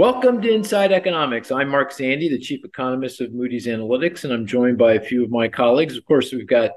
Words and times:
Welcome 0.00 0.40
to 0.40 0.50
Inside 0.50 0.92
Economics. 0.92 1.50
I'm 1.52 1.68
Mark 1.68 1.92
Zandi, 1.92 2.30
the 2.30 2.38
chief 2.38 2.64
economist 2.64 3.20
of 3.20 3.34
Moody's 3.34 3.66
Analytics, 3.66 4.24
and 4.24 4.32
I'm 4.32 4.46
joined 4.46 4.78
by 4.78 4.94
a 4.94 5.00
few 5.00 5.22
of 5.22 5.28
my 5.28 5.46
colleagues. 5.46 5.94
Of 5.94 6.06
course, 6.06 6.32
we've 6.32 6.46
got 6.46 6.70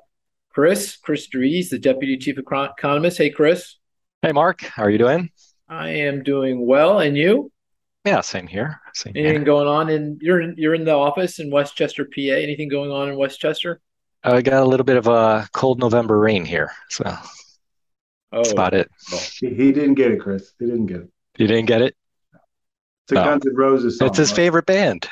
Chris, 0.49 0.97
Chris 0.97 1.29
deRitis, 1.29 1.69
the 1.69 1.79
deputy 1.79 2.17
chief 2.17 2.37
economist. 2.37 3.17
Hey, 3.17 3.29
Chris. 3.29 3.77
Hey, 4.21 4.33
Mark. 4.33 4.63
How 4.63 4.83
are 4.83 4.89
you 4.89 4.97
doing? 4.97 5.29
I 5.69 5.91
am 5.91 6.23
doing 6.23 6.67
well, 6.67 6.99
and 6.99 7.15
you? 7.15 7.49
Yeah, 8.03 8.19
same 8.19 8.45
here. 8.45 8.81
Same 8.93 9.13
Anything 9.15 9.35
here. 9.35 9.45
going 9.45 9.69
on? 9.69 9.89
And 9.89 10.21
you're 10.21 10.41
in, 10.41 10.55
you're 10.57 10.75
in 10.75 10.83
the 10.83 10.91
office 10.91 11.39
in 11.39 11.49
West 11.49 11.77
Chester, 11.77 12.03
PA. 12.03 12.19
Anything 12.19 12.67
going 12.67 12.91
on 12.91 13.07
in 13.07 13.15
West 13.15 13.39
Chester? 13.39 13.79
I 14.25 14.41
got 14.41 14.61
a 14.63 14.65
little 14.65 14.83
bit 14.83 14.97
of 14.97 15.07
a 15.07 15.47
cold 15.53 15.79
November 15.79 16.19
rain 16.19 16.43
here, 16.43 16.73
so 16.89 17.05
Oh, 17.07 17.17
that's 18.33 18.51
about 18.51 18.73
it. 18.73 18.91
He, 19.39 19.47
he 19.47 19.71
didn't 19.71 19.93
get 19.93 20.11
it, 20.11 20.19
Chris. 20.19 20.51
He 20.59 20.65
didn't 20.65 20.87
get 20.87 20.97
it. 20.97 21.09
You 21.37 21.47
didn't 21.47 21.67
get 21.67 21.81
it? 21.81 21.95
It's 23.03 23.11
a 23.11 23.15
No. 23.15 23.23
Guns 23.23 23.45
N' 23.45 23.55
Roses 23.55 23.97
song. 23.97 24.07
It's 24.07 24.17
his 24.17 24.31
right? 24.31 24.35
favorite 24.35 24.65
band. 24.65 25.09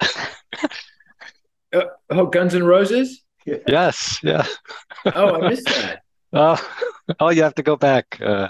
Uh, 1.72 1.84
oh, 2.10 2.26
Guns 2.26 2.52
N' 2.52 2.64
Roses. 2.64 3.22
Yes, 3.46 4.18
yeah. 4.24 4.44
Oh, 5.06 5.40
I 5.40 5.50
missed 5.50 5.66
that. 5.66 6.02
Oh, 6.32 6.60
oh, 7.18 7.30
you 7.30 7.42
have 7.42 7.56
to 7.56 7.62
go 7.62 7.74
back. 7.76 8.20
Uh, 8.20 8.48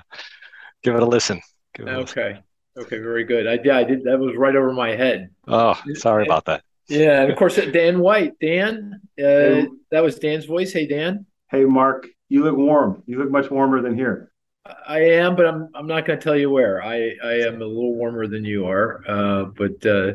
give 0.82 0.95
it 0.95 1.02
a 1.02 1.06
listen. 1.06 1.40
Give 1.74 1.86
it 1.86 1.95
a 1.95 2.00
listen. 2.00 2.18
Okay, 2.18 2.40
okay, 2.78 2.98
very 2.98 3.24
good. 3.24 3.46
I 3.46 3.58
yeah, 3.64 3.78
I 3.78 3.84
did. 3.84 4.04
That 4.04 4.18
was 4.18 4.36
right 4.36 4.54
over 4.54 4.72
my 4.72 4.90
head. 4.96 5.30
Oh, 5.48 5.80
sorry 5.95 6.26
about 6.26 6.45
that. 6.45 6.62
Yeah, 6.88 7.22
and 7.22 7.32
of 7.32 7.38
course 7.38 7.56
Dan 7.56 8.00
White. 8.00 8.32
Dan, 8.38 9.00
uh, 9.18 9.65
that 9.90 10.02
was 10.02 10.18
Dan's 10.18 10.45
voice. 10.45 10.72
Hey, 10.74 10.87
Dan. 10.87 11.24
Hey, 11.50 11.65
Mark, 11.65 12.06
you 12.28 12.45
look 12.45 12.56
warm. 12.56 13.02
You 13.06 13.18
look 13.18 13.30
much 13.30 13.50
warmer 13.50 13.80
than 13.80 13.95
here. 13.95 14.29
I 14.66 15.00
am, 15.00 15.36
but 15.36 15.46
I'm 15.46 15.68
I'm 15.74 15.86
not 15.86 16.06
going 16.06 16.18
to 16.18 16.22
tell 16.22 16.36
you 16.36 16.50
where. 16.50 16.82
I 16.82 17.14
I 17.24 17.32
am 17.40 17.62
a 17.62 17.66
little 17.66 17.94
warmer 17.94 18.26
than 18.26 18.44
you 18.44 18.66
are, 18.66 19.02
uh, 19.08 19.44
but 19.44 19.84
uh, 19.86 20.12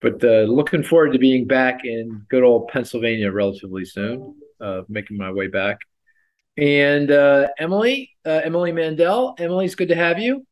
but 0.00 0.22
uh, 0.22 0.42
looking 0.42 0.82
forward 0.82 1.12
to 1.12 1.18
being 1.18 1.46
back 1.46 1.84
in 1.84 2.26
good 2.28 2.42
old 2.42 2.68
Pennsylvania 2.68 3.30
relatively 3.30 3.84
soon. 3.84 4.36
Uh, 4.60 4.82
making 4.88 5.16
my 5.16 5.32
way 5.32 5.48
back, 5.48 5.78
and 6.56 7.10
uh, 7.10 7.48
Emily, 7.58 8.10
uh, 8.24 8.40
Emily 8.44 8.72
Mandel. 8.72 9.34
Emily, 9.38 9.64
it's 9.64 9.74
good 9.74 9.88
to 9.88 9.96
have 9.96 10.18
you. 10.18 10.46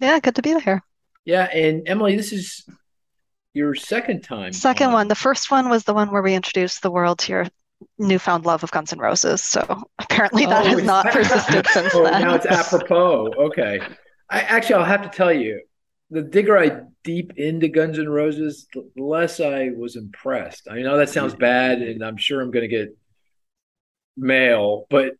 Yeah, 0.00 0.18
good 0.18 0.34
to 0.36 0.42
be 0.42 0.58
here. 0.58 0.82
Yeah, 1.24 1.44
and 1.44 1.88
Emily, 1.88 2.16
this 2.16 2.32
is 2.32 2.66
your 3.52 3.74
second 3.74 4.22
time. 4.22 4.52
Second 4.52 4.88
on. 4.88 4.92
one. 4.94 5.08
The 5.08 5.14
first 5.14 5.50
one 5.50 5.68
was 5.68 5.84
the 5.84 5.94
one 5.94 6.10
where 6.10 6.22
we 6.22 6.34
introduced 6.34 6.82
the 6.82 6.90
world 6.90 7.20
to 7.20 7.32
your 7.32 7.46
newfound 7.98 8.44
love 8.46 8.62
of 8.64 8.70
Guns 8.70 8.92
N' 8.92 8.98
Roses. 8.98 9.42
So 9.42 9.60
apparently 9.98 10.46
that 10.46 10.66
Oh, 10.66 10.68
has 10.70 10.82
not 10.84 11.04
that- 11.04 11.12
persisted 11.14 11.66
since 11.68 11.94
oh, 11.94 12.04
then. 12.04 12.22
now 12.22 12.34
it's 12.34 12.46
apropos. 12.46 13.32
Okay. 13.38 13.80
I 14.30 14.40
actually 14.40 14.76
I'll 14.76 14.84
have 14.84 15.02
to 15.02 15.08
tell 15.16 15.32
you, 15.32 15.60
the 16.10 16.22
digger 16.22 16.58
I 16.58 16.82
deep 17.02 17.32
into 17.36 17.68
Guns 17.68 17.98
N' 17.98 18.08
Roses, 18.08 18.66
the 18.72 18.88
less 18.96 19.40
I 19.40 19.70
was 19.76 19.96
impressed. 19.96 20.68
I 20.70 20.80
know 20.82 20.96
that 20.98 21.08
sounds 21.10 21.34
bad, 21.34 21.82
and 21.82 22.02
I'm 22.04 22.16
sure 22.16 22.40
I'm 22.40 22.50
going 22.50 22.68
to 22.68 22.76
get 22.76 22.96
mail, 24.16 24.86
but 24.90 25.14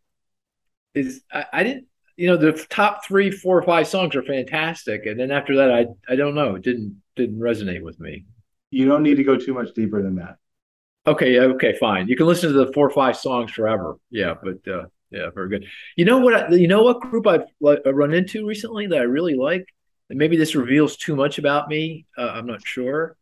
is 0.95 1.23
I, 1.33 1.45
I 1.53 1.63
didn't. 1.63 1.87
You 2.17 2.29
know, 2.29 2.37
the 2.37 2.53
top 2.71 3.05
three, 3.05 3.33
four, 3.33 3.59
or 3.59 3.63
five 3.63 3.89
songs 3.89 4.15
are 4.15 4.23
fantastic, 4.23 5.05
and 5.07 5.19
then 5.19 5.33
after 5.33 5.57
that, 5.57 5.73
I 5.73 5.87
I 6.09 6.15
don't 6.15 6.37
know, 6.37 6.55
it 6.55 6.63
didn't 6.63 7.03
didn't 7.17 7.41
resonate 7.41 7.83
with 7.83 7.99
me. 7.99 8.25
You 8.71 8.87
don't 8.87 9.03
need 9.03 9.17
to 9.17 9.25
go 9.25 9.37
too 9.37 9.53
much 9.55 9.75
deeper 9.75 10.01
than 10.03 10.17
that. 10.17 10.37
Okay, 11.07 11.39
okay, 11.39 11.77
fine. 11.79 12.09
You 12.09 12.17
can 12.17 12.27
listen 12.27 12.53
to 12.53 12.65
the 12.65 12.73
four 12.73 12.87
or 12.87 12.91
five 12.91 13.17
songs 13.17 13.53
forever. 13.53 13.99
Yeah, 14.11 14.35
but 14.43 14.67
uh, 14.73 14.87
yeah, 15.11 15.29
very 15.35 15.51
good. 15.51 15.67
You 15.97 16.07
know 16.07 16.19
what? 16.19 16.35
I, 16.35 16.49
you 16.55 16.67
know 16.67 16.83
what 16.83 17.01
group 17.01 17.27
I've 17.27 17.45
run 17.61 18.15
into 18.15 18.47
recently 18.47 18.87
that 18.87 18.99
I 18.99 19.03
really 19.03 19.35
like, 19.35 19.67
and 20.09 20.19
maybe 20.19 20.37
this 20.37 20.55
reveals 20.55 20.97
too 20.97 21.15
much 21.15 21.39
about 21.39 21.69
me. 21.69 22.07
Uh, 22.17 22.31
I'm 22.35 22.47
not 22.47 22.67
sure. 22.67 23.17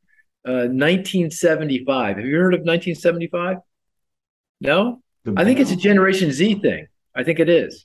Uh, 0.44 0.70
1975. 0.70 2.16
Have 2.16 2.24
you 2.24 2.36
heard 2.36 2.54
of 2.54 2.60
1975? 2.60 3.58
No, 4.60 5.02
I 5.36 5.44
think 5.44 5.58
it's 5.58 5.72
a 5.72 5.76
Generation 5.76 6.30
Z 6.30 6.60
thing. 6.60 6.86
I 7.16 7.24
think 7.24 7.40
it 7.40 7.48
is. 7.48 7.84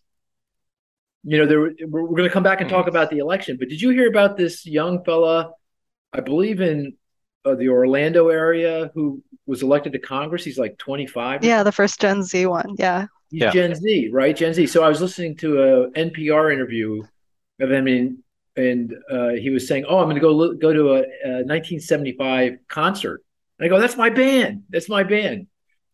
You 1.24 1.40
know, 1.40 1.46
there, 1.48 1.60
we're, 1.60 2.04
we're 2.04 2.18
going 2.18 2.30
to 2.30 2.34
come 2.34 2.44
back 2.44 2.62
and 2.62 2.70
talk 2.70 2.88
about 2.88 3.10
the 3.10 3.18
election, 3.18 3.58
but 3.60 3.68
did 3.68 3.82
you 3.82 3.90
hear 3.90 4.08
about 4.08 4.38
this 4.38 4.66
young 4.66 5.04
fella? 5.04 5.52
I 6.14 6.22
believe 6.22 6.62
in 6.62 6.96
uh, 7.48 7.56
the 7.56 7.70
Orlando 7.70 8.30
area 8.30 8.92
who 8.94 9.22
was 9.46 9.64
elected 9.64 9.94
to 9.94 10.00
Congress. 10.00 10.44
He's 10.44 10.58
like 10.58 10.78
25. 10.78 11.44
Yeah, 11.44 11.64
the 11.64 11.72
first 11.72 12.00
Gen 12.02 12.24
Z 12.24 12.46
one. 12.46 12.76
Yeah. 12.78 13.08
He's 13.30 13.42
Yeah. 13.42 13.52
Gen 13.52 13.76
Z, 13.76 14.10
right? 14.12 14.36
Gen 14.36 14.54
Z. 14.54 14.68
So 14.68 14.84
I 14.84 14.90
was 14.90 15.02
listening 15.02 15.36
to 15.38 15.62
a 15.62 15.92
NPR 15.92 16.52
interview 16.54 17.04
of 17.60 17.72
him, 17.72 17.88
and, 17.88 18.18
and 18.56 18.94
uh, 19.12 19.30
he 19.30 19.50
was 19.50 19.68
saying, 19.68 19.86
"Oh, 19.88 19.98
I'm 20.00 20.06
going 20.06 20.16
to 20.16 20.22
go 20.22 20.32
li- 20.32 20.58
go 20.58 20.74
to 20.74 20.90
a, 20.92 21.00
a 21.00 21.44
1975 21.46 22.60
concert." 22.68 23.22
And 23.60 23.66
I 23.66 23.70
go, 23.70 23.80
"That's 23.80 23.98
my 23.98 24.10
band. 24.10 24.64
That's 24.70 24.90
my 24.90 25.04
band." 25.04 25.48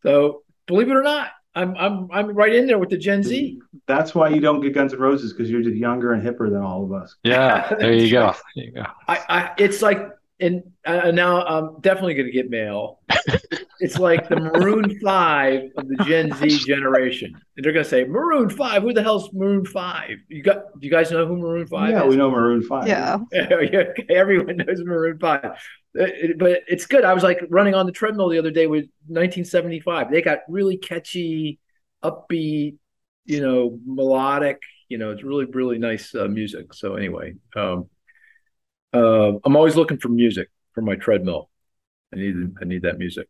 So 0.04 0.44
believe 0.68 0.90
it 0.90 0.96
or 0.96 1.04
not, 1.04 1.32
I'm 1.56 1.76
I'm 1.78 2.10
I'm 2.12 2.28
right 2.36 2.54
in 2.54 2.68
there 2.68 2.78
with 2.80 2.90
the 2.90 2.98
Gen 2.98 3.24
Z. 3.24 3.60
That's 3.88 4.14
why 4.16 4.30
you 4.30 4.40
don't 4.42 4.62
get 4.62 4.74
Guns 4.74 4.94
N' 4.94 5.00
Roses 5.00 5.34
because 5.34 5.50
you're 5.50 5.62
just 5.62 5.76
younger 5.76 6.14
and 6.14 6.24
hipper 6.24 6.50
than 6.50 6.62
all 6.62 6.84
of 6.84 6.92
us. 6.94 7.16
Yeah, 7.24 7.74
there 7.80 7.94
you 7.94 8.12
go. 8.12 8.34
There 8.56 8.66
you 8.66 8.72
go. 8.72 8.86
I, 9.08 9.20
I 9.30 9.52
it's 9.58 9.82
like, 9.82 10.10
and 10.44 10.64
uh, 10.86 11.12
now 11.12 11.44
I'm 11.46 11.80
definitely 11.82 12.14
going 12.16 12.26
to 12.28 12.32
get 12.32 12.50
mail. 12.50 13.00
it's 13.80 13.98
like 14.00 14.28
the 14.30 14.36
Maroon 14.36 15.00
Five 15.00 15.70
of 15.78 15.88
the 15.88 15.96
Gen 16.06 16.32
Z 16.34 16.48
generation, 16.66 17.34
and 17.56 17.64
they're 17.66 17.72
going 17.74 17.84
to 17.84 17.90
say 17.90 18.04
Maroon 18.04 18.50
Five. 18.50 18.82
Who 18.84 18.94
the 18.94 19.04
hell's 19.04 19.30
Maroon 19.34 19.66
Five? 19.66 20.18
You 20.30 20.44
got? 20.44 20.80
Do 20.80 20.86
you 20.86 20.92
guys 20.92 21.12
know 21.12 21.26
who 21.26 21.38
Maroon 21.38 21.68
Five 21.68 21.92
yeah, 21.92 22.04
is? 22.04 22.10
we 22.10 22.16
know 22.18 22.30
Maroon 22.30 22.62
Five. 22.64 22.88
Yeah. 22.88 23.18
Yeah, 23.34 23.84
everyone 24.10 24.58
knows 24.58 24.82
Maroon 24.84 25.18
Five, 25.20 25.46
Uh, 25.46 25.56
it- 25.96 26.38
but 26.38 26.62
it's 26.68 26.86
good. 26.86 27.04
I 27.06 27.14
was 27.14 27.24
like 27.24 27.40
running 27.50 27.76
on 27.76 27.86
the 27.86 27.92
treadmill 27.92 28.30
the 28.30 28.40
other 28.40 28.52
day 28.52 28.68
with 28.68 28.86
1975. 29.08 30.12
They 30.12 30.22
got 30.22 30.40
really 30.50 30.78
catchy, 30.78 31.60
upbeat, 32.04 32.76
you 33.26 33.42
know, 33.42 33.80
melodic. 33.86 34.60
You 34.90 34.98
know, 34.98 35.12
it's 35.12 35.24
really 35.24 35.46
really 35.46 35.78
nice 35.78 36.14
uh, 36.14 36.28
music. 36.28 36.74
So 36.74 36.96
anyway, 36.96 37.34
um, 37.56 37.90
uh, 38.94 39.34
I'm 39.44 39.56
always 39.56 39.76
looking 39.76 39.98
for 39.98 40.10
music 40.10 40.50
for 40.74 40.82
my 40.82 40.96
treadmill. 40.96 41.50
I 42.14 42.18
need 42.18 42.36
I 42.62 42.66
need 42.66 42.84
that 42.84 43.00
music. 43.00 43.28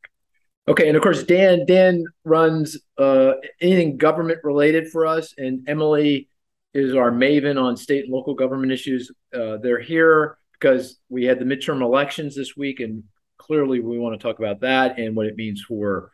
Okay, 0.68 0.88
and 0.88 0.96
of 0.96 1.04
course 1.04 1.24
Dan 1.24 1.66
Dan 1.66 2.06
runs 2.24 2.78
uh, 2.98 3.34
anything 3.62 3.98
government 3.98 4.40
related 4.44 4.90
for 4.90 5.06
us, 5.06 5.34
and 5.38 5.68
Emily 5.68 6.30
is 6.74 6.96
our 6.96 7.12
maven 7.12 7.62
on 7.62 7.78
state 7.78 8.06
and 8.06 8.14
local 8.14 8.34
government 8.34 8.72
issues. 8.72 9.12
Uh, 9.34 9.58
they're 9.58 9.80
here 9.80 10.38
because 10.54 10.98
we 11.10 11.26
had 11.26 11.40
the 11.40 11.46
midterm 11.46 11.82
elections 11.82 12.36
this 12.36 12.56
week, 12.56 12.80
and 12.80 13.04
clearly 13.38 13.80
we 13.80 14.00
want 14.00 14.20
to 14.20 14.24
talk 14.24 14.40
about 14.40 14.62
that 14.62 14.98
and 14.98 15.16
what 15.16 15.26
it 15.26 15.36
means 15.36 15.62
for 15.62 16.12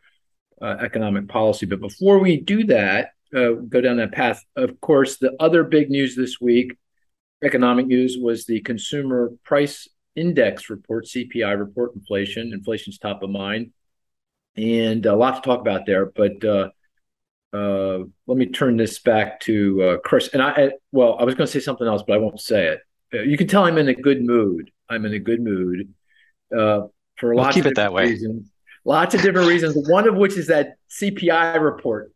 uh, 0.60 0.76
economic 0.80 1.28
policy. 1.28 1.66
But 1.66 1.80
before 1.80 2.18
we 2.18 2.36
do 2.36 2.64
that, 2.64 3.10
uh, 3.34 3.52
go 3.68 3.80
down 3.80 3.98
that 3.98 4.12
path. 4.12 4.44
Of 4.56 4.80
course, 4.80 5.18
the 5.18 5.34
other 5.40 5.64
big 5.64 5.90
news 5.90 6.16
this 6.16 6.40
week, 6.40 6.76
economic 7.42 7.86
news, 7.86 8.16
was 8.20 8.46
the 8.46 8.60
Consumer 8.60 9.32
Price 9.44 9.88
Index 10.16 10.70
report, 10.70 11.06
CPI 11.06 11.58
report, 11.58 11.94
inflation. 11.94 12.52
Inflation's 12.52 12.98
top 12.98 13.22
of 13.22 13.30
mind, 13.30 13.72
and 14.56 15.06
a 15.06 15.14
lot 15.16 15.36
to 15.36 15.40
talk 15.48 15.60
about 15.60 15.86
there. 15.86 16.06
But 16.06 16.44
uh, 16.44 16.70
uh, 17.52 17.98
let 18.26 18.38
me 18.38 18.46
turn 18.46 18.76
this 18.76 18.98
back 19.00 19.40
to 19.40 19.82
uh, 19.82 19.96
Chris. 19.98 20.28
And 20.32 20.42
I, 20.42 20.50
I- 20.50 20.70
well, 20.92 21.16
I 21.18 21.24
was 21.24 21.34
going 21.34 21.46
to 21.46 21.52
say 21.52 21.60
something 21.60 21.86
else, 21.86 22.02
but 22.06 22.14
I 22.14 22.18
won't 22.18 22.40
say 22.40 22.66
it. 22.68 22.80
Uh, 23.12 23.22
You 23.22 23.36
can 23.36 23.46
tell 23.48 23.64
I'm 23.64 23.78
in 23.78 23.88
a 23.88 23.94
good 23.94 24.22
mood. 24.22 24.70
I'm 24.88 25.04
in 25.06 25.14
a 25.14 25.18
good 25.18 25.40
mood 25.42 25.92
uh, 26.56 26.82
for 27.16 27.34
We'll 27.34 27.44
lots 27.44 27.54
keep 27.54 27.64
of 27.64 27.72
it 27.72 27.74
that 27.76 27.90
different 27.90 27.94
way. 27.94 28.04
reasons. 28.10 28.50
Lots 28.84 29.14
of 29.14 29.22
different 29.22 29.48
reasons. 29.48 29.88
One 29.88 30.08
of 30.08 30.16
which 30.16 30.36
is 30.36 30.48
that 30.48 30.74
CPI 30.90 31.60
report. 31.60 32.12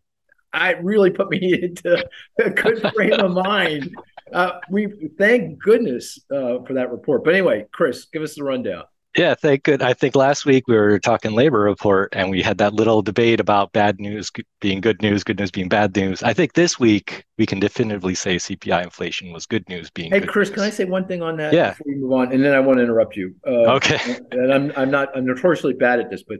I 0.53 0.73
really 0.73 1.11
put 1.11 1.31
me 1.31 1.53
into 1.63 2.05
a 2.39 2.51
good 2.51 2.81
frame 2.95 3.13
of 3.15 3.33
mind. 3.33 3.95
Uh, 4.33 4.59
we 4.71 5.11
thank 5.19 5.63
goodness 5.63 6.19
uh, 6.31 6.59
for 6.67 6.73
that 6.75 6.91
report. 6.91 7.25
But 7.25 7.35
anyway, 7.35 7.67
Chris, 7.73 8.07
give 8.07 8.23
us 8.23 8.35
the 8.35 8.45
rundown. 8.45 8.85
Yeah, 9.17 9.37
thank 9.37 9.63
good. 9.63 9.81
I 9.81 9.93
think 9.95 10.17
last 10.17 10.45
week 10.45 10.67
we 10.67 10.75
were 10.75 10.99
talking 10.99 11.33
labor 11.37 11.61
report 11.61 12.09
and 12.17 12.31
we 12.31 12.43
had 12.43 12.59
that 12.59 12.75
little 12.75 13.01
debate 13.01 13.39
about 13.39 13.73
bad 13.73 14.01
news 14.01 14.29
being 14.61 14.81
good 14.81 15.01
news, 15.03 15.23
good 15.23 15.39
news 15.39 15.53
being 15.53 15.69
bad 15.69 15.95
news. 15.95 16.21
I 16.25 16.33
think 16.33 16.55
this 16.55 16.81
week 16.81 17.25
we 17.39 17.47
can 17.47 17.61
definitively 17.61 18.17
say 18.17 18.37
CPI 18.37 18.83
inflation 18.83 19.33
was 19.33 19.47
good 19.47 19.69
news 19.69 19.89
being 19.89 20.11
Hey, 20.11 20.19
good 20.19 20.31
Chris, 20.31 20.49
news. 20.49 20.55
can 20.57 20.65
I 20.65 20.71
say 20.71 20.85
one 20.85 21.07
thing 21.07 21.23
on 21.23 21.37
that 21.37 21.53
Yeah. 21.53 21.71
before 21.71 21.85
we 21.87 21.95
move 21.95 22.13
on? 22.13 22.33
And 22.33 22.45
then 22.45 22.55
I 22.55 22.59
want 22.61 22.79
to 22.79 22.83
interrupt 22.83 23.15
you. 23.15 23.37
Uh, 23.47 23.75
Okay. 23.77 23.99
and 24.33 24.53
I'm 24.53 24.73
I'm 24.77 24.91
not 24.91 25.17
I'm 25.17 25.25
notoriously 25.27 25.75
bad 25.75 26.01
at 26.01 26.11
this, 26.11 26.25
but 26.27 26.39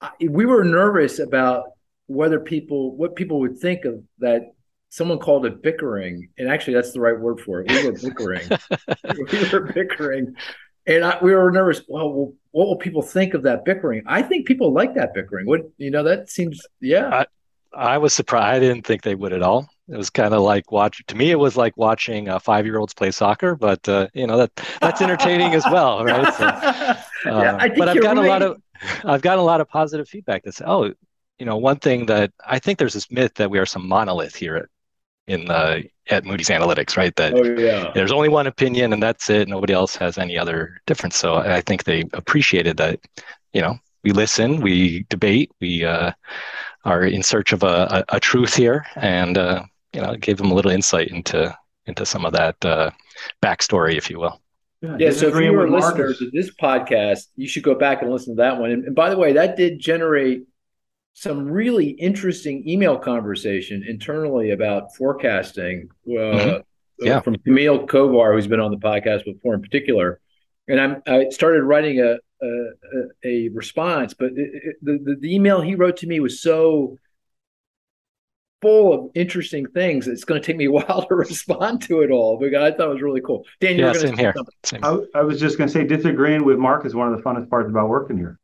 I, 0.00 0.10
we 0.28 0.46
were 0.46 0.64
nervous 0.64 1.20
about 1.20 1.62
whether 2.06 2.40
people 2.40 2.96
what 2.96 3.14
people 3.14 3.38
would 3.38 3.56
think 3.58 3.84
of 3.84 4.02
that. 4.18 4.52
Someone 4.90 5.18
called 5.18 5.44
it 5.46 5.62
bickering, 5.62 6.28
and 6.38 6.48
actually 6.48 6.74
that's 6.74 6.92
the 6.92 7.00
right 7.00 7.18
word 7.18 7.40
for 7.40 7.60
it. 7.60 7.70
We 7.70 7.86
were 7.86 7.92
bickering. 7.92 8.48
we 9.32 9.50
were 9.50 9.72
bickering, 9.72 10.34
and 10.86 11.04
I, 11.04 11.18
we 11.22 11.34
were 11.34 11.50
nervous. 11.50 11.82
Well, 11.88 12.32
what 12.52 12.66
will 12.66 12.76
people 12.76 13.02
think 13.02 13.34
of 13.34 13.42
that 13.42 13.64
bickering? 13.64 14.02
I 14.06 14.22
think 14.22 14.46
people 14.46 14.72
like 14.72 14.94
that 14.94 15.12
bickering. 15.14 15.46
What 15.46 15.62
you 15.76 15.90
know, 15.90 16.02
that 16.04 16.30
seems 16.30 16.60
yeah. 16.80 17.08
I- 17.10 17.26
I 17.74 17.98
was 17.98 18.14
surprised. 18.14 18.56
I 18.56 18.58
didn't 18.60 18.86
think 18.86 19.02
they 19.02 19.14
would 19.14 19.32
at 19.32 19.42
all. 19.42 19.68
It 19.88 19.96
was 19.96 20.10
kind 20.10 20.34
of 20.34 20.42
like 20.42 20.72
watch. 20.72 21.04
To 21.06 21.14
me, 21.14 21.30
it 21.30 21.38
was 21.38 21.56
like 21.56 21.76
watching 21.76 22.28
uh, 22.28 22.38
five-year-olds 22.38 22.94
play 22.94 23.10
soccer. 23.10 23.54
But 23.54 23.88
uh, 23.88 24.08
you 24.14 24.26
know 24.26 24.38
that 24.38 24.50
that's 24.80 25.00
entertaining 25.00 25.54
as 25.54 25.64
well, 25.70 26.04
right? 26.04 26.34
So, 26.34 26.44
uh, 26.46 26.94
yeah, 27.26 27.56
I 27.56 27.68
think 27.68 27.78
but 27.78 27.88
I've 27.88 28.02
gotten 28.02 28.18
right. 28.18 28.26
a 28.26 28.28
lot 28.28 28.42
of 28.42 28.62
I've 29.04 29.22
gotten 29.22 29.40
a 29.40 29.44
lot 29.44 29.60
of 29.60 29.68
positive 29.68 30.08
feedback 30.08 30.44
that 30.44 30.54
say, 30.54 30.64
oh, 30.66 30.92
you 31.38 31.46
know, 31.46 31.56
one 31.56 31.78
thing 31.78 32.06
that 32.06 32.32
I 32.46 32.58
think 32.58 32.78
there's 32.78 32.94
this 32.94 33.10
myth 33.10 33.34
that 33.34 33.50
we 33.50 33.58
are 33.58 33.66
some 33.66 33.86
monolith 33.88 34.34
here 34.34 34.56
at 34.56 34.66
in 35.28 35.44
the 35.44 35.84
at 36.10 36.24
Moody's 36.24 36.48
Analytics, 36.48 36.96
right? 36.96 37.14
That 37.16 37.34
oh, 37.34 37.44
yeah. 37.44 37.92
there's 37.94 38.12
only 38.12 38.28
one 38.28 38.46
opinion 38.46 38.92
and 38.92 39.02
that's 39.02 39.28
it. 39.30 39.46
Nobody 39.48 39.72
else 39.72 39.94
has 39.96 40.18
any 40.18 40.38
other 40.38 40.80
difference. 40.86 41.16
So 41.16 41.36
I 41.36 41.60
think 41.60 41.84
they 41.84 42.04
appreciated 42.14 42.78
that. 42.78 43.00
You 43.52 43.62
know, 43.62 43.78
we 44.04 44.12
listen, 44.12 44.60
we 44.60 45.06
debate, 45.08 45.50
we 45.60 45.84
uh, 45.84 46.12
are 46.84 47.04
in 47.04 47.22
search 47.22 47.52
of 47.52 47.62
a, 47.62 48.04
a, 48.10 48.16
a 48.16 48.20
truth 48.20 48.54
here, 48.54 48.84
and 48.96 49.38
uh, 49.38 49.64
you 49.92 50.00
know, 50.00 50.14
gave 50.16 50.36
them 50.36 50.50
a 50.50 50.54
little 50.54 50.70
insight 50.70 51.08
into 51.08 51.56
into 51.86 52.04
some 52.04 52.24
of 52.24 52.32
that 52.34 52.62
uh, 52.64 52.90
backstory, 53.42 53.96
if 53.96 54.10
you 54.10 54.18
will. 54.18 54.40
Yeah, 54.82 54.96
yeah 54.98 55.10
so 55.10 55.28
if 55.28 55.42
you 55.42 55.52
were 55.52 55.66
a 55.66 55.70
listener 55.70 56.12
to 56.12 56.30
this 56.30 56.50
podcast, 56.54 57.26
you 57.36 57.48
should 57.48 57.62
go 57.64 57.74
back 57.74 58.02
and 58.02 58.10
listen 58.10 58.36
to 58.36 58.42
that 58.42 58.58
one. 58.58 58.70
And, 58.70 58.84
and 58.84 58.94
by 58.94 59.10
the 59.10 59.16
way, 59.16 59.32
that 59.32 59.56
did 59.56 59.78
generate 59.78 60.44
some 61.14 61.50
really 61.50 61.88
interesting 61.88 62.68
email 62.68 62.96
conversation 62.96 63.84
internally 63.86 64.52
about 64.52 64.94
forecasting 64.94 65.88
uh, 66.06 66.10
mm-hmm. 66.10 67.06
yeah. 67.06 67.20
from 67.20 67.36
Camille 67.38 67.86
Kovar, 67.86 68.34
who's 68.34 68.46
been 68.46 68.60
on 68.60 68.70
the 68.70 68.76
podcast 68.76 69.24
before 69.24 69.54
in 69.54 69.60
particular. 69.60 70.20
And 70.68 70.80
I'm, 70.80 71.02
I 71.06 71.28
started 71.30 71.62
writing 71.62 72.00
a, 72.00 72.18
a, 72.44 72.70
a 73.24 73.48
response, 73.48 74.14
but 74.14 74.32
it, 74.36 74.50
it, 74.64 74.76
the, 74.82 75.16
the 75.20 75.34
email 75.34 75.60
he 75.60 75.74
wrote 75.74 75.96
to 75.98 76.06
me 76.06 76.20
was 76.20 76.40
so 76.40 76.98
full 78.60 78.92
of 78.92 79.10
interesting 79.14 79.66
things. 79.66 80.08
It's 80.08 80.24
going 80.24 80.40
to 80.40 80.46
take 80.46 80.56
me 80.56 80.66
a 80.66 80.72
while 80.72 81.06
to 81.06 81.14
respond 81.14 81.82
to 81.82 82.02
it 82.02 82.10
all, 82.10 82.38
but 82.38 82.54
I 82.54 82.70
thought 82.70 82.90
it 82.90 82.94
was 82.94 83.02
really 83.02 83.20
cool. 83.20 83.44
Dan, 83.60 83.76
you 83.76 83.84
yeah, 83.84 83.92
same 83.92 84.16
here. 84.16 84.34
Same. 84.64 84.84
I, 84.84 84.98
I, 85.14 85.22
was 85.22 85.40
just 85.40 85.58
going 85.58 85.68
to 85.68 85.72
say, 85.72 85.84
disagreeing 85.84 86.44
with 86.44 86.58
Mark 86.58 86.84
is 86.86 86.94
one 86.94 87.12
of 87.12 87.16
the 87.16 87.22
funnest 87.22 87.48
parts 87.48 87.68
about 87.68 87.88
working 87.88 88.16
here. 88.16 88.37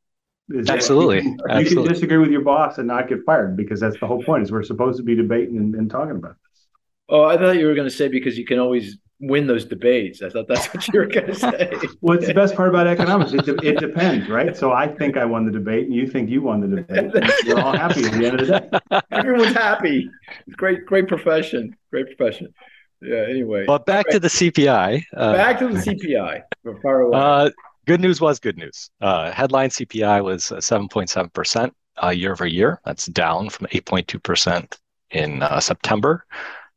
Absolutely. 0.69 1.17
You, 1.17 1.23
can, 1.23 1.39
Absolutely. 1.49 1.71
you 1.71 1.77
can 1.77 1.95
disagree 1.95 2.19
with 2.19 2.31
your 2.31 2.43
boss 2.43 2.79
and 2.79 2.87
not 2.87 3.09
get 3.09 3.21
fired 3.25 3.57
because 3.57 3.81
that's 3.81 3.99
the 3.99 4.07
whole 4.07 4.23
point 4.23 4.43
is 4.43 4.53
we're 4.53 4.63
supposed 4.63 4.99
to 4.99 5.03
be 5.03 5.15
debating 5.15 5.57
and, 5.57 5.75
and 5.75 5.91
talking 5.91 6.17
about 6.17 6.33
this. 6.33 6.67
Oh, 7.09 7.25
I 7.25 7.37
thought 7.37 7.57
you 7.57 7.67
were 7.67 7.75
going 7.75 7.89
to 7.89 7.95
say 7.95 8.09
because 8.09 8.37
you 8.37 8.45
can 8.45 8.59
always 8.59 8.99
win 9.21 9.47
those 9.47 9.65
debates. 9.65 10.23
I 10.23 10.29
thought 10.29 10.49
that's 10.49 10.67
what 10.73 10.87
you 10.89 11.01
were 11.01 11.07
going 11.07 11.27
to 11.27 11.35
say. 11.35 11.73
What's 12.01 12.27
the 12.27 12.35
best 12.35 12.55
part 12.55 12.69
about 12.69 12.87
economics? 12.87 13.33
It, 13.33 13.47
de- 13.47 13.67
it 13.67 13.79
depends, 13.79 14.29
right? 14.29 14.57
So 14.57 14.73
I 14.73 14.89
think 14.89 15.17
I 15.17 15.25
won 15.25 15.47
the 15.47 15.53
debate, 15.53 15.87
and 15.87 15.95
you 15.95 16.07
think 16.07 16.31
you 16.31 16.43
won 16.43 16.61
the 16.61 16.77
debate. 16.77 17.13
we're 17.47 17.61
all 17.61 17.77
happy 17.77 18.05
at 18.05 18.13
the 18.13 18.27
end 18.27 18.41
of 18.41 18.47
the 18.47 18.81
day. 18.91 19.01
Everyone's 19.11 19.55
happy. 19.55 20.11
Great, 20.53 20.85
great 20.87 21.09
profession. 21.09 21.77
Great 21.91 22.07
profession. 22.17 22.53
Yeah. 23.01 23.25
Anyway. 23.29 23.67
Well, 23.67 23.79
back 23.79 24.07
right. 24.07 24.13
to 24.13 24.21
the 24.21 24.29
CPI. 24.29 25.05
Uh, 25.15 25.33
back 25.33 25.59
to 25.59 25.69
the 25.69 25.79
CPI. 25.79 26.43
We're 26.63 26.81
Far 26.81 27.01
away. 27.03 27.19
Uh, 27.19 27.51
good 27.87 28.01
news 28.01 28.21
was 28.21 28.39
good 28.41 28.57
news. 28.57 28.91
Uh, 29.01 29.31
headline 29.33 29.71
CPI 29.71 30.23
was 30.23 30.45
7.7% 30.45 31.71
uh, 32.03 32.09
year 32.09 32.33
over 32.33 32.47
year. 32.47 32.81
That's 32.85 33.07
down 33.07 33.51
from 33.51 33.67
8.2% 33.69 34.79
in 35.11 35.43
uh, 35.43 35.61
September. 35.61 36.25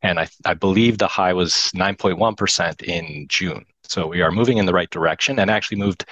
And 0.02 0.20
I, 0.20 0.28
I 0.46 0.54
believe 0.54 0.98
the 0.98 1.08
high 1.08 1.34
was 1.34 1.72
9.1% 1.76 2.84
in 2.84 3.28
June. 3.28 3.66
So 3.84 4.08
we 4.08 4.22
are 4.22 4.32
moving 4.32 4.58
in 4.58 4.66
the 4.66 4.74
right 4.74 4.90
direction 4.90 5.40
and 5.40 5.50
actually 5.50 5.78
moved 5.78 6.06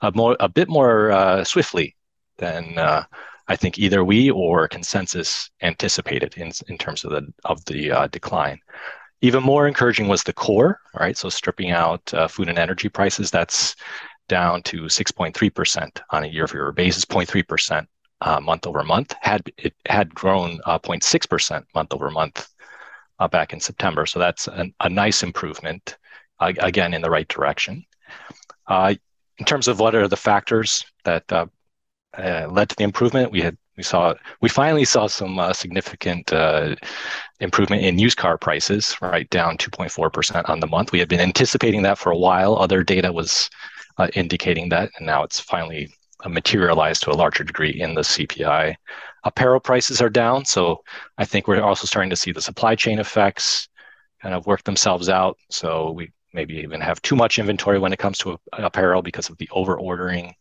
a, 0.00 0.12
more, 0.12 0.36
a 0.38 0.48
bit 0.48 0.68
more 0.68 1.10
uh, 1.10 1.44
swiftly 1.44 1.96
than 2.38 2.78
uh, 2.78 3.04
I 3.48 3.56
think 3.56 3.78
either 3.78 4.04
we 4.04 4.30
or 4.30 4.68
consensus 4.68 5.50
anticipated 5.60 6.34
in, 6.36 6.52
in 6.68 6.78
terms 6.78 7.04
of 7.04 7.10
the, 7.10 7.32
of 7.44 7.64
the 7.64 7.90
uh, 7.90 8.06
decline. 8.08 8.60
Even 9.22 9.42
more 9.42 9.68
encouraging 9.68 10.08
was 10.08 10.22
the 10.24 10.32
core, 10.32 10.80
right? 10.98 11.16
So 11.16 11.28
stripping 11.28 11.70
out 11.70 12.12
food 12.28 12.48
and 12.48 12.58
energy 12.58 12.88
prices, 12.88 13.30
that's 13.30 13.76
down 14.28 14.62
to 14.62 14.82
6.3% 14.82 16.00
on 16.10 16.24
a 16.24 16.26
year-over-year 16.26 16.72
basis, 16.72 17.04
0.3% 17.04 17.86
uh, 18.20 18.40
month 18.40 18.66
over 18.66 18.82
month. 18.84 19.14
Had 19.20 19.50
it 19.58 19.74
had 19.86 20.14
grown 20.14 20.60
uh, 20.64 20.78
0.6% 20.78 21.64
month 21.74 21.92
over 21.92 22.10
month 22.10 22.48
uh, 23.18 23.28
back 23.28 23.52
in 23.52 23.60
September, 23.60 24.06
so 24.06 24.18
that's 24.18 24.48
an, 24.48 24.74
a 24.80 24.88
nice 24.88 25.22
improvement. 25.22 25.96
Uh, 26.42 26.52
again, 26.58 26.92
in 26.92 27.02
the 27.02 27.10
right 27.10 27.28
direction. 27.28 27.84
Uh, 28.66 28.94
in 29.38 29.44
terms 29.44 29.68
of 29.68 29.78
what 29.78 29.94
are 29.94 30.08
the 30.08 30.16
factors 30.16 30.84
that 31.04 31.24
uh, 31.30 31.46
led 32.50 32.68
to 32.68 32.74
the 32.76 32.82
improvement, 32.82 33.30
we 33.30 33.40
had 33.40 33.56
we 33.76 33.84
saw 33.84 34.12
we 34.40 34.48
finally 34.48 34.84
saw 34.84 35.06
some 35.06 35.40
significant 35.52 36.32
improvement 37.38 37.82
in 37.82 37.98
used 37.98 38.18
car 38.18 38.36
prices, 38.36 38.96
right 39.00 39.30
down 39.30 39.56
2.4% 39.56 40.48
on 40.48 40.58
the 40.58 40.66
month. 40.66 40.90
We 40.90 40.98
had 40.98 41.08
been 41.08 41.20
anticipating 41.20 41.82
that 41.82 41.98
for 41.98 42.10
a 42.10 42.18
while. 42.18 42.56
Other 42.56 42.82
data 42.82 43.12
was 43.12 43.48
uh, 43.98 44.08
indicating 44.14 44.68
that, 44.70 44.90
and 44.96 45.06
now 45.06 45.22
it's 45.22 45.40
finally 45.40 45.92
uh, 46.24 46.28
materialized 46.28 47.02
to 47.02 47.10
a 47.10 47.14
larger 47.14 47.44
degree 47.44 47.80
in 47.80 47.94
the 47.94 48.02
CPI. 48.02 48.74
Apparel 49.24 49.60
prices 49.60 50.00
are 50.00 50.10
down, 50.10 50.44
so 50.44 50.82
I 51.18 51.24
think 51.24 51.46
we're 51.46 51.62
also 51.62 51.86
starting 51.86 52.10
to 52.10 52.16
see 52.16 52.32
the 52.32 52.40
supply 52.40 52.74
chain 52.74 52.98
effects 52.98 53.68
kind 54.20 54.34
of 54.34 54.46
work 54.46 54.62
themselves 54.64 55.08
out. 55.08 55.36
So 55.50 55.90
we 55.92 56.12
maybe 56.32 56.54
even 56.54 56.80
have 56.80 57.02
too 57.02 57.16
much 57.16 57.38
inventory 57.38 57.78
when 57.78 57.92
it 57.92 57.98
comes 57.98 58.18
to 58.18 58.38
apparel 58.52 59.02
because 59.02 59.28
of 59.28 59.36
the 59.38 59.48
over 59.52 59.78
ordering 59.78 60.34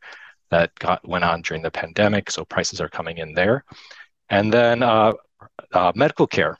that 0.49 0.73
got 0.79 1.07
went 1.07 1.23
on 1.23 1.41
during 1.41 1.63
the 1.63 1.71
pandemic. 1.71 2.29
So 2.29 2.45
prices 2.45 2.79
are 2.81 2.89
coming 2.89 3.17
in 3.17 3.33
there, 3.33 3.63
and 4.29 4.53
then 4.53 4.83
uh, 4.83 5.13
uh, 5.73 5.91
medical 5.95 6.27
care. 6.27 6.57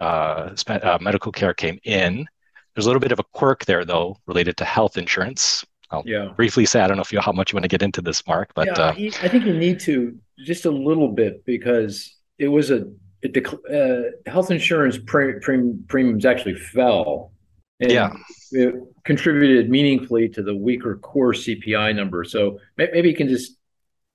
Uh, 0.00 0.54
uh 0.68 0.98
medical 1.00 1.30
care 1.30 1.54
came 1.54 1.78
in. 1.84 2.26
There's 2.74 2.86
a 2.86 2.88
little 2.88 3.00
bit 3.00 3.12
of 3.12 3.18
a 3.18 3.24
quirk 3.32 3.64
there, 3.66 3.84
though, 3.84 4.16
related 4.26 4.56
to 4.56 4.64
health 4.64 4.96
insurance. 4.96 5.64
I'll 5.92 6.02
yeah. 6.06 6.30
briefly 6.36 6.64
say 6.64 6.80
I 6.80 6.88
don't 6.88 6.96
know 6.96 7.02
if 7.02 7.12
you 7.12 7.20
how 7.20 7.32
much 7.32 7.52
you 7.52 7.56
want 7.56 7.64
to 7.64 7.68
get 7.68 7.82
into 7.82 8.00
this, 8.00 8.26
Mark, 8.26 8.52
but 8.54 8.66
yeah, 8.66 8.72
uh, 8.72 8.92
I 9.22 9.28
think 9.28 9.44
you 9.44 9.54
need 9.54 9.78
to 9.80 10.18
just 10.38 10.64
a 10.64 10.70
little 10.70 11.08
bit 11.08 11.44
because 11.44 12.16
it 12.38 12.48
was 12.48 12.70
a 12.70 12.86
uh, 13.24 14.30
health 14.30 14.50
insurance 14.50 14.98
pre- 14.98 15.38
pre- 15.40 15.74
premiums 15.88 16.24
actually 16.24 16.56
fell. 16.56 17.32
yeah, 17.78 18.12
it 18.52 18.74
contributed 19.04 19.68
meaningfully 19.68 20.28
to 20.30 20.42
the 20.42 20.56
weaker 20.56 20.96
core 20.96 21.32
CPI 21.32 21.94
number. 21.94 22.24
So 22.24 22.58
maybe 22.76 23.08
you 23.08 23.16
can 23.16 23.28
just 23.28 23.56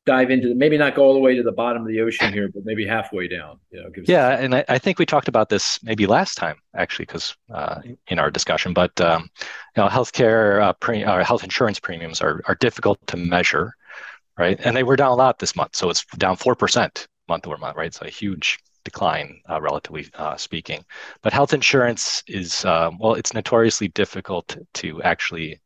dive 0.07 0.31
into 0.31 0.55
maybe 0.55 0.77
not 0.77 0.95
go 0.95 1.03
all 1.03 1.13
the 1.13 1.19
way 1.19 1.35
to 1.35 1.43
the 1.43 1.51
bottom 1.51 1.83
of 1.83 1.87
the 1.87 1.99
ocean 1.99 2.33
here, 2.33 2.49
but 2.51 2.65
maybe 2.65 2.87
halfway 2.87 3.27
down. 3.27 3.59
You 3.69 3.83
know, 3.83 3.89
yeah, 4.05 4.39
and 4.39 4.55
I, 4.55 4.65
I, 4.69 4.79
think 4.79 4.97
we 4.97 5.05
talked 5.05 5.27
about 5.27 5.49
this 5.49 5.83
maybe 5.83 6.07
last 6.07 6.35
time 6.35 6.55
actually, 6.73 7.05
because 7.05 7.35
uh, 7.53 7.81
in 8.07 8.17
our 8.17 8.31
discussion. 8.31 8.73
But 8.73 8.99
um, 9.01 9.29
you 9.75 9.83
know, 9.83 9.89
healthcare 9.89 10.61
uh, 10.61 10.73
pre- 10.73 11.03
or 11.03 11.21
uh, 11.21 11.23
health 11.23 11.43
insurance 11.43 11.79
premiums 11.79 12.21
are 12.21 12.41
are 12.47 12.55
difficult 12.55 12.97
to 13.07 13.17
measure, 13.17 13.73
right? 14.37 14.59
And 14.63 14.75
they 14.75 14.83
were 14.83 14.95
down 14.95 15.11
a 15.11 15.15
lot 15.15 15.37
this 15.37 15.55
month, 15.55 15.75
so 15.75 15.89
it's 15.89 16.05
down 16.17 16.37
four 16.37 16.55
percent 16.55 17.07
month 17.27 17.45
over 17.45 17.57
month, 17.57 17.75
right? 17.75 17.87
It's 17.87 18.01
a 18.01 18.09
huge 18.09 18.57
decline, 18.85 19.41
uh, 19.49 19.61
relatively 19.61 20.09
uh, 20.15 20.37
speaking. 20.37 20.85
But 21.21 21.33
health 21.33 21.53
insurance 21.53 22.23
is 22.27 22.63
uh, 22.63 22.89
well, 22.99 23.13
it's 23.13 23.33
notoriously 23.33 23.89
difficult 23.89 24.57
to 24.75 25.01
actually 25.03 25.59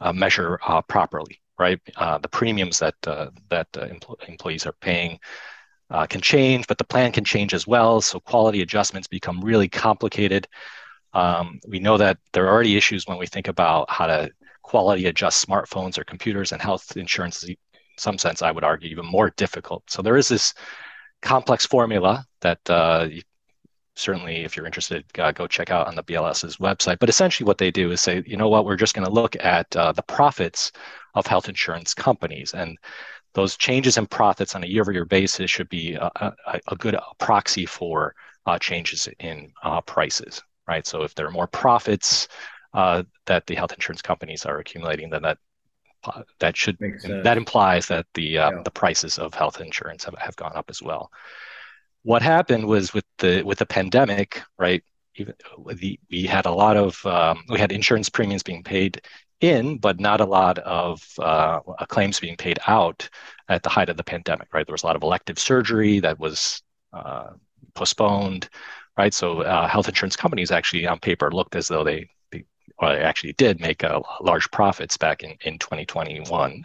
uh, 0.00 0.12
measure 0.12 0.58
uh, 0.66 0.82
properly 0.82 1.40
right? 1.58 1.80
Uh, 1.96 2.18
the 2.18 2.28
premiums 2.28 2.78
that 2.78 2.94
uh, 3.06 3.30
that 3.50 3.68
uh, 3.76 3.86
empl- 3.86 4.28
employees 4.28 4.66
are 4.66 4.74
paying 4.80 5.18
uh, 5.90 6.06
can 6.06 6.20
change, 6.20 6.66
but 6.66 6.78
the 6.78 6.84
plan 6.84 7.12
can 7.12 7.24
change 7.24 7.54
as 7.54 7.66
well. 7.66 8.00
So 8.00 8.20
quality 8.20 8.62
adjustments 8.62 9.08
become 9.08 9.40
really 9.40 9.68
complicated. 9.68 10.48
Um, 11.12 11.60
we 11.66 11.78
know 11.78 11.96
that 11.96 12.18
there 12.32 12.44
are 12.44 12.52
already 12.52 12.76
issues 12.76 13.06
when 13.06 13.18
we 13.18 13.26
think 13.26 13.48
about 13.48 13.90
how 13.90 14.06
to 14.06 14.30
quality 14.62 15.06
adjust 15.06 15.46
smartphones 15.46 15.96
or 15.96 16.04
computers, 16.04 16.52
and 16.52 16.60
health 16.60 16.96
insurance 16.96 17.42
is, 17.42 17.50
in 17.50 17.56
some 17.96 18.18
sense, 18.18 18.42
I 18.42 18.50
would 18.50 18.64
argue, 18.64 18.90
even 18.90 19.06
more 19.06 19.30
difficult. 19.36 19.84
So 19.88 20.02
there 20.02 20.16
is 20.16 20.28
this 20.28 20.52
complex 21.22 21.64
formula 21.64 22.24
that 22.40 22.58
uh, 22.68 23.08
certainly 23.96 24.44
if 24.44 24.56
you're 24.56 24.66
interested 24.66 25.04
uh, 25.18 25.32
go 25.32 25.46
check 25.46 25.70
out 25.70 25.86
on 25.86 25.94
the 25.94 26.02
bls's 26.02 26.58
website 26.58 26.98
but 26.98 27.08
essentially 27.08 27.46
what 27.46 27.58
they 27.58 27.70
do 27.70 27.90
is 27.90 28.00
say 28.00 28.22
you 28.26 28.36
know 28.36 28.48
what 28.48 28.64
we're 28.64 28.76
just 28.76 28.94
going 28.94 29.06
to 29.06 29.12
look 29.12 29.36
at 29.42 29.74
uh, 29.74 29.90
the 29.92 30.02
profits 30.02 30.70
of 31.16 31.26
health 31.26 31.48
insurance 31.48 31.94
companies. 31.94 32.52
And 32.52 32.78
those 33.32 33.56
changes 33.56 33.96
in 33.96 34.06
profits 34.06 34.54
on 34.54 34.62
a 34.62 34.66
year-over-year 34.66 35.06
basis 35.06 35.50
should 35.50 35.68
be 35.68 35.94
a, 35.94 36.10
a, 36.16 36.60
a 36.68 36.76
good 36.76 36.96
proxy 37.18 37.66
for 37.66 38.14
uh, 38.44 38.58
changes 38.58 39.08
in 39.18 39.52
uh, 39.64 39.80
prices, 39.80 40.42
right? 40.68 40.86
So 40.86 41.02
if 41.02 41.14
there 41.14 41.26
are 41.26 41.32
more 41.32 41.48
profits 41.48 42.28
uh, 42.74 43.02
that 43.24 43.46
the 43.46 43.54
health 43.54 43.72
insurance 43.72 44.02
companies 44.02 44.46
are 44.46 44.58
accumulating, 44.58 45.10
then 45.10 45.22
that 45.22 45.38
that 46.38 46.56
should 46.56 46.78
that 47.24 47.36
implies 47.36 47.88
that 47.88 48.06
the 48.14 48.38
uh, 48.38 48.50
yeah. 48.50 48.62
the 48.62 48.70
prices 48.70 49.18
of 49.18 49.34
health 49.34 49.60
insurance 49.60 50.04
have, 50.04 50.14
have 50.18 50.36
gone 50.36 50.52
up 50.54 50.66
as 50.70 50.80
well. 50.80 51.10
What 52.06 52.22
happened 52.22 52.66
was 52.66 52.94
with 52.94 53.04
the 53.18 53.42
with 53.42 53.58
the 53.58 53.66
pandemic, 53.66 54.40
right? 54.56 54.80
The, 55.18 55.98
we 56.08 56.22
had 56.22 56.46
a 56.46 56.52
lot 56.52 56.76
of 56.76 57.04
um, 57.04 57.42
we 57.48 57.58
had 57.58 57.72
insurance 57.72 58.08
premiums 58.08 58.44
being 58.44 58.62
paid 58.62 59.02
in, 59.40 59.78
but 59.78 59.98
not 59.98 60.20
a 60.20 60.24
lot 60.24 60.58
of 60.60 61.02
uh, 61.18 61.58
claims 61.88 62.20
being 62.20 62.36
paid 62.36 62.60
out 62.68 63.08
at 63.48 63.64
the 63.64 63.70
height 63.70 63.88
of 63.88 63.96
the 63.96 64.04
pandemic, 64.04 64.54
right? 64.54 64.64
There 64.64 64.72
was 64.72 64.84
a 64.84 64.86
lot 64.86 64.94
of 64.94 65.02
elective 65.02 65.36
surgery 65.36 65.98
that 65.98 66.20
was 66.20 66.62
uh, 66.92 67.30
postponed, 67.74 68.50
right? 68.96 69.12
So 69.12 69.40
uh, 69.40 69.66
health 69.66 69.88
insurance 69.88 70.14
companies 70.14 70.52
actually 70.52 70.86
on 70.86 71.00
paper 71.00 71.32
looked 71.32 71.56
as 71.56 71.66
though 71.66 71.82
they, 71.82 72.08
they 72.30 72.44
actually 72.80 73.32
did 73.32 73.60
make 73.60 73.82
a 73.82 74.00
large 74.20 74.48
profits 74.52 74.96
back 74.96 75.24
in, 75.24 75.34
in 75.44 75.58
2021. 75.58 76.64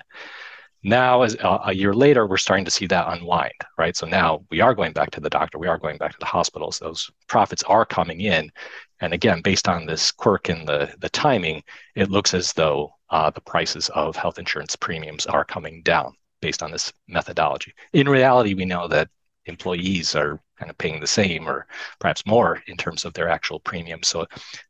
Now, 0.84 1.22
as 1.22 1.36
uh, 1.38 1.60
a 1.66 1.74
year 1.74 1.94
later, 1.94 2.26
we're 2.26 2.38
starting 2.38 2.66
to 2.66 2.72
see 2.72 2.88
that 2.88 3.08
unwind, 3.08 3.54
right? 3.78 3.96
So 3.96 4.08
now 4.08 4.44
we 4.50 4.62
are 4.62 4.74
going 4.74 4.94
back 4.94 5.12
to 5.12 5.20
the 5.20 5.30
doctor, 5.30 5.60
we 5.60 5.68
are 5.68 5.78
going 5.78 5.98
back 5.98 6.12
to 6.12 6.20
the 6.20 6.26
hospitals. 6.26 6.80
Those 6.80 7.12
profits 7.28 7.62
are 7.64 7.86
coming 7.86 8.22
in, 8.22 8.52
and 9.00 9.14
again, 9.14 9.42
based 9.42 9.68
on 9.68 9.86
this 9.86 10.12
quirk 10.12 10.50
in 10.50 10.66
the 10.66 10.94
the 11.00 11.10
timing, 11.10 11.64
it 11.96 12.10
looks 12.10 12.34
as 12.34 12.54
though 12.54 12.92
uh, 13.12 13.30
the 13.30 13.42
prices 13.42 13.90
of 13.90 14.16
health 14.16 14.40
insurance 14.40 14.76
premiums 14.76 15.26
are 15.28 15.46
coming 15.46 15.84
down 15.84 16.16
based 16.42 16.64
on 16.64 16.72
this 16.72 16.92
methodology. 17.08 17.74
In 17.94 18.10
reality, 18.10 18.56
we 18.56 18.66
know 18.66 18.88
that 18.88 19.10
employees 19.46 20.16
are 20.16 20.40
kind 20.58 20.70
of 20.70 20.78
paying 20.78 21.00
the 21.00 21.08
same 21.08 21.48
or 21.48 21.68
perhaps 22.00 22.26
more 22.26 22.62
in 22.68 22.78
terms 22.78 23.06
of 23.06 23.14
their 23.14 23.30
actual 23.30 23.60
premiums. 23.60 24.08
So 24.08 24.26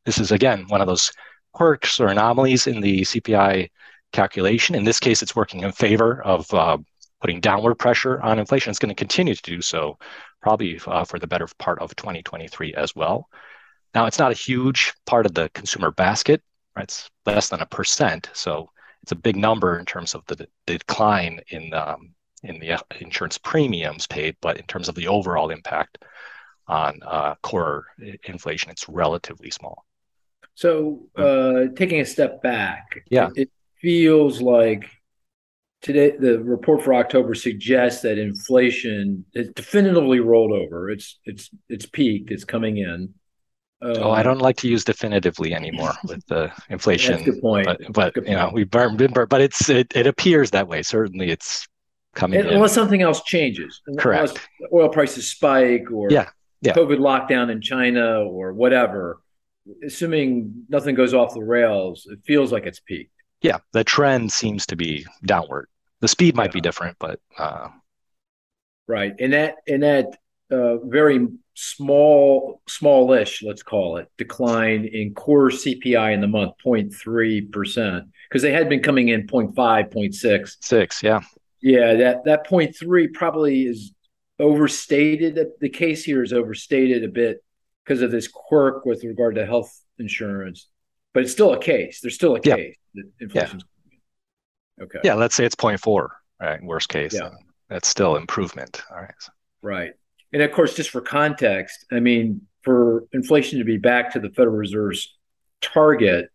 this 0.05 0.17
is 0.17 0.31
again 0.31 0.65
one 0.67 0.81
of 0.81 0.87
those 0.87 1.11
quirks 1.53 1.99
or 1.99 2.07
anomalies 2.07 2.67
in 2.67 2.81
the 2.81 3.01
CPI 3.01 3.69
calculation. 4.11 4.75
In 4.75 4.83
this 4.83 4.99
case, 4.99 5.21
it's 5.21 5.35
working 5.35 5.61
in 5.61 5.71
favor 5.71 6.21
of 6.23 6.51
uh, 6.53 6.77
putting 7.21 7.39
downward 7.39 7.75
pressure 7.75 8.21
on 8.21 8.39
inflation. 8.39 8.69
It's 8.69 8.79
going 8.79 8.89
to 8.89 8.95
continue 8.95 9.35
to 9.35 9.41
do 9.41 9.61
so, 9.61 9.97
probably 10.41 10.79
uh, 10.85 11.05
for 11.05 11.19
the 11.19 11.27
better 11.27 11.47
part 11.59 11.79
of 11.79 11.95
2023 11.95 12.73
as 12.75 12.95
well. 12.95 13.29
Now, 13.93 14.05
it's 14.05 14.19
not 14.19 14.31
a 14.31 14.35
huge 14.35 14.93
part 15.05 15.25
of 15.25 15.33
the 15.33 15.49
consumer 15.49 15.91
basket, 15.91 16.41
right? 16.75 16.83
It's 16.83 17.09
less 17.25 17.49
than 17.49 17.61
a 17.61 17.65
percent, 17.65 18.29
so 18.33 18.69
it's 19.03 19.11
a 19.11 19.15
big 19.15 19.35
number 19.35 19.77
in 19.77 19.85
terms 19.85 20.15
of 20.15 20.23
the, 20.27 20.35
the 20.35 20.47
decline 20.77 21.41
in 21.49 21.73
um, 21.73 22.13
in 22.43 22.59
the 22.59 22.83
insurance 22.99 23.37
premiums 23.37 24.07
paid, 24.07 24.35
but 24.41 24.57
in 24.57 24.65
terms 24.65 24.89
of 24.89 24.95
the 24.95 25.07
overall 25.07 25.51
impact 25.51 25.99
on 26.67 26.99
uh, 27.05 27.35
core 27.43 27.85
inflation, 28.23 28.71
it's 28.71 28.89
relatively 28.89 29.51
small. 29.51 29.85
So, 30.55 31.07
uh, 31.15 31.73
taking 31.75 32.01
a 32.01 32.05
step 32.05 32.41
back, 32.41 33.03
yeah, 33.09 33.29
it, 33.35 33.49
feels 33.81 34.41
like 34.41 34.89
today 35.81 36.15
the 36.17 36.39
report 36.39 36.83
for 36.83 36.93
October 36.93 37.35
suggests 37.35 38.01
that 38.03 38.17
inflation 38.17 39.25
has 39.35 39.49
definitively 39.49 40.19
rolled 40.19 40.51
over. 40.51 40.89
It's 40.89 41.19
it's 41.25 41.49
it's 41.67 41.85
peaked. 41.85 42.31
It's 42.31 42.43
coming 42.43 42.77
in. 42.77 43.13
Uh, 43.83 43.95
oh, 43.97 44.11
I 44.11 44.21
don't 44.21 44.39
like 44.39 44.57
to 44.57 44.67
use 44.67 44.83
definitively 44.83 45.55
anymore 45.55 45.93
with 46.07 46.25
the 46.27 46.51
inflation. 46.69 47.13
That's 47.13 47.27
a 47.27 47.31
good 47.31 47.41
point. 47.41 47.65
But, 47.65 47.79
but 47.91 48.13
good 48.13 48.27
you 48.27 48.35
know, 48.35 48.51
we've 48.53 48.69
been, 48.69 48.95
but 49.11 49.41
it's 49.41 49.69
it, 49.69 49.91
it 49.95 50.05
appears 50.05 50.51
that 50.51 50.67
way. 50.67 50.83
Certainly, 50.83 51.31
it's 51.31 51.67
coming. 52.13 52.39
Unless 52.39 52.73
something 52.73 53.01
else 53.01 53.23
changes. 53.23 53.81
Correct. 53.97 54.29
Unless 54.29 54.71
oil 54.71 54.89
prices 54.89 55.27
spike 55.27 55.91
or 55.91 56.11
yeah, 56.11 56.29
yeah. 56.61 56.73
COVID 56.73 56.99
lockdown 56.99 57.51
in 57.51 57.61
China 57.61 58.21
or 58.21 58.53
whatever. 58.53 59.21
Assuming 59.85 60.65
nothing 60.69 60.95
goes 60.95 61.13
off 61.13 61.35
the 61.35 61.43
rails, 61.43 62.07
it 62.09 62.19
feels 62.25 62.51
like 62.51 62.65
it's 62.65 62.79
peaked 62.79 63.11
yeah, 63.41 63.57
the 63.73 63.83
trend 63.83 64.31
seems 64.31 64.65
to 64.67 64.75
be 64.75 65.05
downward. 65.25 65.67
The 65.99 66.07
speed 66.07 66.35
might 66.35 66.49
yeah. 66.49 66.53
be 66.53 66.61
different, 66.61 66.97
but 66.99 67.19
uh, 67.37 67.69
right. 68.87 69.13
And 69.19 69.33
that 69.33 69.55
and 69.67 69.83
that 69.83 70.17
uh, 70.51 70.77
very 70.77 71.27
small, 71.53 72.61
smallish, 72.67 73.43
let's 73.43 73.63
call 73.63 73.97
it, 73.97 74.09
decline 74.17 74.85
in 74.85 75.13
core 75.13 75.49
CPI 75.49 76.13
in 76.13 76.21
the 76.21 76.27
month, 76.27 76.53
0.3 76.65 77.51
percent, 77.51 78.05
because 78.29 78.41
they 78.41 78.51
had 78.51 78.69
been 78.69 78.81
coming 78.81 79.09
in 79.09 79.27
0.5, 79.27 79.53
0.6. 79.53 80.55
Six, 80.61 81.03
yeah. 81.03 81.21
Yeah, 81.61 81.93
that 81.95 82.23
that 82.25 82.47
0.3 82.47 83.13
probably 83.13 83.63
is 83.63 83.93
overstated. 84.39 85.39
The 85.59 85.69
case 85.69 86.03
here 86.03 86.23
is 86.23 86.33
overstated 86.33 87.03
a 87.03 87.07
bit 87.07 87.43
because 87.83 88.01
of 88.01 88.11
this 88.11 88.27
quirk 88.27 88.85
with 88.85 89.03
regard 89.03 89.35
to 89.35 89.45
health 89.45 89.71
insurance, 89.99 90.67
but 91.13 91.23
it's 91.23 91.31
still 91.31 91.53
a 91.53 91.59
case. 91.59 91.99
There's 92.01 92.15
still 92.15 92.35
a 92.35 92.39
case 92.39 92.75
inflation. 93.19 93.61
Yeah. 93.61 94.83
Okay. 94.83 94.99
Yeah, 95.03 95.13
let's 95.13 95.35
say 95.35 95.45
it's 95.45 95.55
0.4, 95.55 96.09
right? 96.41 96.63
Worst 96.63 96.89
case. 96.89 97.13
Yeah. 97.13 97.29
That's 97.69 97.87
still 97.87 98.15
improvement. 98.15 98.81
All 98.89 98.97
right. 98.97 99.13
Right. 99.61 99.93
And 100.33 100.41
of 100.41 100.51
course, 100.51 100.75
just 100.75 100.89
for 100.89 101.01
context, 101.01 101.85
I 101.91 101.99
mean, 101.99 102.41
for 102.63 103.05
inflation 103.11 103.59
to 103.59 103.65
be 103.65 103.77
back 103.77 104.13
to 104.13 104.19
the 104.19 104.29
Federal 104.29 104.55
Reserve's 104.55 105.17
target 105.61 106.29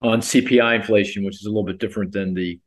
on 0.00 0.20
CPI 0.20 0.76
inflation, 0.76 1.24
which 1.24 1.36
is 1.36 1.46
a 1.46 1.48
little 1.48 1.64
bit 1.64 1.78
different 1.78 2.12
than 2.12 2.34
the 2.34 2.60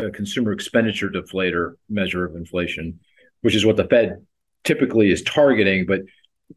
uh, 0.00 0.10
consumer 0.12 0.52
expenditure 0.52 1.10
deflator 1.10 1.74
measure 1.88 2.24
of 2.24 2.34
inflation, 2.34 3.00
which 3.42 3.54
is 3.54 3.66
what 3.66 3.76
the 3.76 3.84
Fed 3.84 4.24
typically 4.64 5.10
is 5.10 5.22
targeting. 5.22 5.86
But 5.86 6.02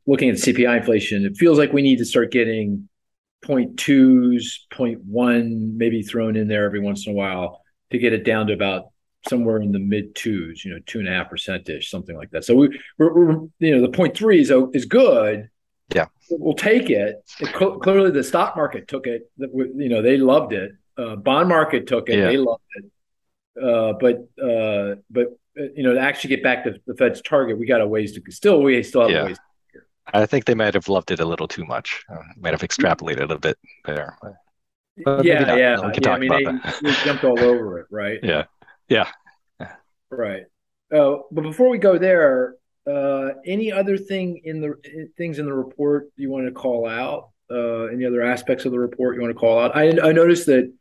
looking 0.06 0.30
at 0.30 0.36
CPI 0.36 0.78
inflation, 0.78 1.26
it 1.26 1.38
feels 1.38 1.58
like 1.58 1.74
we 1.74 1.82
need 1.82 1.98
to 1.98 2.06
start 2.06 2.32
getting 2.32 2.88
point 3.42 3.78
twos, 3.78 4.66
point 4.72 5.04
one, 5.04 5.78
maybe 5.78 6.02
thrown 6.02 6.36
in 6.36 6.48
there 6.48 6.66
every 6.66 6.80
once 6.80 7.08
in 7.08 7.14
a 7.14 7.16
while 7.16 7.62
to 7.92 7.98
get 7.98 8.14
it 8.14 8.24
down 8.24 8.48
to 8.48 8.54
about 8.54 8.86
somewhere 9.28 9.62
in 9.62 9.72
the 9.72 9.80
mid 9.80 10.16
twos, 10.16 10.64
you 10.64 10.72
know, 10.72 10.80
two 10.86 11.00
and 11.00 11.08
a 11.08 11.12
half 11.12 11.30
percent 11.30 11.68
ish, 11.70 11.90
something 11.90 12.16
like 12.16 12.32
that. 12.32 12.46
So 12.46 12.56
we, 12.56 12.80
we're, 12.98 13.14
we're, 13.14 13.48
you 13.60 13.76
know, 13.76 13.82
the 13.82 13.90
point 13.90 14.16
three 14.16 14.42
is 14.42 14.52
is 14.74 14.86
good. 14.86 15.50
Yeah, 15.94 16.06
we'll 16.30 16.56
take 16.56 16.90
it. 16.90 17.24
it 17.40 17.54
clearly, 17.54 18.12
the 18.12 18.24
stock 18.24 18.56
market 18.56 18.88
took 18.88 19.08
it. 19.08 19.30
You 19.38 19.90
know, 19.90 20.02
they 20.02 20.18
loved 20.18 20.54
it. 20.54 20.72
Uh, 20.98 21.16
bond 21.16 21.50
market 21.50 21.88
took 21.88 22.10
it. 22.10 22.18
Yeah. 22.18 22.28
They 22.28 22.38
loved 22.38 22.64
it. 22.76 22.86
Uh, 23.62 23.94
but 24.00 24.16
uh, 24.42 24.96
but 25.10 25.28
uh, 25.60 25.64
you 25.76 25.84
know, 25.84 25.94
to 25.94 26.00
actually 26.00 26.30
get 26.30 26.44
back 26.44 26.64
to 26.64 26.76
the 26.88 26.96
Fed's 26.96 27.22
target, 27.22 27.60
we 27.60 27.66
got 27.66 27.82
a 27.82 27.88
ways 27.88 28.14
to 28.14 28.32
still 28.32 28.62
we 28.62 28.82
still 28.84 29.02
have 29.02 29.12
yeah. 29.12 29.22
a 29.24 29.26
ways 29.26 29.38
I 30.14 30.26
think 30.26 30.46
they 30.46 30.56
might 30.56 30.74
have 30.74 30.90
loved 30.90 31.12
it 31.12 31.20
a 31.20 31.26
little 31.26 31.48
too 31.48 31.66
much. 31.66 32.04
Uh, 32.10 32.22
might 32.38 32.54
have 32.54 32.62
extrapolated 32.62 33.30
a 33.30 33.40
bit 33.40 33.58
there. 33.86 34.18
But 35.04 35.26
yeah, 35.26 35.56
yeah. 35.56 35.86
We 35.86 35.94
can 35.94 36.04
yeah, 36.04 36.12
I 36.12 36.20
mean, 36.20 36.32
they, 36.32 36.44
that. 36.44 37.02
jumped 37.04 37.24
all 37.24 37.40
over 37.40 37.80
it, 37.80 37.88
right? 37.90 38.20
Yeah, 38.24 38.46
yeah. 38.90 39.10
Right. 40.10 40.44
Uh, 40.94 41.20
but 41.32 41.44
before 41.44 41.70
we 41.70 41.78
go 41.78 41.98
there, 41.98 42.56
uh, 42.90 43.30
any 43.46 43.72
other 43.72 43.98
thing 43.98 44.42
in 44.44 44.60
the 44.60 44.74
things 45.18 45.40
in 45.40 45.46
the 45.46 45.54
report 45.54 46.10
you 46.18 46.30
want 46.30 46.46
to 46.46 46.52
call 46.52 46.88
out? 46.88 47.30
Uh, 47.50 47.86
any 47.86 48.06
other 48.06 48.22
aspects 48.22 48.66
of 48.66 48.72
the 48.72 48.80
report 48.80 49.16
you 49.16 49.22
want 49.22 49.34
to 49.34 49.40
call 49.40 49.60
out? 49.60 49.76
I, 49.76 49.90
I 50.02 50.12
noticed 50.12 50.46
that 50.48 50.72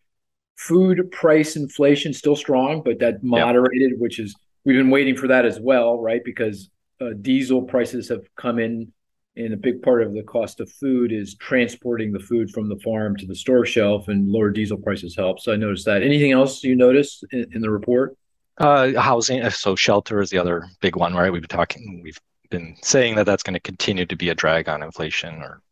food 0.57 1.11
price 1.11 1.57
inflation 1.57 2.13
still 2.13 2.37
strong, 2.37 2.83
but 2.83 2.99
that 3.01 3.23
moderated, 3.23 3.99
which 3.99 4.19
is 4.19 4.35
we've 4.65 4.77
been 4.77 4.91
waiting 4.91 5.17
for 5.17 5.29
that 5.29 5.45
as 5.45 5.59
well, 5.59 6.01
right? 6.01 6.23
Because 6.25 6.71
uh, 7.01 7.11
diesel 7.21 7.63
prices 7.63 8.09
have 8.09 8.23
come 8.37 8.59
in 8.59 8.93
and 9.37 9.55
a 9.55 9.57
big 9.57 9.83
part 9.83 10.03
of 10.03 10.13
the 10.13 10.23
cost 10.23 10.61
of 10.61 10.71
food 10.71 11.13
is 11.13 11.35
transporting 11.37 12.13
the 12.13 12.21
food 12.21 12.51
from 12.51 12.69
the 12.69 12.79
farm 12.79 13.17
to 13.17 13.27
the 13.27 13.35
store 13.35 13.65
shelf 13.65 14.09
and 14.09 14.29
lower 14.29 14.51
diesel 14.51 14.77
prices 14.77 15.15
help. 15.17 15.41
So 15.41 15.53
i 15.53 15.57
noticed 15.57 15.87
that. 15.87 16.03
Anything 16.03 16.33
else 16.33 16.65
you 16.65 16.75
noticed 16.75 17.25
in, 17.33 17.47
in 17.55 17.61
the 17.61 17.71
report? 17.71 18.17
Uh, 18.59 19.01
housing 19.01 19.41
uh, 19.41 19.51
so 19.51 19.75
shelter 19.75 20.21
is 20.21 20.29
the 20.31 20.39
other 20.39 20.67
big 20.81 20.97
one 20.97 21.15
right? 21.15 21.33
We've 21.33 21.41
been 21.41 21.49
talking 21.49 22.01
we've 22.03 22.21
been 22.51 22.77
saying 22.83 23.15
that 23.15 23.25
that's 23.25 23.43
going 23.43 23.55
to 23.55 23.61
continue 23.61 24.05
to 24.05 24.17
be 24.17 24.29
a 24.29 24.35
drag 24.35 24.69
on 24.69 24.83
inflation 24.83 25.37
or 25.37 25.63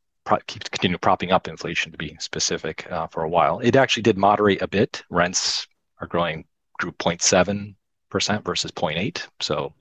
keep 0.46 0.70
continue 0.70 0.96
propping 0.96 1.32
up 1.32 1.48
inflation 1.48 1.90
to 1.92 1.98
be 1.98 2.16
specific 2.20 2.90
uh, 2.90 3.06
for 3.08 3.24
a 3.24 3.28
while. 3.28 3.58
It 3.58 3.76
actually 3.76 4.04
did 4.04 4.16
moderate 4.16 4.62
a 4.62 4.68
bit. 4.68 5.02
Rents 5.10 5.66
are 6.00 6.06
growing 6.06 6.44
grew 6.78 6.92
0.7 6.92 7.74
percent 8.08 8.44
versus 8.44 8.70
0.8 8.70 9.26
so 9.40 9.74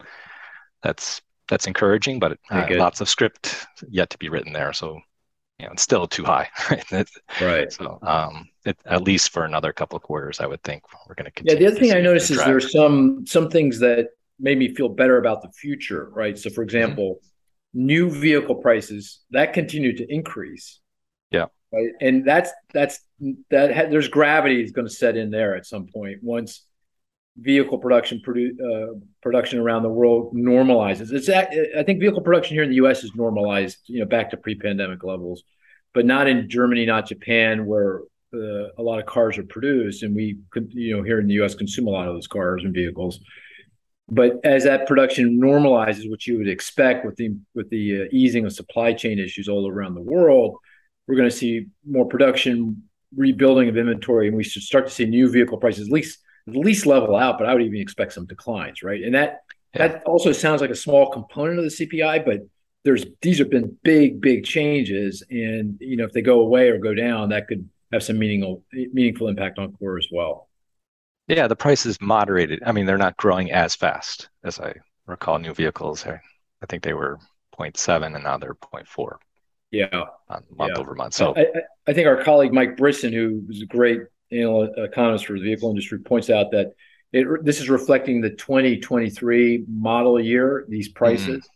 that's 0.82 1.22
that's 1.48 1.68
encouraging, 1.68 2.20
but 2.20 2.38
uh, 2.50 2.66
lots 2.72 3.02
of 3.02 3.10
script 3.10 3.68
yet 3.90 4.10
to 4.10 4.18
be 4.18 4.30
written 4.30 4.54
there. 4.54 4.74
So, 4.74 5.00
you 5.60 5.66
know, 5.66 5.72
it's 5.72 5.82
still 5.82 6.08
too 6.08 6.24
high, 6.24 6.50
right? 6.70 7.10
right. 7.42 7.72
So, 7.72 8.00
um, 8.02 8.48
it, 8.66 8.78
at 8.86 9.04
least 9.04 9.32
for 9.32 9.46
another 9.46 9.74
couple 9.74 9.98
of 9.98 10.04
quarters, 10.04 10.40
I 10.40 10.46
would 10.46 10.64
think 10.64 10.84
we're 11.08 11.16
going 11.16 11.26
to 11.26 11.32
continue. 11.32 11.62
Yeah. 11.62 11.70
The 11.70 11.76
other 11.76 11.80
thing 11.80 11.98
I 11.98 12.02
noticed 12.02 12.32
is 12.32 12.38
there's 12.38 12.72
some 12.72 13.26
some 13.26 13.50
things 13.50 13.80
that 13.80 14.10
made 14.40 14.58
me 14.58 14.74
feel 14.76 14.90
better 14.90 15.18
about 15.18 15.42
the 15.42 15.50
future, 15.50 16.10
right? 16.14 16.38
So, 16.38 16.50
for 16.50 16.62
mm-hmm. 16.62 16.64
example, 16.64 17.16
mm-hmm. 17.16 17.86
new 17.86 18.10
vehicle 18.10 18.56
prices 18.56 19.22
that 19.32 19.54
continue 19.54 19.96
to 19.98 20.14
increase. 20.14 20.80
Yeah. 21.32 21.46
Right. 21.74 21.92
And 22.02 22.26
that's 22.26 22.52
that's 22.74 23.00
that 23.50 23.92
there's 23.92 24.08
gravity 24.08 24.64
is 24.64 24.72
going 24.72 24.88
to 24.88 24.94
set 24.94 25.18
in 25.18 25.32
there 25.32 25.56
at 25.56 25.66
some 25.66 25.88
point 25.88 26.20
once 26.22 26.67
vehicle 27.40 27.78
production 27.78 28.22
produ- 28.26 28.60
uh, 28.60 28.94
production 29.22 29.60
around 29.60 29.84
the 29.84 29.90
world 29.90 30.34
normalizes. 30.36 31.12
It's 31.12 31.30
I 31.30 31.84
think 31.84 32.00
vehicle 32.00 32.22
production 32.22 32.56
here 32.56 32.64
in 32.64 32.70
the 32.70 32.78
U.S. 32.78 33.04
is 33.04 33.16
normalized, 33.16 33.78
you 33.86 34.00
know, 34.00 34.06
back 34.06 34.32
to 34.32 34.38
pre-pandemic 34.38 35.04
levels, 35.04 35.44
but 35.94 36.06
not 36.06 36.28
in 36.28 36.50
Germany, 36.50 36.86
not 36.86 37.08
Japan, 37.08 37.66
where 37.66 38.02
uh, 38.34 38.68
a 38.78 38.82
lot 38.82 39.00
of 39.00 39.06
cars 39.06 39.38
are 39.38 39.44
produced, 39.44 40.04
and 40.04 40.16
we, 40.16 40.38
you 40.70 40.98
know, 40.98 41.04
here 41.04 41.20
in 41.20 41.28
the 41.28 41.36
U.S. 41.36 41.56
consume 41.56 41.88
a 41.88 41.92
lot 41.92 42.08
of 42.08 42.16
those 42.16 42.28
cars 42.28 42.64
and 42.64 42.74
vehicles. 42.74 43.20
But 44.10 44.40
as 44.44 44.64
that 44.64 44.88
production 44.88 45.40
normalizes, 45.40 46.10
which 46.10 46.28
you 46.28 46.38
would 46.38 46.48
expect 46.48 47.06
with 47.06 47.16
the 47.18 47.38
with 47.54 47.70
the 47.70 48.04
uh, 48.04 48.06
easing 48.12 48.46
of 48.46 48.54
supply 48.54 48.94
chain 48.94 49.20
issues 49.20 49.48
all 49.48 49.70
around 49.70 49.96
the 49.96 50.02
world, 50.02 50.58
we're 51.08 51.16
going 51.18 51.30
to 51.30 51.36
see 51.36 51.68
more 51.86 52.06
production, 52.06 52.84
rebuilding 53.16 53.70
of 53.70 53.78
inventory, 53.78 54.28
and 54.28 54.36
we 54.36 54.44
should 54.44 54.64
start 54.64 54.88
to 54.88 54.94
see 54.94 55.06
new 55.06 55.30
vehicle 55.30 55.58
prices, 55.58 55.88
at 55.88 55.94
least 55.94 56.20
at 56.48 56.56
least 56.56 56.86
level 56.86 57.16
out, 57.16 57.38
but 57.38 57.48
I 57.48 57.54
would 57.54 57.64
even 57.64 57.80
expect 57.80 58.14
some 58.14 58.26
declines, 58.26 58.84
right? 58.84 59.04
And 59.04 59.14
that 59.16 59.42
yeah. 59.76 59.88
that 59.88 60.04
also 60.04 60.32
sounds 60.32 60.62
like 60.62 60.70
a 60.70 60.76
small 60.76 61.12
component 61.12 61.60
of 61.60 61.66
the 61.66 61.72
CPI, 61.72 62.26
but 62.26 62.42
there's 62.84 63.06
these 63.22 63.40
have 63.40 63.50
been 63.50 63.78
big, 63.84 64.22
big 64.22 64.46
changes, 64.46 65.24
and 65.30 65.78
you 65.80 65.98
know 65.98 66.06
if 66.06 66.14
they 66.14 66.22
go 66.22 66.42
away 66.42 66.70
or 66.70 66.78
go 66.78 66.94
down, 66.94 67.30
that 67.30 67.48
could 67.48 67.68
have 67.92 68.04
some 68.04 68.18
meaningful 68.18 68.64
meaningful 68.72 69.28
impact 69.28 69.60
on 69.60 69.74
core 69.74 69.98
as 69.98 70.08
well. 70.12 70.48
Yeah, 71.28 71.48
the 71.48 71.56
price 71.56 71.86
is 71.86 72.00
moderated. 72.00 72.64
I 72.66 72.72
mean, 72.72 72.86
they're 72.86 72.98
not 72.98 73.18
growing 73.18 73.52
as 73.52 73.76
fast 73.76 74.30
as 74.44 74.60
I 74.60 74.76
recall 75.06 75.40
new 75.40 75.54
vehicles. 75.54 76.06
I 76.06 76.20
think 76.68 76.84
they 76.84 76.94
were 76.94 77.20
0.7 77.60 78.16
and 78.16 78.24
now 78.24 78.38
they're 78.38 78.56
0.4. 78.56 79.18
Yeah. 79.72 79.88
month 80.56 80.72
yeah. 80.76 80.80
over 80.80 80.96
month. 80.96 81.14
So 81.14 81.36
I, 81.36 81.48
I, 81.88 81.94
think 81.94 82.08
our 82.08 82.24
colleague 82.24 82.54
Mike 82.54 82.78
Brisson, 82.78 83.12
who 83.12 83.44
is 83.50 83.62
a 83.62 83.66
great 83.66 84.02
economist 84.32 85.26
for 85.26 85.34
the 85.34 85.44
vehicle 85.44 85.70
industry, 85.70 86.00
points 86.00 86.30
out 86.30 86.52
that 86.52 86.74
it, 87.14 87.28
this 87.44 87.60
is 87.60 87.70
reflecting 87.70 88.22
the 88.22 88.32
2023 88.32 89.66
model 89.70 90.20
year, 90.20 90.66
these 90.68 90.90
prices. 90.90 91.48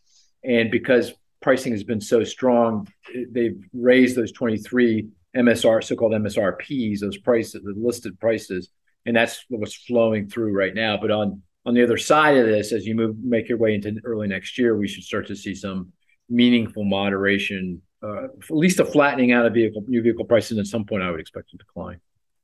Mm. 0.46 0.62
And 0.62 0.72
because 0.72 1.14
pricing 1.42 1.74
has 1.74 1.84
been 1.84 2.02
so 2.02 2.24
strong, 2.24 2.88
they've 3.30 3.62
raised 3.74 4.16
those 4.16 4.32
23 4.32 5.10
MSR, 5.36 5.84
so-called 5.84 6.14
MSRPs, 6.14 7.00
those 7.00 7.18
prices, 7.18 7.62
the 7.64 7.74
listed 7.76 8.20
prices, 8.20 8.70
and 9.06 9.16
that's 9.16 9.44
what's 9.50 9.76
flowing 9.76 10.28
through 10.28 10.54
right 10.54 10.74
now. 10.74 10.98
But 10.98 11.12
on 11.12 11.42
on 11.64 11.76
the 11.76 11.84
other 11.84 11.98
side 11.98 12.38
of 12.38 12.48
this, 12.48 12.72
as 12.72 12.86
you 12.86 12.96
move 12.96 13.18
make 13.24 13.48
your 13.48 13.58
way 13.58 13.76
into 13.76 14.00
early 14.04 14.28
next 14.28 14.58
year, 14.58 14.76
we 14.76 14.88
should 14.88 15.04
start 15.04 15.28
to 15.28 15.36
see 15.36 15.54
some 15.54 15.92
meaningful 16.30 16.84
moderation, 16.84 17.82
uh, 18.04 18.26
at 18.26 18.50
least 18.50 18.80
a 18.80 18.86
flattening 18.86 19.32
out 19.32 19.46
of 19.46 19.54
vehicle 19.54 19.84
new 19.88 20.02
vehicle 20.02 20.26
prices. 20.26 20.58
At 20.58 20.68
some 20.68 20.86
point, 20.86 21.04
I 21.04 21.12
would 21.12 21.20
expect 21.20 21.54
a 21.54 21.58
decline. 21.58 22.00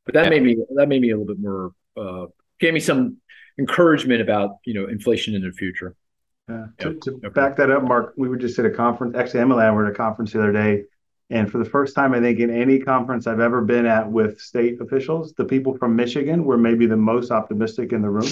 But 0.07 0.15
that 0.15 0.23
yeah. 0.25 0.29
made 0.31 0.43
me 0.43 0.57
that 0.75 0.87
made 0.87 1.01
me 1.01 1.11
a 1.11 1.17
little 1.17 1.33
bit 1.33 1.39
more 1.39 1.71
uh, 1.95 2.25
gave 2.59 2.73
me 2.73 2.79
some 2.79 3.17
encouragement 3.59 4.21
about 4.21 4.57
you 4.65 4.73
know 4.73 4.87
inflation 4.87 5.35
in 5.35 5.43
the 5.43 5.51
future. 5.51 5.95
Yeah. 6.49 6.67
To, 6.79 6.93
to 6.93 7.11
okay. 7.11 7.29
back 7.29 7.57
that 7.57 7.69
up, 7.69 7.83
Mark, 7.83 8.13
we 8.17 8.29
were 8.29 8.37
just 8.37 8.57
at 8.57 8.65
a 8.65 8.71
conference. 8.71 9.15
Actually, 9.15 9.41
Emily 9.41 9.59
and 9.59 9.67
I 9.67 9.71
were 9.71 9.85
at 9.85 9.91
a 9.91 9.95
conference 9.95 10.31
the 10.31 10.39
other 10.39 10.53
day 10.53 10.83
and 11.29 11.51
for 11.51 11.57
the 11.57 11.69
first 11.69 11.93
time, 11.93 12.13
I 12.13 12.21
think 12.21 12.39
in 12.39 12.49
any 12.49 12.79
conference 12.79 13.27
I've 13.27 13.41
ever 13.41 13.61
been 13.61 13.85
at 13.85 14.09
with 14.09 14.39
state 14.39 14.79
officials, 14.79 15.33
the 15.33 15.43
people 15.43 15.77
from 15.77 15.95
Michigan 15.95 16.45
were 16.45 16.57
maybe 16.57 16.85
the 16.85 16.95
most 16.95 17.31
optimistic 17.31 17.91
in 17.91 18.01
the 18.01 18.09
room. 18.09 18.31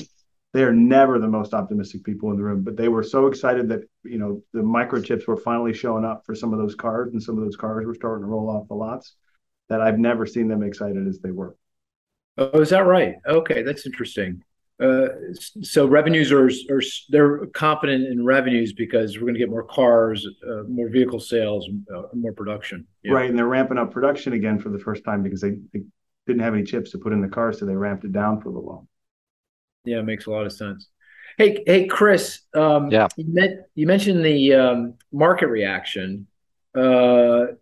They 0.53 0.63
are 0.63 0.71
never 0.71 1.19
the 1.19 1.27
most 1.27 1.53
optimistic 1.53 2.05
people 2.05 2.31
in 2.31 2.37
the 2.37 2.43
room, 2.43 2.63
but 2.63 2.77
they 2.77 2.87
were 2.87 3.03
so 3.03 3.27
excited 3.27 3.67
that 3.67 3.81
you 4.03 4.17
know 4.17 4.41
the 4.53 4.61
microchips 4.61 5.27
were 5.27 5.35
finally 5.35 5.73
showing 5.73 6.05
up 6.05 6.25
for 6.25 6.33
some 6.33 6.53
of 6.53 6.59
those 6.59 6.75
cars, 6.75 7.11
and 7.11 7.21
some 7.21 7.37
of 7.37 7.43
those 7.43 7.57
cars 7.57 7.85
were 7.85 7.93
starting 7.93 8.23
to 8.23 8.29
roll 8.29 8.49
off 8.49 8.69
the 8.69 8.75
lots. 8.75 9.15
That 9.67 9.81
I've 9.81 9.99
never 9.99 10.25
seen 10.25 10.47
them 10.47 10.63
excited 10.63 11.05
as 11.07 11.19
they 11.19 11.31
were. 11.31 11.57
Oh, 12.37 12.61
is 12.61 12.69
that 12.69 12.85
right? 12.85 13.15
Okay, 13.27 13.61
that's 13.61 13.85
interesting. 13.85 14.43
Uh, 14.77 15.07
so 15.61 15.87
revenues 15.87 16.33
are, 16.33 16.47
are 16.47 16.81
they're 17.09 17.45
confident 17.47 18.07
in 18.07 18.25
revenues 18.25 18.73
because 18.73 19.15
we're 19.15 19.21
going 19.21 19.35
to 19.35 19.39
get 19.39 19.49
more 19.49 19.63
cars, 19.63 20.27
uh, 20.45 20.63
more 20.67 20.89
vehicle 20.89 21.19
sales, 21.19 21.69
uh, 21.95 22.03
more 22.13 22.33
production. 22.33 22.85
Yeah. 23.01 23.13
Right, 23.13 23.29
and 23.29 23.39
they're 23.39 23.47
ramping 23.47 23.77
up 23.77 23.91
production 23.91 24.33
again 24.33 24.59
for 24.59 24.69
the 24.69 24.79
first 24.79 25.05
time 25.05 25.23
because 25.23 25.41
they, 25.41 25.51
they, 25.73 25.81
didn't 26.27 26.41
have 26.41 26.55
any 26.55 26.63
chips 26.63 26.89
to 26.89 26.97
put 26.97 27.13
in 27.13 27.21
the 27.21 27.27
cars, 27.27 27.59
so 27.59 27.67
they 27.67 27.75
ramped 27.75 28.03
it 28.03 28.11
down 28.11 28.41
for 28.41 28.49
a 28.49 28.51
little 28.51 28.67
while. 28.67 28.87
Yeah, 29.85 29.99
it 29.99 30.05
makes 30.05 30.25
a 30.25 30.31
lot 30.31 30.47
of 30.47 30.51
sense. 30.51 30.89
Hey, 31.37 31.63
hey, 31.67 31.85
Chris. 31.85 32.41
Um, 32.55 32.89
yeah, 32.89 33.07
you, 33.15 33.25
met, 33.27 33.69
you 33.75 33.85
mentioned 33.85 34.25
the 34.25 34.53
um, 34.55 34.93
market 35.11 35.47
reaction. 35.47 36.25
Uh, 36.75 37.53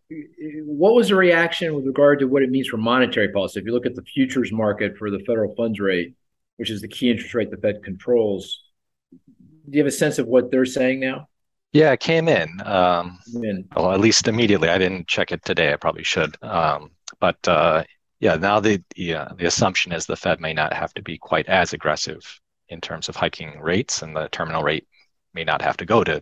what 0.65 0.95
was 0.95 1.09
the 1.09 1.15
reaction 1.15 1.75
with 1.75 1.85
regard 1.85 2.19
to 2.19 2.25
what 2.25 2.41
it 2.43 2.49
means 2.49 2.67
for 2.67 2.77
monetary 2.77 3.31
policy? 3.31 3.59
If 3.59 3.65
you 3.65 3.73
look 3.73 3.85
at 3.85 3.95
the 3.95 4.01
futures 4.01 4.51
market 4.51 4.97
for 4.97 5.11
the 5.11 5.19
federal 5.19 5.53
funds 5.55 5.79
rate 5.79 6.15
which 6.57 6.69
is 6.69 6.81
the 6.81 6.87
key 6.87 7.11
interest 7.11 7.33
rate 7.33 7.51
the 7.51 7.57
Fed 7.57 7.83
controls. 7.83 8.63
Do 9.11 9.77
you 9.77 9.79
have 9.79 9.87
a 9.87 9.91
sense 9.91 10.19
of 10.19 10.27
what 10.27 10.51
they're 10.51 10.65
saying 10.65 10.99
now? 10.99 11.27
Yeah, 11.71 11.91
it 11.91 11.99
came 11.99 12.27
in. 12.27 12.61
Um, 12.65 13.17
in. 13.33 13.67
Well, 13.75 13.91
at 13.91 13.99
least 13.99 14.27
immediately. 14.27 14.69
I 14.69 14.77
didn't 14.77 15.07
check 15.07 15.31
it 15.31 15.43
today. 15.43 15.73
I 15.73 15.77
probably 15.77 16.03
should. 16.03 16.35
Um, 16.43 16.91
but 17.19 17.47
uh, 17.47 17.83
yeah, 18.19 18.35
now 18.35 18.59
the 18.59 18.83
yeah, 18.95 19.29
the 19.37 19.45
assumption 19.45 19.91
is 19.91 20.05
the 20.05 20.15
Fed 20.15 20.39
may 20.39 20.53
not 20.53 20.73
have 20.73 20.93
to 20.93 21.01
be 21.01 21.17
quite 21.17 21.47
as 21.47 21.73
aggressive 21.73 22.39
in 22.69 22.79
terms 22.79 23.09
of 23.09 23.15
hiking 23.15 23.59
rates, 23.59 24.01
and 24.01 24.15
the 24.15 24.29
terminal 24.29 24.63
rate 24.63 24.87
may 25.33 25.43
not 25.43 25.61
have 25.61 25.77
to 25.77 25.85
go 25.85 26.03
to 26.03 26.21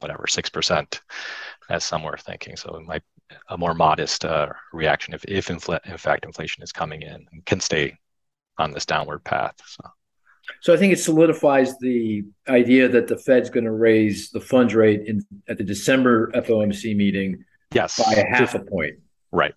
whatever 0.00 0.26
six 0.26 0.48
percent, 0.48 1.02
as 1.70 1.84
some 1.84 2.02
were 2.02 2.16
thinking. 2.16 2.56
So 2.56 2.76
it 2.76 2.86
might 2.86 3.02
a 3.48 3.58
more 3.58 3.74
modest 3.74 4.24
uh, 4.24 4.48
reaction 4.72 5.14
if 5.14 5.24
if 5.24 5.48
infl- 5.48 5.84
in 5.84 5.96
fact 5.96 6.24
inflation 6.24 6.62
is 6.62 6.72
coming 6.72 7.02
in 7.02 7.26
and 7.32 7.44
can 7.44 7.60
stay 7.60 7.96
on 8.58 8.72
this 8.72 8.86
downward 8.86 9.24
path. 9.24 9.54
So. 9.66 9.84
So 10.60 10.72
I 10.72 10.76
think 10.76 10.92
it 10.92 11.00
solidifies 11.00 11.76
the 11.78 12.24
idea 12.48 12.88
that 12.88 13.08
the 13.08 13.18
Fed's 13.18 13.50
going 13.50 13.64
to 13.64 13.72
raise 13.72 14.30
the 14.30 14.40
funds 14.40 14.76
rate 14.76 15.02
in 15.06 15.26
at 15.48 15.58
the 15.58 15.64
December 15.64 16.30
FOMC 16.32 16.96
meeting 16.96 17.44
yes. 17.72 17.98
by 17.98 18.12
a 18.12 18.24
half 18.24 18.54
a 18.54 18.60
point. 18.60 18.94
Right. 19.32 19.54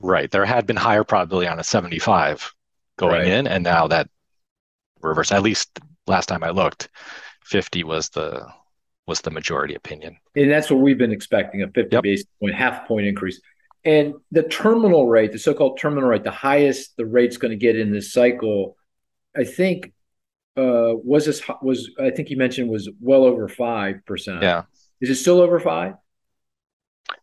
Right. 0.00 0.30
There 0.30 0.44
had 0.44 0.66
been 0.66 0.76
higher 0.76 1.04
probability 1.04 1.48
on 1.48 1.58
a 1.58 1.64
75 1.64 2.52
going 2.98 3.12
right. 3.12 3.26
in, 3.26 3.46
and 3.46 3.64
now 3.64 3.88
that 3.88 4.10
reverse. 5.00 5.32
At 5.32 5.42
least 5.42 5.80
last 6.06 6.26
time 6.26 6.44
I 6.44 6.50
looked, 6.50 6.88
50 7.44 7.84
was 7.84 8.08
the 8.10 8.46
was 9.06 9.20
the 9.20 9.30
majority 9.30 9.74
opinion. 9.74 10.16
And 10.36 10.50
that's 10.50 10.70
what 10.70 10.80
we've 10.80 10.98
been 10.98 11.12
expecting, 11.12 11.62
a 11.62 11.68
50 11.68 11.94
yep. 11.94 12.02
basis 12.02 12.26
point, 12.40 12.54
half 12.54 12.86
point 12.86 13.06
increase. 13.06 13.40
And 13.84 14.14
the 14.30 14.44
terminal 14.44 15.06
rate, 15.06 15.32
the 15.32 15.38
so-called 15.38 15.78
terminal 15.78 16.08
rate, 16.08 16.24
the 16.24 16.30
highest 16.30 16.96
the 16.96 17.04
rate's 17.04 17.36
going 17.36 17.50
to 17.50 17.56
get 17.56 17.78
in 17.78 17.92
this 17.92 18.12
cycle, 18.12 18.76
I 19.36 19.44
think 19.44 19.92
uh, 20.56 20.94
was 20.94 21.26
this 21.26 21.42
was 21.60 21.90
I 22.00 22.10
think 22.10 22.30
you 22.30 22.36
mentioned 22.36 22.70
was 22.70 22.88
well 23.00 23.24
over 23.24 23.48
five 23.48 23.96
percent. 24.06 24.42
Yeah. 24.42 24.62
Is 25.00 25.10
it 25.10 25.16
still 25.16 25.40
over 25.40 25.58
five? 25.60 25.94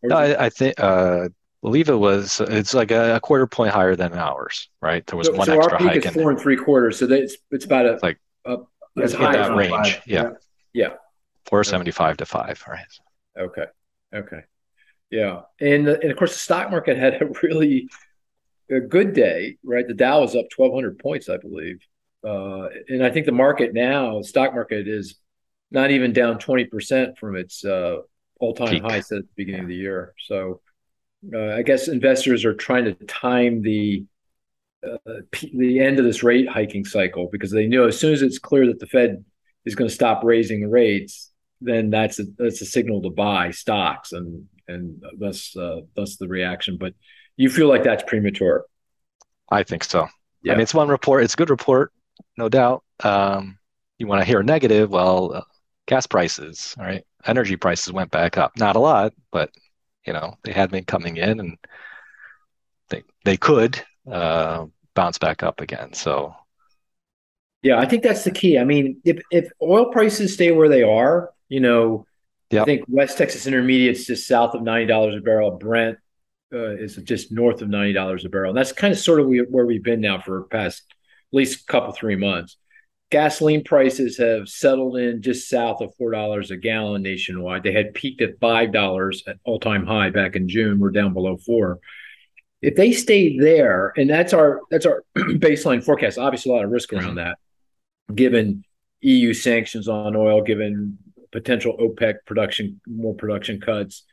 No, 0.02 0.16
I, 0.16 0.46
I, 0.46 0.50
think 0.50 0.78
uh, 0.78 1.28
believe 1.62 1.88
it 1.88 1.94
was. 1.94 2.40
It's 2.40 2.74
like 2.74 2.90
a, 2.90 3.16
a, 3.16 3.20
quarter 3.20 3.46
point 3.46 3.72
higher 3.72 3.96
than 3.96 4.12
ours, 4.12 4.68
right? 4.80 5.04
There 5.06 5.16
was 5.16 5.28
so, 5.28 5.34
one 5.34 5.46
so 5.46 5.56
extra 5.56 5.72
our 5.72 5.78
peak 5.78 5.88
hike. 5.88 6.06
Is 6.06 6.12
four 6.12 6.30
and 6.30 6.38
three 6.38 6.56
quarters, 6.56 6.98
so 6.98 7.06
that 7.06 7.20
it's 7.20 7.36
it's 7.50 7.64
about 7.64 7.86
a 7.86 7.98
like 8.02 8.20
a, 8.44 8.58
as 9.00 9.14
high 9.14 9.32
that 9.32 9.56
range. 9.56 10.00
Yeah. 10.06 10.22
yeah. 10.22 10.30
Yeah. 10.72 10.88
Seventy 11.60 11.90
five 11.90 12.16
to 12.16 12.26
five. 12.26 12.62
Right. 12.66 12.86
Okay. 13.38 13.66
Okay. 14.14 14.40
Yeah, 15.10 15.42
and 15.60 15.86
and 15.88 16.10
of 16.10 16.16
course 16.16 16.32
the 16.32 16.38
stock 16.38 16.70
market 16.70 16.96
had 16.96 17.20
a 17.20 17.26
really 17.42 17.88
a 18.70 18.80
good 18.80 19.12
day, 19.12 19.58
right? 19.62 19.86
The 19.86 19.94
Dow 19.94 20.22
was 20.22 20.34
up 20.34 20.46
twelve 20.50 20.72
hundred 20.72 20.98
points, 20.98 21.28
I 21.28 21.36
believe, 21.36 21.86
uh, 22.26 22.68
and 22.88 23.04
I 23.04 23.10
think 23.10 23.26
the 23.26 23.32
market 23.32 23.74
now, 23.74 24.22
stock 24.22 24.54
market 24.54 24.88
is 24.88 25.16
not 25.70 25.90
even 25.90 26.14
down 26.14 26.38
twenty 26.38 26.64
percent 26.64 27.18
from 27.18 27.36
its 27.36 27.62
uh, 27.62 27.98
all 28.40 28.54
time 28.54 28.82
highs 28.82 29.12
at 29.12 29.22
the 29.22 29.28
beginning 29.36 29.60
yeah. 29.60 29.64
of 29.64 29.68
the 29.68 29.76
year. 29.76 30.14
So 30.26 30.62
uh, 31.34 31.54
I 31.56 31.62
guess 31.62 31.88
investors 31.88 32.44
are 32.46 32.54
trying 32.54 32.86
to 32.86 32.94
time 32.94 33.60
the 33.60 34.06
uh, 34.82 35.20
the 35.52 35.80
end 35.80 35.98
of 35.98 36.06
this 36.06 36.22
rate 36.22 36.48
hiking 36.48 36.86
cycle 36.86 37.28
because 37.30 37.50
they 37.50 37.66
know 37.66 37.86
as 37.86 37.98
soon 37.98 38.14
as 38.14 38.22
it's 38.22 38.38
clear 38.38 38.66
that 38.66 38.80
the 38.80 38.86
Fed 38.86 39.24
is 39.66 39.74
going 39.74 39.88
to 39.88 39.94
stop 39.94 40.24
raising 40.24 40.68
rates, 40.70 41.31
then 41.64 41.90
that's 41.90 42.18
a 42.18 42.24
that's 42.38 42.60
a 42.60 42.66
signal 42.66 43.02
to 43.02 43.10
buy 43.10 43.50
stocks 43.50 44.12
and 44.12 44.46
and 44.68 45.02
thus 45.18 45.56
uh, 45.56 45.80
thus 45.94 46.16
the 46.16 46.28
reaction. 46.28 46.76
But 46.78 46.94
you 47.36 47.50
feel 47.50 47.68
like 47.68 47.84
that's 47.84 48.04
premature. 48.06 48.64
I 49.50 49.62
think 49.62 49.84
so. 49.84 50.08
Yeah. 50.42 50.52
I 50.52 50.56
mean, 50.56 50.62
it's 50.62 50.74
one 50.74 50.88
report. 50.88 51.24
It's 51.24 51.34
a 51.34 51.36
good 51.36 51.50
report, 51.50 51.92
no 52.36 52.48
doubt. 52.48 52.82
Um, 53.04 53.58
you 53.98 54.06
want 54.06 54.20
to 54.20 54.26
hear 54.26 54.40
a 54.40 54.44
negative? 54.44 54.90
Well, 54.90 55.34
uh, 55.34 55.42
gas 55.86 56.06
prices, 56.06 56.74
all 56.78 56.84
right, 56.84 57.04
energy 57.26 57.56
prices 57.56 57.92
went 57.92 58.10
back 58.10 58.38
up. 58.38 58.56
Not 58.56 58.76
a 58.76 58.80
lot, 58.80 59.12
but 59.30 59.50
you 60.06 60.12
know 60.12 60.36
they 60.44 60.52
had 60.52 60.70
been 60.70 60.84
coming 60.84 61.16
in, 61.16 61.40
and 61.40 61.58
they 62.88 63.02
they 63.24 63.36
could 63.36 63.82
uh, 64.10 64.66
bounce 64.94 65.18
back 65.18 65.42
up 65.42 65.60
again. 65.60 65.92
So. 65.92 66.34
Yeah, 67.62 67.78
I 67.78 67.86
think 67.86 68.02
that's 68.02 68.24
the 68.24 68.32
key. 68.32 68.58
I 68.58 68.64
mean, 68.64 69.00
if 69.04 69.22
if 69.30 69.48
oil 69.62 69.92
prices 69.92 70.34
stay 70.34 70.50
where 70.50 70.68
they 70.68 70.82
are, 70.82 71.30
you 71.52 71.60
know, 71.60 72.06
Yep. 72.52 72.62
I 72.62 72.64
think 72.66 72.84
West 72.86 73.16
Texas 73.16 73.46
Intermediate's 73.46 74.04
just 74.04 74.28
south 74.28 74.54
of 74.54 74.62
ninety 74.62 74.86
dollars 74.86 75.16
a 75.16 75.20
barrel. 75.20 75.52
Brent 75.52 75.96
uh, 76.52 76.76
is 76.76 76.96
just 76.96 77.32
north 77.32 77.62
of 77.62 77.70
ninety 77.70 77.94
dollars 77.94 78.26
a 78.26 78.28
barrel, 78.28 78.50
and 78.50 78.58
that's 78.58 78.72
kind 78.72 78.92
of 78.92 78.98
sort 78.98 79.20
of 79.20 79.26
where 79.48 79.64
we've 79.64 79.82
been 79.82 80.02
now 80.02 80.20
for 80.20 80.42
past 80.44 80.82
at 80.90 81.36
least 81.36 81.62
a 81.62 81.72
couple 81.72 81.92
three 81.92 82.14
months. 82.14 82.58
Gasoline 83.10 83.64
prices 83.64 84.18
have 84.18 84.50
settled 84.50 84.98
in 84.98 85.22
just 85.22 85.48
south 85.48 85.80
of 85.80 85.94
four 85.96 86.10
dollars 86.10 86.50
a 86.50 86.58
gallon 86.58 87.02
nationwide. 87.02 87.62
They 87.62 87.72
had 87.72 87.94
peaked 87.94 88.20
at 88.20 88.38
five 88.38 88.70
dollars 88.70 89.22
at 89.26 89.38
all 89.44 89.58
time 89.58 89.86
high 89.86 90.10
back 90.10 90.36
in 90.36 90.46
June. 90.46 90.78
We're 90.78 90.90
down 90.90 91.14
below 91.14 91.38
four. 91.38 91.80
If 92.60 92.76
they 92.76 92.92
stay 92.92 93.38
there, 93.38 93.94
and 93.96 94.10
that's 94.10 94.34
our 94.34 94.60
that's 94.70 94.84
our 94.84 95.04
baseline 95.16 95.82
forecast. 95.82 96.18
Obviously, 96.18 96.52
a 96.52 96.54
lot 96.54 96.64
of 96.64 96.70
risk 96.70 96.92
around 96.92 97.14
that, 97.14 97.38
given 98.14 98.62
EU 99.00 99.32
sanctions 99.32 99.88
on 99.88 100.14
oil, 100.14 100.42
given 100.42 100.98
potential 101.32 101.76
OPEC 101.78 102.16
production, 102.26 102.80
more 102.86 103.14
production 103.14 103.60
cuts, 103.60 104.04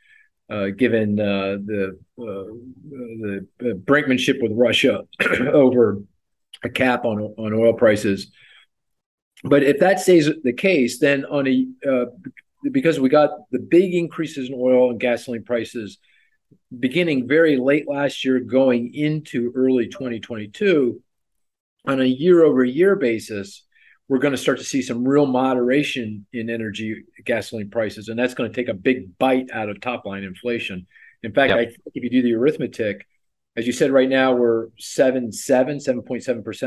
uh, 0.50 0.66
given 0.68 1.20
uh, 1.20 1.58
the 1.64 1.98
uh, 2.18 3.44
the 3.58 3.74
brinkmanship 3.84 4.42
with 4.42 4.52
Russia 4.52 5.02
over 5.52 6.02
a 6.64 6.68
cap 6.68 7.04
on 7.04 7.20
on 7.38 7.52
oil 7.52 7.74
prices. 7.74 8.32
But 9.44 9.62
if 9.62 9.78
that 9.78 10.00
stays 10.00 10.28
the 10.42 10.52
case, 10.52 10.98
then 10.98 11.24
on 11.24 11.46
a 11.46 11.66
uh, 11.88 12.06
because 12.72 12.98
we 12.98 13.08
got 13.08 13.30
the 13.52 13.58
big 13.58 13.94
increases 13.94 14.48
in 14.48 14.54
oil 14.54 14.90
and 14.90 15.00
gasoline 15.00 15.44
prices 15.44 15.98
beginning 16.78 17.26
very 17.26 17.56
late 17.56 17.88
last 17.88 18.24
year, 18.24 18.40
going 18.40 18.94
into 18.94 19.52
early 19.54 19.88
2022, 19.88 21.02
on 21.86 22.00
a 22.00 22.04
year-over-year 22.04 22.96
basis, 22.96 23.64
we're 24.10 24.18
going 24.18 24.32
to 24.32 24.38
start 24.38 24.58
to 24.58 24.64
see 24.64 24.82
some 24.82 25.06
real 25.06 25.24
moderation 25.24 26.26
in 26.32 26.50
energy 26.50 27.04
gasoline 27.24 27.70
prices, 27.70 28.08
and 28.08 28.18
that's 28.18 28.34
going 28.34 28.50
to 28.50 28.54
take 28.54 28.68
a 28.68 28.74
big 28.74 29.16
bite 29.18 29.48
out 29.52 29.68
of 29.68 29.80
top 29.80 30.04
line 30.04 30.24
inflation. 30.24 30.84
In 31.22 31.32
fact, 31.32 31.52
yep. 31.52 31.72
If 31.94 32.02
you 32.02 32.10
do 32.10 32.20
the 32.20 32.34
arithmetic, 32.34 33.06
as 33.56 33.68
you 33.68 33.72
said, 33.72 33.92
right 33.92 34.08
now 34.08 34.32
we're 34.32 34.66
7, 34.80 35.30
7, 35.30 35.78
7.7% 35.78 36.26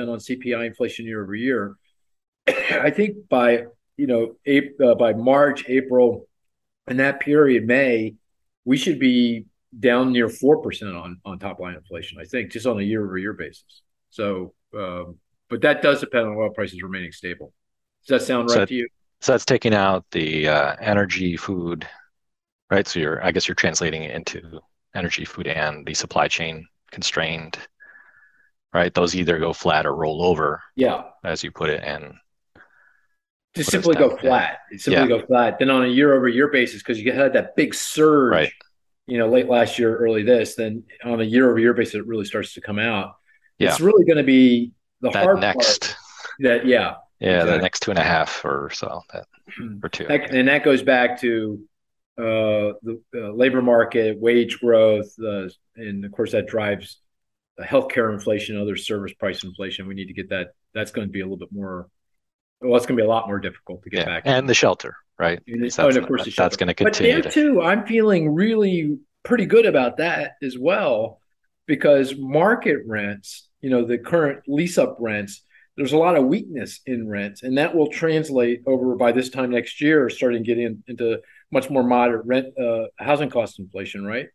on 0.09 0.19
CPI 0.19 0.67
inflation 0.67 1.05
year 1.05 1.21
over 1.21 1.35
year. 1.35 1.75
I 2.47 2.91
think 2.91 3.27
by 3.27 3.65
you 3.97 4.07
know 4.07 4.35
April, 4.45 4.91
uh, 4.91 4.95
by 4.95 5.11
March, 5.11 5.65
April, 5.67 6.29
in 6.87 6.95
that 6.97 7.19
period, 7.19 7.67
May, 7.67 8.15
we 8.63 8.77
should 8.77 8.99
be 8.99 9.47
down 9.77 10.13
near 10.13 10.29
four 10.29 10.61
percent 10.61 10.95
on 10.95 11.19
on 11.25 11.39
top 11.39 11.59
line 11.59 11.75
inflation. 11.75 12.19
I 12.21 12.23
think 12.23 12.53
just 12.53 12.65
on 12.65 12.79
a 12.79 12.83
year 12.83 13.03
over 13.03 13.17
year 13.17 13.33
basis. 13.33 13.81
So, 14.11 14.53
um, 14.73 15.17
but 15.53 15.61
that 15.61 15.83
does 15.83 15.99
depend 15.99 16.25
on 16.25 16.35
oil 16.35 16.49
prices 16.49 16.81
remaining 16.81 17.11
stable. 17.11 17.53
Does 18.07 18.21
that 18.21 18.25
sound 18.25 18.49
right 18.49 18.55
so, 18.55 18.65
to 18.65 18.73
you? 18.73 18.87
So 19.21 19.33
that's 19.33 19.45
taking 19.45 19.75
out 19.75 20.03
the 20.09 20.47
uh, 20.47 20.75
energy, 20.81 21.37
food, 21.37 21.87
right? 22.71 22.87
So 22.87 22.99
you're, 22.99 23.23
I 23.23 23.31
guess, 23.31 23.47
you're 23.47 23.53
translating 23.53 24.01
it 24.01 24.15
into 24.15 24.59
energy, 24.95 25.25
food, 25.25 25.45
and 25.45 25.85
the 25.85 25.93
supply 25.93 26.27
chain 26.27 26.65
constrained, 26.89 27.59
right? 28.73 28.91
Those 28.91 29.15
either 29.15 29.37
go 29.37 29.53
flat 29.53 29.85
or 29.85 29.95
roll 29.95 30.23
over. 30.23 30.59
Yeah, 30.75 31.03
as 31.23 31.43
you 31.43 31.51
put 31.51 31.69
it, 31.69 31.83
and 31.83 32.15
just 33.55 33.69
simply 33.69 33.93
go 33.93 34.17
flat. 34.17 34.57
Yeah. 34.71 34.77
Simply 34.79 35.01
yeah. 35.03 35.07
go 35.07 35.25
flat. 35.27 35.59
Then 35.59 35.69
on 35.69 35.85
a 35.85 35.87
year 35.87 36.15
over 36.15 36.27
year 36.27 36.47
basis, 36.47 36.81
because 36.81 36.99
you 36.99 37.11
had 37.11 37.33
that 37.33 37.55
big 37.55 37.75
surge, 37.75 38.31
right. 38.31 38.51
you 39.05 39.19
know, 39.19 39.29
late 39.29 39.47
last 39.47 39.77
year, 39.77 39.95
early 39.95 40.23
this, 40.23 40.55
then 40.55 40.83
on 41.03 41.21
a 41.21 41.23
year 41.23 41.47
over 41.47 41.59
year 41.59 41.75
basis, 41.75 41.93
it 41.93 42.07
really 42.07 42.25
starts 42.25 42.55
to 42.55 42.61
come 42.61 42.79
out. 42.79 43.17
Yeah. 43.59 43.69
It's 43.69 43.79
really 43.79 44.03
going 44.03 44.17
to 44.17 44.23
be 44.23 44.71
the 45.03 45.11
that 45.11 45.23
hard 45.23 45.39
next. 45.39 45.81
Part 45.81 45.97
that 46.39 46.65
yeah. 46.65 46.95
Yeah, 47.19 47.35
exactly. 47.35 47.51
the 47.51 47.61
next 47.61 47.79
two 47.81 47.91
and 47.91 47.99
a 47.99 48.03
half 48.03 48.43
or 48.43 48.69
so, 48.73 49.01
that, 49.13 49.25
or 49.81 49.89
two. 49.89 50.05
That, 50.07 50.31
and 50.31 50.47
that 50.47 50.63
goes 50.65 50.81
back 50.83 51.21
to 51.21 51.63
uh, 52.17 52.73
the 52.81 53.01
uh, 53.15 53.31
labor 53.31 53.61
market, 53.61 54.19
wage 54.19 54.59
growth, 54.59 55.13
uh, 55.23 55.47
and 55.75 56.03
of 56.03 56.11
course 56.11 56.31
that 56.31 56.47
drives 56.47 56.99
the 57.57 57.63
healthcare 57.63 58.11
inflation, 58.11 58.57
other 58.57 58.75
service 58.75 59.13
price 59.13 59.43
inflation. 59.43 59.87
We 59.87 59.93
need 59.93 60.07
to 60.07 60.13
get 60.13 60.29
that. 60.29 60.53
That's 60.73 60.91
going 60.91 61.07
to 61.07 61.11
be 61.11 61.21
a 61.21 61.23
little 61.23 61.37
bit 61.37 61.51
more 61.51 61.87
well, 62.63 62.77
it's 62.77 62.85
going 62.85 62.97
to 62.97 63.01
be 63.01 63.05
a 63.05 63.09
lot 63.09 63.27
more 63.27 63.39
difficult 63.39 63.83
to 63.83 63.89
get 63.89 63.99
yeah. 64.01 64.05
back. 64.05 64.23
And 64.25 64.47
the 64.47 64.53
shelter, 64.53 64.95
right? 65.19 65.41
And 65.47 65.63
oh, 65.77 65.87
and 65.87 65.97
of 65.97 66.07
course, 66.07 66.25
that, 66.25 66.35
that's 66.35 66.57
going 66.57 66.67
to 66.67 66.73
continue. 66.73 67.15
But 67.15 67.23
there 67.23 67.31
too, 67.31 67.61
I'm 67.61 67.85
feeling 67.85 68.33
really 68.33 68.97
pretty 69.23 69.45
good 69.45 69.65
about 69.65 69.97
that 69.97 70.33
as 70.41 70.57
well, 70.57 71.19
because 71.65 72.15
market 72.17 72.79
rents, 72.87 73.49
you 73.63 73.69
know, 73.69 73.85
the 73.85 73.97
current 73.97 74.43
lease 74.47 74.77
up 74.77 74.97
rents, 74.99 75.41
there's 75.77 75.93
a 75.93 75.97
lot 75.97 76.17
of 76.17 76.25
weakness 76.25 76.81
in 76.85 77.07
rents, 77.07 77.41
and 77.41 77.57
that 77.57 77.73
will 77.73 77.87
translate 77.87 78.61
over 78.67 78.95
by 78.95 79.11
this 79.11 79.29
time 79.29 79.49
next 79.49 79.81
year, 79.81 80.09
starting 80.09 80.43
getting 80.43 80.83
into 80.87 81.19
much 81.49 81.69
more 81.69 81.81
moderate 81.81 82.25
rent 82.25 82.47
uh, 82.59 82.83
housing 82.99 83.29
cost 83.29 83.57
inflation, 83.57 84.05
right? 84.05 84.27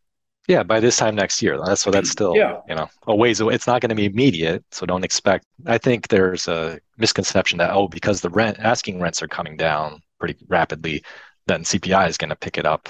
Yeah, 0.48 0.62
by 0.62 0.80
this 0.80 0.96
time 0.96 1.14
next 1.14 1.42
year. 1.42 1.60
That's 1.62 1.82
so 1.82 1.90
that's 1.90 2.10
still 2.10 2.34
yeah. 2.34 2.60
you 2.66 2.74
know 2.74 2.88
a 3.06 3.14
ways 3.14 3.38
away. 3.38 3.54
It's 3.54 3.66
not 3.66 3.82
going 3.82 3.90
to 3.90 3.94
be 3.94 4.06
immediate, 4.06 4.64
so 4.70 4.86
don't 4.86 5.04
expect. 5.04 5.44
I 5.66 5.76
think 5.76 6.08
there's 6.08 6.48
a 6.48 6.80
misconception 6.96 7.58
that 7.58 7.72
oh 7.72 7.86
because 7.86 8.22
the 8.22 8.30
rent 8.30 8.58
asking 8.58 8.98
rents 8.98 9.22
are 9.22 9.28
coming 9.28 9.58
down 9.58 10.00
pretty 10.18 10.36
rapidly, 10.48 11.04
then 11.46 11.64
CPI 11.64 12.08
is 12.08 12.16
going 12.16 12.30
to 12.30 12.36
pick 12.36 12.56
it 12.56 12.64
up 12.64 12.88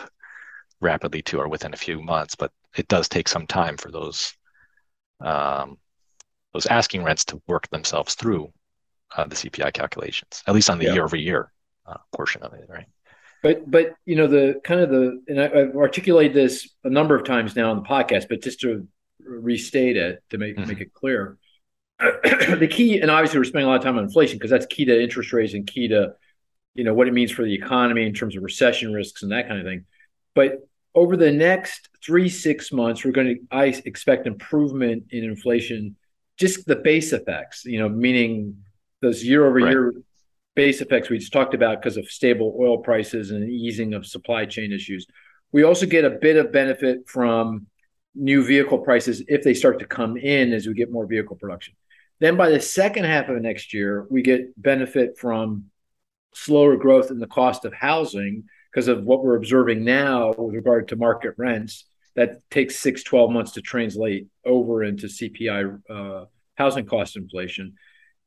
rapidly 0.80 1.20
too, 1.20 1.40
or 1.40 1.48
within 1.48 1.74
a 1.74 1.76
few 1.76 2.00
months. 2.00 2.36
But 2.36 2.52
it 2.76 2.86
does 2.86 3.08
take 3.08 3.26
some 3.26 3.46
time 3.46 3.76
for 3.76 3.90
those 3.90 4.32
um, 5.20 5.78
those 6.52 6.66
asking 6.66 7.02
rents 7.02 7.24
to 7.26 7.40
work 7.46 7.68
themselves 7.70 8.14
through 8.14 8.52
uh, 9.16 9.24
the 9.24 9.34
CPI 9.34 9.72
calculations, 9.72 10.42
at 10.46 10.54
least 10.54 10.70
on 10.70 10.78
the 10.78 10.92
year 10.92 11.04
over 11.04 11.16
year 11.16 11.52
portion 12.12 12.42
of 12.42 12.52
it, 12.54 12.66
right? 12.68 12.86
But 13.42 13.70
but 13.70 13.94
you 14.04 14.16
know 14.16 14.26
the 14.26 14.60
kind 14.64 14.80
of 14.80 14.90
the 14.90 15.22
and 15.28 15.40
I, 15.40 15.48
have 15.48 15.76
articulated 15.76 16.34
this 16.34 16.68
a 16.84 16.90
number 16.90 17.14
of 17.14 17.24
times 17.24 17.54
now 17.54 17.70
on 17.70 17.76
the 17.76 17.88
podcast, 17.88 18.28
but 18.28 18.42
just 18.42 18.60
to 18.60 18.86
restate 19.20 19.96
it 19.96 20.22
to 20.30 20.38
make 20.38 20.56
mm-hmm. 20.56 20.68
make 20.68 20.80
it 20.80 20.92
clear, 20.92 21.38
the 22.00 22.68
key 22.70 23.00
and 23.00 23.10
obviously 23.10 23.38
we're 23.38 23.44
spending 23.44 23.66
a 23.66 23.70
lot 23.70 23.76
of 23.76 23.84
time 23.84 23.96
on 23.96 24.04
inflation 24.04 24.38
because 24.38 24.50
that's 24.50 24.66
key 24.66 24.84
to 24.86 25.02
interest 25.02 25.32
rates 25.32 25.54
and 25.54 25.66
key 25.66 25.88
to 25.88 26.14
you 26.74 26.84
know 26.84 26.94
what 26.94 27.06
it 27.06 27.14
means 27.14 27.30
for 27.30 27.44
the 27.44 27.54
economy 27.54 28.04
in 28.06 28.12
terms 28.12 28.36
of 28.36 28.42
recession 28.42 28.92
risks 28.92 29.22
and 29.22 29.30
that 29.30 29.46
kind 29.46 29.60
of 29.60 29.66
thing. 29.66 29.84
But 30.34 30.68
over 30.94 31.16
the 31.16 31.32
next 31.32 31.88
three 32.04 32.28
six 32.28 32.72
months, 32.72 33.04
we're 33.04 33.12
going 33.12 33.28
to 33.28 33.40
I 33.52 33.66
expect 33.84 34.26
improvement 34.26 35.04
in 35.10 35.22
inflation, 35.22 35.94
just 36.38 36.66
the 36.66 36.76
base 36.76 37.12
effects. 37.12 37.64
You 37.64 37.80
know, 37.80 37.88
meaning 37.88 38.58
those 39.00 39.24
year 39.24 39.46
over 39.46 39.58
year 39.58 39.92
base 40.54 40.80
effects 40.80 41.08
we 41.08 41.18
just 41.18 41.32
talked 41.32 41.54
about 41.54 41.80
because 41.80 41.96
of 41.96 42.10
stable 42.10 42.56
oil 42.58 42.78
prices 42.78 43.30
and 43.30 43.48
easing 43.48 43.94
of 43.94 44.04
supply 44.04 44.44
chain 44.44 44.72
issues. 44.72 45.06
We 45.52 45.62
also 45.62 45.86
get 45.86 46.04
a 46.04 46.10
bit 46.10 46.36
of 46.36 46.52
benefit 46.52 47.08
from 47.08 47.66
new 48.14 48.44
vehicle 48.44 48.78
prices 48.78 49.22
if 49.28 49.44
they 49.44 49.54
start 49.54 49.78
to 49.78 49.86
come 49.86 50.16
in 50.16 50.52
as 50.52 50.66
we 50.66 50.74
get 50.74 50.90
more 50.90 51.06
vehicle 51.06 51.36
production. 51.36 51.74
Then 52.18 52.36
by 52.36 52.50
the 52.50 52.60
second 52.60 53.04
half 53.04 53.28
of 53.28 53.40
next 53.40 53.72
year, 53.72 54.06
we 54.10 54.22
get 54.22 54.60
benefit 54.60 55.16
from 55.16 55.66
slower 56.34 56.76
growth 56.76 57.10
in 57.10 57.20
the 57.20 57.28
cost 57.28 57.64
of 57.64 57.72
housing 57.72 58.44
because 58.72 58.88
of 58.88 59.04
what 59.04 59.24
we're 59.24 59.36
observing 59.36 59.84
now 59.84 60.32
with 60.36 60.54
regard 60.54 60.88
to 60.88 60.96
market 60.96 61.34
rents. 61.36 61.84
That 62.18 62.40
takes 62.50 62.74
six, 62.74 63.04
12 63.04 63.30
months 63.30 63.52
to 63.52 63.62
translate 63.62 64.26
over 64.44 64.82
into 64.82 65.06
CPI 65.06 65.80
uh, 65.88 66.24
housing 66.56 66.84
cost 66.84 67.16
inflation. 67.16 67.74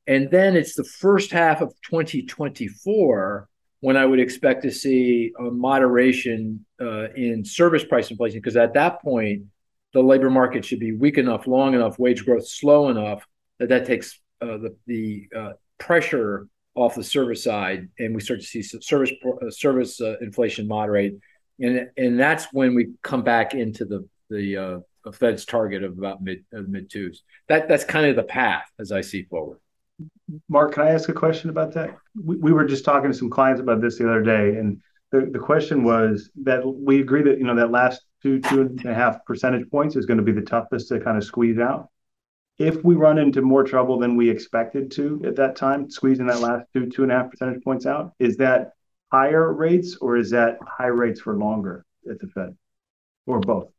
And 0.07 0.31
then 0.31 0.55
it's 0.55 0.75
the 0.75 0.85
first 0.85 1.31
half 1.31 1.59
of 1.59 1.73
2024 1.89 3.49
when 3.81 3.97
I 3.97 4.05
would 4.05 4.21
expect 4.21 4.63
to 4.63 4.71
see 4.71 5.33
a 5.37 5.43
moderation 5.43 6.65
uh, 6.79 7.09
in 7.15 7.43
service 7.43 7.83
price 7.83 8.09
inflation, 8.09 8.39
because 8.39 8.55
at 8.55 8.75
that 8.75 9.01
point, 9.01 9.43
the 9.93 10.01
labor 10.01 10.29
market 10.29 10.63
should 10.63 10.79
be 10.79 10.93
weak 10.93 11.17
enough, 11.17 11.45
long 11.45 11.73
enough, 11.73 11.99
wage 11.99 12.23
growth 12.23 12.47
slow 12.47 12.87
enough 12.87 13.27
that 13.59 13.67
that 13.67 13.85
takes 13.85 14.21
uh, 14.41 14.57
the, 14.57 14.77
the 14.87 15.27
uh, 15.35 15.51
pressure 15.79 16.47
off 16.75 16.95
the 16.95 17.03
service 17.03 17.43
side, 17.43 17.89
and 17.99 18.15
we 18.15 18.21
start 18.21 18.39
to 18.39 18.45
see 18.45 18.61
service 18.61 19.11
uh, 19.25 19.51
service 19.51 19.99
uh, 19.99 20.15
inflation 20.21 20.65
moderate, 20.65 21.15
and 21.59 21.89
and 21.97 22.19
that's 22.19 22.47
when 22.51 22.75
we 22.75 22.93
come 23.01 23.23
back 23.23 23.53
into 23.53 23.85
the 23.85 24.07
the 24.29 24.57
uh, 24.57 25.11
Fed's 25.11 25.45
target 25.45 25.83
of 25.83 25.97
about 25.97 26.21
mid 26.21 26.45
of 26.53 26.69
mid 26.69 26.89
twos. 26.89 27.23
That 27.49 27.67
that's 27.67 27.83
kind 27.83 28.05
of 28.07 28.15
the 28.15 28.23
path 28.23 28.69
as 28.79 28.91
I 28.91 29.01
see 29.01 29.23
forward. 29.23 29.59
Mark, 30.49 30.73
can 30.73 30.83
I 30.83 30.91
ask 30.91 31.09
a 31.09 31.13
question 31.13 31.49
about 31.49 31.73
that? 31.73 31.95
We, 32.15 32.37
we 32.37 32.51
were 32.51 32.65
just 32.65 32.85
talking 32.85 33.11
to 33.11 33.17
some 33.17 33.29
clients 33.29 33.61
about 33.61 33.81
this 33.81 33.97
the 33.97 34.09
other 34.09 34.23
day, 34.23 34.57
and 34.57 34.81
the, 35.11 35.29
the 35.31 35.39
question 35.39 35.83
was 35.83 36.29
that 36.43 36.65
we 36.65 37.01
agree 37.01 37.23
that 37.23 37.37
you 37.37 37.43
know 37.43 37.55
that 37.55 37.71
last 37.71 38.01
two 38.21 38.39
two 38.39 38.61
and 38.61 38.85
a 38.85 38.93
half 38.93 39.23
percentage 39.25 39.69
points 39.69 39.95
is 39.95 40.05
going 40.05 40.17
to 40.17 40.23
be 40.23 40.31
the 40.31 40.41
toughest 40.41 40.89
to 40.89 40.99
kind 40.99 41.17
of 41.17 41.23
squeeze 41.23 41.59
out. 41.59 41.89
If 42.57 42.83
we 42.83 42.95
run 42.95 43.17
into 43.17 43.41
more 43.41 43.63
trouble 43.63 43.97
than 43.99 44.15
we 44.15 44.29
expected 44.29 44.91
to 44.91 45.21
at 45.25 45.35
that 45.37 45.55
time, 45.55 45.89
squeezing 45.89 46.27
that 46.27 46.41
last 46.41 46.65
two 46.73 46.89
two 46.89 47.03
and 47.03 47.11
a 47.11 47.15
half 47.15 47.29
percentage 47.29 47.63
points 47.63 47.85
out, 47.85 48.13
is 48.19 48.37
that 48.37 48.73
higher 49.11 49.51
rates 49.51 49.97
or 49.99 50.17
is 50.17 50.31
that 50.31 50.57
high 50.65 50.87
rates 50.87 51.19
for 51.19 51.37
longer 51.37 51.85
at 52.09 52.19
the 52.19 52.27
Fed, 52.27 52.55
or 53.25 53.39
both? 53.39 53.69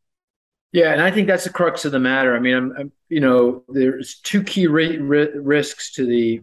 Yeah, 0.72 0.92
and 0.92 1.02
I 1.02 1.10
think 1.10 1.26
that's 1.26 1.44
the 1.44 1.50
crux 1.50 1.84
of 1.84 1.92
the 1.92 1.98
matter. 1.98 2.34
I 2.34 2.38
mean, 2.38 2.54
I'm, 2.54 2.72
I'm 2.78 2.92
you 3.08 3.20
know, 3.20 3.64
there's 3.68 4.20
two 4.20 4.42
key 4.42 4.66
ri- 4.66 4.98
ri- 4.98 5.38
risks 5.38 5.92
to 5.94 6.06
the 6.06 6.40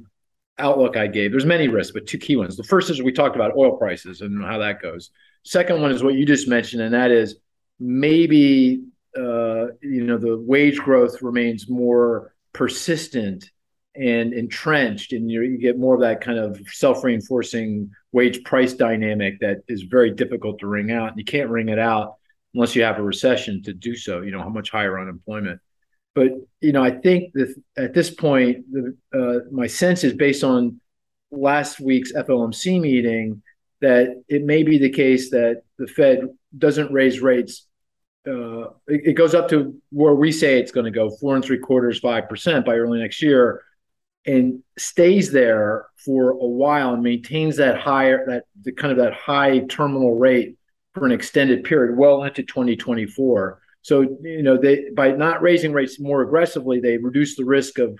outlook 0.59 0.97
I 0.97 1.07
gave. 1.07 1.31
There's 1.31 1.45
many 1.45 1.67
risks, 1.67 1.93
but 1.93 2.05
two 2.05 2.19
key 2.19 2.35
ones. 2.35 2.55
The 2.55 2.63
first 2.63 2.89
is 2.89 3.01
we 3.01 3.11
talked 3.11 3.35
about 3.35 3.57
oil 3.57 3.77
prices 3.77 4.21
and 4.21 4.43
how 4.43 4.59
that 4.59 4.81
goes. 4.81 5.09
Second 5.43 5.81
one 5.81 5.91
is 5.91 6.03
what 6.03 6.13
you 6.15 6.25
just 6.25 6.47
mentioned, 6.47 6.83
and 6.83 6.93
that 6.93 7.11
is 7.11 7.37
maybe 7.79 8.83
uh, 9.17 9.67
you 9.81 10.03
know 10.03 10.17
the 10.17 10.37
wage 10.37 10.77
growth 10.77 11.21
remains 11.21 11.69
more 11.69 12.35
persistent 12.53 13.49
and 13.99 14.33
entrenched, 14.33 15.11
and 15.11 15.29
you, 15.29 15.57
get 15.57 15.77
more 15.77 15.93
of 15.93 16.01
that 16.01 16.21
kind 16.21 16.39
of 16.39 16.57
self-reinforcing 16.67 17.91
wage 18.13 18.43
price 18.45 18.73
dynamic 18.73 19.39
that 19.41 19.57
is 19.67 19.83
very 19.83 20.11
difficult 20.11 20.59
to 20.59 20.67
wring 20.67 20.89
out. 20.89 21.17
You 21.17 21.25
can't 21.25 21.49
wring 21.49 21.67
it 21.67 21.79
out 21.79 22.15
unless 22.53 22.75
you 22.75 22.83
have 22.83 22.97
a 22.97 23.03
recession 23.03 23.61
to 23.63 23.73
do 23.73 23.95
so. 23.95 24.21
You 24.21 24.31
know, 24.31 24.39
how 24.39 24.49
much 24.49 24.69
higher 24.69 24.97
unemployment. 24.97 25.59
But 26.15 26.31
you 26.61 26.71
know, 26.71 26.81
I 26.81 26.91
think 26.91 27.33
that 27.33 27.53
at 27.77 27.93
this 27.93 28.09
point, 28.09 28.65
the, 28.71 28.95
uh, 29.13 29.51
my 29.51 29.67
sense 29.67 30.05
is 30.05 30.13
based 30.13 30.45
on 30.45 30.79
last 31.29 31.81
week's 31.81 32.13
FOMC 32.13 32.79
meeting 32.79 33.41
that 33.81 34.23
it 34.29 34.43
may 34.43 34.63
be 34.63 34.77
the 34.77 34.89
case 34.89 35.29
that 35.31 35.63
the 35.77 35.87
Fed 35.87 36.29
doesn't 36.57 36.91
raise 36.91 37.19
rates. 37.19 37.67
Uh, 38.25 38.69
it, 38.87 39.07
it, 39.07 39.13
goes 39.13 39.33
up 39.33 39.49
to 39.49 39.75
where 39.91 40.13
we 40.13 40.31
say 40.31 40.59
it's 40.59 40.71
going 40.71 40.85
to 40.85 40.91
go, 40.91 41.09
four 41.09 41.35
and 41.35 41.43
three 41.43 41.57
quarters, 41.57 41.99
five 41.99 42.27
percent 42.29 42.65
by 42.65 42.75
early 42.75 42.99
next 42.99 43.21
year. 43.21 43.63
And 44.25 44.61
stays 44.77 45.31
there 45.31 45.87
for 46.03 46.31
a 46.31 46.35
while 46.35 46.93
and 46.93 47.03
maintains 47.03 47.57
that 47.57 47.79
higher 47.79 48.25
that 48.27 48.43
the 48.63 48.71
kind 48.71 48.91
of 48.91 48.97
that 48.97 49.13
high 49.13 49.59
terminal 49.59 50.17
rate 50.17 50.57
for 50.93 51.05
an 51.05 51.11
extended 51.11 51.63
period 51.63 51.97
well 51.97 52.23
into 52.23 52.43
2024 52.43 53.61
so 53.81 54.01
you 54.21 54.43
know 54.43 54.57
they 54.57 54.89
by 54.95 55.11
not 55.11 55.41
raising 55.41 55.71
rates 55.71 55.99
more 55.99 56.21
aggressively 56.21 56.79
they 56.79 56.97
reduce 56.97 57.35
the 57.35 57.45
risk 57.45 57.79
of 57.79 57.97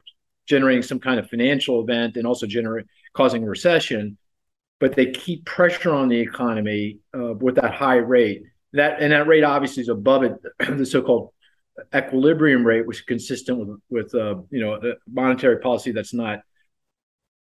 generating 0.47 0.83
some 0.83 0.99
kind 0.99 1.19
of 1.19 1.29
financial 1.29 1.81
event 1.81 2.17
and 2.17 2.27
also 2.27 2.45
generate 2.45 2.85
causing 3.13 3.45
recession 3.45 4.17
but 4.79 4.95
they 4.95 5.11
keep 5.11 5.45
pressure 5.45 5.93
on 5.93 6.07
the 6.07 6.19
economy 6.19 6.99
uh, 7.13 7.33
with 7.33 7.55
that 7.55 7.73
high 7.73 7.97
rate. 7.97 8.43
That 8.73 9.01
and 9.01 9.11
that 9.11 9.27
rate 9.27 9.43
obviously 9.43 9.81
is 9.81 9.89
above 9.89 10.23
it 10.23 10.33
the 10.77 10.85
so-called 10.85 11.31
equilibrium 11.95 12.65
rate, 12.65 12.85
which 12.85 12.99
is 12.99 13.05
consistent 13.05 13.59
with 13.59 13.79
with 13.89 14.15
uh, 14.15 14.35
you 14.49 14.61
know 14.61 14.79
monetary 15.11 15.59
policy 15.59 15.91
that's 15.91 16.13
not 16.13 16.39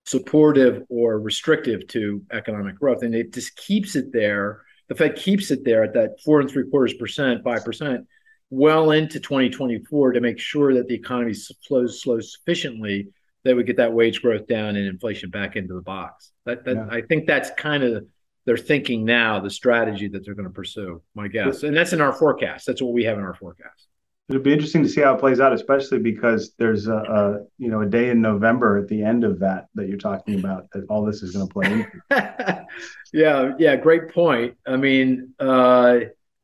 supportive 0.04 0.84
or 0.88 1.20
restrictive 1.20 1.86
to 1.88 2.22
economic 2.32 2.78
growth, 2.78 3.02
and 3.02 3.14
it 3.14 3.32
just 3.32 3.56
keeps 3.56 3.94
it 3.96 4.12
there. 4.12 4.62
The 4.88 4.94
Fed 4.94 5.16
keeps 5.16 5.50
it 5.50 5.64
there 5.64 5.84
at 5.84 5.92
that 5.94 6.20
four 6.24 6.40
and 6.40 6.50
three 6.50 6.68
quarters 6.68 6.94
percent, 6.94 7.44
five 7.44 7.64
percent, 7.64 8.06
well 8.50 8.92
into 8.92 9.20
2024 9.20 10.12
to 10.12 10.20
make 10.20 10.38
sure 10.38 10.74
that 10.74 10.88
the 10.88 10.94
economy 10.94 11.34
flows 11.66 12.02
slows 12.02 12.32
sufficiently 12.32 13.08
that 13.44 13.56
we 13.56 13.64
get 13.64 13.76
that 13.76 13.92
wage 13.92 14.20
growth 14.22 14.46
down 14.46 14.76
and 14.76 14.86
inflation 14.86 15.30
back 15.30 15.56
into 15.56 15.74
the 15.74 15.82
box. 15.82 16.32
That, 16.44 16.64
that 16.64 16.76
yeah. 16.76 16.86
I 16.90 17.02
think 17.02 17.26
that's 17.26 17.50
kind 17.56 17.82
of 17.82 18.04
they're 18.44 18.56
thinking 18.56 19.04
now 19.04 19.40
the 19.40 19.50
strategy 19.50 20.08
that 20.08 20.24
they're 20.24 20.34
going 20.34 20.48
to 20.48 20.54
pursue. 20.54 21.02
My 21.14 21.28
guess, 21.28 21.62
and 21.62 21.76
that's 21.76 21.92
in 21.92 22.00
our 22.00 22.14
forecast. 22.14 22.66
That's 22.66 22.80
what 22.80 22.92
we 22.92 23.04
have 23.04 23.18
in 23.18 23.24
our 23.24 23.34
forecast. 23.34 23.88
It'll 24.28 24.42
be 24.42 24.52
interesting 24.52 24.82
to 24.82 24.88
see 24.88 25.00
how 25.00 25.14
it 25.14 25.20
plays 25.20 25.40
out, 25.40 25.54
especially 25.54 25.98
because 25.98 26.52
there's 26.58 26.86
a, 26.86 26.96
a, 26.96 27.32
you 27.58 27.68
know 27.70 27.80
a 27.80 27.86
day 27.86 28.10
in 28.10 28.20
November 28.20 28.76
at 28.76 28.88
the 28.88 29.02
end 29.02 29.24
of 29.24 29.38
that 29.40 29.68
that 29.74 29.88
you're 29.88 29.96
talking 29.96 30.38
about 30.38 30.70
that 30.72 30.84
all 30.88 31.04
this 31.04 31.22
is 31.22 31.34
going 31.34 31.48
to 31.48 31.52
play 31.52 31.72
into. 31.72 32.66
yeah, 33.12 33.52
yeah, 33.58 33.76
great 33.76 34.12
point. 34.12 34.56
I 34.66 34.76
mean, 34.76 35.34
uh, 35.38 36.00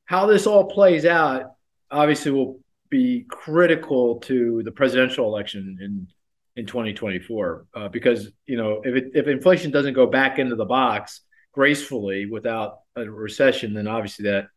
how 0.07 0.27
this 0.27 0.47
all 0.47 0.64
plays 0.64 1.05
out 1.05 1.53
obviously 1.90 2.33
will 2.33 2.61
be 2.88 3.27
critical 3.29 4.20
to 4.20 4.62
the 4.62 4.73
presidential 4.73 5.27
election 5.27 5.79
in 5.81 6.09
in 6.57 6.66
2024 6.66 7.66
uh, 7.75 7.88
because 7.88 8.31
you 8.47 8.57
know 8.57 8.81
if 8.85 8.94
it, 8.94 9.11
if 9.14 9.27
inflation 9.27 9.70
doesn't 9.70 9.94
go 9.94 10.07
back 10.07 10.38
into 10.38 10.55
the 10.55 10.64
box 10.64 11.20
gracefully 11.55 12.27
without 12.27 12.81
a 12.97 13.05
recession, 13.05 13.75
then 13.75 13.87
obviously 13.87 14.25
that 14.25 14.49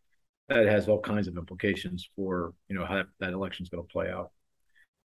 that 0.50 0.66
has 0.66 0.88
all 0.88 1.00
kinds 1.00 1.28
of 1.28 1.38
implications 1.38 2.10
for 2.16 2.54
you 2.70 2.78
know 2.78 2.86
how 2.86 3.04
that 3.20 3.34
election 3.34 3.64
is 3.64 3.70
going 3.70 3.84
to 3.84 3.92
play 3.92 4.10
out. 4.10 4.32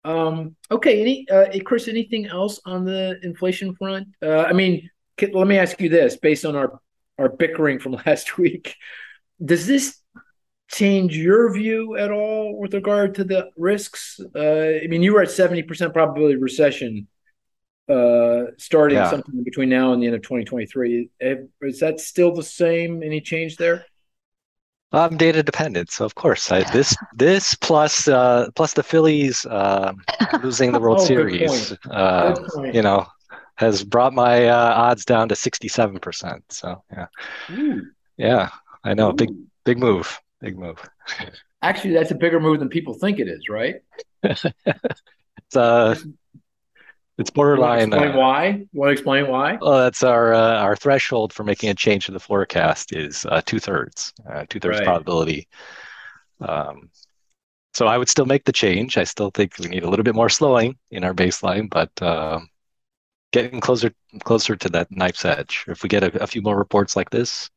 Um, 0.04 0.56
okay, 0.70 1.00
any 1.00 1.26
uh, 1.30 1.46
Chris, 1.64 1.88
anything 1.88 2.26
else 2.26 2.60
on 2.64 2.84
the 2.84 3.18
inflation 3.22 3.74
front? 3.74 4.08
Uh, 4.22 4.42
I 4.42 4.52
mean, 4.52 4.88
let 5.32 5.46
me 5.46 5.58
ask 5.58 5.80
you 5.80 5.88
this: 5.88 6.16
based 6.16 6.44
on 6.44 6.56
our 6.56 6.78
our 7.18 7.28
bickering 7.28 7.78
from 7.78 7.92
last 8.06 8.38
week, 8.38 8.76
does 9.44 9.66
this 9.66 9.98
change 10.70 11.16
your 11.16 11.52
view 11.52 11.96
at 11.96 12.10
all 12.10 12.58
with 12.58 12.74
regard 12.74 13.14
to 13.16 13.24
the 13.24 13.50
risks? 13.56 14.20
Uh, 14.34 14.82
I 14.82 14.86
mean, 14.88 15.02
you 15.02 15.14
were 15.14 15.22
at 15.22 15.30
seventy 15.30 15.62
percent 15.62 15.92
probability 15.92 16.34
of 16.34 16.42
recession 16.42 17.08
uh, 17.88 18.44
starting 18.56 18.96
yeah. 18.96 19.10
sometime 19.10 19.42
between 19.42 19.68
now 19.68 19.92
and 19.92 20.02
the 20.02 20.06
end 20.06 20.16
of 20.16 20.22
2023. 20.22 21.10
Is 21.62 21.80
that 21.80 22.00
still 22.00 22.34
the 22.34 22.42
same? 22.42 23.02
Any 23.02 23.20
change 23.20 23.56
there? 23.56 23.84
I'm 24.92 25.16
data 25.16 25.42
dependent, 25.42 25.90
so 25.90 26.04
of 26.04 26.14
course 26.14 26.52
I, 26.52 26.62
this 26.72 26.96
this 27.16 27.54
plus 27.56 28.06
uh, 28.06 28.50
plus 28.54 28.74
the 28.74 28.82
Phillies 28.82 29.44
uh, 29.46 29.92
losing 30.42 30.72
the 30.72 30.80
World 30.84 30.98
oh, 31.00 31.04
Series, 31.04 31.72
uh, 31.90 32.34
you 32.72 32.82
know, 32.82 33.06
has 33.56 33.82
brought 33.82 34.12
my 34.12 34.46
uh, 34.46 34.74
odds 34.74 35.04
down 35.04 35.28
to 35.30 35.36
67 35.36 35.98
percent. 35.98 36.44
So 36.50 36.82
yeah, 36.92 37.06
Ooh. 37.50 37.82
yeah, 38.16 38.50
I 38.84 38.94
know, 38.94 39.10
Ooh. 39.10 39.14
big 39.14 39.30
big 39.64 39.78
move, 39.78 40.20
big 40.40 40.56
move. 40.56 40.78
Actually, 41.62 41.94
that's 41.94 42.12
a 42.12 42.16
bigger 42.16 42.38
move 42.38 42.60
than 42.60 42.68
people 42.68 42.94
think 42.94 43.18
it 43.18 43.26
is, 43.26 43.48
right? 43.48 43.76
it's 44.22 45.56
uh 45.56 45.96
it's 47.18 47.30
borderline. 47.30 47.92
Explain 47.92 48.10
uh, 48.10 48.16
why? 48.16 48.66
Want 48.72 48.88
to 48.88 48.92
explain 48.92 49.28
why? 49.28 49.58
Well, 49.60 49.78
that's 49.78 50.02
our 50.02 50.34
uh, 50.34 50.58
our 50.58 50.76
threshold 50.76 51.32
for 51.32 51.44
making 51.44 51.70
a 51.70 51.74
change 51.74 52.06
to 52.06 52.12
the 52.12 52.20
forecast 52.20 52.94
is 52.94 53.24
uh, 53.26 53.40
two 53.44 53.60
thirds, 53.60 54.12
uh, 54.28 54.44
two 54.48 54.58
thirds 54.58 54.78
right. 54.78 54.86
probability. 54.86 55.48
Um, 56.40 56.90
so 57.72 57.86
I 57.86 57.98
would 57.98 58.08
still 58.08 58.26
make 58.26 58.44
the 58.44 58.52
change. 58.52 58.96
I 58.96 59.04
still 59.04 59.30
think 59.30 59.58
we 59.58 59.68
need 59.68 59.84
a 59.84 59.90
little 59.90 60.04
bit 60.04 60.14
more 60.14 60.28
slowing 60.28 60.76
in 60.90 61.04
our 61.04 61.14
baseline, 61.14 61.68
but 61.70 61.90
uh, 62.02 62.40
getting 63.32 63.60
closer 63.60 63.92
closer 64.24 64.56
to 64.56 64.68
that 64.70 64.90
knife's 64.90 65.24
edge. 65.24 65.64
If 65.68 65.82
we 65.82 65.88
get 65.88 66.02
a, 66.02 66.22
a 66.22 66.26
few 66.26 66.42
more 66.42 66.56
reports 66.56 66.96
like 66.96 67.10
this, 67.10 67.48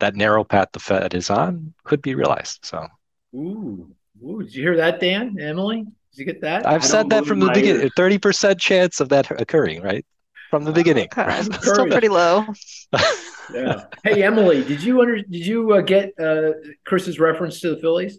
that 0.00 0.16
narrow 0.16 0.42
path 0.42 0.68
the 0.72 0.80
Fed 0.80 1.14
is 1.14 1.30
on 1.30 1.72
could 1.84 2.02
be 2.02 2.14
realized. 2.16 2.60
So. 2.64 2.86
Ooh, 3.34 3.94
ooh! 4.24 4.42
Did 4.42 4.54
you 4.54 4.62
hear 4.62 4.76
that, 4.76 5.00
Dan? 5.00 5.38
Emily? 5.40 5.86
Did 6.12 6.18
you 6.18 6.24
get 6.26 6.40
that? 6.42 6.66
I've 6.66 6.84
said 6.84 7.08
that 7.10 7.24
from 7.24 7.40
the 7.40 7.50
beginning. 7.52 7.90
Thirty 7.96 8.18
percent 8.18 8.60
chance 8.60 9.00
of 9.00 9.08
that 9.08 9.30
occurring, 9.40 9.82
right? 9.82 10.04
From 10.50 10.64
the 10.64 10.72
beginning. 10.72 11.08
Okay. 11.16 11.42
Still 11.42 11.86
pretty 11.86 12.08
low. 12.08 12.44
yeah. 13.54 13.84
Hey 14.04 14.22
Emily, 14.22 14.62
did 14.62 14.82
you 14.82 15.00
under 15.00 15.16
did 15.16 15.46
you 15.46 15.72
uh, 15.72 15.80
get 15.80 16.12
uh, 16.20 16.52
Chris's 16.84 17.18
reference 17.18 17.60
to 17.60 17.70
the 17.70 17.80
Phillies? 17.80 18.18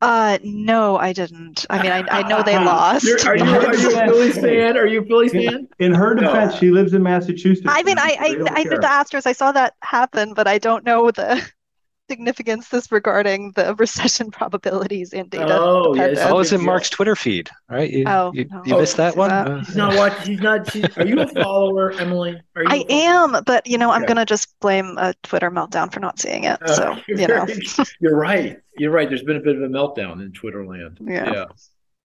Uh, 0.00 0.38
no, 0.44 0.96
I 0.96 1.12
didn't. 1.12 1.66
I 1.68 1.82
mean, 1.82 1.90
I, 1.90 2.04
I 2.08 2.28
know 2.28 2.44
they 2.44 2.56
lost. 2.64 3.04
are, 3.26 3.36
you, 3.36 3.42
are 3.42 3.74
you 3.74 3.98
a 3.98 4.06
Phillies 4.06 4.38
fan? 4.38 4.76
Are 4.76 4.86
you 4.86 5.02
a 5.02 5.04
Phillies 5.04 5.32
fan? 5.32 5.66
In 5.80 5.92
her 5.92 6.14
defense, 6.14 6.52
no. 6.52 6.58
she 6.60 6.70
lives 6.70 6.94
in 6.94 7.02
Massachusetts. 7.02 7.66
I 7.68 7.82
mean, 7.82 7.98
I 7.98 8.16
I, 8.20 8.60
I 8.60 8.62
did 8.62 8.80
the 8.80 8.86
Astros. 8.86 9.26
I 9.26 9.32
saw 9.32 9.50
that 9.50 9.74
happen, 9.82 10.34
but 10.34 10.46
I 10.46 10.58
don't 10.58 10.84
know 10.84 11.10
the 11.10 11.44
significance 12.08 12.68
this 12.68 12.90
regarding 12.90 13.52
the 13.52 13.74
recession 13.78 14.30
probabilities 14.30 15.12
and 15.12 15.30
data. 15.30 15.56
Oh, 15.58 15.94
yes. 15.94 16.18
Oh, 16.20 16.38
it's 16.38 16.52
in 16.52 16.64
Mark's 16.64 16.90
Twitter 16.90 17.14
feed, 17.14 17.50
right? 17.68 17.90
You, 17.90 18.04
oh, 18.06 18.32
you, 18.34 18.46
no. 18.46 18.62
you 18.64 18.78
missed 18.78 18.96
that 18.96 19.16
one? 19.16 19.30
That... 19.30 19.66
He's 19.66 19.76
not 19.76 19.96
watching. 19.96 20.32
He's 20.32 20.40
not. 20.40 20.70
She's, 20.70 20.84
are 20.96 21.06
you 21.06 21.20
a 21.20 21.26
follower, 21.42 21.92
Emily? 21.92 22.40
Are 22.56 22.62
you 22.62 22.68
I 22.68 22.84
am, 22.88 23.42
but 23.44 23.66
you 23.66 23.78
know, 23.78 23.90
I'm 23.90 24.02
going 24.02 24.16
to 24.16 24.24
just 24.24 24.58
blame 24.60 24.96
a 24.98 25.14
Twitter 25.22 25.50
meltdown 25.50 25.92
for 25.92 26.00
not 26.00 26.18
seeing 26.18 26.44
it. 26.44 26.58
so, 26.66 26.92
uh, 26.92 27.00
you 27.08 27.26
know. 27.26 27.46
you're 28.00 28.16
right. 28.16 28.58
You're 28.78 28.92
right. 28.92 29.08
There's 29.08 29.22
been 29.22 29.36
a 29.36 29.40
bit 29.40 29.56
of 29.56 29.62
a 29.62 29.68
meltdown 29.68 30.22
in 30.22 30.32
Twitter 30.32 30.66
land. 30.66 30.98
Yeah. 31.00 31.32
Yeah. 31.32 31.44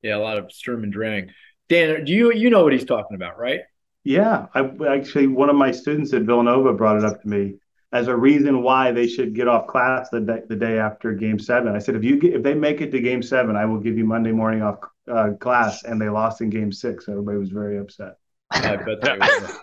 Yeah. 0.02 0.18
A 0.18 0.20
lot 0.20 0.38
of 0.38 0.52
Sturm 0.52 0.84
and 0.84 0.92
Drang. 0.92 1.32
Dan, 1.70 2.04
do 2.04 2.12
you 2.12 2.34
you 2.34 2.50
know 2.50 2.64
what 2.64 2.74
he's 2.74 2.86
talking 2.86 3.16
about, 3.16 3.40
right? 3.40 3.62
Yeah. 4.04 4.48
I 4.54 4.70
actually 4.90 5.28
one 5.28 5.50
of 5.50 5.56
my 5.56 5.72
students 5.72 6.14
at 6.14 6.24
Villanova 6.24 6.74
brought 6.74 6.98
it 6.98 7.06
up 7.06 7.22
to 7.22 7.28
me 7.28 7.56
as 7.94 8.08
a 8.08 8.16
reason 8.16 8.64
why 8.64 8.92
they 8.92 9.08
should 9.08 9.36
get 9.36 9.48
off 9.48 9.68
class 9.68 10.10
the 10.10 10.20
day, 10.20 10.42
the 10.50 10.56
day 10.56 10.80
after 10.80 11.14
game 11.14 11.38
seven. 11.38 11.76
I 11.76 11.80
said, 11.80 11.96
if 11.96 12.04
you 12.04 12.20
get, 12.20 12.34
if 12.34 12.42
they 12.42 12.56
make 12.56 12.82
it 12.82 12.90
to 12.92 13.00
game 13.00 13.22
seven, 13.22 13.56
I 13.56 13.66
will 13.66 13.80
give 13.80 13.96
you 13.98 14.04
Monday 14.04 14.32
morning 14.32 14.64
off 14.64 14.80
uh, 15.10 15.34
class. 15.40 15.84
And 15.84 16.02
they 16.02 16.10
lost 16.10 16.42
in 16.42 16.50
game 16.50 16.72
six. 16.72 17.08
Everybody 17.08 17.38
was 17.38 17.50
very 17.50 17.78
upset. 17.78 18.16
I 18.50 18.78
bet 18.78 19.00
they 19.00 19.12
were. 19.12 19.60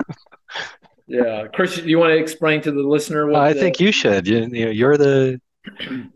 yeah, 1.09 1.49
Chris, 1.53 1.79
you 1.79 1.99
want 1.99 2.12
to 2.12 2.19
explain 2.19 2.61
to 2.62 2.71
the 2.71 2.83
listener? 2.83 3.27
What 3.27 3.40
I 3.40 3.53
the... 3.53 3.59
think 3.59 3.81
you 3.81 3.90
should. 3.90 4.29
You, 4.29 4.47
you're 4.47 4.97
the 4.97 5.40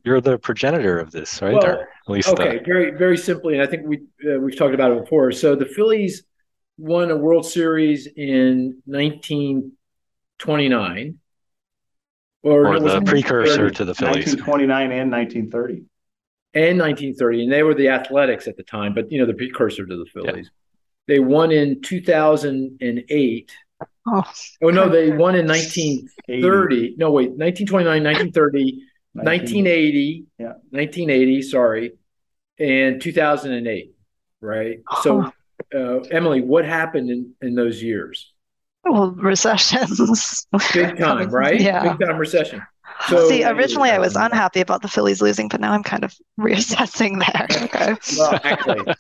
you're 0.05 0.21
the 0.21 0.39
progenitor 0.39 1.01
of 1.01 1.11
this, 1.11 1.43
right? 1.43 1.55
Well, 1.55 1.67
or 1.67 1.81
at 1.81 2.09
least 2.09 2.29
okay. 2.29 2.59
The... 2.59 2.65
Very 2.65 2.93
very 2.93 3.19
simply, 3.19 3.55
and 3.55 3.63
I 3.63 3.67
think 3.67 3.87
we 3.87 4.03
uh, 4.25 4.39
we've 4.39 4.57
talked 4.57 4.75
about 4.75 4.93
it 4.93 5.01
before. 5.01 5.33
So 5.33 5.57
the 5.57 5.67
Phillies 5.67 6.23
won 6.79 7.11
a 7.11 7.17
World 7.17 7.45
Series 7.45 8.07
in 8.17 8.81
1929 8.87 11.19
or, 12.45 12.75
or 12.75 12.81
the 12.81 13.01
precursor 13.01 13.71
to 13.71 13.85
the 13.85 13.95
Phillies. 13.95 14.37
1929 14.37 14.93
and 14.93 15.11
1930. 15.11 15.85
And 16.57 16.79
1930, 16.79 17.45
and 17.45 17.53
they 17.53 17.65
were 17.65 17.75
the 17.75 17.89
Athletics 17.89 18.47
at 18.47 18.57
the 18.57 18.63
time, 18.63 18.95
but 18.95 19.11
you 19.11 19.19
know 19.19 19.27
the 19.27 19.35
precursor 19.35 19.85
to 19.85 19.97
the 19.97 20.07
Phillies. 20.07 20.51
Yeah. 21.09 21.15
They 21.15 21.19
won 21.19 21.51
in 21.51 21.83
2008. 21.83 23.53
Oh. 24.07 24.23
oh 24.63 24.71
no, 24.71 24.89
they 24.89 25.11
won 25.11 25.35
in 25.35 25.49
1930. 25.49 26.95
No, 26.97 27.11
wait, 27.11 27.31
1929, 27.31 28.05
1930, 28.05 28.83
1980, 29.15 30.27
yeah. 30.39 30.47
1980. 30.71 31.43
Sorry, 31.43 31.93
and 32.61 33.01
2008. 33.01 33.95
Right. 34.41 34.79
So, 35.03 35.33
uh, 35.75 35.99
Emily, 36.11 36.41
what 36.41 36.65
happened 36.65 37.11
in 37.11 37.33
in 37.43 37.57
those 37.57 37.83
years? 37.83 38.33
Well, 38.85 39.11
recessions. 39.13 40.47
Big 40.73 40.99
time, 40.99 41.31
right? 41.31 41.61
yeah. 41.61 41.95
Big 41.95 42.07
time 42.07 42.19
recession. 42.19 42.63
So, 43.09 43.29
See, 43.29 43.45
originally 43.45 43.91
I 43.91 43.99
was 43.99 44.15
unhappy 44.17 44.61
about 44.61 44.83
the 44.83 44.89
Phillies 44.89 45.21
losing, 45.21 45.49
but 45.49 45.61
now 45.61 45.73
I'm 45.73 45.83
kind 45.83 46.05
of 46.05 46.15
reassessing 46.39 47.19
there. 47.19 47.47
Okay. 47.65 47.97
well, 48.17 48.41
actually, 48.45 48.95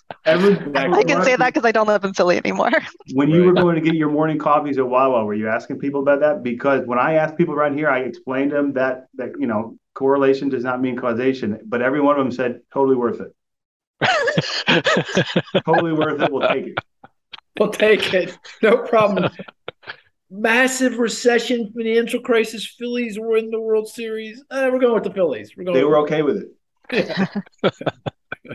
I 0.75 1.03
can 1.05 1.23
say 1.23 1.37
that 1.37 1.55
because 1.55 1.65
I 1.65 1.73
don't 1.73 1.87
live 1.87 2.05
in 2.05 2.13
Philly 2.13 2.37
anymore. 2.37 2.73
When 3.13 3.31
you 3.31 3.45
were 3.45 3.53
going 3.53 3.77
to 3.77 3.81
get 3.81 3.95
your 3.95 4.11
morning 4.11 4.39
coffees 4.39 4.79
at 4.79 4.87
Wawa, 4.87 5.25
were 5.25 5.35
you 5.35 5.49
asking 5.49 5.79
people 5.79 6.03
about 6.03 6.21
that? 6.21 6.43
Because 6.43 6.85
when 6.87 6.99
I 6.99 7.15
asked 7.15 7.37
people 7.37 7.55
around 7.55 7.79
here, 7.79 7.89
I 7.89 8.01
explained 8.01 8.51
to 8.51 8.57
them 8.57 8.73
that 8.75 9.07
that 9.15 9.33
you 9.39 9.47
know 9.47 9.79
correlation 9.95 10.49
does 10.49 10.65
not 10.65 10.81
mean 10.81 10.97
causation, 10.97 11.61
but 11.67 11.81
every 11.81 12.01
one 12.01 12.19
of 12.19 12.25
them 12.25 12.33
said 12.33 12.61
totally 12.73 12.97
worth 12.97 13.21
it. 13.21 13.35
totally 15.65 15.93
worth 15.93 16.21
it. 16.21 16.33
We'll 16.33 16.49
take 16.49 16.67
it. 16.67 16.79
we'll 17.59 17.71
take 17.71 18.13
it. 18.13 18.37
No 18.63 18.79
problem. 18.79 19.31
Massive 20.37 20.99
recession, 20.99 21.73
financial 21.77 22.21
crisis. 22.21 22.67
Phillies 22.67 23.19
were 23.19 23.37
in 23.37 23.51
the 23.51 23.61
World 23.61 23.89
Series. 23.89 24.43
Uh, 24.51 24.69
we're 24.73 24.81
going 24.81 24.95
with 24.95 25.05
the 25.05 25.13
Phillies. 25.13 25.53
We're 25.57 25.65
going. 25.65 25.77
They 25.77 25.85
were 25.85 25.99
okay 25.99 26.23
with 26.23 26.39
it. 26.39 26.49
Yeah. 26.93 27.71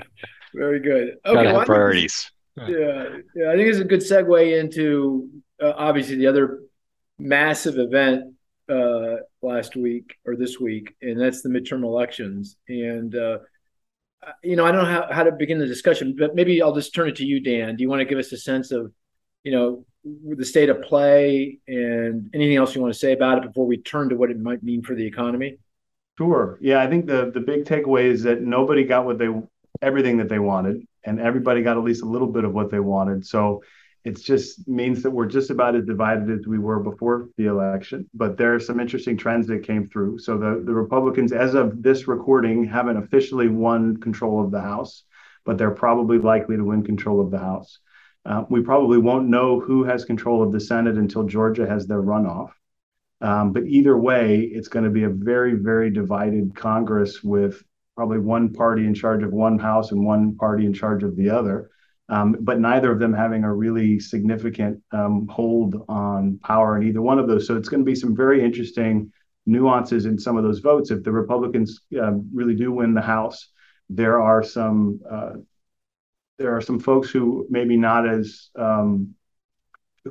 Very 0.54 0.80
good. 0.80 1.18
Okay, 1.26 1.34
Gotta 1.34 1.52
have 1.52 1.66
priorities. 1.66 2.32
Yeah, 2.58 3.20
yeah. 3.36 3.52
I 3.52 3.56
think 3.56 3.70
it's 3.70 3.80
a 3.80 3.86
good 3.86 4.02
segue 4.02 4.60
into 4.60 5.30
uh, 5.62 5.74
obviously 5.78 6.16
the 6.16 6.28
other 6.28 6.60
massive 7.18 7.78
event 7.78 8.34
uh, 8.68 9.18
last 9.42 9.76
week 9.76 10.16
or 10.26 10.36
this 10.36 10.60
week, 10.60 10.96
and 11.02 11.20
that's 11.20 11.42
the 11.42 11.50
midterm 11.50 11.84
elections. 11.84 12.58
And 12.68 13.16
uh, 13.16 13.40
you 14.44 14.56
know, 14.56 14.66
I 14.66 14.72
don't 14.72 14.84
know 14.84 14.90
how, 14.90 15.08
how 15.12 15.24
to 15.24 15.32
begin 15.32 15.60
the 15.60 15.66
discussion, 15.66 16.16
but 16.18 16.36
maybe 16.36 16.62
I'll 16.62 16.76
just 16.76 16.94
turn 16.94 17.10
it 17.10 17.16
to 17.18 17.26
you, 17.26 17.40
Dan. 17.40 17.76
Do 17.76 17.84
you 17.84 17.90
want 17.90 18.02
to 18.02 18.06
give 18.06 18.18
us 18.18 18.32
a 18.32 18.38
sense 18.38 18.72
of, 18.72 18.92
you 19.44 19.52
know, 19.52 19.86
the 20.04 20.46
state 20.46 20.70
of 20.70 20.82
play 20.82 21.60
and 21.68 22.30
anything 22.34 22.56
else 22.56 22.74
you 22.74 22.82
want 22.82 22.94
to 22.94 23.00
say 23.00 23.14
about 23.14 23.40
it 23.40 23.44
before 23.46 23.66
we 23.66 23.78
turn 23.78 24.10
to 24.10 24.16
what 24.16 24.32
it 24.32 24.40
might 24.40 24.64
mean 24.64 24.82
for 24.82 24.96
the 24.96 25.06
economy? 25.06 25.58
Sure. 26.18 26.58
Yeah, 26.62 26.82
I 26.82 26.88
think 26.88 27.06
the 27.06 27.32
the 27.34 27.40
big 27.40 27.66
takeaway 27.66 28.06
is 28.06 28.24
that 28.24 28.42
nobody 28.42 28.84
got 28.84 29.06
what 29.06 29.18
they 29.18 29.30
everything 29.82 30.18
that 30.18 30.30
they 30.30 30.40
wanted, 30.40 30.86
and 31.06 31.20
everybody 31.20 31.62
got 31.62 31.78
at 31.78 31.84
least 31.84 32.04
a 32.04 32.08
little 32.08 32.28
bit 32.28 32.44
of 32.44 32.54
what 32.54 32.70
they 32.70 32.80
wanted. 32.80 33.26
So 33.26 33.62
it 34.06 34.22
just 34.22 34.68
means 34.68 35.04
that 35.04 35.12
we're 35.12 35.26
just 35.26 35.50
about 35.50 35.76
as 35.76 35.86
divided 35.86 36.30
as 36.30 36.48
we 36.48 36.58
were 36.58 36.80
before 36.80 37.30
the 37.38 37.46
election. 37.48 38.10
But 38.14 38.38
there 38.38 38.56
are 38.56 38.60
some 38.60 38.80
interesting 38.80 39.18
trends 39.18 39.48
that 39.48 39.64
came 39.64 39.88
through. 39.88 40.20
So 40.20 40.38
the, 40.38 40.64
the 40.66 40.74
Republicans, 40.74 41.32
as 41.32 41.54
of 41.54 41.84
this 41.84 42.08
recording, 42.08 42.64
haven't 42.64 42.98
officially 42.98 43.50
won 43.50 43.98
control 43.98 44.44
of 44.44 44.52
the 44.52 44.62
House, 44.62 45.04
but 45.46 45.58
they're 45.58 45.72
probably 45.72 46.18
likely 46.18 46.56
to 46.56 46.64
win 46.64 46.84
control 46.84 47.20
of 47.22 47.30
the 47.32 47.40
House. 47.40 47.80
Uh, 48.26 48.44
we 48.50 48.62
probably 48.62 48.98
won't 48.98 49.28
know 49.28 49.60
who 49.60 49.84
has 49.84 50.06
control 50.06 50.44
of 50.44 50.52
the 50.52 50.60
Senate 50.60 50.98
until 50.98 51.24
Georgia 51.24 51.68
has 51.68 51.88
their 51.88 52.02
runoff. 52.02 52.52
Um, 53.22 53.52
but 53.52 53.66
either 53.66 53.98
way, 53.98 54.40
it's 54.42 54.68
going 54.68 54.86
to 54.86 54.92
be 54.92 55.04
a 55.04 55.10
very, 55.10 55.54
very 55.54 55.90
divided 55.90 56.56
Congress 56.56 57.24
with 57.24 57.62
probably 57.96 58.20
one 58.20 58.54
party 58.54 58.86
in 58.86 58.94
charge 58.94 59.24
of 59.24 59.34
one 59.34 59.60
House 59.60 59.92
and 59.92 60.06
one 60.06 60.36
party 60.36 60.66
in 60.66 60.74
charge 60.74 61.04
of 61.04 61.16
the 61.16 61.30
other 61.30 61.70
um, 62.10 62.38
but 62.42 62.60
neither 62.60 62.92
of 62.92 63.00
them 63.00 63.14
having 63.14 63.44
a 63.44 63.54
really 63.54 64.00
significant 64.00 64.82
um, 64.92 65.28
hold 65.28 65.86
on 65.88 66.40
power 66.40 66.76
in 66.78 66.88
either 66.88 67.02
one 67.02 67.20
of 67.20 67.28
those. 67.28 67.46
So 67.46 67.56
it's 67.56 67.70
going 67.70 67.82
to 67.82 67.86
be 67.86 67.96
some 67.96 68.16
very 68.16 68.44
interesting 68.44 69.12
nuances 69.46 70.06
in 70.06 70.18
some 70.18 70.36
of 70.36 70.44
those 70.44 70.60
votes. 70.60 70.90
If 70.90 71.04
the 71.04 71.12
Republicans 71.12 71.82
uh, 71.96 72.14
really 72.34 72.56
do 72.56 72.72
win 72.72 72.96
the 72.96 73.02
House, 73.02 73.50
there 73.90 74.20
are 74.20 74.44
some 74.44 75.00
uh, 75.10 75.34
there 76.40 76.56
are 76.56 76.62
some 76.62 76.80
folks 76.80 77.10
who 77.10 77.46
maybe 77.50 77.78
not 77.78 78.08
as 78.10 78.50
um, 78.58 79.14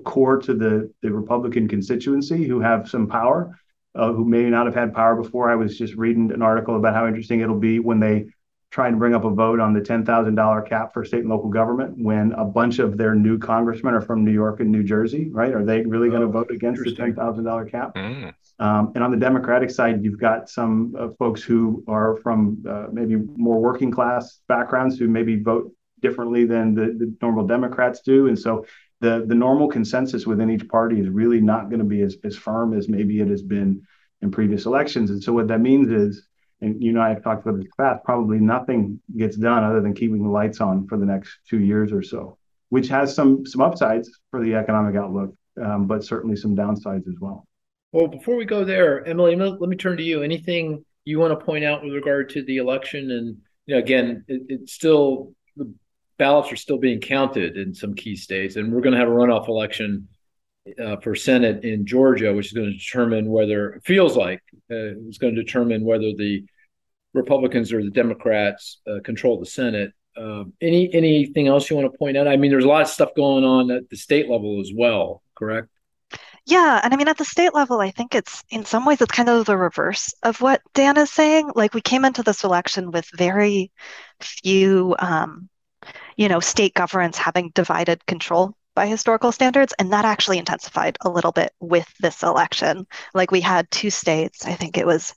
core 0.05 0.39
to 0.39 0.55
the 0.55 0.93
the 1.03 1.11
Republican 1.11 1.67
constituency 1.67 2.47
who 2.47 2.61
have 2.61 2.89
some 2.89 3.09
power. 3.09 3.59
Uh, 3.95 4.13
who 4.13 4.25
may 4.25 4.45
not 4.45 4.67
have 4.67 4.75
had 4.77 4.95
power 4.95 5.21
before. 5.21 5.51
I 5.51 5.57
was 5.57 5.77
just 5.77 5.95
reading 5.95 6.31
an 6.31 6.41
article 6.41 6.77
about 6.77 6.95
how 6.95 7.09
interesting 7.09 7.41
it'll 7.41 7.59
be 7.59 7.81
when 7.81 7.99
they 7.99 8.27
try 8.71 8.91
to 8.91 8.97
bring 8.97 9.15
up 9.15 9.25
a 9.25 9.31
vote 9.31 9.61
on 9.61 9.73
the 9.73 9.81
$10,000 9.81 10.69
cap 10.69 10.93
for 10.93 11.05
state 11.05 11.21
and 11.21 11.31
local 11.31 11.49
government 11.49 11.95
when 11.97 12.33
a 12.33 12.45
bunch 12.45 12.79
of 12.79 12.99
their 12.99 13.15
new 13.15 13.39
congressmen 13.39 13.95
are 13.95 14.01
from 14.01 14.25
New 14.25 14.33
York 14.33 14.61
and 14.61 14.71
New 14.71 14.85
Jersey, 14.85 15.31
right? 15.31 15.55
Are 15.55 15.65
they 15.65 15.81
really 15.83 16.11
going 16.11 16.21
to 16.21 16.29
oh, 16.29 16.31
vote 16.31 16.51
against 16.51 16.85
the 16.85 16.93
$10,000 16.93 17.71
cap? 17.71 17.95
Mm. 17.95 18.35
Um, 18.59 18.93
and 18.95 19.03
on 19.03 19.11
the 19.11 19.17
Democratic 19.17 19.71
side, 19.71 20.05
you've 20.05 20.21
got 20.21 20.51
some 20.51 20.95
uh, 20.99 21.09
folks 21.19 21.43
who 21.43 21.83
are 21.89 22.17
from 22.17 22.63
uh, 22.69 22.87
maybe 22.93 23.17
more 23.17 23.59
working 23.59 23.91
class 23.91 24.41
backgrounds 24.49 24.99
who 24.99 25.09
maybe 25.09 25.43
vote 25.43 25.73
differently 26.01 26.45
than 26.45 26.75
the, 26.75 26.87
the 26.99 27.15
normal 27.21 27.47
Democrats 27.47 28.01
do. 28.01 28.29
And 28.29 28.39
so 28.39 28.67
the, 29.01 29.25
the 29.27 29.35
normal 29.35 29.69
consensus 29.69 30.27
within 30.27 30.51
each 30.51 30.69
party 30.69 31.01
is 31.01 31.09
really 31.09 31.41
not 31.41 31.69
going 31.69 31.81
to 31.81 31.85
be 31.85 32.03
as, 32.03 32.17
as 32.25 32.37
firm 32.37 32.77
as 32.77 32.89
maybe 32.89 33.21
it 33.21 33.29
has 33.29 33.43
been 33.43 33.83
in 34.23 34.31
previous 34.31 34.67
elections. 34.67 35.11
And 35.11 35.23
so 35.23 35.33
what 35.33 35.49
that 35.49 35.61
means 35.61 35.91
is 35.91 36.29
and 36.61 36.83
you 36.83 36.93
know 36.93 37.01
I've 37.01 37.23
talked 37.23 37.47
about 37.47 37.59
this 37.59 37.71
past, 37.77 38.05
probably 38.05 38.39
nothing 38.39 39.01
gets 39.17 39.37
done 39.37 39.65
other 39.65 39.81
than 39.81 39.95
keeping 39.95 40.23
the 40.23 40.29
lights 40.29 40.61
on 40.61 40.87
for 40.87 40.99
the 40.99 41.07
next 41.07 41.39
two 41.49 41.61
years 41.61 41.93
or 41.93 42.03
so, 42.03 42.39
which 42.69 42.89
has 42.89 43.15
some 43.15 43.47
some 43.47 43.61
upsides 43.61 44.11
for 44.31 44.43
the 44.43 44.55
economic 44.55 44.97
outlook, 44.97 45.35
um, 45.63 45.87
but 45.87 46.05
certainly 46.05 46.37
some 46.37 46.57
downsides 46.57 47.07
as 47.09 47.15
well. 47.21 47.47
Well, 47.93 48.09
before 48.09 48.37
we 48.37 48.45
go 48.45 48.65
there, 48.65 49.07
Emily, 49.07 49.35
let 49.37 49.61
me 49.61 49.77
turn 49.77 49.97
to 49.97 50.03
you. 50.03 50.23
Anything 50.23 50.85
you 51.05 51.19
want 51.19 51.39
to 51.39 51.45
point 51.45 51.65
out 51.65 51.83
with 51.83 51.95
regard 51.95 52.29
to 52.31 52.43
the 52.43 52.59
election? 52.59 53.11
And 53.11 53.39
you 53.67 53.75
know, 53.75 53.79
again, 53.79 54.25
it, 54.29 54.43
it's 54.49 54.73
still 54.73 55.33
ballots 56.19 56.53
are 56.53 56.57
still 56.57 56.79
being 56.79 57.01
counted 57.01 57.57
in 57.57 57.75
some 57.75 57.95
key 57.95 58.17
states, 58.17 58.57
and 58.57 58.73
we're 58.73 58.81
going 58.81 58.95
to 58.95 58.99
have 59.01 59.09
a 59.09 59.13
runoff 59.13 59.49
election 59.49 60.09
uh, 60.83 60.97
for 60.97 61.15
Senate 61.15 61.65
in 61.65 61.87
Georgia, 61.87 62.33
which 62.33 62.47
is 62.47 62.53
going 62.53 62.71
to 62.71 62.77
determine 62.77 63.31
whether 63.31 63.81
feels 63.85 64.17
like 64.17 64.43
uh, 64.71 64.95
it's 65.07 65.19
going 65.19 65.35
to 65.35 65.43
determine 65.43 65.85
whether 65.85 66.13
the 66.13 66.45
Republicans 67.15 67.73
or 67.73 67.83
the 67.83 67.91
Democrats 67.91 68.81
uh, 68.87 69.01
control 69.03 69.39
the 69.41 69.47
Senate. 69.47 69.93
Um, 70.17 70.53
any 70.61 70.93
anything 70.93 71.47
else 71.47 71.71
you 71.71 71.77
want 71.77 71.91
to 71.91 71.99
point 71.99 72.17
out? 72.17 72.27
I 72.27 72.37
mean, 72.37 72.51
there's 72.51 72.65
a 72.65 72.69
lot 72.69 72.83
of 72.83 72.89
stuff 72.89 73.11
going 73.17 73.45
on 73.45 73.71
at 73.71 73.89
the 73.89 73.97
state 73.97 74.29
level 74.29 74.61
as 74.61 74.73
well. 74.75 75.23
Correct? 75.35 75.69
Yeah, 76.49 76.81
and 76.83 76.95
I 76.95 76.97
mean 76.97 77.09
at 77.09 77.19
the 77.19 77.27
state 77.27 77.53
level, 77.53 77.81
I 77.81 77.91
think 77.91 78.15
it's 78.15 78.43
in 78.49 78.65
some 78.65 78.87
ways 78.87 79.01
it's 79.03 79.13
kind 79.13 79.29
of 79.29 79.45
the 79.45 79.57
reverse 79.57 80.15
of 80.23 80.41
what 80.41 80.63
Dan 80.73 80.97
is 80.97 81.11
saying. 81.11 81.51
Like 81.55 81.75
we 81.75 81.83
came 81.83 82.07
into 82.07 82.23
this 82.23 82.43
election 82.43 82.91
with 82.91 83.07
very 83.15 83.71
few, 84.21 84.97
um, 84.99 85.51
you 86.17 86.29
know, 86.29 86.41
state 86.41 86.75
governments 86.75 87.19
having 87.19 87.51
divided 87.55 88.05
control 88.07 88.55
by 88.75 88.87
historical 88.87 89.33
standards. 89.33 89.75
And 89.79 89.93
that 89.93 90.05
actually 90.05 90.39
intensified 90.39 90.97
a 91.01 91.11
little 91.11 91.33
bit 91.33 91.53
with 91.59 91.93
this 91.99 92.23
election. 92.23 92.87
Like 93.13 93.33
we 93.33 93.41
had 93.41 93.69
two 93.71 93.91
states, 93.91 94.47
I 94.47 94.55
think 94.55 94.79
it 94.79 94.87
was 94.87 95.15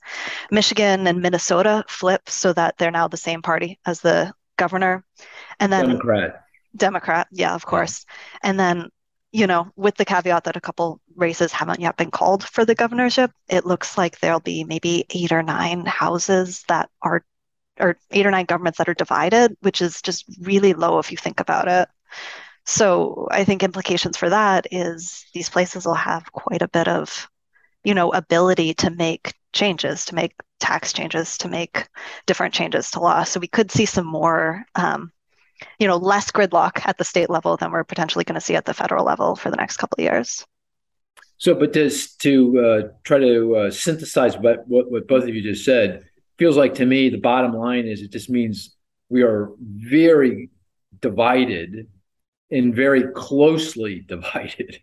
Michigan 0.50 1.06
and 1.06 1.22
Minnesota 1.22 1.84
flip 1.86 2.28
so 2.28 2.52
that 2.54 2.76
they're 2.76 2.90
now 2.90 3.06
the 3.06 3.16
same 3.16 3.40
party 3.40 3.78
as 3.86 4.00
the 4.00 4.32
governor. 4.56 5.04
And 5.60 5.72
then 5.72 5.86
Democrat. 5.86 6.44
Democrat, 6.74 7.28
yeah, 7.30 7.54
of 7.54 7.64
course. 7.64 8.04
Yeah. 8.08 8.50
And 8.50 8.60
then, 8.60 8.88
you 9.30 9.46
know, 9.46 9.70
with 9.76 9.94
the 9.96 10.04
caveat 10.04 10.44
that 10.44 10.56
a 10.56 10.60
couple 10.60 11.00
races 11.14 11.52
haven't 11.52 11.80
yet 11.80 11.96
been 11.96 12.10
called 12.10 12.44
for 12.44 12.64
the 12.64 12.74
governorship, 12.74 13.30
it 13.48 13.64
looks 13.64 13.96
like 13.96 14.18
there'll 14.18 14.40
be 14.40 14.64
maybe 14.64 15.04
eight 15.10 15.30
or 15.30 15.42
nine 15.42 15.86
houses 15.86 16.64
that 16.66 16.90
are 17.00 17.24
or 17.80 17.96
eight 18.10 18.26
or 18.26 18.30
nine 18.30 18.44
governments 18.44 18.78
that 18.78 18.88
are 18.88 18.94
divided, 18.94 19.56
which 19.60 19.80
is 19.80 20.02
just 20.02 20.24
really 20.40 20.74
low 20.74 20.98
if 20.98 21.10
you 21.10 21.16
think 21.16 21.40
about 21.40 21.68
it. 21.68 21.88
So 22.64 23.28
I 23.30 23.44
think 23.44 23.62
implications 23.62 24.16
for 24.16 24.30
that 24.30 24.66
is 24.70 25.26
these 25.34 25.48
places 25.48 25.84
will 25.84 25.94
have 25.94 26.30
quite 26.32 26.62
a 26.62 26.68
bit 26.68 26.86
of, 26.86 27.28
you 27.82 27.94
know, 27.94 28.12
ability 28.12 28.74
to 28.74 28.90
make 28.90 29.34
changes, 29.52 30.04
to 30.06 30.14
make 30.14 30.32
tax 30.60 30.92
changes, 30.92 31.36
to 31.38 31.48
make 31.48 31.88
different 32.26 32.54
changes 32.54 32.90
to 32.92 33.00
law. 33.00 33.24
So 33.24 33.40
we 33.40 33.48
could 33.48 33.70
see 33.70 33.86
some 33.86 34.06
more, 34.06 34.64
um, 34.76 35.10
you 35.78 35.88
know, 35.88 35.96
less 35.96 36.30
gridlock 36.30 36.86
at 36.86 36.98
the 36.98 37.04
state 37.04 37.30
level 37.30 37.56
than 37.56 37.72
we're 37.72 37.84
potentially 37.84 38.24
going 38.24 38.34
to 38.34 38.40
see 38.40 38.54
at 38.54 38.64
the 38.64 38.74
federal 38.74 39.04
level 39.04 39.34
for 39.34 39.50
the 39.50 39.56
next 39.56 39.78
couple 39.78 39.96
of 39.98 40.04
years. 40.04 40.46
So, 41.38 41.56
but 41.56 41.72
this 41.72 42.14
to 42.16 42.58
uh, 42.60 42.88
try 43.02 43.18
to 43.18 43.56
uh, 43.56 43.70
synthesize 43.72 44.38
what, 44.38 44.68
what 44.68 44.92
what 44.92 45.08
both 45.08 45.24
of 45.24 45.34
you 45.34 45.42
just 45.42 45.64
said 45.64 46.04
feels 46.38 46.56
like 46.56 46.74
to 46.74 46.86
me 46.86 47.08
the 47.08 47.18
bottom 47.18 47.54
line 47.54 47.86
is 47.86 48.02
it 48.02 48.10
just 48.10 48.30
means 48.30 48.74
we 49.08 49.22
are 49.22 49.50
very 49.60 50.50
divided 51.00 51.88
and 52.50 52.74
very 52.74 53.12
closely 53.14 54.00
divided. 54.06 54.80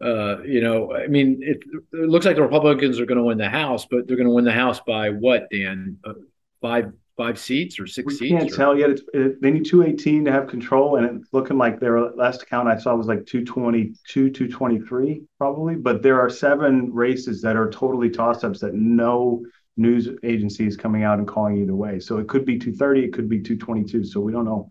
Uh, 0.00 0.40
you 0.42 0.60
know, 0.60 0.94
I 0.94 1.08
mean, 1.08 1.40
it, 1.42 1.58
it, 1.92 2.08
looks 2.08 2.24
like 2.24 2.36
the 2.36 2.42
Republicans 2.42 3.00
are 3.00 3.06
going 3.06 3.18
to 3.18 3.24
win 3.24 3.36
the 3.36 3.48
House, 3.48 3.84
but 3.90 4.06
they're 4.06 4.16
going 4.16 4.28
to 4.28 4.32
win 4.32 4.44
the 4.44 4.52
House 4.52 4.80
by 4.86 5.10
what, 5.10 5.48
Dan? 5.50 5.98
Uh, 6.04 6.12
five 6.60 6.92
five 7.16 7.36
seats 7.36 7.80
or 7.80 7.86
six 7.86 8.06
we 8.06 8.14
seats? 8.14 8.32
Can't 8.32 8.52
or? 8.52 8.56
tell 8.56 8.78
yet. 8.78 8.90
It's, 8.90 9.02
it, 9.12 9.42
they 9.42 9.50
need 9.50 9.66
two 9.66 9.82
eighteen 9.82 10.24
to 10.24 10.32
have 10.32 10.46
control, 10.46 10.96
and 10.96 11.20
it's 11.20 11.32
looking 11.32 11.58
like 11.58 11.80
their 11.80 12.12
last 12.12 12.46
count 12.46 12.68
I 12.68 12.78
saw 12.78 12.94
was 12.94 13.08
like 13.08 13.26
two 13.26 13.44
twenty 13.44 13.94
two, 14.06 14.30
two 14.30 14.48
twenty 14.48 14.78
three 14.78 15.22
probably. 15.36 15.74
But 15.74 16.00
there 16.00 16.20
are 16.20 16.30
seven 16.30 16.92
races 16.92 17.42
that 17.42 17.56
are 17.56 17.68
totally 17.68 18.08
toss 18.08 18.44
ups 18.44 18.60
that 18.60 18.74
no 18.74 19.44
news 19.78 20.08
agencies 20.22 20.76
coming 20.76 21.04
out 21.04 21.18
and 21.18 21.28
calling 21.28 21.56
either 21.58 21.74
way. 21.74 22.00
So 22.00 22.18
it 22.18 22.28
could 22.28 22.44
be 22.44 22.58
two 22.58 22.72
thirty, 22.72 23.04
it 23.04 23.12
could 23.12 23.28
be 23.28 23.40
two 23.40 23.56
twenty 23.56 23.84
two. 23.84 24.04
So 24.04 24.20
we 24.20 24.32
don't 24.32 24.44
know 24.44 24.70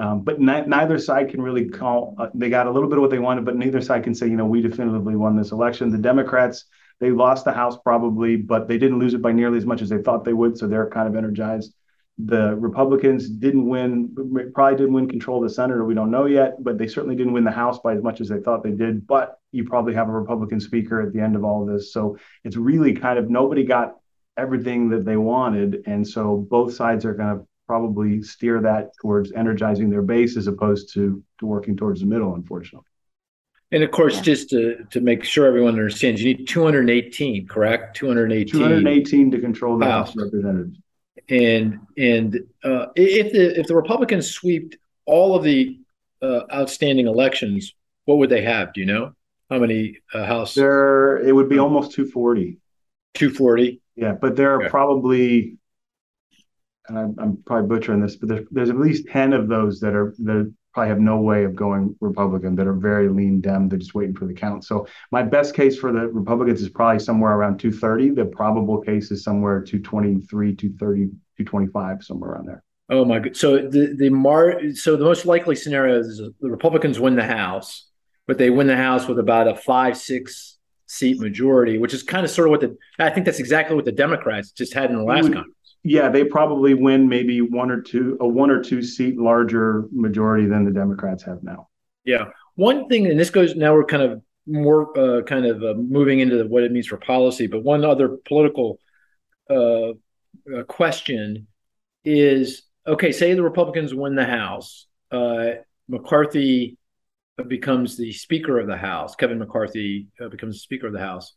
um, 0.00 0.22
but 0.22 0.40
ni- 0.40 0.64
neither 0.66 0.98
side 0.98 1.28
can 1.28 1.42
really 1.42 1.68
call. 1.68 2.14
Uh, 2.18 2.28
they 2.32 2.48
got 2.48 2.66
a 2.66 2.70
little 2.70 2.88
bit 2.88 2.96
of 2.96 3.02
what 3.02 3.10
they 3.10 3.18
wanted, 3.18 3.44
but 3.44 3.56
neither 3.56 3.82
side 3.82 4.02
can 4.02 4.14
say, 4.14 4.28
you 4.28 4.36
know, 4.36 4.46
we 4.46 4.62
definitively 4.62 5.14
won 5.14 5.36
this 5.36 5.52
election. 5.52 5.90
The 5.90 5.98
Democrats, 5.98 6.64
they 7.00 7.10
lost 7.10 7.44
the 7.44 7.52
House 7.52 7.76
probably, 7.76 8.36
but 8.36 8.66
they 8.66 8.78
didn't 8.78 8.98
lose 8.98 9.12
it 9.12 9.20
by 9.20 9.32
nearly 9.32 9.58
as 9.58 9.66
much 9.66 9.82
as 9.82 9.90
they 9.90 10.00
thought 10.00 10.24
they 10.24 10.32
would. 10.32 10.56
So 10.56 10.66
they're 10.66 10.88
kind 10.88 11.06
of 11.06 11.16
energized. 11.16 11.74
The 12.16 12.56
Republicans 12.56 13.28
didn't 13.28 13.66
win, 13.66 14.50
probably 14.54 14.78
didn't 14.78 14.94
win 14.94 15.06
control 15.06 15.42
of 15.42 15.48
the 15.48 15.54
Senate, 15.54 15.76
or 15.76 15.84
we 15.84 15.94
don't 15.94 16.10
know 16.10 16.24
yet, 16.24 16.64
but 16.64 16.78
they 16.78 16.88
certainly 16.88 17.14
didn't 17.14 17.34
win 17.34 17.44
the 17.44 17.50
House 17.50 17.78
by 17.80 17.94
as 17.94 18.02
much 18.02 18.22
as 18.22 18.28
they 18.30 18.40
thought 18.40 18.62
they 18.62 18.72
did. 18.72 19.06
But 19.06 19.38
you 19.52 19.64
probably 19.64 19.92
have 19.94 20.08
a 20.08 20.12
Republican 20.12 20.60
speaker 20.60 21.02
at 21.02 21.12
the 21.12 21.20
end 21.20 21.36
of 21.36 21.44
all 21.44 21.62
of 21.62 21.68
this. 21.68 21.92
So 21.92 22.16
it's 22.42 22.56
really 22.56 22.94
kind 22.94 23.18
of 23.18 23.28
nobody 23.28 23.64
got 23.64 23.96
everything 24.40 24.88
that 24.90 25.04
they 25.04 25.16
wanted. 25.16 25.82
And 25.86 26.06
so 26.06 26.46
both 26.50 26.74
sides 26.74 27.04
are 27.04 27.14
going 27.14 27.38
to 27.38 27.46
probably 27.66 28.22
steer 28.22 28.60
that 28.60 28.90
towards 29.00 29.32
energizing 29.32 29.90
their 29.90 30.02
base 30.02 30.36
as 30.36 30.46
opposed 30.48 30.92
to 30.94 31.22
to 31.38 31.46
working 31.46 31.76
towards 31.76 32.00
the 32.00 32.06
middle, 32.06 32.34
unfortunately. 32.34 32.86
And 33.72 33.84
of 33.84 33.92
course, 33.92 34.16
yeah. 34.16 34.22
just 34.22 34.50
to, 34.50 34.84
to 34.90 35.00
make 35.00 35.22
sure 35.22 35.46
everyone 35.46 35.74
understands, 35.74 36.20
you 36.20 36.34
need 36.34 36.48
218, 36.48 37.46
correct? 37.46 37.96
218. 37.96 38.52
218 38.52 39.30
to 39.30 39.38
control 39.38 39.78
the 39.78 39.84
House, 39.84 40.08
House 40.08 40.16
of 40.16 40.24
Representatives. 40.24 40.78
And 41.28 41.78
and 41.96 42.40
uh, 42.64 42.86
if 42.96 43.32
the 43.32 43.60
if 43.60 43.66
the 43.68 43.76
Republicans 43.76 44.30
sweep 44.30 44.74
all 45.06 45.36
of 45.36 45.44
the 45.44 45.78
uh, 46.22 46.40
outstanding 46.52 47.06
elections, 47.06 47.74
what 48.06 48.18
would 48.18 48.30
they 48.30 48.42
have? 48.42 48.72
Do 48.72 48.80
you 48.80 48.86
know 48.86 49.12
how 49.48 49.60
many 49.60 49.98
uh, 50.12 50.24
House? 50.24 50.54
There, 50.54 51.18
it 51.18 51.32
would 51.32 51.48
be 51.48 51.58
almost 51.58 51.92
240. 51.92 52.58
240. 53.14 53.80
Yeah, 54.00 54.12
but 54.12 54.34
there 54.34 54.54
are 54.54 54.62
okay. 54.62 54.70
probably, 54.70 55.58
and 56.88 56.98
I'm, 56.98 57.16
I'm, 57.18 57.42
probably 57.44 57.68
butchering 57.68 58.00
this, 58.00 58.16
but 58.16 58.30
there's, 58.30 58.46
there's 58.50 58.70
at 58.70 58.78
least 58.78 59.08
10 59.08 59.34
of 59.34 59.46
those 59.46 59.78
that 59.80 59.94
are 59.94 60.14
that 60.20 60.54
probably 60.72 60.88
have 60.88 61.00
no 61.00 61.20
way 61.20 61.44
of 61.44 61.54
going 61.54 61.94
Republican 62.00 62.54
that 62.56 62.66
are 62.66 62.72
very 62.72 63.10
lean 63.10 63.42
Dem. 63.42 63.68
They're 63.68 63.78
just 63.78 63.94
waiting 63.94 64.14
for 64.14 64.24
the 64.24 64.32
count. 64.32 64.64
So 64.64 64.86
my 65.10 65.22
best 65.22 65.54
case 65.54 65.78
for 65.78 65.92
the 65.92 66.08
Republicans 66.08 66.62
is 66.62 66.70
probably 66.70 67.00
somewhere 67.00 67.32
around 67.32 67.58
230. 67.58 68.10
The 68.10 68.24
probable 68.24 68.80
case 68.80 69.10
is 69.10 69.22
somewhere 69.22 69.60
223, 69.60 70.56
230, 70.56 71.06
225, 71.36 72.02
somewhere 72.02 72.30
around 72.30 72.46
there. 72.46 72.62
Oh 72.88 73.04
my 73.04 73.18
god! 73.18 73.36
So 73.36 73.68
the 73.68 73.94
the 73.96 74.08
mar 74.08 74.60
so 74.74 74.96
the 74.96 75.04
most 75.04 75.26
likely 75.26 75.56
scenario 75.56 76.00
is 76.00 76.22
the 76.40 76.50
Republicans 76.50 76.98
win 76.98 77.16
the 77.16 77.26
House, 77.26 77.86
but 78.26 78.38
they 78.38 78.48
win 78.48 78.66
the 78.66 78.76
House 78.76 79.06
with 79.06 79.18
about 79.18 79.46
a 79.46 79.54
five 79.54 79.98
six 79.98 80.49
seat 80.90 81.20
majority, 81.20 81.78
which 81.78 81.94
is 81.94 82.02
kind 82.02 82.24
of 82.24 82.30
sort 82.32 82.48
of 82.48 82.50
what 82.50 82.60
the 82.60 82.76
I 82.98 83.10
think 83.10 83.24
that's 83.24 83.38
exactly 83.38 83.76
what 83.76 83.84
the 83.84 83.92
Democrats 83.92 84.50
just 84.50 84.74
had 84.74 84.90
in 84.90 84.96
the 84.96 85.04
last 85.04 85.32
Congress. 85.32 85.46
Yeah, 85.84 86.08
they 86.08 86.24
probably 86.24 86.74
win 86.74 87.08
maybe 87.08 87.40
one 87.40 87.70
or 87.70 87.80
two 87.80 88.18
a 88.20 88.26
one 88.26 88.50
or 88.50 88.60
two 88.60 88.82
seat 88.82 89.16
larger 89.16 89.84
majority 89.92 90.46
than 90.46 90.64
the 90.64 90.72
Democrats 90.72 91.22
have 91.22 91.44
now. 91.44 91.68
Yeah, 92.04 92.26
one 92.56 92.88
thing, 92.88 93.06
and 93.06 93.18
this 93.18 93.30
goes 93.30 93.54
now 93.54 93.72
we're 93.72 93.84
kind 93.84 94.02
of 94.02 94.20
more 94.46 94.98
uh, 94.98 95.22
kind 95.22 95.46
of 95.46 95.62
uh, 95.62 95.74
moving 95.74 96.18
into 96.18 96.44
what 96.46 96.64
it 96.64 96.72
means 96.72 96.88
for 96.88 96.96
policy, 96.96 97.46
but 97.46 97.62
one 97.62 97.84
other 97.84 98.16
political 98.26 98.80
uh, 99.48 99.90
uh 99.90 100.64
question 100.66 101.46
is 102.04 102.62
okay, 102.84 103.12
say 103.12 103.34
the 103.34 103.42
Republicans 103.42 103.94
win 103.94 104.16
the 104.16 104.24
House, 104.24 104.86
uh, 105.12 105.50
McCarthy 105.88 106.78
becomes 107.48 107.96
the 107.96 108.12
Speaker 108.12 108.58
of 108.58 108.66
the 108.66 108.76
House. 108.76 109.14
Kevin 109.14 109.38
McCarthy 109.38 110.08
uh, 110.20 110.28
becomes 110.28 110.56
the 110.56 110.60
Speaker 110.60 110.86
of 110.86 110.92
the 110.92 111.00
House 111.00 111.34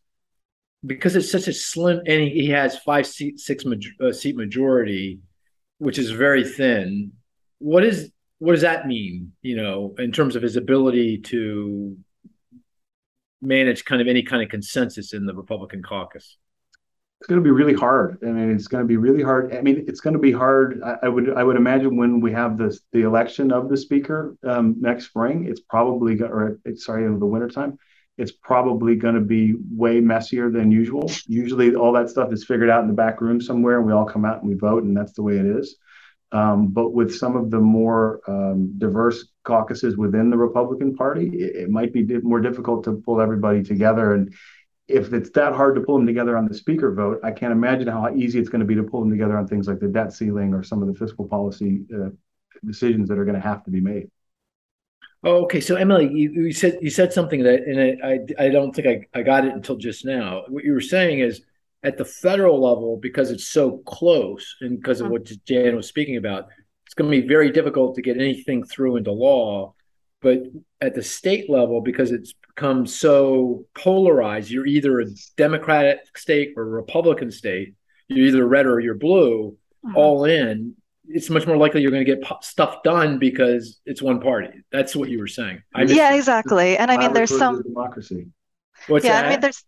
because 0.86 1.16
it's 1.16 1.32
such 1.32 1.48
a 1.48 1.54
slim, 1.54 2.02
and 2.06 2.22
he, 2.22 2.30
he 2.30 2.50
has 2.50 2.78
five 2.80 3.08
seat, 3.08 3.40
six 3.40 3.64
uh, 4.02 4.12
seat 4.12 4.36
majority, 4.36 5.20
which 5.78 5.98
is 5.98 6.12
very 6.12 6.44
thin. 6.44 7.14
What 7.60 7.84
is 7.84 8.12
what 8.40 8.54
does 8.54 8.62
that 8.62 8.88
mean? 8.88 9.34
You 9.42 9.56
know, 9.56 9.96
in 9.98 10.12
terms 10.12 10.36
of 10.36 10.42
his 10.42 10.58
ability 10.58 11.20
to 11.20 11.98
manage 13.42 13.86
kind 13.86 14.02
of 14.02 14.08
any 14.08 14.24
kind 14.24 14.42
of 14.44 14.50
consensus 14.50 15.14
in 15.14 15.26
the 15.26 15.34
Republican 15.34 15.84
caucus 15.84 16.38
it's 17.24 17.30
going 17.30 17.42
to 17.42 17.44
be 17.44 17.52
really 17.52 17.74
hard. 17.74 18.18
I 18.22 18.32
mean, 18.32 18.52
it's 18.52 18.68
going 18.68 18.84
to 18.84 18.88
be 18.88 18.98
really 18.98 19.24
hard. 19.24 19.56
I 19.56 19.62
mean, 19.62 19.86
it's 19.88 20.02
going 20.02 20.14
to 20.14 20.20
be 20.20 20.34
hard. 20.34 20.82
I, 20.84 20.98
I 21.04 21.08
would 21.08 21.34
I 21.34 21.42
would 21.42 21.56
imagine 21.56 21.96
when 21.96 22.20
we 22.20 22.34
have 22.34 22.58
this 22.58 22.82
the 22.92 23.04
election 23.04 23.50
of 23.54 23.70
the 23.70 23.78
speaker 23.78 24.36
um, 24.44 24.76
next 24.82 25.06
spring, 25.06 25.46
it's 25.48 25.62
probably 25.62 26.22
or 26.22 26.60
sorry 26.76 27.06
in 27.06 27.18
the 27.20 27.26
wintertime, 27.26 27.80
it's 28.18 28.34
probably 28.34 28.98
going 28.98 29.16
to 29.16 29.22
be 29.22 29.54
way 29.72 30.02
messier 30.02 30.52
than 30.52 30.70
usual. 30.70 31.10
Usually, 31.26 31.74
all 31.76 31.94
that 31.94 32.10
stuff 32.10 32.34
is 32.34 32.44
figured 32.44 32.70
out 32.70 32.82
in 32.82 32.90
the 32.90 32.94
back 32.94 33.22
room 33.22 33.40
somewhere, 33.40 33.78
and 33.78 33.88
we 33.88 33.94
all 33.94 34.06
come 34.06 34.26
out 34.26 34.42
and 34.42 34.50
we 34.50 34.56
vote, 34.56 34.84
and 34.84 34.96
that's 34.98 35.14
the 35.14 35.24
way 35.24 35.38
it 35.38 35.46
is. 35.46 35.78
Um, 36.34 36.74
but 36.74 36.90
with 36.90 37.16
some 37.16 37.38
of 37.38 37.52
the 37.52 37.60
more 37.60 38.20
um, 38.28 38.78
diverse 38.78 39.30
caucuses 39.46 39.96
within 39.96 40.30
the 40.30 40.38
Republican 40.38 40.94
Party, 40.94 41.28
it, 41.28 41.56
it 41.56 41.70
might 41.70 41.94
be 41.94 42.04
more 42.22 42.42
difficult 42.42 42.84
to 42.84 43.02
pull 43.06 43.22
everybody 43.22 43.64
together 43.64 44.14
and 44.14 44.34
if 44.88 45.14
it's 45.14 45.30
that 45.32 45.54
hard 45.54 45.76
to 45.76 45.82
pull 45.82 45.98
them 45.98 46.06
together 46.06 46.38
on 46.38 46.46
the 46.46 46.54
speaker 46.54 46.94
vote, 46.94 47.20
I 47.24 47.32
can't 47.32 47.54
imagine 47.54 47.88
how 47.88 48.14
easy 48.14 48.40
it's 48.40 48.50
going 48.50 48.60
to 48.60 48.66
be 48.66 48.76
to 48.76 48.84
pull 48.84 49.00
them 49.00 49.12
together 49.12 49.38
on 49.38 49.48
things 49.48 49.68
like 49.68 49.80
the 49.80 49.88
debt 49.88 50.14
ceiling 50.14 50.54
or 50.54 50.64
some 50.64 50.82
of 50.82 50.88
the 50.88 50.96
fiscal 50.96 51.28
policy 51.28 51.84
uh, 51.94 52.10
decisions 52.66 53.08
that 53.10 53.18
are 53.18 53.26
going 53.26 53.36
to 53.36 53.42
have 53.42 53.64
to 53.64 53.72
be 53.72 53.80
made. 53.80 54.10
Oh, 55.24 55.44
okay. 55.44 55.62
So 55.62 55.76
Emily, 55.76 56.10
you, 56.12 56.32
you, 56.32 56.52
said 56.52 56.80
you 56.82 56.90
said 56.90 57.14
something 57.14 57.44
that, 57.44 57.62
and 57.64 58.04
I 58.04 58.46
I 58.46 58.50
don't 58.50 58.76
think 58.76 58.88
I, 58.88 59.20
I 59.20 59.24
got 59.24 59.46
it 59.46 59.54
until 59.54 59.78
just 59.78 60.04
now. 60.04 60.44
What 60.50 60.66
you 60.66 60.74
were 60.74 60.82
saying 60.82 61.20
is 61.20 61.42
at 61.84 61.98
the 61.98 62.06
federal 62.06 62.62
level, 62.62 62.98
because 62.98 63.32
it's 63.32 63.48
so 63.48 63.78
close, 63.86 64.56
and 64.60 64.82
because 64.82 65.00
of 65.00 65.06
mm-hmm. 65.06 65.14
what 65.14 65.46
Jan 65.46 65.78
was 65.78 65.88
speaking 65.88 66.18
about, 66.18 66.48
it's 66.86 66.94
going 66.94 67.10
to 67.10 67.22
be 67.22 67.26
very 67.26 67.52
difficult 67.52 67.96
to 67.96 68.02
get 68.02 68.18
anything 68.18 68.66
through 68.66 68.98
into 68.98 69.12
law. 69.12 69.74
But 70.24 70.40
at 70.82 70.96
the 70.96 71.04
state 71.04 71.50
level, 71.50 71.82
because 71.82 72.12
it's 72.12 72.34
become 72.56 72.86
so 72.86 73.66
polarized. 73.76 74.50
You're 74.52 74.66
either 74.66 75.00
a 75.00 75.06
Democratic 75.38 76.18
state 76.18 76.54
or 76.56 76.64
a 76.64 76.68
Republican 76.68 77.32
state. 77.32 77.76
You're 78.08 78.28
either 78.28 78.48
red 78.48 78.66
or 78.66 78.80
you're 78.80 78.96
blue. 78.96 79.58
Uh-huh. 79.86 80.00
All 80.00 80.26
in. 80.26 80.76
It's 81.06 81.30
much 81.30 81.46
more 81.46 81.58
likely 81.58 81.82
you're 81.82 81.92
going 81.92 82.06
to 82.06 82.16
get 82.16 82.24
stuff 82.42 82.82
done 82.84 83.20
because 83.20 83.82
it's 83.86 84.02
one 84.02 84.22
party. 84.22 84.50
That's 84.72 84.96
what 84.96 85.10
you 85.10 85.20
were 85.20 85.28
saying. 85.28 85.62
yeah, 85.86 86.16
exactly. 86.16 86.78
And 86.78 86.90
I 86.90 86.98
mean, 86.98 87.12
there's 87.12 87.38
some 87.38 87.62
democracy. 87.62 88.28
What's 88.88 89.04
yeah, 89.04 89.22
that? 89.22 89.26
I 89.26 89.30
mean, 89.30 89.40
there's. 89.42 89.64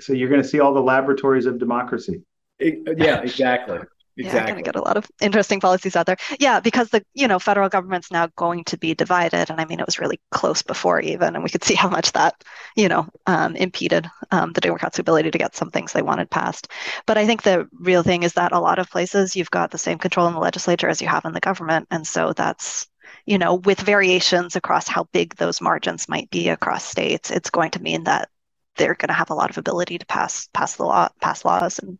So 0.00 0.12
you're 0.12 0.28
going 0.28 0.42
to 0.42 0.46
see 0.46 0.60
all 0.60 0.74
the 0.74 0.82
laboratories 0.82 1.46
of 1.46 1.58
democracy. 1.58 2.22
It, 2.58 2.98
yeah, 2.98 3.22
exactly. 3.22 3.78
Exactly. 4.18 4.38
Yeah, 4.38 4.46
going 4.46 4.64
to 4.64 4.68
get 4.68 4.76
a 4.76 4.82
lot 4.82 4.96
of 4.96 5.06
interesting 5.20 5.60
policies 5.60 5.94
out 5.94 6.06
there. 6.06 6.16
Yeah, 6.40 6.60
because 6.60 6.88
the 6.88 7.04
you 7.12 7.28
know 7.28 7.38
federal 7.38 7.68
government's 7.68 8.10
now 8.10 8.28
going 8.36 8.64
to 8.64 8.78
be 8.78 8.94
divided, 8.94 9.50
and 9.50 9.60
I 9.60 9.66
mean 9.66 9.78
it 9.78 9.84
was 9.84 9.98
really 9.98 10.18
close 10.30 10.62
before 10.62 11.00
even, 11.00 11.34
and 11.34 11.44
we 11.44 11.50
could 11.50 11.62
see 11.70 11.74
how 11.74 11.90
much 11.90 12.12
that 12.12 12.42
you 12.76 12.88
know 12.88 13.06
um, 13.26 13.54
impeded 13.56 14.10
um, 14.30 14.52
the 14.54 14.62
Democrats' 14.62 14.98
ability 14.98 15.30
to 15.30 15.38
get 15.38 15.54
some 15.54 15.70
things 15.70 15.92
they 15.92 16.00
wanted 16.00 16.30
passed. 16.30 16.68
But 17.06 17.18
I 17.18 17.26
think 17.26 17.42
the 17.42 17.68
real 17.78 18.02
thing 18.02 18.22
is 18.22 18.32
that 18.34 18.52
a 18.52 18.58
lot 18.60 18.78
of 18.78 18.90
places 18.90 19.36
you've 19.36 19.50
got 19.50 19.70
the 19.70 19.78
same 19.78 19.98
control 19.98 20.26
in 20.28 20.32
the 20.34 20.40
legislature 20.40 20.88
as 20.88 21.02
you 21.02 21.08
have 21.08 21.26
in 21.26 21.34
the 21.34 21.40
government, 21.40 21.86
and 21.90 22.06
so 22.06 22.32
that's 22.32 22.86
you 23.26 23.36
know 23.36 23.56
with 23.56 23.80
variations 23.80 24.56
across 24.56 24.88
how 24.88 25.04
big 25.12 25.34
those 25.36 25.60
margins 25.60 26.08
might 26.08 26.30
be 26.30 26.48
across 26.48 26.84
states, 26.86 27.30
it's 27.30 27.50
going 27.50 27.70
to 27.72 27.82
mean 27.82 28.04
that 28.04 28.30
they're 28.76 28.94
going 28.94 29.08
to 29.08 29.14
have 29.14 29.28
a 29.30 29.34
lot 29.34 29.50
of 29.50 29.58
ability 29.58 29.98
to 29.98 30.06
pass 30.06 30.48
pass 30.54 30.76
the 30.76 30.84
law 30.84 31.08
pass 31.20 31.44
laws 31.44 31.78
and 31.80 31.98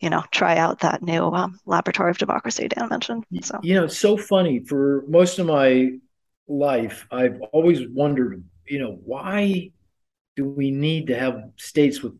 you 0.00 0.10
know, 0.10 0.22
try 0.30 0.56
out 0.56 0.80
that 0.80 1.02
new 1.02 1.24
um, 1.24 1.58
laboratory 1.66 2.10
of 2.10 2.18
democracy 2.18 2.68
Dan 2.68 2.88
mentioned. 2.88 3.24
So 3.42 3.60
you 3.62 3.74
know, 3.74 3.84
it's 3.84 3.98
so 3.98 4.16
funny. 4.16 4.60
For 4.60 5.04
most 5.08 5.38
of 5.38 5.46
my 5.46 5.92
life, 6.48 7.06
I've 7.10 7.40
always 7.52 7.88
wondered, 7.88 8.44
you 8.66 8.78
know, 8.78 8.98
why 9.04 9.70
do 10.36 10.44
we 10.44 10.70
need 10.70 11.08
to 11.08 11.18
have 11.18 11.50
states 11.56 12.02
with 12.02 12.14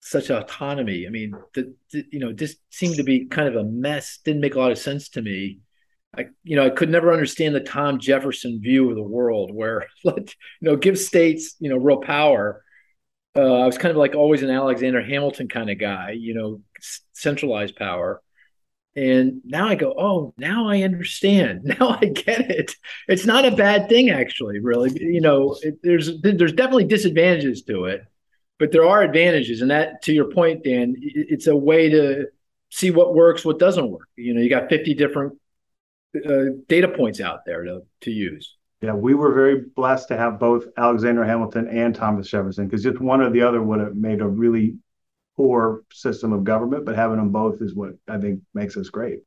such 0.00 0.30
autonomy? 0.30 1.06
I 1.06 1.10
mean, 1.10 1.32
the, 1.54 1.74
the, 1.92 2.04
you 2.10 2.18
know, 2.18 2.32
just 2.32 2.58
seemed 2.70 2.96
to 2.96 3.04
be 3.04 3.26
kind 3.26 3.48
of 3.48 3.56
a 3.56 3.64
mess. 3.64 4.18
Didn't 4.24 4.42
make 4.42 4.54
a 4.54 4.58
lot 4.58 4.72
of 4.72 4.78
sense 4.78 5.08
to 5.10 5.22
me. 5.22 5.60
I, 6.16 6.26
you 6.44 6.56
know, 6.56 6.66
I 6.66 6.70
could 6.70 6.90
never 6.90 7.12
understand 7.12 7.54
the 7.54 7.60
Tom 7.60 7.98
Jefferson 7.98 8.60
view 8.62 8.88
of 8.90 8.96
the 8.96 9.02
world, 9.02 9.52
where 9.52 9.86
let 10.04 10.34
you 10.60 10.70
know 10.70 10.76
give 10.76 10.98
states 10.98 11.56
you 11.58 11.70
know 11.70 11.76
real 11.76 12.00
power 12.00 12.62
uh, 13.36 13.40
I 13.40 13.66
was 13.66 13.78
kind 13.78 13.90
of 13.90 13.96
like 13.96 14.14
always 14.14 14.42
an 14.42 14.50
Alexander 14.50 15.02
Hamilton 15.02 15.48
kind 15.48 15.70
of 15.70 15.78
guy, 15.78 16.12
you 16.12 16.34
know, 16.34 16.60
centralized 17.12 17.76
power. 17.76 18.22
And 18.96 19.40
now 19.44 19.66
I 19.66 19.74
go, 19.74 19.92
oh, 19.98 20.34
now 20.38 20.68
I 20.68 20.82
understand. 20.82 21.64
Now 21.80 21.98
I 22.00 22.06
get 22.06 22.50
it. 22.50 22.76
It's 23.08 23.26
not 23.26 23.44
a 23.44 23.50
bad 23.50 23.88
thing, 23.88 24.10
actually. 24.10 24.60
Really, 24.60 24.92
you 25.02 25.20
know, 25.20 25.56
it, 25.62 25.80
there's 25.82 26.20
there's 26.20 26.52
definitely 26.52 26.84
disadvantages 26.84 27.62
to 27.62 27.86
it, 27.86 28.02
but 28.58 28.70
there 28.70 28.86
are 28.86 29.02
advantages. 29.02 29.62
And 29.62 29.70
that, 29.72 30.02
to 30.02 30.12
your 30.12 30.30
point, 30.30 30.62
Dan, 30.62 30.94
it's 30.98 31.48
a 31.48 31.56
way 31.56 31.88
to 31.90 32.26
see 32.70 32.90
what 32.92 33.14
works, 33.14 33.44
what 33.44 33.58
doesn't 33.58 33.90
work. 33.90 34.08
You 34.16 34.34
know, 34.34 34.40
you 34.40 34.48
got 34.48 34.68
50 34.68 34.94
different 34.94 35.38
uh, 36.16 36.44
data 36.68 36.88
points 36.88 37.20
out 37.20 37.44
there 37.44 37.64
to 37.64 37.82
to 38.02 38.12
use. 38.12 38.56
Yeah, 38.84 38.92
we 38.92 39.14
were 39.14 39.32
very 39.32 39.62
blessed 39.74 40.08
to 40.08 40.16
have 40.18 40.38
both 40.38 40.66
Alexander 40.76 41.24
Hamilton 41.24 41.68
and 41.68 41.94
Thomas 41.94 42.28
Jefferson 42.28 42.66
because 42.66 42.82
just 42.82 43.00
one 43.00 43.22
or 43.22 43.30
the 43.30 43.40
other 43.40 43.62
would 43.62 43.80
have 43.80 43.96
made 43.96 44.20
a 44.20 44.28
really 44.28 44.76
poor 45.38 45.84
system 45.90 46.34
of 46.34 46.44
government, 46.44 46.84
but 46.84 46.94
having 46.94 47.16
them 47.16 47.30
both 47.30 47.62
is 47.62 47.74
what 47.74 47.92
I 48.08 48.18
think 48.18 48.40
makes 48.52 48.76
us 48.76 48.90
great. 48.90 49.20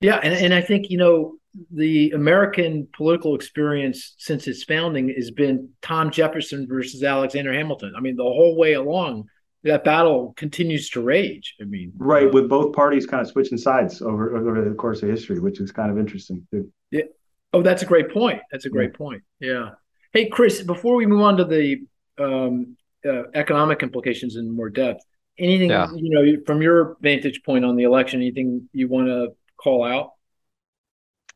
Yeah, 0.00 0.16
and, 0.16 0.34
and 0.34 0.52
I 0.52 0.60
think, 0.60 0.90
you 0.90 0.98
know, 0.98 1.36
the 1.70 2.10
American 2.10 2.88
political 2.96 3.36
experience 3.36 4.16
since 4.18 4.48
its 4.48 4.64
founding 4.64 5.14
has 5.16 5.30
been 5.30 5.68
Tom 5.82 6.10
Jefferson 6.10 6.66
versus 6.68 7.04
Alexander 7.04 7.52
Hamilton. 7.52 7.92
I 7.96 8.00
mean, 8.00 8.16
the 8.16 8.24
whole 8.24 8.56
way 8.56 8.72
along, 8.72 9.28
that 9.62 9.84
battle 9.84 10.34
continues 10.36 10.90
to 10.90 11.00
rage. 11.00 11.54
I 11.60 11.64
mean, 11.64 11.92
right, 11.96 12.26
uh, 12.26 12.32
with 12.32 12.48
both 12.48 12.74
parties 12.74 13.06
kind 13.06 13.20
of 13.20 13.28
switching 13.28 13.56
sides 13.56 14.02
over 14.02 14.36
over 14.36 14.68
the 14.68 14.74
course 14.74 15.04
of 15.04 15.10
history, 15.10 15.38
which 15.38 15.60
is 15.60 15.70
kind 15.70 15.92
of 15.92 15.98
interesting. 15.98 16.44
Too. 16.50 16.72
Yeah, 16.90 17.04
Oh, 17.52 17.62
that's 17.62 17.82
a 17.82 17.86
great 17.86 18.10
point. 18.10 18.40
That's 18.50 18.66
a 18.66 18.70
great 18.70 18.94
point. 18.94 19.22
Yeah. 19.40 19.70
Hey, 20.12 20.28
Chris, 20.28 20.62
before 20.62 20.96
we 20.96 21.06
move 21.06 21.20
on 21.22 21.36
to 21.38 21.44
the 21.44 21.82
um, 22.18 22.76
uh, 23.04 23.24
economic 23.34 23.82
implications 23.82 24.36
in 24.36 24.50
more 24.54 24.70
depth, 24.70 25.04
anything 25.38 25.70
yeah. 25.70 25.88
you 25.94 26.10
know 26.10 26.42
from 26.46 26.62
your 26.62 26.96
vantage 27.00 27.42
point 27.44 27.64
on 27.64 27.76
the 27.76 27.84
election, 27.84 28.20
anything 28.20 28.68
you 28.72 28.88
want 28.88 29.06
to 29.08 29.34
call 29.56 29.84
out? 29.84 30.12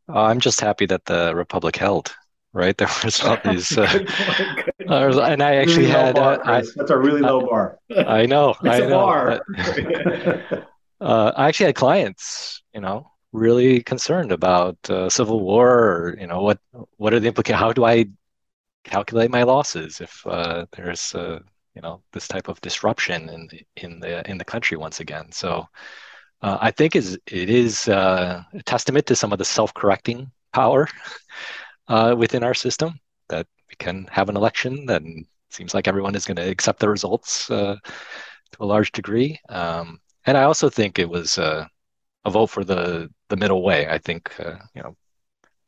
Uh, 0.08 0.22
I'm 0.22 0.40
just 0.40 0.60
happy 0.60 0.86
that 0.86 1.04
the 1.04 1.34
Republic 1.34 1.76
held. 1.76 2.14
right? 2.52 2.76
There 2.78 2.88
was 3.04 3.20
all 3.22 3.38
these, 3.44 3.76
uh, 3.78 4.04
and 4.88 5.42
I 5.42 5.56
actually 5.56 5.86
really 5.86 5.90
had. 5.90 6.14
Bar, 6.16 6.40
uh, 6.40 6.52
I, 6.52 6.62
that's 6.76 6.90
a 6.90 6.98
really 6.98 7.20
low 7.20 7.46
bar. 7.46 7.78
I 7.96 8.26
know. 8.26 8.50
it's 8.62 8.74
I 8.74 8.76
a 8.78 8.88
know, 8.88 8.90
bar. 8.90 9.40
Uh, 11.00 11.32
I 11.34 11.48
actually 11.48 11.66
had 11.66 11.76
clients, 11.76 12.62
you 12.74 12.80
know, 12.80 13.10
really 13.32 13.82
concerned 13.82 14.32
about 14.32 14.78
uh, 14.90 15.08
civil 15.08 15.40
war. 15.40 15.68
Or, 15.68 16.16
you 16.18 16.26
know, 16.26 16.42
what 16.42 16.58
what 16.96 17.14
are 17.14 17.20
the 17.20 17.28
implications? 17.28 17.60
How 17.60 17.72
do 17.72 17.84
I 17.84 18.06
calculate 18.84 19.30
my 19.30 19.42
losses 19.42 20.00
if 20.00 20.26
uh, 20.26 20.66
there's 20.72 21.14
uh, 21.14 21.40
you 21.74 21.82
know 21.82 22.02
this 22.12 22.28
type 22.28 22.48
of 22.48 22.60
disruption 22.60 23.28
in 23.28 23.48
the, 23.48 23.62
in 23.76 24.00
the 24.00 24.28
in 24.30 24.38
the 24.38 24.44
country 24.44 24.76
once 24.76 25.00
again? 25.00 25.32
So. 25.32 25.66
I 26.42 26.70
think 26.70 26.96
is 26.96 27.18
it 27.26 27.50
is 27.50 27.86
a 27.88 28.46
testament 28.64 29.04
to 29.06 29.14
some 29.14 29.30
of 29.30 29.38
the 29.38 29.44
self-correcting 29.44 30.32
power 30.52 30.88
uh, 31.88 32.14
within 32.16 32.42
our 32.42 32.54
system 32.54 32.98
that 33.28 33.46
we 33.68 33.74
can 33.76 34.06
have 34.10 34.28
an 34.28 34.36
election 34.36 34.88
and 34.88 35.26
seems 35.50 35.74
like 35.74 35.88
everyone 35.88 36.14
is 36.14 36.24
going 36.24 36.36
to 36.36 36.48
accept 36.48 36.80
the 36.80 36.88
results 36.88 37.50
uh, 37.50 37.76
to 38.52 38.62
a 38.62 38.64
large 38.64 38.92
degree. 38.92 39.38
Um, 39.48 40.00
and 40.26 40.36
I 40.38 40.44
also 40.44 40.70
think 40.70 40.98
it 40.98 41.08
was 41.08 41.38
uh, 41.38 41.66
a 42.24 42.30
vote 42.30 42.48
for 42.48 42.64
the 42.64 43.10
the 43.28 43.36
middle 43.36 43.62
way. 43.62 43.88
I 43.88 43.98
think 43.98 44.32
uh, 44.40 44.56
you 44.74 44.82
know 44.82 44.96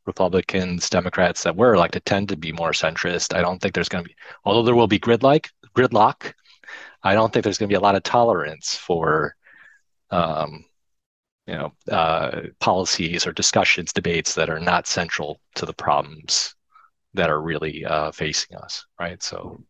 Republicans, 0.07 0.90
Democrats 0.90 1.42
that 1.44 1.57
were 1.57 1.74
elected 1.74 2.05
tend 2.05 2.28
to 2.30 2.36
be 2.36 2.53
more 2.53 2.72
centrist. 2.72 3.34
I 3.34 3.40
don't 3.40 3.61
think 3.61 3.74
there's 3.74 3.88
going 3.88 4.05
to 4.05 4.09
be, 4.09 4.16
although 4.44 4.62
there 4.64 4.74
will 4.74 4.88
be 4.88 4.98
gridlock, 4.98 5.48
gridlock. 5.76 6.34
I 7.03 7.14
don't 7.14 7.32
think 7.32 7.44
there's 7.44 7.59
going 7.59 7.68
to 7.68 7.72
be 7.72 7.78
a 7.78 7.80
lot 7.80 7.96
of 7.96 8.03
tolerance 8.03 8.74
for 8.74 9.36
um, 10.11 10.64
you 11.46 11.55
know 11.55 11.72
uh, 11.90 12.42
policies 12.61 13.26
or 13.26 13.32
discussions 13.32 13.92
debates 13.92 14.34
that 14.34 14.50
are 14.50 14.61
not 14.61 14.86
central 14.86 15.40
to 15.57 15.66
the 15.66 15.72
problems 15.72 16.55
that 17.14 17.30
are 17.30 17.42
really 17.42 17.84
uh, 17.84 18.12
facing 18.12 18.57
us 18.57 18.86
right 18.98 19.22
so 19.22 19.62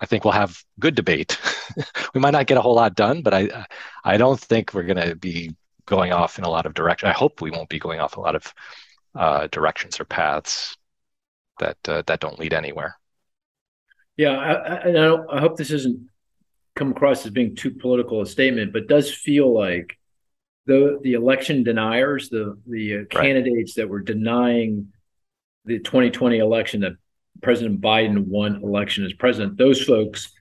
i 0.00 0.06
think 0.06 0.24
we'll 0.24 0.32
have 0.32 0.58
good 0.80 0.94
debate 0.94 1.38
we 2.14 2.20
might 2.20 2.32
not 2.32 2.46
get 2.46 2.58
a 2.58 2.60
whole 2.60 2.74
lot 2.74 2.94
done 2.94 3.22
but 3.22 3.34
i 3.34 3.66
i 4.04 4.16
don't 4.16 4.40
think 4.40 4.74
we're 4.74 4.82
going 4.82 5.08
to 5.08 5.14
be 5.16 5.54
going 5.86 6.12
off 6.12 6.38
in 6.38 6.44
a 6.44 6.50
lot 6.50 6.66
of 6.66 6.74
direction 6.74 7.08
i 7.08 7.12
hope 7.12 7.40
we 7.40 7.50
won't 7.50 7.68
be 7.68 7.78
going 7.78 8.00
off 8.00 8.16
a 8.16 8.20
lot 8.20 8.34
of 8.34 8.52
uh, 9.16 9.48
directions 9.50 9.98
or 9.98 10.04
paths 10.04 10.76
that 11.58 11.76
uh, 11.88 12.02
that 12.06 12.20
don't 12.20 12.38
lead 12.38 12.52
anywhere. 12.52 12.98
Yeah 14.16 14.32
I, 14.32 14.90
I, 14.90 15.36
I 15.36 15.40
hope 15.40 15.56
this 15.56 15.70
doesn't 15.70 16.08
come 16.74 16.90
across 16.90 17.24
as 17.24 17.32
being 17.32 17.56
too 17.56 17.70
political 17.70 18.20
a 18.20 18.26
statement 18.26 18.72
but 18.72 18.86
does 18.86 19.12
feel 19.12 19.52
like 19.52 19.98
the 20.66 20.98
the 21.02 21.14
election 21.14 21.62
deniers, 21.62 22.28
the 22.28 22.58
the 22.66 22.98
uh, 22.98 23.04
candidates 23.10 23.74
that 23.74 23.88
were 23.88 24.00
denying 24.00 24.92
the 25.64 25.78
2020 25.78 26.38
election 26.38 26.80
that 26.80 26.92
President 27.42 27.80
Biden 27.80 28.26
won 28.26 28.62
election 28.62 29.04
as 29.04 29.12
president, 29.12 29.56
those 29.56 29.82
folks 29.82 30.32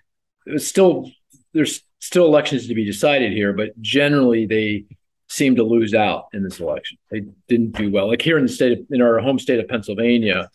still 0.57 1.09
there's 1.53 1.81
still 1.99 2.25
elections 2.25 2.67
to 2.67 2.75
be 2.75 2.85
decided 2.85 3.31
here, 3.31 3.53
but 3.53 3.79
generally 3.81 4.45
they 4.45 4.85
seem 5.27 5.55
to 5.55 5.63
lose 5.63 5.93
out 5.93 6.25
in 6.33 6.43
this 6.43 6.59
election. 6.59 6.97
They 7.11 7.23
didn't 7.47 7.75
do 7.75 7.91
well. 7.91 8.07
Like 8.07 8.21
here 8.21 8.37
in 8.37 8.45
the 8.45 8.51
state 8.51 8.79
of, 8.79 8.85
in 8.91 9.01
our 9.01 9.19
home 9.19 9.39
state 9.39 9.59
of 9.59 9.67
Pennsylvania, 9.67 10.49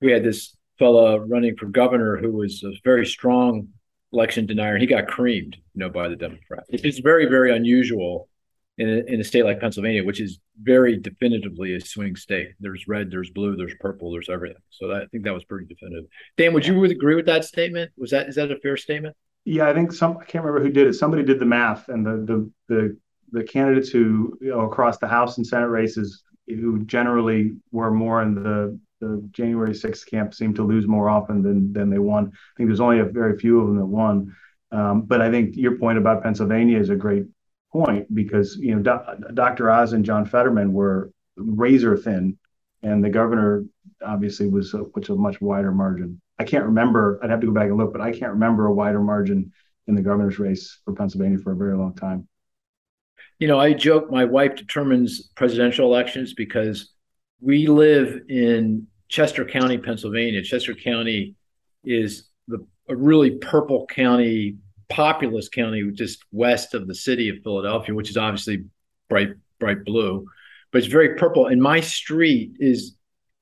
we 0.00 0.10
had 0.10 0.24
this 0.24 0.56
fella 0.78 1.20
running 1.20 1.56
for 1.56 1.66
governor 1.66 2.16
who 2.16 2.32
was 2.32 2.62
a 2.64 2.72
very 2.84 3.06
strong 3.06 3.68
election 4.12 4.46
denier. 4.46 4.78
He 4.78 4.86
got 4.86 5.06
creamed, 5.06 5.56
you 5.74 5.80
know, 5.80 5.90
by 5.90 6.08
the 6.08 6.16
Democrats. 6.16 6.66
It's 6.70 6.98
very, 6.98 7.26
very 7.26 7.54
unusual 7.54 8.28
in 8.78 8.88
a, 8.88 9.12
in 9.12 9.20
a 9.20 9.24
state 9.24 9.44
like 9.44 9.60
Pennsylvania, 9.60 10.02
which 10.02 10.20
is 10.20 10.38
very 10.60 10.96
definitively 10.96 11.74
a 11.74 11.80
swing 11.80 12.16
state. 12.16 12.48
There's 12.60 12.88
red, 12.88 13.10
there's 13.10 13.30
blue, 13.30 13.54
there's 13.54 13.74
purple, 13.78 14.10
there's 14.10 14.30
everything. 14.30 14.62
So 14.70 14.88
that, 14.88 15.02
I 15.02 15.06
think 15.06 15.24
that 15.24 15.34
was 15.34 15.44
pretty 15.44 15.66
definitive. 15.66 16.06
Dan, 16.36 16.54
would 16.54 16.66
you 16.66 16.82
agree 16.84 17.14
with 17.14 17.26
that 17.26 17.44
statement? 17.44 17.92
Was 17.96 18.10
that 18.10 18.28
is 18.28 18.36
that 18.36 18.50
a 18.50 18.58
fair 18.58 18.76
statement? 18.76 19.14
Yeah, 19.44 19.68
I 19.68 19.74
think 19.74 19.92
some 19.92 20.16
I 20.18 20.24
can't 20.24 20.44
remember 20.44 20.66
who 20.66 20.72
did 20.72 20.86
it. 20.86 20.94
Somebody 20.94 21.24
did 21.24 21.38
the 21.38 21.46
math, 21.46 21.88
and 21.88 22.06
the 22.06 22.10
the 22.12 22.50
the 22.74 22.96
the 23.32 23.44
candidates 23.44 23.90
who 23.90 24.36
you 24.40 24.50
know 24.50 24.62
across 24.62 24.98
the 24.98 25.06
House 25.06 25.36
and 25.36 25.46
Senate 25.46 25.68
races 25.68 26.22
who 26.46 26.84
generally 26.84 27.52
were 27.70 27.90
more 27.90 28.22
in 28.22 28.34
the 28.34 28.78
the 29.00 29.26
January 29.30 29.72
6th 29.72 30.06
camp 30.06 30.34
seemed 30.34 30.56
to 30.56 30.62
lose 30.62 30.86
more 30.86 31.08
often 31.08 31.42
than 31.42 31.72
than 31.72 31.90
they 31.90 31.98
won. 31.98 32.26
I 32.26 32.56
think 32.56 32.68
there's 32.68 32.80
only 32.80 33.00
a 33.00 33.04
very 33.04 33.38
few 33.38 33.60
of 33.60 33.66
them 33.66 33.78
that 33.78 33.86
won. 33.86 34.34
Um, 34.72 35.02
but 35.02 35.20
I 35.20 35.30
think 35.30 35.56
your 35.56 35.78
point 35.78 35.98
about 35.98 36.22
Pennsylvania 36.22 36.78
is 36.78 36.90
a 36.90 36.96
great 36.96 37.24
point 37.72 38.12
because 38.14 38.56
you 38.56 38.74
know 38.74 38.82
Do- 38.82 39.34
Dr. 39.34 39.70
Oz 39.70 39.92
and 39.92 40.04
John 40.04 40.24
Fetterman 40.24 40.72
were 40.72 41.12
razor 41.36 41.96
thin, 41.96 42.38
and 42.82 43.02
the 43.02 43.10
governor 43.10 43.64
obviously 44.04 44.48
was 44.48 44.74
a, 44.74 44.82
a 44.82 45.16
much 45.16 45.40
wider 45.40 45.72
margin. 45.72 46.20
I 46.38 46.44
can't 46.44 46.64
remember. 46.64 47.20
I'd 47.22 47.30
have 47.30 47.40
to 47.40 47.46
go 47.46 47.52
back 47.52 47.68
and 47.68 47.76
look, 47.76 47.92
but 47.92 48.00
I 48.00 48.12
can't 48.12 48.32
remember 48.32 48.66
a 48.66 48.72
wider 48.72 49.00
margin 49.00 49.52
in 49.86 49.94
the 49.94 50.02
governor's 50.02 50.38
race 50.38 50.78
for 50.84 50.94
Pennsylvania 50.94 51.38
for 51.38 51.52
a 51.52 51.56
very 51.56 51.76
long 51.76 51.94
time. 51.94 52.28
You 53.38 53.48
know, 53.48 53.58
I 53.58 53.72
joke 53.72 54.10
my 54.10 54.24
wife 54.24 54.56
determines 54.56 55.28
presidential 55.34 55.86
elections 55.86 56.34
because 56.34 56.92
we 57.40 57.66
live 57.66 58.20
in 58.28 58.86
Chester 59.08 59.44
County, 59.44 59.78
Pennsylvania. 59.78 60.42
Chester 60.42 60.74
County 60.74 61.34
is 61.84 62.28
the 62.48 62.66
a 62.88 62.96
really 62.96 63.38
purple 63.38 63.86
county 63.86 64.56
populous 64.90 65.48
county 65.48 65.88
just 65.92 66.24
west 66.32 66.74
of 66.74 66.86
the 66.86 66.94
city 66.94 67.30
of 67.30 67.42
Philadelphia, 67.42 67.94
which 67.94 68.10
is 68.10 68.16
obviously 68.16 68.64
bright 69.08 69.30
bright 69.58 69.84
blue, 69.84 70.26
but 70.72 70.78
it's 70.78 70.88
very 70.88 71.16
purple. 71.16 71.46
And 71.46 71.62
my 71.62 71.80
street 71.80 72.56
is 72.58 72.96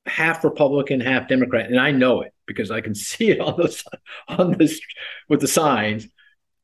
half 0.05 0.43
Republican, 0.43 1.01
half 1.01 1.27
Democrat, 1.27 1.69
and 1.69 1.79
I 1.79 1.91
know 1.91 2.21
it 2.21 2.33
because 2.45 2.71
I 2.71 2.81
can 2.81 2.95
see 3.09 3.31
it 3.31 3.41
on 3.41 3.57
the 3.57 3.83
on 4.29 4.57
this 4.57 4.79
with 5.27 5.41
the 5.41 5.47
signs. 5.47 6.07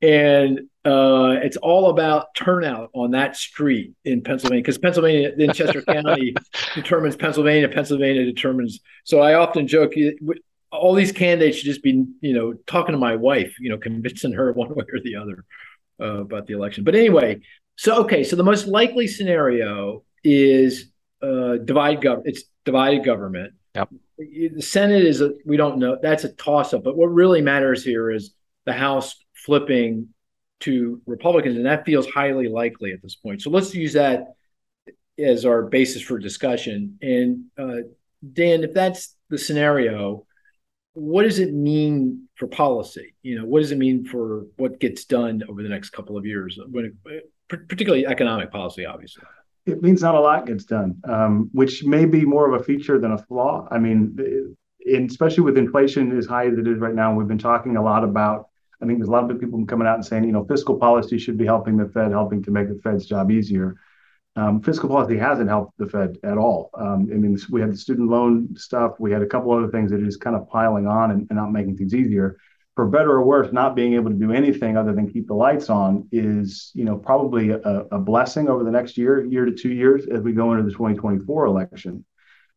And 0.02 0.62
uh, 0.86 1.40
it's 1.42 1.58
all 1.58 1.90
about 1.90 2.36
turnout 2.36 2.92
on 2.94 3.12
that 3.12 3.36
street 3.36 3.94
in 4.04 4.22
Pennsylvania 4.22 4.62
because 4.62 4.78
Pennsylvania 4.78 5.32
in 5.36 5.52
Chester 5.52 5.82
County 5.88 6.36
determines 6.76 7.16
Pennsylvania. 7.16 7.68
Pennsylvania 7.68 8.24
determines. 8.24 8.80
So 9.04 9.20
I 9.20 9.34
often 9.34 9.68
joke 9.68 9.94
all 10.72 10.94
these 10.94 11.12
candidates 11.12 11.58
should 11.58 11.66
just 11.66 11.82
be, 11.82 12.06
you 12.22 12.34
know, 12.34 12.54
talking 12.68 12.94
to 12.94 13.00
my 13.00 13.16
wife, 13.16 13.56
you 13.60 13.70
know, 13.70 13.78
convincing 13.78 14.34
her 14.34 14.52
one 14.54 14.76
way 14.76 14.86
or 14.92 15.00
the 15.04 15.16
other 15.16 15.44
uh, 16.00 16.22
about 16.22 16.46
the 16.46 16.54
election. 16.54 16.84
But 16.84 16.94
anyway, 16.94 17.40
so 17.78 18.04
okay, 18.04 18.24
so 18.24 18.36
the 18.36 18.44
most 18.44 18.68
likely 18.68 19.08
scenario 19.08 20.04
is 20.24 20.92
uh, 21.24 21.58
divide 21.58 22.02
government. 22.02 22.28
It's 22.28 22.44
divided 22.64 23.04
government. 23.04 23.54
Yep. 23.74 23.90
The 24.18 24.62
Senate 24.62 25.04
is 25.04 25.22
a 25.22 25.32
we 25.46 25.58
don't 25.58 25.80
know. 25.80 25.98
That's 26.00 26.26
a 26.26 26.30
toss 26.30 26.76
up. 26.76 26.84
But 26.84 26.96
what 26.96 27.08
really 27.08 27.42
matters 27.42 27.84
here 27.84 28.12
is 28.12 28.36
the 28.66 28.74
House 28.74 29.16
flipping 29.34 30.10
to 30.62 31.02
Republicans, 31.06 31.58
and 31.58 31.66
that 31.66 31.86
feels 31.86 32.08
highly 32.08 32.48
likely 32.48 32.92
at 32.92 33.02
this 33.02 33.16
point. 33.16 33.42
So 33.42 33.50
let's 33.50 33.76
use 33.76 33.94
that 33.94 34.36
as 35.20 35.46
our 35.46 35.64
basis 35.64 36.02
for 36.02 36.18
discussion. 36.18 36.98
And 37.02 37.46
uh, 37.58 37.88
Dan, 38.34 38.64
if 38.64 38.74
that's 38.74 39.16
the 39.30 39.38
scenario, 39.38 40.26
what 40.94 41.24
does 41.24 41.40
it 41.40 41.54
mean 41.54 42.28
for 42.36 42.48
policy? 42.48 43.16
You 43.22 43.40
know, 43.40 43.46
what 43.46 43.60
does 43.60 43.72
it 43.72 43.78
mean 43.78 44.06
for 44.06 44.46
what 44.56 44.80
gets 44.80 45.06
done 45.06 45.44
over 45.50 45.62
the 45.62 45.70
next 45.70 45.90
couple 45.90 46.18
of 46.18 46.26
years, 46.26 46.58
when 46.72 46.98
it, 47.06 47.32
particularly 47.50 48.06
economic 48.06 48.52
policy, 48.52 48.86
obviously? 48.86 49.24
It 49.66 49.82
means 49.82 50.02
not 50.02 50.16
a 50.16 50.20
lot 50.20 50.46
gets 50.46 50.64
done, 50.64 51.02
um, 51.04 51.50
which 51.52 51.84
may 51.84 52.06
be 52.06 52.24
more 52.24 52.54
of 52.54 52.62
a 52.62 52.64
feature 52.64 53.00
than 53.00 53.12
a 53.12 53.18
flaw. 53.18 53.68
I 53.72 53.80
mean, 53.80 54.18
especially 54.88 55.44
with 55.44 55.58
inflation 55.58 56.18
as 56.18 56.26
high 56.26 56.48
as 56.48 56.58
it 56.58 56.68
is 56.68 56.80
right 56.80 56.94
now, 56.96 57.14
we've 57.14 57.28
been 57.28 57.38
talking 57.38 57.76
a 57.76 57.84
lot 57.84 58.04
about. 58.04 58.48
I 58.82 58.86
think 58.86 59.00
there's 59.00 59.10
a 59.10 59.12
lot 59.12 59.30
of 59.30 59.40
people 59.40 59.66
coming 59.66 59.88
out 59.88 59.96
and 59.96 60.06
saying, 60.06 60.26
you 60.26 60.32
know, 60.32 60.46
fiscal 60.46 60.78
policy 60.78 61.18
should 61.18 61.38
be 61.38 61.46
helping 61.46 61.78
the 61.78 61.88
Fed, 61.88 62.12
helping 62.12 62.44
to 62.44 62.52
make 62.52 62.68
the 62.68 62.80
Fed's 62.84 63.06
job 63.06 63.32
easier. 63.32 63.76
Um, 64.38 64.62
fiscal 64.62 64.90
policy 64.90 65.18
hasn't 65.18 65.50
helped 65.50 65.78
the 65.78 65.88
Fed 65.88 66.18
at 66.24 66.38
all. 66.38 66.70
Um, 66.74 67.10
I 67.12 67.16
mean, 67.16 67.38
we 67.50 67.62
had 67.62 67.72
the 67.72 67.78
student 67.78 68.10
loan 68.10 68.56
stuff. 68.58 68.94
We 69.00 69.12
had 69.12 69.22
a 69.22 69.28
couple 69.28 69.54
other 69.54 69.70
things 69.70 69.92
that 69.92 70.02
are 70.02 70.06
just 70.06 70.20
kind 70.20 70.36
of 70.36 70.50
piling 70.50 70.88
on 70.88 71.12
and, 71.12 71.28
and, 71.30 71.38
not 71.38 71.54
making 71.54 71.78
things 71.78 71.96
easier. 71.96 72.38
For 72.76 72.86
better 72.86 73.12
or 73.12 73.24
worse, 73.24 73.54
not 73.54 73.74
being 73.78 73.94
able 73.94 74.12
to 74.12 74.18
do 74.18 74.34
anything 74.34 74.76
other 74.76 74.92
than 74.92 75.10
keep 75.10 75.28
the 75.28 75.34
lights 75.34 75.70
on 75.70 76.10
is, 76.12 76.72
you 76.74 76.84
know, 76.84 76.98
probably 76.98 77.52
a, 77.52 77.60
a 77.92 78.00
blessing 78.00 78.50
over 78.50 78.66
the 78.66 78.72
next 78.72 78.98
year, 78.98 79.24
year 79.24 79.46
to 79.46 79.54
two 79.54 79.72
years 79.72 80.06
as 80.08 80.22
we 80.22 80.34
go 80.34 80.52
into 80.52 80.64
the 80.66 80.72
2024 80.72 81.46
election. 81.46 82.04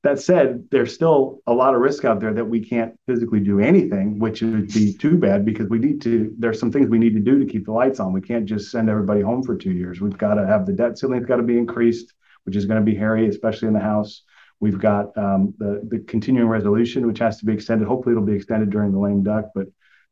That 0.04 0.20
said, 0.20 0.68
there's 0.70 0.94
still 0.94 1.40
a 1.46 1.52
lot 1.52 1.74
of 1.74 1.80
risk 1.80 2.04
out 2.04 2.20
there 2.20 2.32
that 2.32 2.44
we 2.44 2.64
can't 2.64 2.98
physically 3.06 3.40
do 3.40 3.58
anything, 3.58 4.20
which 4.20 4.42
would 4.42 4.72
be 4.72 4.92
too 4.94 5.18
bad 5.18 5.44
because 5.44 5.68
we 5.68 5.80
need 5.80 6.00
to. 6.02 6.32
There's 6.38 6.60
some 6.60 6.70
things 6.70 6.88
we 6.88 7.00
need 7.00 7.14
to 7.14 7.20
do 7.20 7.38
to 7.40 7.50
keep 7.50 7.64
the 7.64 7.72
lights 7.72 7.98
on. 7.98 8.12
We 8.12 8.20
can't 8.20 8.46
just 8.46 8.70
send 8.70 8.88
everybody 8.88 9.22
home 9.22 9.42
for 9.42 9.56
two 9.56 9.72
years. 9.72 10.00
We've 10.00 10.16
got 10.16 10.34
to 10.34 10.46
have 10.46 10.66
the 10.66 10.72
debt 10.72 10.98
ceiling's 10.98 11.26
got 11.26 11.36
to 11.36 11.42
be 11.42 11.58
increased, 11.58 12.14
which 12.44 12.54
is 12.54 12.64
going 12.64 12.78
to 12.78 12.84
be 12.84 12.96
hairy, 12.96 13.26
especially 13.28 13.68
in 13.68 13.74
the 13.74 13.80
House. 13.80 14.22
We've 14.60 14.78
got 14.78 15.16
um, 15.18 15.54
the 15.58 15.82
the 15.88 15.98
continuing 16.00 16.48
resolution, 16.48 17.06
which 17.06 17.18
has 17.18 17.38
to 17.38 17.44
be 17.44 17.52
extended. 17.52 17.88
Hopefully, 17.88 18.12
it'll 18.12 18.24
be 18.24 18.34
extended 18.34 18.70
during 18.70 18.92
the 18.92 19.00
lame 19.00 19.24
duck, 19.24 19.46
but 19.52 19.66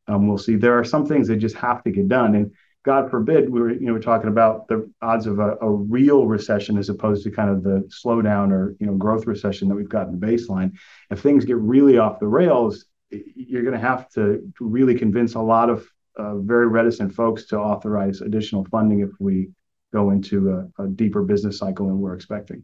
um, 0.08 0.26
we'll 0.26 0.38
see. 0.38 0.56
There 0.56 0.78
are 0.78 0.84
some 0.84 1.06
things 1.06 1.28
that 1.28 1.36
just 1.36 1.56
have 1.56 1.84
to 1.84 1.90
get 1.90 2.08
done, 2.08 2.34
and 2.34 2.52
God 2.86 3.10
forbid, 3.10 3.50
we 3.50 3.60
were 3.60 3.72
you 3.72 3.86
know 3.86 3.94
we're 3.94 3.98
talking 3.98 4.28
about 4.28 4.68
the 4.68 4.88
odds 5.02 5.26
of 5.26 5.40
a, 5.40 5.56
a, 5.60 5.68
real 5.68 6.24
recession 6.24 6.78
as 6.78 6.88
opposed 6.88 7.24
to 7.24 7.32
kind 7.32 7.50
of 7.50 7.64
the 7.64 7.80
slowdown 7.88 8.52
or 8.52 8.76
you 8.78 8.86
know 8.86 8.94
growth 8.94 9.26
recession 9.26 9.68
that 9.68 9.74
we've 9.74 9.88
got 9.88 10.06
in 10.06 10.18
the 10.18 10.24
baseline. 10.24 10.70
If 11.10 11.20
things 11.20 11.44
get 11.44 11.56
really 11.56 11.98
off 11.98 12.20
the 12.20 12.28
rails, 12.28 12.84
you're 13.10 13.64
going 13.64 13.74
to 13.74 13.80
have 13.80 14.08
to 14.10 14.52
really 14.60 14.96
convince 14.96 15.34
a 15.34 15.40
lot 15.40 15.68
of 15.68 15.84
uh, 16.16 16.36
very 16.36 16.68
reticent 16.68 17.12
folks 17.12 17.46
to 17.46 17.58
authorize 17.58 18.20
additional 18.20 18.64
funding 18.66 19.00
if 19.00 19.10
we 19.18 19.48
go 19.92 20.12
into 20.12 20.70
a, 20.78 20.84
a 20.84 20.86
deeper 20.86 21.22
business 21.22 21.58
cycle 21.58 21.88
than 21.88 21.98
we're 21.98 22.14
expecting. 22.14 22.62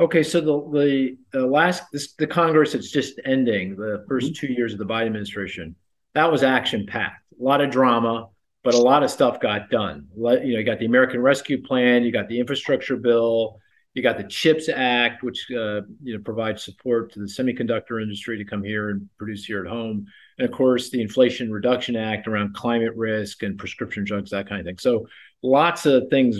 Okay, 0.00 0.22
so 0.22 0.40
the 0.40 0.78
the, 0.80 1.18
the 1.38 1.46
last 1.46 1.82
this, 1.92 2.14
the 2.14 2.26
Congress 2.26 2.72
that's 2.72 2.90
just 2.90 3.20
ending 3.26 3.76
the 3.76 4.02
1st 4.08 4.22
mm-hmm. 4.22 4.32
two 4.32 4.52
years 4.54 4.72
of 4.72 4.78
the 4.78 4.86
Biden 4.86 5.08
administration 5.08 5.76
that 6.14 6.32
was 6.32 6.42
action 6.42 6.86
packed, 6.86 7.22
a 7.38 7.44
lot 7.44 7.60
of 7.60 7.70
drama, 7.70 8.30
but 8.66 8.74
a 8.74 8.78
lot 8.78 9.04
of 9.04 9.12
stuff 9.12 9.38
got 9.38 9.70
done. 9.70 10.08
You 10.16 10.22
know, 10.24 10.40
you 10.40 10.64
got 10.64 10.80
the 10.80 10.86
American 10.86 11.22
Rescue 11.22 11.62
Plan, 11.62 12.02
you 12.02 12.10
got 12.10 12.28
the 12.28 12.40
infrastructure 12.40 12.96
bill, 12.96 13.60
you 13.94 14.02
got 14.02 14.18
the 14.18 14.24
CHIPS 14.24 14.68
Act, 14.68 15.22
which 15.22 15.46
uh, 15.52 15.82
you 16.02 16.16
know 16.16 16.18
provides 16.24 16.64
support 16.64 17.12
to 17.12 17.20
the 17.20 17.26
semiconductor 17.26 18.02
industry 18.02 18.36
to 18.38 18.44
come 18.44 18.64
here 18.64 18.90
and 18.90 19.08
produce 19.18 19.44
here 19.44 19.64
at 19.64 19.70
home, 19.70 20.06
and 20.38 20.48
of 20.48 20.52
course 20.52 20.90
the 20.90 21.00
Inflation 21.00 21.52
Reduction 21.52 21.94
Act 21.94 22.26
around 22.26 22.56
climate 22.56 22.92
risk 22.96 23.44
and 23.44 23.56
prescription 23.56 24.02
drugs, 24.02 24.32
that 24.32 24.48
kind 24.48 24.58
of 24.58 24.66
thing. 24.66 24.78
So 24.78 25.06
lots 25.44 25.86
of 25.86 26.08
things. 26.10 26.36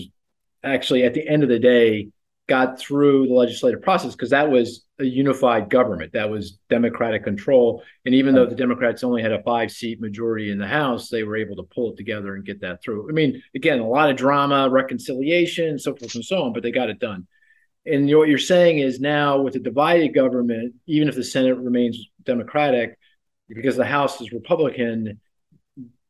Actually, 0.64 1.04
at 1.04 1.14
the 1.14 1.28
end 1.28 1.44
of 1.44 1.48
the 1.48 1.60
day, 1.60 2.08
got 2.48 2.80
through 2.80 3.28
the 3.28 3.34
legislative 3.34 3.82
process 3.82 4.16
because 4.16 4.30
that 4.30 4.50
was 4.50 4.84
a 4.98 5.04
unified 5.04 5.68
government 5.68 6.12
that 6.12 6.30
was 6.30 6.58
democratic 6.70 7.22
control. 7.22 7.82
And 8.04 8.14
even 8.14 8.34
though 8.34 8.46
the 8.46 8.54
democrats 8.54 9.04
only 9.04 9.22
had 9.22 9.32
a 9.32 9.42
five 9.42 9.70
seat 9.70 10.00
majority 10.00 10.50
in 10.50 10.58
the 10.58 10.66
house 10.66 11.08
they 11.08 11.22
were 11.22 11.36
able 11.36 11.56
to 11.56 11.62
pull 11.64 11.92
it 11.92 11.96
together 11.96 12.34
and 12.34 12.44
get 12.44 12.60
that 12.62 12.82
through. 12.82 13.08
I 13.08 13.12
mean 13.12 13.42
again 13.54 13.80
a 13.80 13.88
lot 13.88 14.10
of 14.10 14.16
drama 14.16 14.68
reconciliation 14.70 15.78
so 15.78 15.94
forth 15.94 16.14
and 16.14 16.24
so 16.24 16.42
on 16.42 16.52
but 16.52 16.62
they 16.62 16.70
got 16.70 16.90
it 16.90 16.98
done. 16.98 17.26
And 17.84 18.08
what 18.16 18.28
you're 18.28 18.38
saying 18.38 18.78
is 18.78 18.98
now 18.98 19.40
with 19.40 19.54
a 19.56 19.60
divided 19.60 20.14
government 20.14 20.74
even 20.86 21.08
if 21.08 21.14
the 21.14 21.24
senate 21.24 21.58
remains 21.58 21.98
democratic 22.24 22.98
because 23.48 23.76
the 23.76 23.84
house 23.84 24.20
is 24.20 24.32
republican 24.32 25.20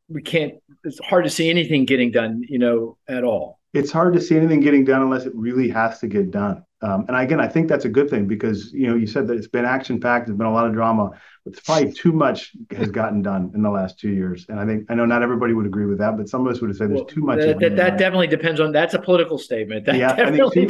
we 0.09 0.21
can't 0.21 0.53
it's 0.83 0.99
hard 0.99 1.25
to 1.25 1.29
see 1.29 1.49
anything 1.49 1.85
getting 1.85 2.11
done 2.11 2.43
you 2.47 2.59
know 2.59 2.97
at 3.07 3.23
all. 3.23 3.59
It's 3.73 3.91
hard 3.91 4.13
to 4.13 4.21
see 4.21 4.37
anything 4.37 4.61
getting 4.61 4.85
done 4.85 5.01
unless 5.01 5.25
it 5.25 5.35
really 5.35 5.69
has 5.69 5.99
to 5.99 6.07
get 6.07 6.31
done. 6.31 6.63
Um, 6.81 7.05
and 7.07 7.17
again, 7.17 7.39
I 7.39 7.47
think 7.47 7.69
that's 7.69 7.85
a 7.85 7.89
good 7.89 8.07
thing 8.07 8.27
because 8.27 8.71
you 8.71 8.87
know 8.87 8.95
you 8.95 9.07
said 9.07 9.27
that 9.27 9.37
it's 9.37 9.47
been 9.47 9.65
action 9.65 9.99
packed. 9.99 10.27
There's 10.27 10.37
been 10.37 10.45
a 10.45 10.53
lot 10.53 10.67
of 10.67 10.73
drama, 10.73 11.09
but 11.43 11.53
it's 11.53 11.59
probably 11.59 11.91
too 11.91 12.11
much 12.11 12.51
has 12.71 12.89
gotten 12.89 13.23
done 13.23 13.51
in 13.55 13.63
the 13.63 13.69
last 13.71 13.97
two 13.97 14.11
years. 14.11 14.45
And 14.47 14.59
I 14.59 14.65
think 14.67 14.85
I 14.89 14.93
know 14.93 15.05
not 15.05 15.23
everybody 15.23 15.53
would 15.53 15.65
agree 15.65 15.87
with 15.87 15.97
that, 15.97 16.17
but 16.17 16.29
some 16.29 16.45
of 16.45 16.53
us 16.53 16.61
would 16.61 16.69
have 16.69 16.77
said 16.77 16.89
there's 16.89 16.99
well, 16.99 17.05
too 17.05 17.21
much. 17.21 17.39
That, 17.39 17.59
that, 17.59 17.75
that 17.77 17.97
definitely 17.97 18.27
depends 18.27 18.59
on. 18.59 18.71
That's 18.71 18.93
a 18.93 18.99
political 18.99 19.39
statement. 19.39 19.85
That 19.85 19.95
yeah, 19.95 20.11
I 20.11 20.29
think 20.29 20.53
too, 20.53 20.67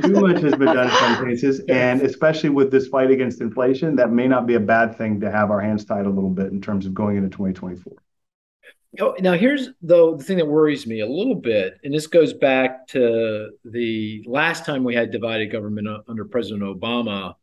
too 0.00 0.20
much 0.20 0.40
has 0.42 0.54
been 0.54 0.74
done 0.74 0.88
in 0.88 0.94
some 0.94 1.24
cases, 1.24 1.60
and 1.68 2.02
especially 2.02 2.50
with 2.50 2.70
this 2.70 2.86
fight 2.86 3.10
against 3.10 3.40
inflation, 3.40 3.96
that 3.96 4.12
may 4.12 4.28
not 4.28 4.46
be 4.46 4.54
a 4.54 4.60
bad 4.60 4.96
thing 4.96 5.20
to 5.22 5.30
have 5.30 5.50
our 5.50 5.60
hands 5.60 5.84
tied 5.84 6.06
a 6.06 6.10
little 6.10 6.30
bit 6.30 6.52
in 6.52 6.60
terms 6.60 6.86
of 6.86 6.94
going 6.94 7.16
into 7.16 7.30
2024. 7.30 7.94
Oh, 9.00 9.16
now 9.20 9.32
here's 9.32 9.70
though 9.80 10.16
the 10.16 10.24
thing 10.24 10.36
that 10.36 10.46
worries 10.46 10.86
me 10.86 11.00
a 11.00 11.06
little 11.06 11.34
bit, 11.34 11.78
and 11.82 11.94
this 11.94 12.06
goes 12.06 12.34
back 12.34 12.86
to 12.88 13.50
the 13.64 14.22
last 14.26 14.66
time 14.66 14.84
we 14.84 14.94
had 14.94 15.10
divided 15.10 15.46
government 15.46 15.88
under 16.08 16.26
President 16.26 16.62
Obama, 16.62 17.34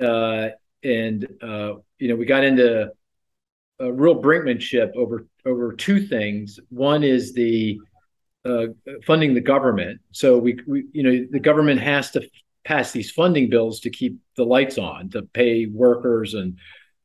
uh, 0.00 0.48
and 0.84 1.26
uh, 1.42 1.74
you 1.98 2.08
know 2.08 2.14
we 2.14 2.26
got 2.26 2.44
into 2.44 2.92
a 3.80 3.92
real 3.92 4.22
brinkmanship 4.22 4.94
over 4.94 5.26
over 5.44 5.72
two 5.72 6.06
things. 6.06 6.60
One 6.68 7.02
is 7.02 7.34
the 7.34 7.80
uh, 8.44 8.66
funding 9.04 9.34
the 9.34 9.40
government. 9.40 10.00
So 10.12 10.38
we, 10.38 10.58
we, 10.66 10.84
you 10.92 11.02
know, 11.02 11.26
the 11.30 11.40
government 11.40 11.80
has 11.80 12.12
to 12.12 12.28
pass 12.64 12.92
these 12.92 13.10
funding 13.10 13.50
bills 13.50 13.80
to 13.80 13.90
keep 13.90 14.18
the 14.36 14.44
lights 14.44 14.78
on, 14.78 15.10
to 15.10 15.22
pay 15.22 15.66
workers 15.66 16.34
and 16.34 16.58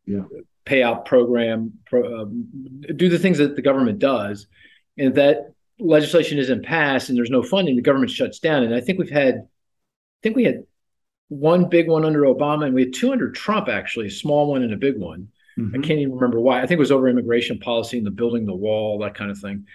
yeah 0.06 0.22
payout 0.68 1.06
program, 1.06 1.74
pro, 1.86 2.22
um, 2.22 2.48
do 2.96 3.10
the 3.10 3.20
things 3.20 3.38
that 3.38 3.56
the 3.56 3.62
government 3.62 4.00
does. 4.00 4.48
And 4.98 5.16
that 5.16 5.54
legislation 5.80 6.38
isn't 6.38 6.66
passed 6.66 7.10
and 7.10 7.18
there's 7.18 7.30
no 7.30 7.44
funding, 7.44 7.76
the 7.76 7.82
government 7.82 8.12
shuts 8.12 8.40
down. 8.40 8.64
And 8.64 8.74
I 8.74 8.82
think 8.82 9.00
we've 9.00 9.10
had, 9.10 9.36
I 9.36 10.20
think 10.24 10.36
we 10.36 10.44
had 10.44 10.64
one 11.30 11.70
big 11.70 11.88
one 11.88 12.06
under 12.06 12.22
Obama, 12.22 12.66
and 12.66 12.74
we 12.74 12.84
had 12.84 12.94
two 12.94 13.12
under 13.12 13.32
Trump, 13.32 13.68
actually, 13.68 14.08
a 14.08 14.12
small 14.12 14.50
one 14.50 14.64
and 14.64 14.74
a 14.74 14.78
big 14.78 14.98
one. 14.98 15.30
Mm-hmm. 15.58 15.76
I 15.76 15.80
can't 15.86 16.00
even 16.00 16.16
remember 16.16 16.40
why. 16.40 16.60
I 16.60 16.62
think 16.62 16.78
it 16.78 16.80
was 16.80 16.92
over 16.92 17.08
immigration 17.08 17.60
policy 17.60 17.98
and 17.98 18.06
the 18.06 18.12
building 18.12 18.46
the 18.46 18.56
wall, 18.56 19.00
that 19.00 19.16
kind 19.16 19.32
of 19.32 19.38
thing. 19.38 19.66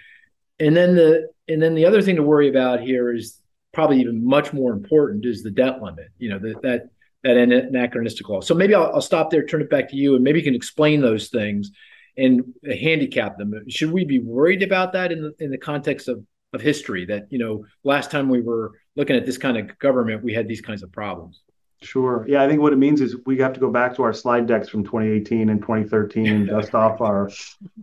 And 0.59 0.75
then 0.75 0.95
the 0.95 1.29
and 1.47 1.61
then 1.61 1.75
the 1.75 1.85
other 1.85 2.01
thing 2.01 2.15
to 2.15 2.23
worry 2.23 2.49
about 2.49 2.79
here 2.81 3.13
is 3.13 3.39
probably 3.73 3.99
even 3.99 4.25
much 4.25 4.53
more 4.53 4.71
important 4.71 5.25
is 5.25 5.43
the 5.43 5.51
debt 5.51 5.81
limit. 5.81 6.07
You 6.17 6.29
know 6.29 6.39
that 6.39 6.61
that 6.61 6.89
that 7.23 7.37
anachronistic 7.37 8.27
law. 8.27 8.41
So 8.41 8.53
maybe 8.53 8.75
I'll, 8.75 8.93
I'll, 8.93 9.01
stop 9.01 9.29
there, 9.29 9.45
turn 9.45 9.61
it 9.61 9.69
back 9.69 9.89
to 9.89 9.95
you, 9.95 10.15
and 10.15 10.23
maybe 10.23 10.39
you 10.39 10.45
can 10.45 10.55
explain 10.55 11.01
those 11.01 11.29
things 11.29 11.71
and 12.17 12.43
handicap 12.65 13.37
them. 13.37 13.53
Should 13.69 13.91
we 13.91 14.05
be 14.05 14.19
worried 14.19 14.61
about 14.61 14.93
that 14.93 15.11
in 15.11 15.21
the 15.21 15.33
in 15.39 15.49
the 15.51 15.57
context 15.57 16.07
of 16.07 16.23
of 16.53 16.61
history? 16.61 17.05
That 17.05 17.27
you 17.29 17.39
know, 17.39 17.65
last 17.83 18.11
time 18.11 18.29
we 18.29 18.41
were 18.41 18.73
looking 18.95 19.15
at 19.15 19.25
this 19.25 19.37
kind 19.37 19.57
of 19.57 19.77
government, 19.79 20.23
we 20.23 20.33
had 20.33 20.47
these 20.47 20.61
kinds 20.61 20.83
of 20.83 20.91
problems. 20.91 21.41
Sure. 21.83 22.25
Yeah, 22.27 22.43
I 22.43 22.47
think 22.47 22.61
what 22.61 22.71
it 22.71 22.77
means 22.77 23.01
is 23.01 23.17
we 23.25 23.37
have 23.39 23.53
to 23.53 23.59
go 23.59 23.69
back 23.69 23.95
to 23.95 24.03
our 24.03 24.13
slide 24.13 24.47
decks 24.47 24.69
from 24.69 24.83
2018 24.83 25.49
and 25.49 25.61
2013 25.61 26.27
and 26.27 26.47
dust 26.47 26.73
off 26.73 27.01
our 27.01 27.29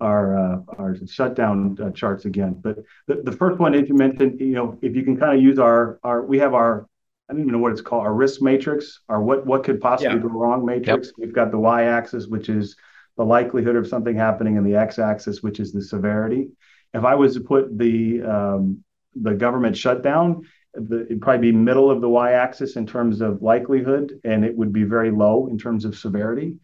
our 0.01 0.38
uh, 0.38 0.59
our 0.78 0.97
shutdown 1.07 1.76
uh, 1.82 1.91
charts 1.91 2.24
again. 2.24 2.55
But 2.55 2.78
the, 3.07 3.16
the 3.16 3.32
first 3.32 3.59
one, 3.59 3.74
as 3.74 3.88
you 3.88 3.95
mentioned, 3.95 4.41
you 4.41 4.55
know, 4.55 4.78
if 4.80 4.97
you 4.97 5.03
can 5.03 5.16
kind 5.16 5.36
of 5.36 5.43
use 5.43 5.59
our 5.59 5.99
our 6.03 6.22
we 6.22 6.38
have 6.38 6.55
our 6.55 6.86
I 7.31 7.33
don't 7.33 7.43
even 7.43 7.53
know 7.53 7.59
what 7.59 7.70
it's 7.70 7.81
called, 7.81 8.03
our 8.03 8.12
risk 8.12 8.43
matrix, 8.43 9.03
our 9.09 9.22
what 9.22 9.47
what 9.47 9.62
could 9.62 9.81
possibly 9.81 10.16
yeah. 10.16 10.22
go 10.22 10.28
wrong 10.28 10.66
matrix. 10.66 11.09
Yep. 11.09 11.14
We've 11.18 11.35
got 11.35 11.53
the 11.53 11.61
y-axis, 11.61 12.26
which 12.26 12.49
is 12.49 12.74
the 13.16 13.24
likelihood 13.24 13.76
of 13.76 13.87
something 13.87 14.16
happening, 14.16 14.59
and 14.59 14.66
the 14.66 14.74
x-axis, 14.74 15.41
which 15.41 15.61
is 15.61 15.72
the 15.72 15.81
severity. 15.81 16.49
If 16.93 17.05
I 17.05 17.14
was 17.14 17.35
to 17.35 17.41
put 17.41 17.78
the 17.78 18.22
um, 18.22 18.83
the 19.14 19.35
government 19.35 19.76
shutdown, 19.76 20.43
the, 20.74 21.05
it'd 21.05 21.20
probably 21.20 21.53
be 21.53 21.57
middle 21.57 21.89
of 21.89 22.01
the 22.01 22.09
y-axis 22.09 22.74
in 22.74 22.85
terms 22.85 23.20
of 23.20 23.43
likelihood, 23.43 24.18
and 24.24 24.45
it 24.45 24.57
would 24.57 24.72
be 24.72 24.83
very 24.83 25.12
low 25.12 25.47
in 25.47 25.57
terms 25.57 25.85
of 25.85 25.97
severity. 25.97 26.57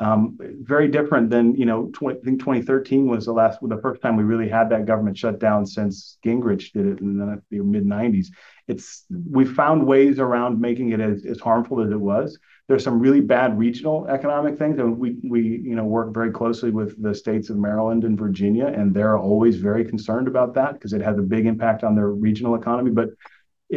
Um, 0.00 0.36
very 0.40 0.88
different 0.88 1.30
than 1.30 1.54
you 1.54 1.66
know. 1.66 1.88
20, 1.94 2.18
I 2.18 2.22
think 2.24 2.40
2013 2.40 3.06
was 3.06 3.26
the 3.26 3.32
last, 3.32 3.60
the 3.62 3.80
first 3.80 4.02
time 4.02 4.16
we 4.16 4.24
really 4.24 4.48
had 4.48 4.68
that 4.70 4.86
government 4.86 5.16
shutdown 5.16 5.64
since 5.64 6.18
Gingrich 6.24 6.72
did 6.72 6.86
it 6.86 7.00
in 7.00 7.16
the, 7.16 7.62
mid 7.62 7.84
90s. 7.84 8.26
It's 8.66 9.04
we 9.30 9.44
found 9.44 9.86
ways 9.86 10.18
around 10.18 10.60
making 10.60 10.90
it 10.90 11.00
as, 11.00 11.24
as 11.24 11.38
harmful 11.38 11.80
as 11.80 11.92
it 11.92 12.00
was. 12.00 12.36
There's 12.66 12.82
some 12.82 12.98
really 12.98 13.20
bad 13.20 13.56
regional 13.56 14.08
economic 14.08 14.58
things, 14.58 14.80
and 14.80 14.98
we 14.98 15.16
we 15.22 15.42
you 15.42 15.76
know 15.76 15.84
work 15.84 16.12
very 16.12 16.32
closely 16.32 16.72
with 16.72 17.00
the 17.00 17.14
states 17.14 17.48
of 17.48 17.56
Maryland 17.56 18.02
and 18.02 18.18
Virginia, 18.18 18.66
and 18.66 18.92
they're 18.92 19.16
always 19.16 19.58
very 19.58 19.84
concerned 19.84 20.26
about 20.26 20.54
that 20.54 20.72
because 20.72 20.92
it 20.92 21.02
has 21.02 21.18
a 21.18 21.22
big 21.22 21.46
impact 21.46 21.84
on 21.84 21.94
their 21.94 22.10
regional 22.10 22.56
economy. 22.56 22.90
But 22.90 23.10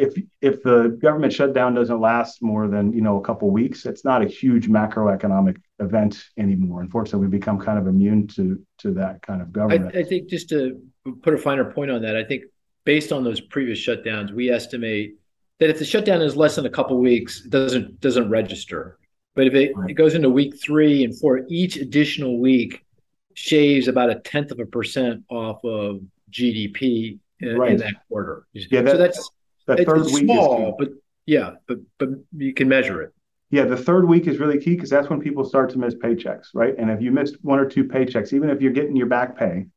if 0.02 0.14
if 0.42 0.64
the 0.64 0.98
government 1.02 1.34
shutdown 1.34 1.74
doesn't 1.74 2.00
last 2.00 2.42
more 2.42 2.68
than 2.68 2.94
you 2.94 3.02
know 3.02 3.18
a 3.18 3.22
couple 3.22 3.50
weeks, 3.50 3.86
it's 3.86 4.04
not 4.06 4.22
a 4.22 4.28
huge 4.28 4.68
macroeconomic 4.68 5.58
event 5.80 6.24
anymore. 6.38 6.82
Unfortunately, 6.82 7.28
we 7.28 7.38
become 7.38 7.60
kind 7.60 7.78
of 7.78 7.88
immune 7.88 8.28
to 8.28 8.62
to 8.80 8.94
that 8.94 9.22
kind 9.22 9.42
of 9.42 9.52
government. 9.52 9.96
I, 9.96 10.00
I 10.00 10.04
think 10.04 10.30
just 10.30 10.50
to 10.50 10.82
put 11.22 11.34
a 11.34 11.38
finer 11.38 11.72
point 11.72 11.92
on 11.92 12.02
that, 12.02 12.16
I 12.16 12.24
think 12.24 12.44
based 12.84 13.12
on 13.12 13.24
those 13.24 13.42
previous 13.42 13.80
shutdowns, 13.80 14.32
we 14.32 14.50
estimate 14.50 15.16
that 15.60 15.70
if 15.70 15.80
the 15.80 15.86
shutdown 15.86 16.22
is 16.22 16.36
less 16.36 16.56
than 16.56 16.66
a 16.66 16.70
couple 16.70 16.98
weeks, 17.00 17.46
it 17.46 17.52
doesn't 17.52 18.00
doesn't 18.00 18.30
register. 18.30 18.98
But 19.36 19.48
if 19.48 19.54
it, 19.54 19.76
right. 19.76 19.92
it 19.92 19.94
goes 19.94 20.16
into 20.16 20.30
week 20.30 20.60
three 20.60 21.04
and 21.04 21.18
four, 21.18 21.42
each 21.48 21.78
additional 21.78 22.40
week 22.40 22.84
shaves 23.36 23.88
about 23.88 24.10
a 24.10 24.16
tenth 24.16 24.50
of 24.50 24.60
a 24.60 24.66
percent 24.66 25.24
off 25.30 25.64
of 25.64 26.02
GDP 26.32 27.20
in, 27.40 27.58
right. 27.58 27.72
in 27.72 27.78
that 27.78 27.94
quarter. 28.08 28.48
Yeah, 28.54 28.82
that, 28.82 28.92
so 28.92 28.98
that's 28.98 29.30
that 29.68 29.86
third 29.86 30.00
it's 30.02 30.14
week 30.14 30.24
small, 30.26 30.76
but 30.78 30.90
yeah, 31.26 31.52
but 31.68 31.78
but 32.00 32.10
you 32.36 32.54
can 32.54 32.68
measure 32.68 33.02
it. 33.02 33.14
Yeah, 33.50 33.64
the 33.64 33.78
third 33.78 34.08
week 34.08 34.28
is 34.28 34.40
really 34.40 34.60
key 34.60 34.76
because 34.76 34.90
that's 34.90 35.10
when 35.10 35.22
people 35.22 35.46
start 35.46 35.70
to 35.72 35.78
miss 35.78 35.96
paychecks, 35.96 36.48
right? 36.54 36.76
And 36.78 36.90
if 36.90 37.02
you 37.02 37.12
missed 37.12 37.38
one 37.44 37.60
or 37.60 37.66
two 37.66 37.86
paychecks, 37.86 38.34
even 38.34 38.50
if 38.50 38.62
you're 38.62 38.74
getting 38.74 38.96
your 38.96 39.08
back 39.08 39.38
pay, 39.38 39.68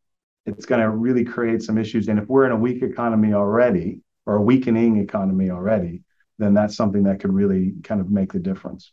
it's 0.47 0.67
going 0.67 0.81
to 0.81 0.91
really 0.91 1.25
create 1.25 1.63
some 1.63 1.79
issues. 1.79 2.09
And 2.09 2.19
if 2.19 2.27
we're 2.27 2.47
in 2.47 2.53
a 2.53 2.57
weak 2.57 2.83
economy 2.83 3.33
already 3.33 4.01
or 4.27 4.37
a 4.37 4.43
weakening 4.43 4.99
economy 4.99 5.51
already, 5.51 6.03
then 6.39 6.55
that's 6.55 6.75
something 6.75 7.05
that 7.05 7.21
could 7.21 7.33
really 7.33 7.75
kind 7.85 8.01
of 8.01 8.11
make 8.11 8.33
the 8.33 8.41
difference. 8.41 8.93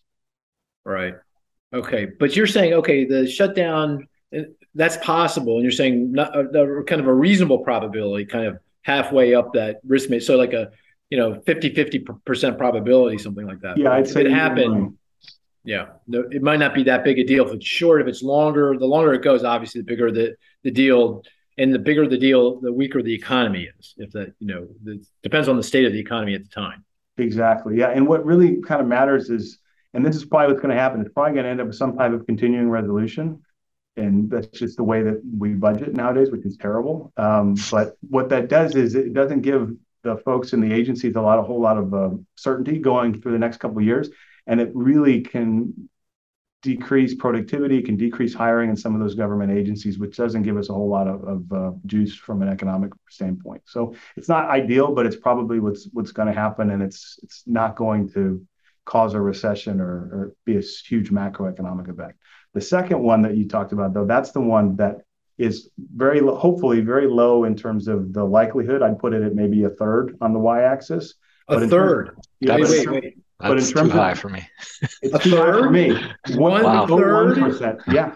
Right. 0.85 1.15
Okay. 1.73 2.05
But 2.19 2.35
you're 2.35 2.47
saying, 2.47 2.73
okay, 2.75 3.05
the 3.05 3.27
shutdown, 3.27 4.07
that's 4.75 4.97
possible. 4.97 5.55
And 5.55 5.63
you're 5.63 5.71
saying 5.71 6.11
not, 6.11 6.37
uh, 6.37 6.83
kind 6.83 7.01
of 7.01 7.07
a 7.07 7.13
reasonable 7.13 7.59
probability, 7.59 8.25
kind 8.25 8.45
of 8.45 8.59
halfway 8.83 9.33
up 9.33 9.53
that 9.53 9.79
risk. 9.87 10.09
So 10.21 10.37
like 10.37 10.53
a, 10.53 10.69
you 11.09 11.17
know, 11.17 11.41
50, 11.45 11.71
50% 11.71 12.57
probability, 12.57 13.17
something 13.17 13.45
like 13.45 13.61
that. 13.61 13.77
Yeah. 13.77 13.91
I'd 13.91 14.07
say 14.07 14.21
it 14.21 14.31
happened. 14.31 14.97
Yeah. 15.63 15.87
No, 16.07 16.23
it 16.31 16.41
might 16.41 16.59
not 16.59 16.73
be 16.73 16.83
that 16.83 17.03
big 17.03 17.19
a 17.19 17.23
deal. 17.23 17.45
If 17.47 17.53
it's 17.53 17.65
short, 17.65 18.01
if 18.01 18.07
it's 18.07 18.23
longer, 18.23 18.75
the 18.77 18.85
longer 18.85 19.13
it 19.13 19.21
goes, 19.21 19.43
obviously 19.43 19.81
the 19.81 19.85
bigger 19.85 20.11
the, 20.11 20.35
the 20.63 20.71
deal 20.71 21.23
and 21.57 21.73
the 21.73 21.79
bigger 21.79 22.07
the 22.07 22.17
deal, 22.17 22.61
the 22.61 22.71
weaker 22.71 23.01
the 23.01 23.13
economy 23.13 23.69
is. 23.79 23.95
If 23.97 24.11
that, 24.11 24.33
you 24.39 24.47
know, 24.47 24.67
it 24.85 25.05
depends 25.23 25.47
on 25.47 25.57
the 25.57 25.63
state 25.63 25.85
of 25.85 25.93
the 25.93 25.99
economy 25.99 26.35
at 26.35 26.43
the 26.43 26.49
time. 26.49 26.85
Exactly. 27.17 27.77
Yeah. 27.77 27.89
And 27.89 28.07
what 28.07 28.25
really 28.25 28.61
kind 28.61 28.81
of 28.81 28.87
matters 28.87 29.29
is, 29.29 29.59
and 29.93 30.05
this 30.05 30.15
is 30.15 30.25
probably 30.25 30.47
what's 30.47 30.61
going 30.61 30.75
to 30.75 30.81
happen. 30.81 31.01
It's 31.01 31.11
probably 31.13 31.33
going 31.33 31.45
to 31.45 31.49
end 31.49 31.61
up 31.61 31.67
with 31.67 31.75
some 31.75 31.97
type 31.97 32.11
of 32.11 32.25
continuing 32.27 32.69
resolution, 32.69 33.41
and 33.95 34.29
that's 34.29 34.47
just 34.47 34.77
the 34.77 34.83
way 34.83 35.01
that 35.01 35.21
we 35.37 35.53
budget 35.53 35.95
nowadays, 35.95 36.29
which 36.29 36.45
is 36.45 36.57
terrible. 36.57 37.11
Um, 37.17 37.55
but 37.71 37.97
what 38.07 38.29
that 38.29 38.47
does 38.47 38.75
is 38.75 38.93
it 38.93 39.13
doesn't 39.13 39.41
give 39.41 39.71
the 40.03 40.17
folks 40.17 40.53
in 40.53 40.61
the 40.61 40.73
agencies 40.73 41.15
a 41.15 41.21
lot, 41.21 41.39
a 41.39 41.43
whole 41.43 41.61
lot 41.61 41.77
of 41.77 41.93
uh, 41.93 42.09
certainty 42.35 42.79
going 42.79 43.21
through 43.21 43.33
the 43.33 43.39
next 43.39 43.57
couple 43.57 43.77
of 43.77 43.83
years, 43.83 44.09
and 44.45 44.59
it 44.61 44.71
really 44.73 45.21
can 45.21 45.89
decrease 46.63 47.13
productivity, 47.15 47.81
can 47.81 47.95
decrease 47.95 48.33
hiring 48.33 48.69
in 48.69 48.75
some 48.75 48.95
of 48.95 48.99
those 48.99 49.15
government 49.15 49.51
agencies, 49.51 49.99
which 49.99 50.17
doesn't 50.17 50.43
give 50.43 50.57
us 50.57 50.69
a 50.69 50.73
whole 50.73 50.89
lot 50.89 51.07
of, 51.07 51.23
of 51.23 51.51
uh, 51.51 51.71
juice 51.85 52.15
from 52.15 52.41
an 52.41 52.49
economic 52.49 52.91
standpoint. 53.09 53.61
So 53.65 53.95
it's 54.15 54.27
not 54.27 54.49
ideal, 54.49 54.93
but 54.93 55.05
it's 55.05 55.15
probably 55.15 55.59
what's 55.59 55.87
what's 55.93 56.11
going 56.11 56.27
to 56.27 56.33
happen, 56.33 56.71
and 56.71 56.81
it's 56.81 57.19
it's 57.23 57.43
not 57.45 57.75
going 57.75 58.09
to 58.13 58.45
cause 58.85 59.13
a 59.13 59.21
recession 59.21 59.81
or, 59.81 59.93
or 60.15 60.33
be 60.45 60.57
a 60.57 60.61
huge 60.61 61.11
macroeconomic 61.11 61.89
effect. 61.89 62.17
The 62.53 62.61
second 62.61 62.99
one 63.01 63.21
that 63.23 63.35
you 63.35 63.47
talked 63.47 63.73
about, 63.73 63.93
though, 63.93 64.05
that's 64.05 64.31
the 64.31 64.41
one 64.41 64.77
that 64.77 65.01
is 65.37 65.69
very 65.95 66.19
hopefully 66.19 66.81
very 66.81 67.07
low 67.07 67.43
in 67.43 67.55
terms 67.55 67.87
of 67.87 68.13
the 68.13 68.23
likelihood. 68.23 68.81
I'd 68.81 68.99
put 68.99 69.13
it 69.13 69.23
at 69.23 69.35
maybe 69.35 69.63
a 69.63 69.69
third 69.69 70.17
on 70.21 70.33
the 70.33 70.39
y-axis. 70.39 71.15
A 71.49 71.67
third. 71.67 72.07
Terms, 72.07 72.19
yeah, 72.39 72.55
wait, 72.55 72.69
wait, 72.69 72.89
wait. 72.89 73.17
That's 73.39 73.49
but 73.49 73.57
in 73.59 73.63
terms 73.63 73.91
too 73.91 73.97
high 73.97 74.11
of, 74.11 74.19
for 74.19 74.29
me. 74.29 74.47
It's 75.01 75.13
a 75.13 75.19
too 75.19 75.31
third? 75.31 75.53
high 75.53 75.61
for 75.61 75.69
me. 75.69 76.37
One, 76.37 76.63
wow. 76.63 76.87
Oh, 76.89 76.97
third? 76.97 77.37
percent. 77.37 77.79
Yeah. 77.87 78.15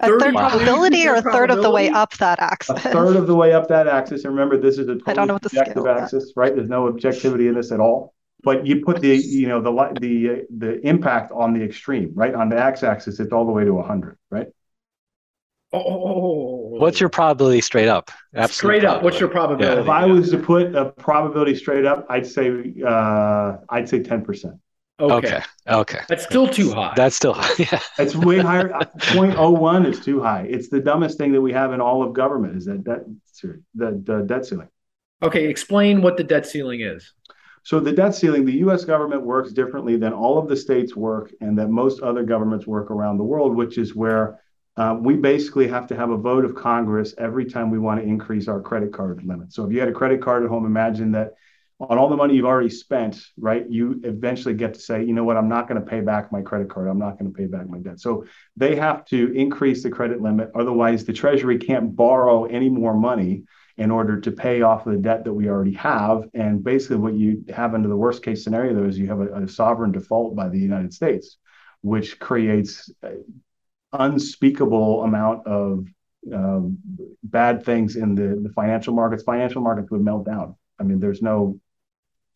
A 0.00 0.08
third 0.08 0.34
probability 0.34 1.08
or 1.08 1.14
a 1.14 1.22
third 1.22 1.50
of 1.50 1.62
the 1.62 1.70
way 1.70 1.88
up 1.88 2.12
that 2.18 2.38
axis? 2.40 2.76
A 2.84 2.90
third 2.90 3.16
of 3.16 3.26
the 3.26 3.34
way 3.34 3.52
up 3.52 3.68
that 3.68 3.86
axis. 3.86 4.24
And 4.24 4.34
remember, 4.34 4.58
this 4.58 4.78
is 4.78 4.88
a 4.88 4.94
totally 4.94 5.12
I 5.12 5.14
don't 5.14 5.26
know 5.28 5.34
what 5.34 5.42
the 5.42 5.58
objective 5.60 5.86
axis, 5.86 6.32
right? 6.36 6.54
There's 6.54 6.68
no 6.68 6.88
objectivity 6.88 7.48
in 7.48 7.54
this 7.54 7.72
at 7.72 7.80
all. 7.80 8.14
But 8.42 8.66
you 8.66 8.84
put 8.84 9.00
the, 9.00 9.16
you 9.16 9.48
know, 9.48 9.62
the 9.62 9.72
the 9.98 10.46
the 10.54 10.86
impact 10.86 11.32
on 11.32 11.54
the 11.54 11.64
extreme, 11.64 12.12
right? 12.14 12.34
On 12.34 12.48
the 12.48 12.62
x-axis, 12.62 13.18
it's 13.18 13.32
all 13.32 13.46
the 13.46 13.52
way 13.52 13.64
to 13.64 13.72
100, 13.72 14.18
right? 14.30 14.48
Oh. 15.72 16.76
What's 16.78 17.00
your 17.00 17.08
probability 17.08 17.60
straight 17.60 17.88
up? 17.88 18.10
Absolute 18.34 18.54
straight 18.54 18.84
up. 18.84 19.02
What's 19.02 19.18
your 19.18 19.28
probability? 19.28 19.74
Yeah. 19.74 19.82
If 19.82 19.88
I 19.88 20.06
was 20.06 20.30
to 20.30 20.38
put 20.38 20.74
a 20.74 20.86
probability 20.92 21.54
straight 21.54 21.84
up, 21.84 22.06
I'd 22.08 22.26
say 22.26 22.74
uh, 22.86 23.56
I'd 23.68 23.88
say 23.88 24.02
ten 24.02 24.24
percent. 24.24 24.54
Okay. 24.98 25.26
okay. 25.26 25.42
Okay. 25.68 26.00
That's 26.08 26.24
still 26.24 26.48
too 26.48 26.72
high. 26.72 26.94
That's 26.96 27.16
still 27.16 27.34
high. 27.34 27.52
Yeah. 27.58 27.80
It's 27.98 28.16
way 28.16 28.38
higher. 28.38 28.68
0.01 28.98 29.86
is 29.86 30.00
too 30.00 30.22
high. 30.22 30.46
It's 30.48 30.70
the 30.70 30.80
dumbest 30.80 31.18
thing 31.18 31.32
that 31.32 31.40
we 31.40 31.52
have 31.52 31.74
in 31.74 31.82
all 31.82 32.02
of 32.02 32.14
government 32.14 32.56
is 32.56 32.64
that 32.64 32.82
debt, 32.82 33.04
the, 33.74 34.00
the 34.02 34.22
debt 34.22 34.46
ceiling. 34.46 34.68
Okay. 35.22 35.48
Explain 35.48 36.00
what 36.00 36.16
the 36.16 36.24
debt 36.24 36.46
ceiling 36.46 36.80
is. 36.80 37.12
So 37.62 37.78
the 37.78 37.92
debt 37.92 38.14
ceiling, 38.14 38.46
the 38.46 38.58
U.S. 38.58 38.84
government 38.84 39.22
works 39.22 39.52
differently 39.52 39.96
than 39.96 40.12
all 40.12 40.38
of 40.38 40.48
the 40.48 40.56
states 40.56 40.94
work, 40.94 41.32
and 41.40 41.58
that 41.58 41.68
most 41.68 42.00
other 42.00 42.22
governments 42.22 42.64
work 42.64 42.92
around 42.92 43.18
the 43.18 43.24
world, 43.24 43.56
which 43.56 43.76
is 43.76 43.92
where 43.94 44.40
Uh, 44.76 44.96
we 45.00 45.14
basically 45.14 45.66
have 45.66 45.86
to 45.86 45.96
have 45.96 46.10
a 46.10 46.16
vote 46.16 46.44
of 46.44 46.54
Congress 46.54 47.14
every 47.16 47.46
time 47.46 47.70
we 47.70 47.78
want 47.78 48.00
to 48.00 48.06
increase 48.06 48.46
our 48.46 48.60
credit 48.60 48.92
card 48.92 49.24
limit. 49.24 49.52
So 49.52 49.64
if 49.64 49.72
you 49.72 49.80
had 49.80 49.88
a 49.88 49.92
credit 49.92 50.20
card 50.20 50.44
at 50.44 50.50
home, 50.50 50.66
imagine 50.66 51.12
that 51.12 51.32
on 51.80 51.98
all 51.98 52.08
the 52.08 52.16
money 52.16 52.34
you've 52.34 52.46
already 52.46 52.70
spent, 52.70 53.22
right, 53.38 53.68
you 53.68 54.00
eventually 54.04 54.54
get 54.54 54.74
to 54.74 54.80
say, 54.80 55.04
you 55.04 55.12
know 55.12 55.24
what, 55.24 55.36
I'm 55.36 55.48
not 55.48 55.68
going 55.68 55.80
to 55.80 55.86
pay 55.86 56.00
back 56.00 56.32
my 56.32 56.40
credit 56.42 56.70
card. 56.70 56.88
I'm 56.88 56.98
not 56.98 57.18
going 57.18 57.30
to 57.30 57.36
pay 57.36 57.46
back 57.46 57.68
my 57.68 57.78
debt. 57.78 58.00
So 58.00 58.24
they 58.56 58.76
have 58.76 59.04
to 59.06 59.32
increase 59.32 59.82
the 59.82 59.90
credit 59.90 60.20
limit. 60.20 60.50
Otherwise, 60.54 61.04
the 61.04 61.12
Treasury 61.12 61.58
can't 61.58 61.94
borrow 61.94 62.44
any 62.44 62.68
more 62.68 62.94
money 62.94 63.44
in 63.76 63.90
order 63.90 64.18
to 64.18 64.32
pay 64.32 64.62
off 64.62 64.84
the 64.84 64.96
debt 64.96 65.24
that 65.24 65.32
we 65.34 65.48
already 65.48 65.74
have. 65.74 66.24
And 66.32 66.64
basically, 66.64 66.96
what 66.96 67.14
you 67.14 67.44
have 67.54 67.74
under 67.74 67.88
the 67.88 67.96
worst 67.96 68.22
case 68.22 68.42
scenario, 68.42 68.74
though, 68.74 68.88
is 68.88 68.98
you 68.98 69.08
have 69.08 69.20
a, 69.20 69.44
a 69.44 69.48
sovereign 69.48 69.92
default 69.92 70.34
by 70.34 70.48
the 70.48 70.58
United 70.58 70.94
States, 70.94 71.36
which 71.82 72.18
creates 72.18 72.90
uh, 73.02 73.10
unspeakable 73.92 75.04
amount 75.04 75.46
of 75.46 75.86
uh, 76.34 76.60
bad 77.22 77.64
things 77.64 77.96
in 77.96 78.14
the, 78.14 78.40
the 78.42 78.52
financial 78.54 78.94
markets. 78.94 79.22
Financial 79.22 79.62
markets 79.62 79.90
would 79.90 80.02
melt 80.02 80.26
down. 80.26 80.56
I 80.78 80.82
mean, 80.82 81.00
there's 81.00 81.22
no 81.22 81.60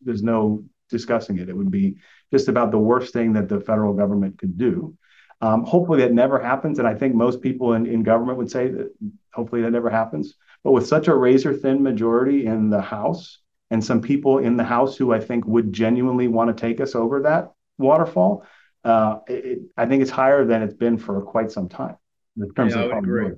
there's 0.01 0.23
no 0.23 0.63
discussing 0.89 1.37
it. 1.37 1.49
It 1.49 1.55
would 1.55 1.71
be 1.71 1.97
just 2.31 2.47
about 2.47 2.71
the 2.71 2.77
worst 2.77 3.13
thing 3.13 3.33
that 3.33 3.49
the 3.49 3.59
federal 3.59 3.93
government 3.93 4.37
could 4.37 4.57
do. 4.57 4.97
Um, 5.41 5.63
hopefully 5.63 5.99
that 6.01 6.13
never 6.13 6.39
happens. 6.39 6.79
And 6.79 6.87
I 6.87 6.93
think 6.93 7.15
most 7.15 7.41
people 7.41 7.73
in, 7.73 7.85
in 7.85 8.03
government 8.03 8.37
would 8.37 8.51
say 8.51 8.69
that 8.69 8.93
hopefully 9.33 9.61
that 9.63 9.71
never 9.71 9.89
happens. 9.89 10.35
But 10.63 10.71
with 10.71 10.87
such 10.87 11.07
a 11.07 11.15
razor 11.15 11.53
thin 11.53 11.81
majority 11.81 12.45
in 12.45 12.69
the 12.69 12.81
House 12.81 13.39
and 13.71 13.83
some 13.83 14.01
people 14.01 14.37
in 14.37 14.57
the 14.57 14.63
House 14.63 14.95
who 14.95 15.13
I 15.13 15.19
think 15.19 15.45
would 15.45 15.73
genuinely 15.73 16.27
want 16.27 16.55
to 16.55 16.61
take 16.61 16.79
us 16.79 16.93
over 16.93 17.21
that 17.23 17.53
waterfall, 17.77 18.45
uh, 18.83 19.19
it, 19.27 19.59
I 19.77 19.85
think 19.85 20.01
it's 20.01 20.11
higher 20.11 20.45
than 20.45 20.61
it's 20.61 20.73
been 20.73 20.97
for 20.97 21.21
quite 21.21 21.51
some 21.51 21.69
time 21.69 21.97
in 22.37 22.53
terms 22.53 22.75
yeah, 22.75 22.81
of 22.83 22.91
agree. 22.91 23.31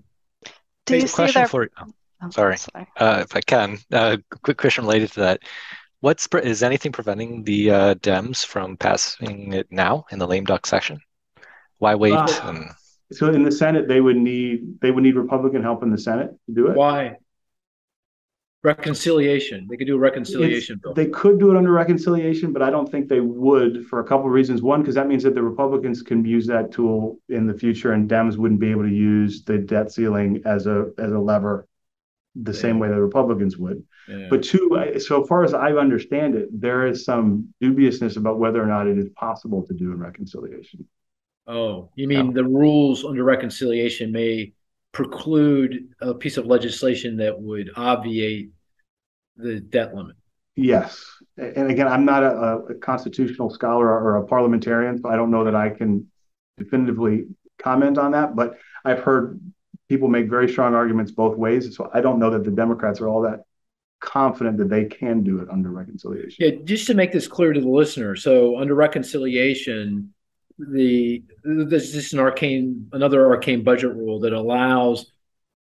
Do 0.86 0.96
you 0.96 1.08
see 1.08 1.32
that? 1.32 1.50
For, 1.50 1.70
oh, 1.80 2.30
sorry, 2.30 2.58
sorry. 2.58 2.88
Uh, 2.98 3.20
if 3.22 3.36
I 3.36 3.42
can, 3.42 3.78
uh, 3.92 4.18
quick 4.42 4.58
question 4.58 4.84
related 4.84 5.12
to 5.14 5.20
that. 5.22 5.42
What's 6.02 6.28
is 6.44 6.64
anything 6.64 6.92
preventing 6.92 7.44
the 7.44 7.72
uh, 7.72 7.96
Dems 7.96 8.46
from 8.46 8.76
passing 8.76 9.54
it 9.54 9.72
now 9.72 10.06
in 10.12 10.20
the 10.20 10.28
lame 10.28 10.44
duck 10.44 10.68
session? 10.68 11.00
Why 11.78 11.96
wait? 11.96 12.14
Uh, 12.14 12.28
and... 12.44 12.66
So 13.14 13.32
in 13.32 13.44
the 13.44 13.52
Senate, 13.52 13.88
they 13.88 14.02
would 14.02 14.18
need 14.18 14.82
they 14.82 14.92
would 14.92 15.04
need 15.04 15.16
Republican 15.16 15.64
help 15.64 15.82
in 15.82 15.92
the 15.92 15.98
Senate 15.98 16.32
to 16.48 16.54
do 16.54 16.68
it. 16.68 16.76
Why? 16.76 17.18
Reconciliation. 18.64 19.68
They 19.70 19.78
could 19.78 19.88
do 19.88 19.96
a 19.96 20.00
reconciliation 20.00 20.80
bill. 20.82 20.94
They 20.94 21.08
could 21.08 21.40
do 21.40 21.52
it 21.52 21.58
under 21.58 21.72
reconciliation, 21.72 22.54
but 22.54 22.62
I 22.62 22.70
don't 22.70 22.90
think 22.90 23.10
they 23.10 23.20
would 23.20 23.86
for 23.88 24.00
a 24.00 24.04
couple 24.04 24.26
of 24.26 24.32
reasons. 24.32 24.62
One, 24.62 24.82
because 24.82 24.96
that 24.96 25.08
means 25.08 25.24
that 25.24 25.36
the 25.36 25.44
Republicans 25.44 26.02
can 26.02 26.26
use 26.26 26.48
that 26.48 26.72
tool 26.72 27.20
in 27.30 27.46
the 27.46 27.54
future, 27.54 27.94
and 27.94 28.10
Dems 28.10 28.38
wouldn't 28.38 28.60
be 28.60 28.72
able 28.72 28.84
to 28.84 28.94
use 28.94 29.44
the 29.44 29.58
debt 29.58 29.92
ceiling 29.92 30.42
as 30.46 30.66
a 30.68 30.92
as 30.98 31.12
a 31.12 31.20
lever 31.20 31.68
the 32.36 32.52
yeah. 32.52 32.60
same 32.60 32.80
way 32.80 32.88
the 32.88 33.00
Republicans 33.00 33.58
would. 33.58 33.84
Yeah. 34.08 34.28
But 34.30 34.44
two, 34.44 34.96
so 35.00 35.24
far 35.24 35.44
as 35.44 35.54
I 35.54 35.72
understand 35.74 36.36
it, 36.36 36.50
there 36.52 36.88
is 36.88 37.06
some 37.06 37.54
dubiousness 37.62 38.18
about 38.18 38.40
whether 38.40 38.62
or 38.62 38.66
not 38.66 38.88
it 38.88 38.98
is 38.98 39.10
possible 39.10 39.64
to 39.68 39.74
do 39.74 39.92
in 39.92 40.00
reconciliation. 40.00 40.88
Oh, 41.46 41.90
you 41.96 42.08
mean 42.08 42.28
yeah. 42.28 42.34
the 42.34 42.46
rules 42.46 43.04
under 43.04 43.24
reconciliation 43.24 44.12
may 44.12 44.54
preclude 44.94 45.90
a 46.02 46.14
piece 46.14 46.38
of 46.38 46.46
legislation 46.46 47.18
that 47.18 47.40
would 47.40 47.72
obviate 47.76 48.52
the 49.36 49.60
debt 49.60 49.94
limit. 49.94 50.16
Yes. 50.56 51.04
And 51.38 51.72
again, 51.72 51.88
I'm 51.88 52.06
not 52.06 52.24
a, 52.24 52.60
a, 52.70 52.76
constitutional 52.76 53.50
scholar 53.50 53.88
or 53.88 54.18
a 54.18 54.28
parliamentarian, 54.28 55.02
so 55.02 55.10
I 55.10 55.16
don't 55.16 55.32
know 55.32 55.44
that 55.46 55.56
I 55.56 55.72
can 55.72 56.08
definitively 56.60 57.26
comment 57.58 57.98
on 57.98 58.12
that. 58.12 58.36
But 58.36 58.54
I've 58.86 59.00
heard 59.00 59.42
people 59.90 60.08
make 60.08 60.30
very 60.30 60.48
strong 60.48 60.76
arguments 60.76 61.12
both 61.12 61.36
ways. 61.36 61.76
So 61.76 61.90
I 61.92 62.02
don't 62.02 62.20
know 62.20 62.30
that 62.30 62.44
the 62.44 62.52
Democrats 62.52 63.02
are 63.02 63.08
all 63.08 63.24
that 63.24 63.42
confident 64.00 64.58
that 64.58 64.70
they 64.70 64.86
can 64.86 65.24
do 65.24 65.40
it 65.40 65.50
under 65.50 65.72
reconciliation. 65.72 66.36
Yeah, 66.38 66.64
just 66.64 66.86
to 66.88 66.94
make 66.94 67.12
this 67.12 67.28
clear 67.28 67.52
to 67.52 67.60
the 67.60 67.70
listener. 67.70 68.16
So 68.16 68.60
under 68.60 68.76
reconciliation, 68.76 70.14
the 70.58 71.24
there's 71.44 71.92
just 71.92 72.14
an 72.14 72.20
arcane 72.20 72.88
another 72.94 73.26
arcane 73.28 73.64
budget 73.64 73.94
rule 73.94 74.20
that 74.20 74.34
allows 74.34 75.12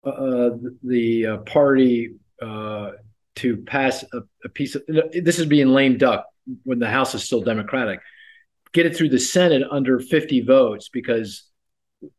uh, 0.04 0.50
the 0.82 1.26
uh, 1.26 1.36
party 1.38 2.14
uh, 2.40 2.90
to 3.36 3.56
pass 3.58 4.04
a, 4.12 4.22
a, 4.44 4.48
piece 4.48 4.74
of 4.74 4.82
this 4.86 5.38
is 5.38 5.46
being 5.46 5.68
lame 5.68 5.96
duck 5.96 6.26
when 6.64 6.78
the 6.78 6.88
House 6.88 7.14
is 7.14 7.22
still 7.22 7.40
Democratic, 7.40 8.00
get 8.72 8.84
it 8.84 8.96
through 8.96 9.10
the 9.10 9.18
Senate 9.18 9.62
under 9.70 10.00
50 10.00 10.40
votes 10.40 10.88
because 10.88 11.44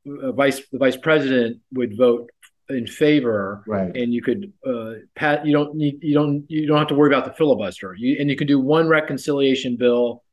vice 0.05 0.61
the 0.71 0.77
vice 0.77 0.95
president 0.95 1.59
would 1.73 1.97
vote 1.97 2.29
in 2.69 2.87
favor, 2.87 3.63
right. 3.67 3.95
and 3.95 4.13
you 4.13 4.21
could 4.21 4.53
uh, 4.65 4.93
pat. 5.15 5.45
You 5.45 5.51
don't 5.51 5.75
need 5.75 6.01
you 6.01 6.13
don't 6.13 6.45
you 6.47 6.65
don't 6.65 6.77
have 6.77 6.87
to 6.87 6.95
worry 6.95 7.13
about 7.13 7.25
the 7.25 7.33
filibuster. 7.33 7.93
You 7.97 8.17
and 8.19 8.29
you 8.29 8.35
can 8.35 8.47
do 8.47 8.59
one 8.59 8.87
reconciliation 8.87 9.75
bill 9.75 10.23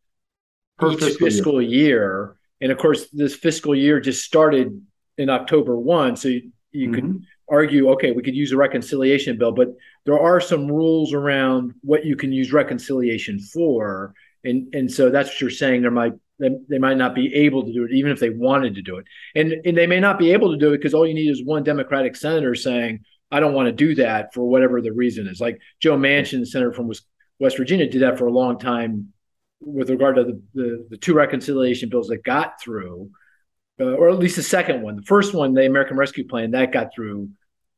per 0.81 0.93
each 0.93 1.01
fiscal, 1.01 1.27
fiscal 1.27 1.63
year. 1.63 1.71
year. 1.71 2.37
And 2.61 2.73
of 2.73 2.79
course, 2.79 3.09
this 3.11 3.35
fiscal 3.35 3.75
year 3.75 4.01
just 4.01 4.25
started 4.25 4.81
in 5.19 5.31
October 5.31 5.79
1. 5.79 6.17
So 6.17 6.29
you, 6.29 6.51
you 6.73 6.89
mm-hmm. 6.89 6.95
could 6.95 7.23
argue, 7.49 7.91
okay, 7.91 8.13
we 8.13 8.23
could 8.23 8.37
use 8.37 8.53
a 8.53 8.57
reconciliation 8.57 9.39
bill, 9.39 9.53
but 9.53 9.69
there 10.05 10.19
are 10.19 10.41
some 10.41 10.69
rules 10.69 11.13
around 11.13 11.75
what 11.83 12.05
you 12.05 12.17
can 12.17 12.33
use 12.33 12.53
reconciliation 12.53 13.39
for. 13.39 14.15
And, 14.45 14.75
and 14.75 14.91
so 14.91 15.11
that's 15.11 15.29
what 15.31 15.41
you're 15.41 15.51
saying. 15.51 15.83
There 15.83 15.91
might 15.91 16.15
they, 16.41 16.51
they 16.69 16.79
might 16.79 16.97
not 16.97 17.15
be 17.15 17.33
able 17.35 17.65
to 17.65 17.73
do 17.73 17.85
it, 17.85 17.93
even 17.93 18.11
if 18.11 18.19
they 18.19 18.31
wanted 18.31 18.75
to 18.75 18.83
do 18.83 18.97
it. 18.97 19.05
And, 19.35 19.53
and 19.65 19.77
they 19.77 19.87
may 19.87 20.01
not 20.01 20.19
be 20.19 20.33
able 20.33 20.51
to 20.51 20.57
do 20.57 20.73
it 20.73 20.79
because 20.79 20.95
all 20.95 21.07
you 21.07 21.15
need 21.15 21.29
is 21.29 21.45
one 21.45 21.63
Democratic 21.63 22.17
senator 22.17 22.55
saying, 22.55 23.05
I 23.31 23.41
don't 23.41 23.53
want 23.53 23.67
to 23.67 23.73
do 23.73 23.95
that 23.97 24.35
for 24.35 24.43
whatever 24.49 24.81
the 24.81 24.93
reason 24.93 25.29
is. 25.29 25.41
Like 25.41 25.61
Joe 25.81 25.97
Manchin, 25.97 26.41
the 26.41 26.47
senator 26.47 26.73
from 26.73 26.91
West 27.39 27.57
Virginia, 27.57 27.89
did 27.89 28.03
that 28.03 28.19
for 28.19 28.27
a 28.27 28.33
long 28.33 28.59
time 28.59 29.13
with 29.61 29.91
regard 29.91 30.17
to 30.17 30.25
the, 30.25 30.43
the, 30.55 30.87
the 30.91 30.97
two 30.97 31.15
reconciliation 31.15 31.89
bills 31.89 32.09
that 32.09 32.25
got 32.25 32.61
through, 32.61 33.11
uh, 33.79 33.85
or 33.85 34.09
at 34.09 34.19
least 34.19 34.37
the 34.37 34.43
second 34.43 34.83
one. 34.83 34.97
The 34.97 35.03
first 35.03 35.35
one, 35.35 35.55
the 35.55 35.67
American 35.67 35.97
Rescue 35.97 36.27
Plan, 36.27 36.51
that 36.53 36.73
got 36.73 36.95
through 36.95 37.31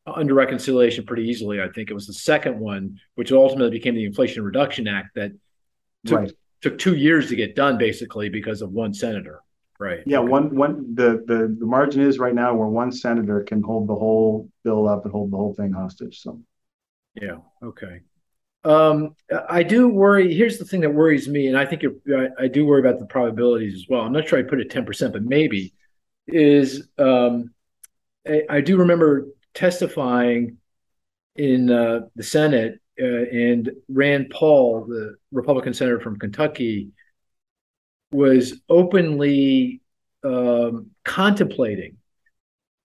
under 0.06 0.34
reconciliation 0.34 1.04
pretty 1.04 1.28
easily. 1.28 1.60
I 1.60 1.68
think 1.68 1.90
it 1.90 1.94
was 1.94 2.06
the 2.06 2.12
second 2.12 2.58
one, 2.58 2.98
which 3.14 3.32
ultimately 3.32 3.70
became 3.70 3.94
the 3.94 4.04
Inflation 4.04 4.44
Reduction 4.44 4.88
Act, 4.88 5.14
that 5.14 5.32
took, 6.06 6.18
right. 6.18 6.32
took 6.60 6.78
two 6.78 6.96
years 6.96 7.28
to 7.28 7.36
get 7.36 7.54
done, 7.54 7.78
basically 7.78 8.28
because 8.28 8.62
of 8.62 8.72
one 8.72 8.94
senator. 8.94 9.40
Right. 9.78 10.00
Yeah. 10.06 10.18
Okay. 10.18 10.28
One 10.28 10.54
one 10.54 10.94
the, 10.94 11.24
the 11.26 11.56
the 11.58 11.66
margin 11.66 12.02
is 12.02 12.20
right 12.20 12.34
now 12.34 12.54
where 12.54 12.68
one 12.68 12.92
senator 12.92 13.42
can 13.42 13.62
hold 13.62 13.88
the 13.88 13.96
whole 13.96 14.48
bill 14.62 14.88
up 14.88 15.04
and 15.04 15.12
hold 15.12 15.32
the 15.32 15.36
whole 15.36 15.54
thing 15.54 15.72
hostage. 15.72 16.20
So. 16.20 16.40
Yeah. 17.20 17.38
Okay. 17.62 18.02
Um, 18.64 19.16
I 19.48 19.64
do 19.64 19.88
worry. 19.88 20.32
Here's 20.32 20.58
the 20.58 20.64
thing 20.64 20.82
that 20.82 20.94
worries 20.94 21.28
me, 21.28 21.48
and 21.48 21.58
I 21.58 21.66
think 21.66 21.82
I, 22.08 22.28
I, 22.44 22.48
do 22.48 22.64
worry 22.64 22.78
about 22.78 23.00
the 23.00 23.06
probabilities 23.06 23.74
as 23.74 23.86
well. 23.88 24.02
I'm 24.02 24.12
not 24.12 24.28
sure 24.28 24.38
I 24.38 24.42
put 24.42 24.60
it 24.60 24.70
10%, 24.70 25.12
but 25.12 25.22
maybe 25.22 25.74
is 26.28 26.86
um, 26.96 27.52
I, 28.26 28.42
I, 28.48 28.60
do 28.60 28.76
remember 28.76 29.26
testifying 29.52 30.58
in 31.34 31.70
uh, 31.70 32.02
the 32.14 32.22
Senate, 32.22 32.80
uh, 33.00 33.04
and 33.04 33.72
Rand 33.88 34.30
Paul, 34.30 34.84
the 34.86 35.16
Republican 35.32 35.74
senator 35.74 35.98
from 35.98 36.18
Kentucky, 36.18 36.90
was 38.12 38.60
openly 38.68 39.80
um, 40.22 40.90
contemplating 41.04 41.96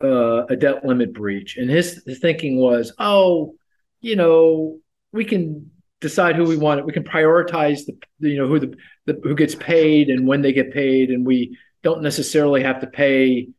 uh, 0.03 0.45
a 0.45 0.55
debt 0.55 0.86
limit 0.86 1.13
breach, 1.13 1.57
and 1.57 1.69
his, 1.69 2.01
his 2.07 2.17
thinking 2.17 2.57
was, 2.57 2.93
oh, 2.97 3.55
you 4.01 4.15
know, 4.15 4.80
we 5.18 5.26
can 5.26 5.72
decide 5.99 6.36
who 6.36 6.45
we 6.45 6.57
want. 6.57 6.86
We 6.86 6.93
can 6.93 7.03
prioritize 7.03 7.86
the, 7.86 7.97
you 8.20 8.38
know 8.38 8.47
who 8.47 8.59
the, 8.59 8.76
the 9.05 9.20
who 9.24 9.36
gets 9.36 9.55
paid 9.55 10.09
and 10.09 10.28
when 10.28 10.41
they 10.41 10.53
get 10.53 10.72
paid, 10.72 11.09
and 11.09 11.26
we 11.26 11.57
don't 11.84 12.01
necessarily 12.01 12.63
have 12.63 12.80
to 12.82 12.88
pay 12.88 13.49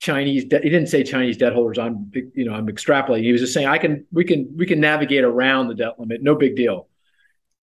Chinese 0.00 0.44
debt. 0.44 0.62
He 0.62 0.70
didn't 0.70 0.88
say 0.88 1.02
Chinese 1.02 1.36
debt 1.36 1.52
holders. 1.52 1.78
I'm 1.78 2.10
you 2.34 2.44
know 2.44 2.54
I'm 2.54 2.68
extrapolating. 2.68 3.24
He 3.24 3.32
was 3.32 3.40
just 3.40 3.52
saying 3.52 3.66
I 3.66 3.78
can 3.78 4.06
we 4.12 4.24
can 4.24 4.54
we 4.56 4.64
can 4.64 4.80
navigate 4.80 5.24
around 5.24 5.68
the 5.68 5.74
debt 5.74 5.98
limit. 5.98 6.22
No 6.22 6.36
big 6.36 6.56
deal. 6.56 6.88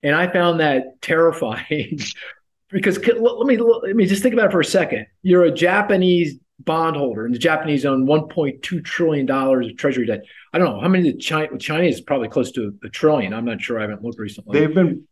And 0.04 0.14
I 0.14 0.32
found 0.32 0.60
that 0.60 1.02
terrifying 1.02 2.00
because 2.70 2.98
let 2.98 3.48
me 3.48 3.58
let 3.58 3.96
me 3.96 4.06
just 4.06 4.22
think 4.22 4.34
about 4.34 4.48
it 4.48 4.52
for 4.52 4.60
a 4.60 4.66
second. 4.66 5.08
You're 5.24 5.46
a 5.46 5.52
Japanese 5.52 6.38
bondholder, 6.60 7.26
and 7.26 7.36
the 7.36 7.40
Japanese 7.40 7.86
own 7.86 8.06
1.2 8.06 8.84
trillion 8.84 9.26
dollars 9.26 9.68
of 9.68 9.78
treasury 9.78 10.06
debt. 10.06 10.24
I 10.54 10.58
don't 10.58 10.74
know 10.74 10.80
how 10.80 10.88
many 10.88 11.12
the 11.12 11.18
China 11.18 11.58
Chinese 11.58 11.96
is 11.96 12.02
probably 12.02 12.30
close 12.30 12.52
to 12.54 12.74
a 12.84 12.90
trillion. 12.90 13.34
I'm 13.34 13.46
not 13.46 13.62
sure. 13.62 13.78
I 13.78 13.82
haven't 13.82 14.04
looked 14.04 14.20
recently. 14.20 14.60
They've 14.60 14.74
been 14.74 15.06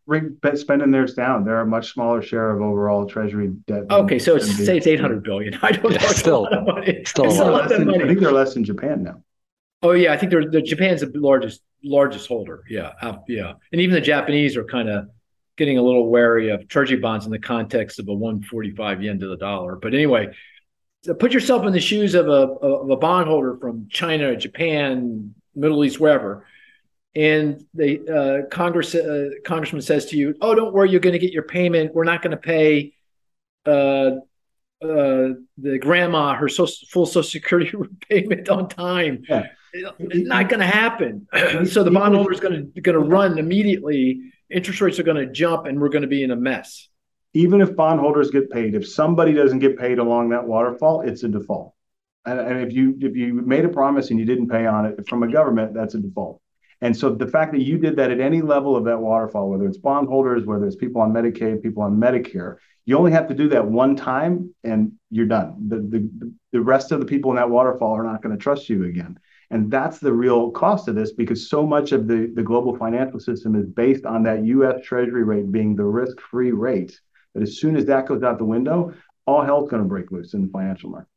spending 0.56 0.92
theirs 0.92 1.14
down. 1.14 1.44
They're 1.44 1.60
a 1.60 1.66
much 1.66 1.94
smaller 1.94 2.22
share 2.22 2.52
of 2.52 2.62
overall 2.62 3.06
treasury 3.06 3.50
debt. 3.68 3.84
Okay, 3.92 4.20
so 4.20 4.36
it's, 4.36 4.56
say 4.56 4.78
it's 4.78 4.88
800 4.88 5.24
billion. 5.24 5.60
I 5.62 5.72
don't 5.72 5.92
yeah, 5.92 6.02
know. 6.02 6.08
Still, 6.08 6.48
still, 7.06 7.32
still 7.32 7.52
less 7.52 7.70
than, 7.70 7.90
I 7.90 8.08
think 8.08 8.20
they're 8.20 8.32
less 8.32 8.54
than 8.54 8.64
Japan 8.64 9.04
now. 9.04 9.22
Oh 9.82 9.92
yeah, 9.92 10.14
I 10.14 10.18
think 10.18 10.32
they're 10.32 10.50
the 10.50 10.62
Japan's 10.62 11.02
the 11.02 11.12
largest 11.14 11.62
largest 11.84 12.28
holder. 12.28 12.64
Yeah, 12.70 12.94
uh, 13.02 13.18
yeah, 13.28 13.54
and 13.74 13.82
even 13.82 13.94
the 13.94 14.02
Japanese 14.02 14.56
are 14.56 14.64
kind 14.64 14.90
of 14.90 15.10
getting 15.58 15.78
a 15.78 15.82
little 15.82 16.10
wary 16.10 16.50
of 16.50 16.68
treasury 16.68 16.98
bonds 16.98 17.26
in 17.26 17.32
the 17.32 17.40
context 17.40 18.00
of 18.00 18.08
a 18.08 18.14
145 18.14 19.04
yen 19.04 19.20
to 19.20 19.28
the 19.28 19.38
dollar. 19.38 19.76
But 19.76 19.94
anyway, 19.94 20.30
put 21.12 21.34
yourself 21.34 21.66
in 21.66 21.74
the 21.74 21.80
shoes 21.80 22.16
of 22.16 22.28
a 22.28 22.32
of 22.32 22.90
a 22.90 22.96
bondholder 22.96 23.58
from 23.58 23.88
China, 23.90 24.36
Japan, 24.36 25.36
Middle 25.56 25.84
East, 25.84 26.00
wherever, 26.00 26.46
and 27.16 27.66
the 27.74 28.46
uh, 28.46 28.50
Congress 28.50 28.96
uh, 28.96 29.30
congressman 29.46 29.82
says 29.82 30.06
to 30.08 30.18
you, 30.18 30.36
"Oh, 30.42 30.56
don't 30.56 30.74
worry, 30.74 30.90
you're 30.92 31.02
going 31.02 31.14
to 31.14 31.20
get 31.20 31.34
your 31.34 31.44
payment. 31.44 31.94
We're 31.94 32.06
not 32.06 32.22
going 32.22 32.32
to 32.32 32.38
pay." 32.38 32.94
Uh, 33.66 34.18
uh, 34.82 35.40
the 35.58 35.80
grandma 35.80 36.34
her 36.34 36.50
so, 36.50 36.68
full 36.90 37.06
social 37.06 37.24
security 37.24 37.72
payment 38.10 38.50
on 38.50 38.68
time. 38.68 39.24
Yeah. 39.30 39.48
It's 39.74 40.28
not 40.28 40.50
going 40.50 40.60
to 40.60 40.68
happen. 40.68 41.28
so 41.66 41.84
the 41.84 41.90
bondholder 41.90 42.32
is 42.32 42.40
going 42.40 42.74
to 42.74 42.82
going 42.82 42.94
to 42.94 43.00
run 43.00 43.38
immediately. 43.40 44.34
Interest 44.50 44.82
rates 44.82 45.00
are 45.00 45.04
going 45.04 45.26
to 45.26 45.32
jump, 45.32 45.66
and 45.66 45.80
we're 45.82 45.90
going 45.90 46.04
to 46.04 46.08
be 46.08 46.24
in 46.24 46.32
a 46.32 46.36
mess 46.36 46.90
even 47.34 47.62
if 47.62 47.76
bondholders 47.76 48.32
get 48.32 48.50
paid, 48.52 48.76
if 48.76 48.88
somebody 48.88 49.34
doesn't 49.34 49.60
get 49.60 49.78
paid 49.78 50.00
along 50.00 50.30
that 50.30 50.46
waterfall, 50.46 51.02
it's 51.02 51.24
a 51.24 51.28
default. 51.28 51.74
And, 52.26 52.40
and 52.40 52.62
if 52.62 52.74
you 52.74 52.98
if 53.02 53.16
you 53.16 53.34
made 53.34 53.66
a 53.66 53.70
promise 53.70 54.12
and 54.12 54.20
you 54.20 54.26
didn't 54.26 54.50
pay 54.50 54.66
on 54.66 54.86
it 54.86 55.08
from 55.10 55.24
a 55.24 55.32
government, 55.32 55.74
that's 55.74 55.96
a 55.96 56.00
default. 56.00 56.42
And 56.82 56.96
so 56.96 57.10
the 57.10 57.28
fact 57.28 57.54
that 57.54 57.62
you 57.62 57.78
did 57.78 57.96
that 57.96 58.12
at 58.12 58.20
any 58.20 58.42
level 58.42 58.76
of 58.76 58.84
that 58.86 59.00
waterfall, 59.00 59.50
whether 59.50 59.66
it's 59.66 59.78
bondholders, 59.78 60.46
whether 60.46 60.66
it's 60.66 60.76
people 60.76 61.02
on 61.02 61.14
Medicaid, 61.14 61.64
people 61.64 61.82
on 61.82 61.98
Medicare, 61.98 62.58
you 62.86 62.98
only 62.98 63.12
have 63.12 63.30
to 63.30 63.34
do 63.34 63.48
that 63.50 63.66
one 63.66 63.96
time 63.96 64.54
and 64.66 64.92
you're 65.10 65.26
done. 65.26 65.56
The, 65.70 65.78
the, 65.78 66.34
the 66.52 66.62
rest 66.62 66.92
of 66.92 67.00
the 67.00 67.06
people 67.06 67.32
in 67.32 67.38
that 67.38 67.50
waterfall 67.50 67.94
are 67.94 68.04
not 68.04 68.22
going 68.22 68.36
to 68.36 68.42
trust 68.42 68.68
you 68.68 68.84
again. 68.84 69.18
And 69.50 69.72
that's 69.72 70.00
the 70.00 70.12
real 70.12 70.52
cost 70.52 70.90
of 70.90 70.96
this 70.96 71.14
because 71.14 71.50
so 71.50 71.66
much 71.66 71.94
of 71.94 72.08
the, 72.08 72.30
the 72.36 72.44
global 72.44 72.76
financial 72.76 73.20
system 73.20 73.56
is 73.56 73.66
based 73.66 74.06
on 74.06 74.24
that 74.24 74.44
US 74.44 74.84
Treasury 74.84 75.24
rate 75.24 75.52
being 75.52 75.76
the 75.78 75.86
risk 75.86 76.20
free 76.20 76.52
rate 76.52 77.00
that 77.34 77.44
as 77.44 77.58
soon 77.58 77.76
as 77.76 77.86
that 77.86 78.08
goes 78.08 78.24
out 78.24 78.38
the 78.38 78.46
window, 78.46 78.94
all 79.26 79.44
hell's 79.44 79.70
going 79.70 79.82
to 79.82 79.88
break 79.88 80.12
loose 80.12 80.34
in 80.34 80.42
the 80.42 80.52
financial 80.52 80.90
market. 80.90 81.08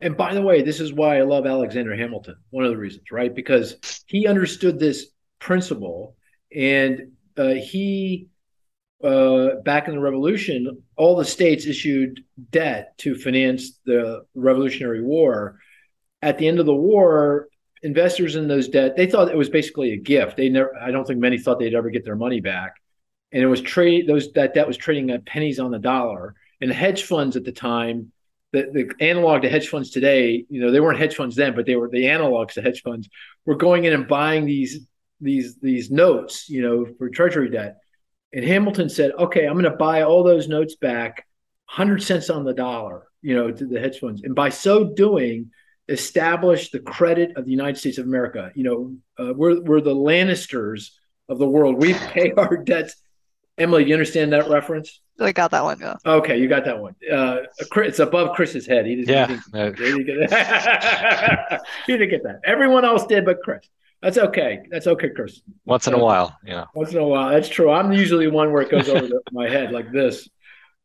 And 0.00 0.16
by 0.16 0.34
the 0.34 0.42
way, 0.42 0.62
this 0.62 0.80
is 0.80 0.92
why 0.92 1.18
I 1.18 1.22
love 1.22 1.46
Alexander 1.46 1.94
Hamilton. 1.96 2.36
One 2.50 2.64
of 2.64 2.70
the 2.70 2.76
reasons, 2.76 3.04
right? 3.12 3.32
Because 3.32 3.76
he 4.06 4.26
understood 4.26 4.78
this 4.78 5.06
principle, 5.38 6.16
and 6.54 7.12
uh, 7.36 7.50
he, 7.50 8.26
uh, 9.02 9.56
back 9.64 9.86
in 9.86 9.94
the 9.94 10.00
Revolution, 10.00 10.82
all 10.96 11.16
the 11.16 11.24
states 11.24 11.66
issued 11.66 12.20
debt 12.50 12.98
to 12.98 13.14
finance 13.14 13.78
the 13.86 14.24
Revolutionary 14.34 15.02
War. 15.02 15.60
At 16.20 16.36
the 16.38 16.48
end 16.48 16.58
of 16.58 16.66
the 16.66 16.74
war, 16.74 17.48
investors 17.82 18.36
in 18.36 18.46
those 18.46 18.68
debt 18.68 18.96
they 18.96 19.06
thought 19.06 19.28
it 19.28 19.36
was 19.36 19.48
basically 19.48 19.92
a 19.92 19.96
gift. 19.96 20.36
They 20.36 20.48
never. 20.48 20.74
I 20.80 20.90
don't 20.90 21.04
think 21.06 21.20
many 21.20 21.38
thought 21.38 21.58
they'd 21.58 21.74
ever 21.74 21.90
get 21.90 22.04
their 22.04 22.16
money 22.16 22.40
back 22.40 22.74
and 23.32 23.42
it 23.42 23.46
was 23.46 23.60
trade 23.60 24.06
those 24.06 24.32
that 24.32 24.54
that 24.54 24.66
was 24.66 24.76
trading 24.76 25.10
at 25.10 25.26
pennies 25.26 25.58
on 25.58 25.70
the 25.70 25.78
dollar. 25.78 26.34
And 26.60 26.70
the 26.70 26.74
hedge 26.74 27.04
funds 27.04 27.34
at 27.36 27.44
the 27.44 27.52
time, 27.52 28.12
the, 28.52 28.70
the 28.72 29.04
analog 29.04 29.42
to 29.42 29.48
hedge 29.48 29.68
funds 29.68 29.90
today, 29.90 30.44
you 30.48 30.60
know, 30.60 30.70
they 30.70 30.80
weren't 30.80 30.98
hedge 30.98 31.16
funds 31.16 31.34
then, 31.34 31.54
but 31.54 31.66
they 31.66 31.74
were 31.74 31.88
the 31.88 32.04
analogs 32.04 32.52
to 32.52 32.62
hedge 32.62 32.82
funds 32.82 33.08
were 33.44 33.56
going 33.56 33.84
in 33.84 33.92
and 33.92 34.06
buying 34.06 34.44
these 34.44 34.86
these 35.20 35.56
these 35.56 35.90
notes, 35.90 36.48
you 36.48 36.62
know, 36.62 36.86
for 36.98 37.08
treasury 37.08 37.50
debt. 37.50 37.78
And 38.32 38.44
Hamilton 38.44 38.88
said, 38.88 39.12
okay, 39.18 39.46
I'm 39.46 39.54
going 39.54 39.64
to 39.64 39.76
buy 39.76 40.02
all 40.02 40.22
those 40.22 40.48
notes 40.48 40.76
back, 40.76 41.26
hundred 41.66 42.02
cents 42.02 42.30
on 42.30 42.44
the 42.44 42.54
dollar, 42.54 43.06
you 43.20 43.34
know, 43.34 43.50
to 43.50 43.66
the 43.66 43.80
hedge 43.80 43.98
funds, 43.98 44.22
and 44.22 44.34
by 44.34 44.50
so 44.50 44.84
doing, 44.84 45.50
establish 45.88 46.70
the 46.70 46.80
credit 46.80 47.36
of 47.36 47.44
the 47.44 47.50
United 47.50 47.78
States 47.78 47.98
of 47.98 48.06
America. 48.06 48.50
You 48.54 48.64
know, 48.64 48.96
uh, 49.18 49.32
we're 49.34 49.60
we're 49.60 49.80
the 49.80 49.94
Lannisters 49.94 50.90
of 51.28 51.38
the 51.38 51.48
world. 51.48 51.80
We 51.80 51.94
pay 51.94 52.32
our 52.36 52.56
debts 52.56 52.96
Emily, 53.62 53.84
you 53.84 53.94
understand 53.94 54.32
that 54.32 54.48
reference? 54.48 55.00
I 55.20 55.30
got 55.30 55.52
that 55.52 55.62
one. 55.62 55.78
Yeah. 55.78 55.94
Okay, 56.04 56.38
you 56.40 56.48
got 56.48 56.64
that 56.64 56.80
one. 56.80 56.96
Uh, 57.10 57.42
it's 57.76 58.00
above 58.00 58.34
Chris's 58.34 58.66
head. 58.66 58.86
He 58.86 58.96
didn't. 58.96 59.08
Yeah. 59.08 59.26
He 59.28 59.72
didn't, 59.72 60.06
get 60.06 60.30
that. 60.30 61.62
he 61.86 61.92
didn't 61.92 62.10
get 62.10 62.24
that. 62.24 62.40
Everyone 62.44 62.84
else 62.84 63.06
did, 63.06 63.24
but 63.24 63.38
Chris. 63.44 63.64
That's 64.02 64.18
okay. 64.18 64.62
That's 64.68 64.88
okay, 64.88 65.10
Chris. 65.10 65.42
Once 65.64 65.86
in 65.86 65.94
a 65.94 65.98
while, 65.98 66.36
yeah. 66.44 66.64
Once 66.74 66.90
in 66.90 66.98
a 66.98 67.06
while, 67.06 67.30
that's 67.30 67.48
true. 67.48 67.70
I'm 67.70 67.92
usually 67.92 68.26
the 68.26 68.32
one 68.32 68.52
where 68.52 68.62
it 68.62 68.70
goes 68.70 68.88
over 68.88 69.06
the, 69.06 69.20
my 69.30 69.48
head 69.48 69.70
like 69.70 69.92
this. 69.92 70.28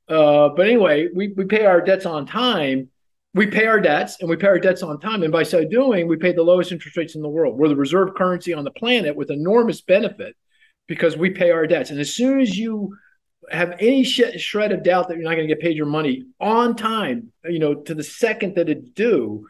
Uh, 0.08 0.50
but 0.50 0.68
anyway, 0.68 1.08
we 1.16 1.30
we 1.30 1.46
pay 1.46 1.66
our 1.66 1.82
debts 1.82 2.06
on 2.06 2.28
time. 2.28 2.90
We 3.34 3.48
pay 3.48 3.66
our 3.66 3.80
debts, 3.80 4.18
and 4.20 4.30
we 4.30 4.36
pay 4.36 4.48
our 4.48 4.60
debts 4.60 4.84
on 4.84 5.00
time, 5.00 5.24
and 5.24 5.32
by 5.32 5.44
so 5.44 5.66
doing, 5.66 6.08
we 6.08 6.16
pay 6.16 6.32
the 6.32 6.44
lowest 6.44 6.72
interest 6.72 6.96
rates 6.96 7.16
in 7.16 7.24
the 7.24 7.30
world. 7.30 7.58
We're 7.58 7.70
the 7.70 7.76
reserve 7.76 8.14
currency 8.16 8.54
on 8.54 8.64
the 8.64 8.72
planet 8.72 9.16
with 9.16 9.32
enormous 9.32 9.82
benefit 9.82 10.36
because 10.88 11.18
we 11.18 11.30
pay 11.30 11.52
our 11.52 11.68
debts. 11.68 11.90
And 11.90 12.00
as 12.00 12.16
soon 12.16 12.40
as 12.40 12.58
you 12.58 12.96
have 13.52 13.76
any 13.80 14.04
sh- 14.04 14.38
shred 14.38 14.72
of 14.72 14.84
doubt 14.84 15.08
that 15.08 15.16
you're 15.16 15.24
not 15.24 15.36
going 15.36 15.48
to 15.48 15.54
get 15.54 15.62
paid 15.62 15.78
your 15.78 15.86
money 15.86 16.24
on 16.40 16.76
time, 16.76 17.32
you 17.46 17.60
know, 17.60 17.76
to 17.76 17.94
the 17.94 18.04
second 18.04 18.56
that 18.56 18.70
it's 18.70 18.90
due, 18.90 19.48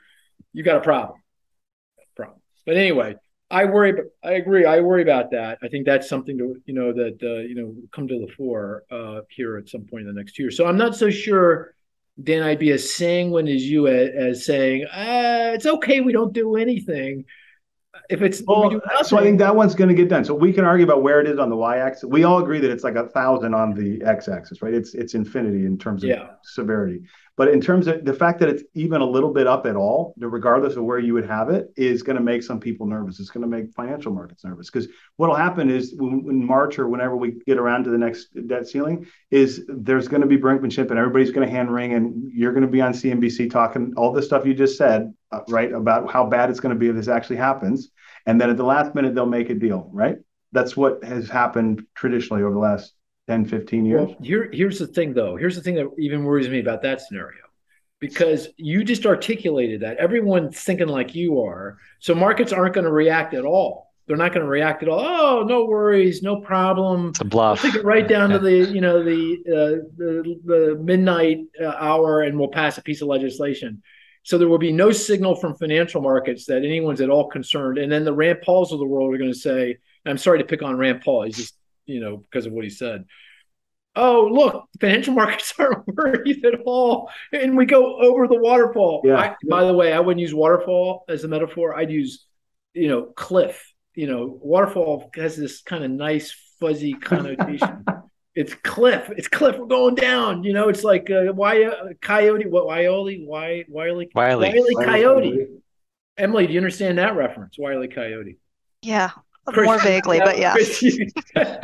you 0.54 0.64
got 0.64 0.78
a 0.78 0.82
problem. 0.82 1.20
Problem. 2.16 2.40
But 2.66 2.78
anyway, 2.78 3.16
I 3.50 3.66
worry. 3.66 3.94
I 4.24 4.34
agree. 4.34 4.66
I 4.66 4.82
worry 4.82 5.04
about 5.04 5.32
that. 5.32 5.60
I 5.64 5.70
think 5.70 5.86
that's 5.86 6.10
something 6.10 6.38
to 6.38 6.62
you 6.66 6.74
know 6.74 6.92
that 6.92 7.18
uh, 7.24 7.42
you 7.48 7.56
know 7.56 7.76
come 7.94 8.08
to 8.08 8.20
the 8.20 8.32
fore 8.34 8.84
uh, 8.92 9.22
here 9.30 9.58
at 9.58 9.70
some 9.70 9.86
point 9.86 10.02
in 10.02 10.08
the 10.08 10.20
next 10.20 10.38
year. 10.38 10.52
So 10.52 10.66
I'm 10.66 10.78
not 10.78 10.96
so 10.96 11.10
sure. 11.10 11.74
Dan, 12.22 12.42
I'd 12.42 12.60
be 12.60 12.72
as 12.72 12.96
sanguine 12.96 13.48
as 13.48 13.64
you 13.64 13.88
as, 13.88 14.10
as 14.16 14.46
saying 14.46 14.86
uh, 14.86 15.52
it's 15.54 15.68
okay. 15.68 16.02
We 16.02 16.12
don't 16.12 16.34
do 16.34 16.56
anything 16.56 17.26
if 18.10 18.22
it's 18.22 18.42
well, 18.46 18.70
we 18.70 18.80
so 19.04 19.18
I 19.18 19.24
think 19.24 19.40
that 19.40 19.56
one's 19.56 19.76
going 19.76 19.90
to 19.90 19.96
get 19.96 20.10
done. 20.10 20.24
So 20.24 20.34
we 20.34 20.54
can 20.54 20.66
argue 20.66 20.86
about 20.86 21.04
where 21.04 21.20
it 21.20 21.28
is 21.28 21.40
on 21.40 21.50
the 21.50 21.56
y-axis. 21.56 22.06
We 22.06 22.24
all 22.24 22.40
agree 22.40 22.60
that 22.60 22.72
it's 22.72 22.84
like 22.84 22.96
a 22.96 23.08
thousand 23.08 23.54
on 23.54 23.74
the 23.74 24.02
x-axis, 24.04 24.62
right? 24.62 24.74
It's 24.74 24.94
it's 24.94 25.14
infinity 25.14 25.66
in 25.66 25.78
terms 25.78 26.04
of 26.04 26.10
yeah. 26.10 26.28
severity. 26.44 27.04
But 27.36 27.50
in 27.50 27.62
terms 27.62 27.86
of 27.86 28.04
the 28.04 28.14
fact 28.14 28.40
that 28.40 28.50
it's 28.50 28.64
even 28.74 29.00
a 29.02 29.06
little 29.06 29.32
bit 29.32 29.46
up 29.46 29.68
at 29.68 29.76
all, 29.76 30.16
regardless 30.18 30.76
of 30.76 30.84
where 30.84 30.98
you 30.98 31.14
would 31.14 31.28
have 31.28 31.50
it, 31.50 31.72
is 31.78 32.02
going 32.02 32.16
to 32.16 32.22
make 32.22 32.42
some 32.42 32.60
people 32.60 32.88
nervous. 32.88 33.20
It's 33.20 33.30
going 33.30 33.44
to 33.44 33.48
make 33.48 33.72
financial 33.74 34.12
markets 34.12 34.44
nervous 34.44 34.72
because 34.72 34.88
what 35.18 35.30
will 35.30 35.36
happen 35.36 35.70
is 35.70 35.94
when, 35.96 36.26
in 36.28 36.44
March 36.44 36.80
or 36.80 36.90
whenever 36.90 37.16
we 37.16 37.36
get 37.46 37.60
around 37.60 37.84
to 37.84 37.92
the 37.92 37.98
next 37.98 38.30
debt 38.48 38.68
ceiling, 38.68 39.06
is 39.30 39.64
there's 39.68 40.08
going 40.08 40.22
to 40.22 40.28
be 40.28 40.38
brinkmanship 40.38 40.90
and 40.90 40.98
everybody's 40.98 41.30
going 41.30 41.48
to 41.48 41.54
hand 41.54 41.72
wring 41.72 41.94
and 41.94 42.32
you're 42.34 42.54
going 42.54 42.66
to 42.66 42.72
be 42.72 42.82
on 42.82 42.92
CNBC 42.92 43.52
talking 43.52 43.94
all 43.96 44.12
the 44.12 44.24
stuff 44.24 44.44
you 44.44 44.56
just 44.56 44.76
said 44.76 45.14
uh, 45.32 45.42
right, 45.50 45.72
about 45.72 46.12
how 46.12 46.26
bad 46.26 46.50
it's 46.50 46.60
going 46.60 46.74
to 46.74 46.80
be 46.80 46.88
if 46.88 46.96
this 46.96 47.08
actually 47.08 47.38
happens, 47.38 47.90
and 48.26 48.40
then 48.40 48.50
at 48.50 48.58
the 48.58 48.64
last 48.64 48.96
minute 48.96 49.16
they'll 49.16 49.26
make 49.26 49.50
a 49.50 49.56
deal, 49.56 49.90
right? 49.94 50.18
That's 50.52 50.78
what 50.78 51.04
has 51.04 51.30
happened 51.30 51.86
traditionally 51.96 52.44
over 52.44 52.54
the 52.54 52.60
last 52.60 52.94
10, 53.28 53.46
15 53.46 53.86
years. 53.86 54.08
Well, 54.08 54.18
here, 54.22 54.50
here's 54.52 54.80
the 54.80 54.88
thing, 54.88 55.14
though. 55.14 55.36
Here's 55.36 55.56
the 55.56 55.62
thing 55.62 55.76
that 55.76 55.88
even 56.00 56.24
worries 56.24 56.48
me 56.48 56.60
about 56.60 56.82
that 56.84 57.02
scenario 57.02 57.42
because 58.00 58.50
you 58.58 58.84
just 58.84 59.06
articulated 59.06 59.82
that 59.82 59.98
everyone's 59.98 60.60
thinking 60.60 60.88
like 60.88 61.16
you 61.16 61.42
are. 61.42 61.78
So 62.00 62.14
markets 62.14 62.54
aren't 62.54 62.76
going 62.76 62.86
to 62.86 62.92
react 62.92 63.34
at 63.34 63.44
all. 63.44 63.88
They're 64.08 64.18
not 64.18 64.32
going 64.32 64.46
to 64.46 64.50
react 64.50 64.84
at 64.84 64.90
all. 64.90 65.02
Oh, 65.02 65.44
no 65.44 65.66
worries, 65.66 66.24
no 66.24 66.40
problem. 66.40 67.10
It's 67.10 67.20
a 67.20 67.26
bluff. 67.26 67.62
We'll 67.62 67.74
take 67.74 67.82
it 67.82 67.86
right 67.86 68.08
down 68.08 68.30
to 68.30 68.40
the 68.40 68.54
you 68.54 68.80
know 68.80 69.04
the 69.04 69.38
uh, 69.48 69.84
the, 69.98 70.40
the 70.46 70.80
midnight 70.82 71.40
uh, 71.62 71.74
hour, 71.78 72.22
and 72.22 72.40
we'll 72.40 72.48
pass 72.48 72.78
a 72.78 72.82
piece 72.82 73.02
of 73.02 73.10
legislation. 73.10 73.84
So 74.28 74.38
there 74.38 74.50
will 74.50 74.58
be 74.58 74.74
no 74.74 74.92
signal 74.92 75.36
from 75.36 75.56
financial 75.56 76.02
markets 76.02 76.46
that 76.48 76.66
anyone's 76.66 77.00
at 77.00 77.10
all 77.10 77.30
concerned. 77.30 77.78
And 77.78 77.90
then 77.90 78.04
the 78.04 78.14
Rand 78.14 78.40
Pauls 78.44 78.74
of 78.74 78.80
the 78.80 78.86
world 78.86 79.14
are 79.14 79.18
going 79.18 79.32
to 79.32 79.40
say, 79.40 79.78
I'm 80.06 80.18
sorry 80.18 80.40
to 80.40 80.46
pick 80.46 80.62
on 80.62 80.78
Rand 80.78 81.02
Paul. 81.02 81.24
He's 81.24 81.38
just 81.38 81.58
you 81.88 82.02
know 82.02 82.18
because 82.18 82.46
of 82.46 82.54
what 82.54 82.64
he 82.64 82.70
said 82.70 83.06
oh 83.96 84.30
look 84.32 84.66
financial 84.80 85.14
markets 85.16 85.54
aren't 85.58 85.88
worried 85.88 86.46
at 86.46 86.62
all 86.66 87.10
and 87.34 87.58
we 87.58 87.66
go 87.66 88.00
over 88.00 88.28
the 88.28 88.38
waterfall 88.38 89.02
yeah. 89.04 89.16
I, 89.16 89.36
by 89.50 89.66
the 89.66 89.74
way 89.74 89.94
i 89.94 90.00
wouldn't 90.00 90.22
use 90.22 90.34
waterfall 90.34 91.06
as 91.10 91.24
a 91.24 91.28
metaphor 91.28 91.76
i'd 91.76 91.90
use 91.90 92.26
you 92.74 92.90
know 92.90 93.04
cliff 93.16 93.74
you 93.96 94.06
know 94.06 94.38
waterfall 94.42 95.10
has 95.16 95.36
this 95.36 95.62
kind 95.62 95.84
of 95.84 95.90
nice 95.90 96.36
fuzzy 96.60 96.94
connotation 96.94 97.86
it's 98.38 98.54
cliff 98.54 99.12
it's 99.18 99.28
cliff 99.28 99.58
we're 99.58 99.66
going 99.66 99.96
down 99.96 100.44
you 100.44 100.54
know 100.54 100.70
it's 100.70 100.84
like 100.84 101.10
uh, 101.10 101.34
why 101.34 101.64
uh, 101.64 101.88
coyote 102.02 102.46
what 102.46 102.68
wiley 102.68 103.24
why 103.26 103.66
wiley 103.68 104.08
wiley, 104.14 104.54
wiley 104.54 104.86
coyote 104.86 105.48
emily 106.18 106.46
do 106.46 106.54
you 106.54 106.60
understand 106.60 107.00
that 107.00 107.16
reference 107.16 107.58
wiley 107.58 107.88
coyote 107.88 108.38
yeah 108.84 109.10
more 109.56 109.80
vaguely 109.80 110.20
but 110.20 110.38
yeah 110.38 110.56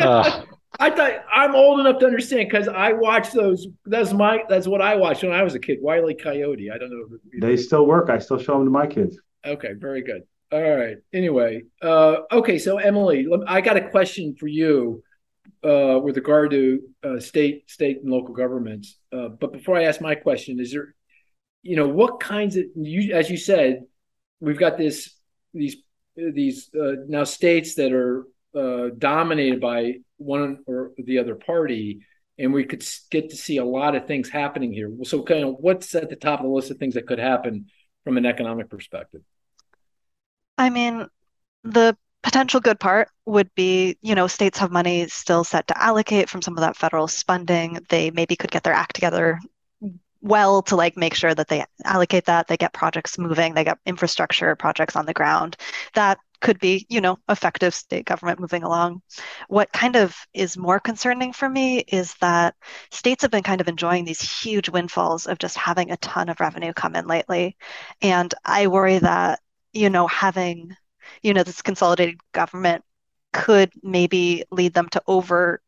uh. 0.00 0.42
I 0.80 0.90
thought 0.90 1.12
I'm 1.32 1.54
old 1.54 1.80
enough 1.80 2.00
to 2.00 2.06
understand 2.06 2.48
because 2.50 2.66
I 2.66 2.94
watched 2.94 3.34
those. 3.34 3.68
That's 3.84 4.14
my. 4.14 4.42
That's 4.48 4.66
what 4.66 4.80
I 4.80 4.96
watched 4.96 5.22
when 5.22 5.30
I 5.30 5.42
was 5.42 5.54
a 5.54 5.58
kid. 5.58 5.78
Wiley 5.82 6.14
Coyote. 6.14 6.70
I 6.70 6.78
don't 6.78 6.90
know. 6.90 7.18
They 7.40 7.58
still 7.58 7.86
work. 7.86 8.08
I 8.08 8.18
still 8.18 8.38
show 8.38 8.54
them 8.54 8.64
to 8.64 8.70
my 8.70 8.86
kids. 8.86 9.18
Okay, 9.44 9.74
very 9.74 10.02
good. 10.02 10.22
All 10.50 10.76
right. 10.76 10.96
Anyway, 11.12 11.64
uh, 11.82 12.22
okay. 12.32 12.58
So 12.58 12.78
Emily, 12.78 13.28
I 13.46 13.60
got 13.60 13.76
a 13.76 13.90
question 13.90 14.34
for 14.34 14.46
you 14.46 15.04
uh, 15.64 15.98
with 16.02 16.16
regard 16.16 16.50
to 16.50 16.80
uh, 17.04 17.20
state, 17.20 17.70
state 17.70 18.02
and 18.02 18.10
local 18.10 18.34
governments. 18.34 18.98
Uh, 19.12 19.28
but 19.28 19.52
before 19.52 19.76
I 19.76 19.84
ask 19.84 20.00
my 20.00 20.14
question, 20.14 20.60
is 20.60 20.72
there, 20.72 20.94
you 21.62 21.76
know, 21.76 21.88
what 21.88 22.20
kinds 22.20 22.56
of 22.56 22.64
you, 22.74 23.14
as 23.14 23.30
you 23.30 23.36
said, 23.36 23.84
we've 24.40 24.58
got 24.58 24.76
this 24.76 25.14
these 25.54 25.76
these 26.16 26.70
uh, 26.74 26.96
now 27.08 27.24
states 27.24 27.74
that 27.76 27.92
are 27.92 28.26
uh, 28.54 28.88
dominated 28.98 29.60
by 29.60 29.94
one 30.16 30.58
or 30.66 30.92
the 30.98 31.18
other 31.18 31.34
party, 31.34 32.00
and 32.38 32.52
we 32.52 32.64
could 32.64 32.84
get 33.10 33.30
to 33.30 33.36
see 33.36 33.58
a 33.58 33.64
lot 33.64 33.94
of 33.94 34.06
things 34.06 34.28
happening 34.28 34.72
here. 34.72 34.90
So, 35.04 35.22
kind 35.22 35.44
of, 35.44 35.56
what's 35.58 35.94
at 35.94 36.10
the 36.10 36.16
top 36.16 36.40
of 36.40 36.46
the 36.46 36.52
list 36.52 36.70
of 36.70 36.78
things 36.78 36.94
that 36.94 37.06
could 37.06 37.18
happen 37.18 37.66
from 38.04 38.16
an 38.16 38.26
economic 38.26 38.68
perspective? 38.68 39.22
I 40.58 40.70
mean, 40.70 41.06
the 41.64 41.96
potential 42.22 42.60
good 42.60 42.80
part 42.80 43.08
would 43.26 43.52
be, 43.54 43.96
you 44.00 44.14
know, 44.14 44.26
states 44.26 44.58
have 44.58 44.70
money 44.70 45.08
still 45.08 45.44
set 45.44 45.66
to 45.68 45.82
allocate 45.82 46.28
from 46.28 46.42
some 46.42 46.56
of 46.56 46.60
that 46.60 46.76
federal 46.76 47.08
spending. 47.08 47.78
They 47.88 48.10
maybe 48.10 48.36
could 48.36 48.50
get 48.50 48.62
their 48.62 48.72
act 48.72 48.94
together 48.94 49.38
well 50.20 50.62
to 50.62 50.76
like 50.76 50.96
make 50.96 51.14
sure 51.14 51.34
that 51.34 51.48
they 51.48 51.64
allocate 51.84 52.26
that, 52.26 52.46
they 52.46 52.56
get 52.56 52.72
projects 52.72 53.18
moving, 53.18 53.54
they 53.54 53.64
get 53.64 53.78
infrastructure 53.84 54.54
projects 54.54 54.94
on 54.94 55.04
the 55.04 55.12
ground. 55.12 55.56
That 55.94 56.18
could 56.40 56.58
be, 56.58 56.86
you 56.88 57.00
know, 57.00 57.18
effective 57.28 57.74
state 57.74 58.04
government 58.04 58.40
moving 58.40 58.62
along. 58.62 59.02
What 59.48 59.72
kind 59.72 59.96
of 59.96 60.16
is 60.32 60.56
more 60.56 60.80
concerning 60.80 61.32
for 61.32 61.48
me 61.48 61.78
is 61.78 62.14
that 62.20 62.54
states 62.90 63.22
have 63.22 63.30
been 63.30 63.42
kind 63.42 63.60
of 63.60 63.68
enjoying 63.68 64.04
these 64.04 64.20
huge 64.20 64.68
windfalls 64.68 65.26
of 65.26 65.38
just 65.38 65.56
having 65.56 65.90
a 65.90 65.96
ton 65.98 66.28
of 66.28 66.40
revenue 66.40 66.72
come 66.72 66.94
in 66.94 67.06
lately. 67.06 67.56
And 68.00 68.32
I 68.44 68.66
worry 68.68 68.98
that, 68.98 69.40
you 69.72 69.90
know, 69.90 70.06
having, 70.06 70.76
you 71.22 71.34
know, 71.34 71.42
this 71.42 71.62
consolidated 71.62 72.20
government 72.32 72.84
could 73.32 73.72
maybe 73.82 74.44
lead 74.50 74.74
them 74.74 74.88
to 74.90 75.02
over 75.06 75.60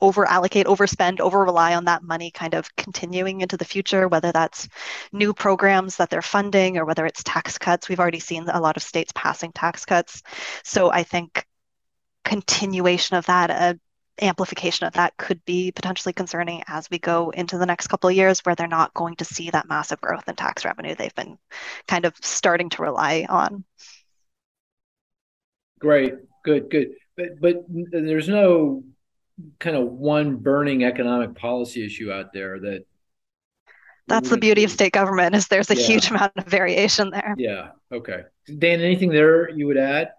over 0.00 0.26
allocate, 0.26 0.66
overspend, 0.66 1.20
over 1.20 1.44
rely 1.44 1.76
on 1.76 1.84
that 1.84 2.02
money 2.02 2.32
kind 2.32 2.54
of 2.54 2.74
continuing 2.74 3.40
into 3.40 3.56
the 3.56 3.64
future, 3.64 4.08
whether 4.08 4.32
that's 4.32 4.68
new 5.12 5.32
programs 5.32 5.96
that 5.96 6.10
they're 6.10 6.20
funding 6.20 6.76
or 6.76 6.84
whether 6.84 7.06
it's 7.06 7.22
tax 7.22 7.56
cuts. 7.56 7.88
We've 7.88 8.00
already 8.00 8.18
seen 8.18 8.48
a 8.48 8.60
lot 8.60 8.76
of 8.76 8.82
states 8.82 9.12
passing 9.14 9.52
tax 9.52 9.84
cuts. 9.84 10.22
So 10.64 10.90
I 10.90 11.04
think 11.04 11.46
continuation 12.24 13.16
of 13.16 13.26
that, 13.26 13.50
uh, 13.50 13.74
amplification 14.20 14.86
of 14.86 14.92
that 14.94 15.16
could 15.16 15.42
be 15.44 15.72
potentially 15.72 16.12
concerning 16.12 16.62
as 16.66 16.90
we 16.90 16.98
go 16.98 17.30
into 17.30 17.56
the 17.56 17.66
next 17.66 17.86
couple 17.86 18.10
of 18.10 18.16
years 18.16 18.40
where 18.40 18.54
they're 18.54 18.66
not 18.66 18.92
going 18.94 19.16
to 19.16 19.24
see 19.24 19.50
that 19.50 19.68
massive 19.68 20.00
growth 20.00 20.28
in 20.28 20.34
tax 20.34 20.64
revenue 20.64 20.94
they've 20.94 21.14
been 21.14 21.38
kind 21.88 22.04
of 22.04 22.14
starting 22.20 22.68
to 22.68 22.82
rely 22.82 23.26
on. 23.28 23.64
Great, 25.82 26.14
good, 26.44 26.70
good. 26.70 26.92
But 27.16 27.40
but 27.40 27.64
there's 27.68 28.28
no 28.28 28.84
kind 29.58 29.76
of 29.76 29.88
one 29.88 30.36
burning 30.36 30.84
economic 30.84 31.34
policy 31.34 31.84
issue 31.84 32.12
out 32.12 32.32
there 32.32 32.60
that 32.60 32.84
that's 34.06 34.30
the 34.30 34.36
beauty 34.36 34.62
of 34.62 34.70
state 34.70 34.92
government 34.92 35.34
is 35.34 35.48
there's 35.48 35.70
a 35.70 35.76
yeah. 35.76 35.86
huge 35.86 36.10
amount 36.10 36.32
of 36.36 36.44
variation 36.44 37.10
there. 37.10 37.34
Yeah. 37.36 37.70
Okay. 37.90 38.22
Dan 38.58 38.80
anything 38.80 39.10
there 39.10 39.50
you 39.50 39.66
would 39.66 39.76
add 39.76 40.12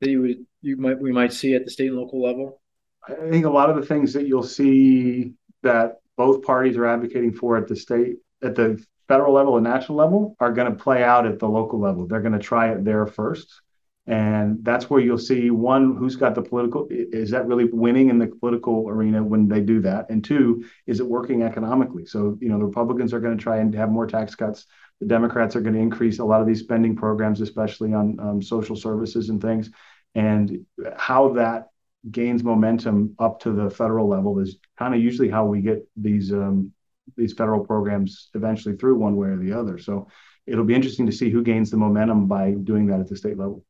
that 0.00 0.08
you 0.08 0.22
would 0.22 0.46
you 0.62 0.78
might 0.78 0.98
we 0.98 1.12
might 1.12 1.34
see 1.34 1.54
at 1.54 1.66
the 1.66 1.70
state 1.70 1.88
and 1.88 1.96
local 1.96 2.22
level? 2.22 2.60
I 3.06 3.28
think 3.30 3.44
a 3.44 3.50
lot 3.50 3.68
of 3.68 3.76
the 3.76 3.84
things 3.84 4.14
that 4.14 4.26
you'll 4.26 4.42
see 4.42 5.34
that 5.62 5.96
both 6.16 6.42
parties 6.42 6.78
are 6.78 6.86
advocating 6.86 7.32
for 7.32 7.58
at 7.58 7.68
the 7.68 7.76
state 7.76 8.16
at 8.42 8.54
the 8.54 8.82
federal 9.06 9.34
level 9.34 9.56
and 9.56 9.64
national 9.64 9.98
level 9.98 10.34
are 10.40 10.52
going 10.52 10.70
to 10.70 10.82
play 10.82 11.02
out 11.02 11.26
at 11.26 11.38
the 11.38 11.48
local 11.48 11.78
level. 11.78 12.06
They're 12.06 12.22
going 12.22 12.32
to 12.32 12.38
try 12.38 12.72
it 12.72 12.84
there 12.84 13.06
first 13.06 13.60
and 14.06 14.58
that's 14.62 14.88
where 14.88 15.00
you'll 15.00 15.18
see 15.18 15.50
one, 15.50 15.96
who's 15.96 16.14
got 16.14 16.36
the 16.36 16.42
political, 16.42 16.86
is 16.90 17.30
that 17.30 17.46
really 17.46 17.64
winning 17.64 18.08
in 18.08 18.18
the 18.18 18.28
political 18.28 18.88
arena 18.88 19.22
when 19.22 19.48
they 19.48 19.60
do 19.60 19.80
that? 19.80 20.08
And 20.10 20.22
two, 20.22 20.64
is 20.86 21.00
it 21.00 21.06
working 21.06 21.42
economically? 21.42 22.06
So, 22.06 22.38
you 22.40 22.48
know, 22.48 22.58
the 22.58 22.66
Republicans 22.66 23.12
are 23.12 23.18
going 23.20 23.36
to 23.36 23.42
try 23.42 23.58
and 23.58 23.74
have 23.74 23.90
more 23.90 24.06
tax 24.06 24.36
cuts. 24.36 24.66
The 25.00 25.06
Democrats 25.06 25.56
are 25.56 25.60
going 25.60 25.74
to 25.74 25.80
increase 25.80 26.20
a 26.20 26.24
lot 26.24 26.40
of 26.40 26.46
these 26.46 26.60
spending 26.60 26.94
programs, 26.94 27.40
especially 27.40 27.94
on 27.94 28.18
um, 28.20 28.40
social 28.40 28.76
services 28.76 29.28
and 29.28 29.42
things. 29.42 29.70
And 30.14 30.64
how 30.96 31.32
that 31.34 31.70
gains 32.08 32.44
momentum 32.44 33.16
up 33.18 33.40
to 33.40 33.52
the 33.52 33.68
federal 33.68 34.08
level 34.08 34.38
is 34.38 34.58
kind 34.78 34.94
of 34.94 35.00
usually 35.00 35.28
how 35.28 35.44
we 35.46 35.60
get 35.60 35.86
these 35.96 36.32
um, 36.32 36.72
these 37.16 37.32
federal 37.32 37.64
programs 37.64 38.30
eventually 38.34 38.76
through 38.76 38.96
one 38.96 39.16
way 39.16 39.28
or 39.28 39.36
the 39.36 39.52
other. 39.52 39.78
So 39.78 40.08
it'll 40.46 40.64
be 40.64 40.74
interesting 40.74 41.06
to 41.06 41.12
see 41.12 41.28
who 41.28 41.42
gains 41.42 41.70
the 41.70 41.76
momentum 41.76 42.26
by 42.26 42.52
doing 42.52 42.86
that 42.86 43.00
at 43.00 43.08
the 43.08 43.16
state 43.16 43.36
level. 43.36 43.65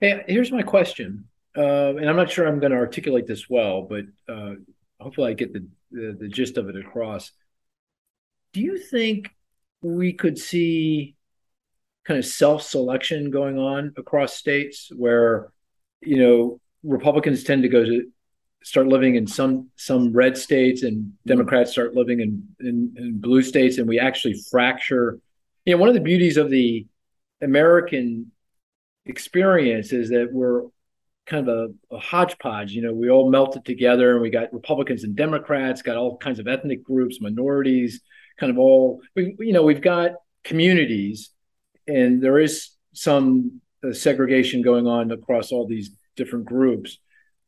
Hey, 0.00 0.24
here's 0.26 0.50
my 0.50 0.62
question, 0.62 1.24
uh, 1.54 1.94
and 1.96 2.08
I'm 2.08 2.16
not 2.16 2.30
sure 2.30 2.46
I'm 2.46 2.58
going 2.58 2.72
to 2.72 2.78
articulate 2.78 3.26
this 3.26 3.50
well, 3.50 3.82
but 3.82 4.04
uh, 4.28 4.54
hopefully 4.98 5.30
I 5.30 5.34
get 5.34 5.52
the, 5.52 5.66
the, 5.90 6.16
the 6.20 6.28
gist 6.28 6.56
of 6.56 6.70
it 6.70 6.76
across. 6.76 7.32
Do 8.54 8.62
you 8.62 8.78
think 8.78 9.30
we 9.82 10.14
could 10.14 10.38
see 10.38 11.16
kind 12.06 12.18
of 12.18 12.24
self-selection 12.24 13.30
going 13.30 13.58
on 13.58 13.92
across 13.98 14.34
states 14.34 14.90
where 14.96 15.52
you 16.00 16.18
know 16.18 16.60
Republicans 16.82 17.44
tend 17.44 17.62
to 17.62 17.68
go 17.68 17.84
to 17.84 18.10
start 18.62 18.86
living 18.86 19.16
in 19.16 19.26
some 19.26 19.68
some 19.76 20.12
red 20.14 20.36
states 20.36 20.82
and 20.82 21.12
Democrats 21.26 21.72
start 21.72 21.94
living 21.94 22.20
in, 22.20 22.48
in, 22.60 22.94
in 22.96 23.20
blue 23.20 23.42
states 23.42 23.76
and 23.76 23.86
we 23.86 23.98
actually 23.98 24.34
fracture. 24.50 25.20
You 25.66 25.74
know, 25.74 25.78
one 25.78 25.88
of 25.90 25.94
the 25.94 26.00
beauties 26.00 26.38
of 26.38 26.48
the 26.48 26.86
American 27.42 28.32
experience 29.06 29.92
is 29.92 30.10
that 30.10 30.28
we're 30.32 30.62
kind 31.26 31.48
of 31.48 31.70
a, 31.90 31.94
a, 31.94 31.98
hodgepodge. 31.98 32.72
You 32.72 32.82
know, 32.82 32.92
we 32.92 33.08
all 33.08 33.30
melted 33.30 33.64
together, 33.64 34.12
and 34.12 34.22
we 34.22 34.30
got 34.30 34.52
Republicans 34.52 35.04
and 35.04 35.16
Democrats, 35.16 35.82
got 35.82 35.96
all 35.96 36.16
kinds 36.18 36.38
of 36.38 36.48
ethnic 36.48 36.82
groups, 36.82 37.20
minorities, 37.20 38.00
kind 38.38 38.50
of 38.50 38.58
all. 38.58 39.00
We, 39.14 39.36
you 39.38 39.52
know, 39.52 39.62
we've 39.62 39.80
got 39.80 40.12
communities, 40.44 41.30
and 41.86 42.22
there 42.22 42.38
is 42.38 42.70
some 42.92 43.60
uh, 43.84 43.92
segregation 43.92 44.62
going 44.62 44.86
on 44.86 45.10
across 45.12 45.52
all 45.52 45.66
these 45.66 45.90
different 46.16 46.44
groups, 46.44 46.98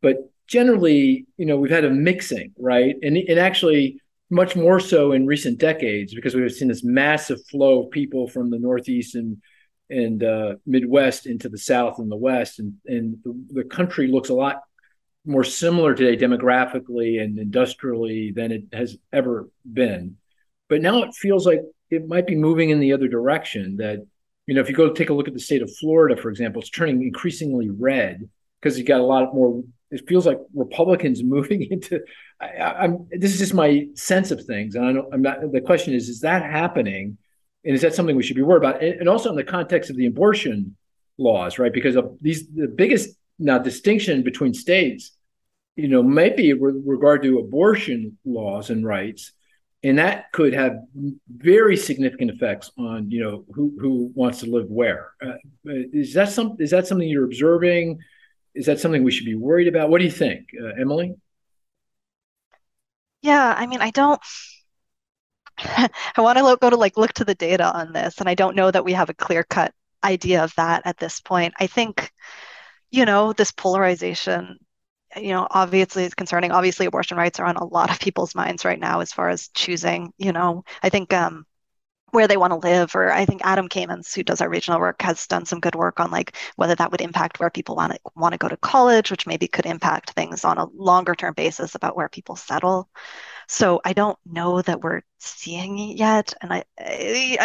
but 0.01 0.17
generally, 0.47 1.27
you 1.37 1.47
know, 1.47 1.57
we've 1.57 1.71
had 1.71 1.85
a 1.85 1.91
mixing, 1.91 2.53
right? 2.59 2.95
And 3.03 3.17
and 3.17 3.39
actually. 3.39 3.99
Much 4.31 4.57
more 4.57 4.81
so 4.81 5.13
in 5.13 5.27
recent 5.27 5.59
decades 5.59 6.15
because 6.15 6.35
we've 6.35 6.51
seen 6.51 6.69
this 6.69 6.83
massive 6.83 7.39
flow 7.51 7.83
of 7.83 7.91
people 7.91 8.27
from 8.27 8.49
the 8.49 8.59
Northeast 8.59 9.15
and 9.15 9.37
and 9.93 10.25
uh, 10.25 10.55
Midwest 10.67 11.27
into 11.27 11.49
the 11.49 11.59
South 11.59 11.99
and 11.99 12.11
the 12.11 12.17
West, 12.17 12.59
and 12.59 12.75
and 12.87 13.19
the, 13.51 13.65
country 13.65 14.09
looks 14.09 14.31
a 14.31 14.35
lot 14.35 14.63
more 15.25 15.45
similar 15.45 15.95
today 15.95 16.17
demographically 16.17 17.23
and 17.23 17.39
industrially 17.39 18.33
than 18.35 18.51
it 18.51 18.65
has 18.73 18.97
ever 19.13 19.49
been. 19.71 20.17
But 20.69 20.83
now 20.83 21.03
it 21.03 21.15
feels 21.15 21.47
like 21.47 21.61
it 21.91 22.09
might 22.09 22.27
be 22.27 22.35
moving 22.35 22.71
in 22.71 22.81
the 22.81 22.93
other 22.93 23.09
direction. 23.09 23.77
That 23.77 24.07
you 24.47 24.55
know, 24.55 24.61
if 24.61 24.69
you 24.69 24.75
go 24.75 24.93
take 24.93 25.11
a 25.11 25.15
look 25.15 25.29
at 25.29 25.35
the 25.35 25.41
state 25.41 25.63
of 25.63 25.71
Florida, 25.77 26.21
for 26.21 26.31
example, 26.31 26.61
it's 26.61 26.71
turning 26.71 27.03
increasingly 27.03 27.71
red 27.71 28.29
because 28.61 28.79
you 28.79 28.85
got 28.85 29.01
a 29.01 29.05
lot 29.05 29.35
more. 29.35 29.63
It 29.91 30.09
feels 30.09 30.27
like 30.27 30.39
Republicans 30.55 31.23
moving 31.25 31.69
into. 31.71 32.01
I, 32.41 32.87
am 32.87 33.07
This 33.11 33.33
is 33.33 33.39
just 33.39 33.55
my 33.55 33.89
sense 33.95 34.31
of 34.31 34.45
things, 34.45 34.75
and 34.75 34.85
I 34.87 34.93
don't, 34.93 35.13
I'm 35.13 35.23
not. 35.23 35.53
The 35.53 35.61
question 35.61 35.95
is, 35.95 36.09
is 36.09 36.21
that 36.21 36.43
happening, 36.43 37.19
and 37.65 37.75
is 37.75 37.83
that 37.83 37.95
something 37.95 38.17
we 38.17 38.23
should 38.23 38.37
be 38.37 38.43
worried 38.43 38.65
about? 38.65 38.83
And, 38.83 39.01
and 39.01 39.09
also 39.09 39.31
in 39.31 39.37
the 39.37 39.45
context 39.45 39.91
of 39.91 39.97
the 39.97 40.07
abortion 40.07 40.77
laws, 41.19 41.59
right? 41.59 41.73
Because 41.73 41.97
of 41.97 42.17
these, 42.21 42.49
the 42.49 42.69
biggest 42.69 43.11
now 43.39 43.59
distinction 43.59 44.23
between 44.23 44.55
states, 44.55 45.13
you 45.77 45.89
know, 45.89 46.03
maybe 46.03 46.53
with 46.53 46.83
regard 46.85 47.23
to 47.23 47.39
abortion 47.39 48.19
laws 48.25 48.71
and 48.71 48.87
rights, 48.87 49.33
and 49.85 49.99
that 49.99 50.31
could 50.33 50.53
have 50.53 50.77
very 51.29 51.77
significant 51.77 52.31
effects 52.31 52.71
on 52.79 53.11
you 53.11 53.21
know 53.21 53.45
who 53.53 53.77
who 53.81 54.13
wants 54.15 54.41
to 54.41 54.47
live 54.47 54.67
where. 54.69 55.11
Uh, 55.25 55.33
is 55.65 56.15
that 56.15 56.31
some? 56.31 56.57
Is 56.61 56.71
that 56.71 56.87
something 56.87 57.09
you're 57.09 57.25
observing? 57.25 57.99
Is 58.55 58.67
that 58.67 58.81
something 58.81 59.03
we 59.03 59.11
should 59.11 59.25
be 59.25 59.35
worried 59.35 59.67
about? 59.67 59.89
What 59.91 59.99
do 59.99 60.05
you 60.05 60.11
think, 60.11 60.51
uh, 60.61 60.81
Emily? 60.81 61.15
Yeah, 63.23 63.55
I 63.57 63.67
mean, 63.67 63.81
I 63.81 63.91
don't. 63.91 64.21
I 65.59 65.91
want 66.19 66.39
to 66.39 66.57
go 66.61 66.71
to 66.71 66.77
like 66.77 66.97
look 66.97 67.13
to 67.15 67.25
the 67.25 67.35
data 67.35 67.65
on 67.65 67.93
this, 67.93 68.19
and 68.19 68.29
I 68.29 68.35
don't 68.35 68.57
know 68.57 68.71
that 68.71 68.85
we 68.85 68.93
have 68.93 69.11
a 69.11 69.15
clear 69.15 69.43
cut 69.43 69.75
idea 70.05 70.45
of 70.45 70.55
that 70.57 70.83
at 70.85 70.99
this 70.99 71.21
point. 71.21 71.55
I 71.61 71.67
think, 71.67 72.13
you 72.91 73.05
know, 73.05 73.33
this 73.33 73.53
polarization, 73.53 74.59
you 75.17 75.33
know, 75.33 75.47
obviously 75.51 76.05
is 76.05 76.15
concerning. 76.15 76.53
Obviously, 76.53 76.87
abortion 76.87 77.17
rights 77.17 77.41
are 77.41 77.47
on 77.47 77.57
a 77.57 77.65
lot 77.65 77.91
of 77.91 78.01
people's 78.01 78.35
minds 78.35 78.65
right 78.65 78.81
now 78.81 79.01
as 79.01 79.13
far 79.13 79.29
as 79.29 79.49
choosing, 79.55 80.13
you 80.19 80.33
know, 80.33 80.65
I 80.83 80.89
think 80.89 81.13
um, 81.13 81.47
where 82.13 82.29
they 82.29 82.37
want 82.37 82.53
to 82.53 82.69
live 82.69 82.95
or 82.95 83.11
i 83.11 83.25
think 83.25 83.41
adam 83.45 83.69
Kamins 83.69 84.15
who 84.15 84.23
does 84.23 84.41
our 84.41 84.49
regional 84.49 84.79
work 84.79 85.01
has 85.03 85.27
done 85.27 85.45
some 85.45 85.61
good 85.61 85.75
work 85.75 85.99
on 85.99 86.11
like 86.11 86.37
whether 86.57 86.75
that 86.75 86.91
would 86.91 87.01
impact 87.01 87.41
where 87.41 87.51
people 87.51 87.75
want 87.75 87.93
to 87.93 87.99
want 88.15 88.33
to 88.33 88.39
go 88.39 88.49
to 88.49 88.57
college 88.59 89.11
which 89.11 89.27
maybe 89.27 89.49
could 89.49 89.67
impact 89.67 90.11
things 90.11 90.45
on 90.45 90.59
a 90.59 90.67
longer 90.75 91.15
term 91.15 91.35
basis 91.35 91.75
about 91.75 91.97
where 91.97 92.09
people 92.09 92.37
settle 92.37 92.89
so 93.53 93.83
I 93.85 93.93
don't 93.93 94.19
know 94.25 94.63
that 94.63 94.81
we're 94.81 95.03
seeing 95.19 95.79
it 95.79 95.99
yet. 95.99 96.33
And 96.41 96.51
I, 96.55 96.65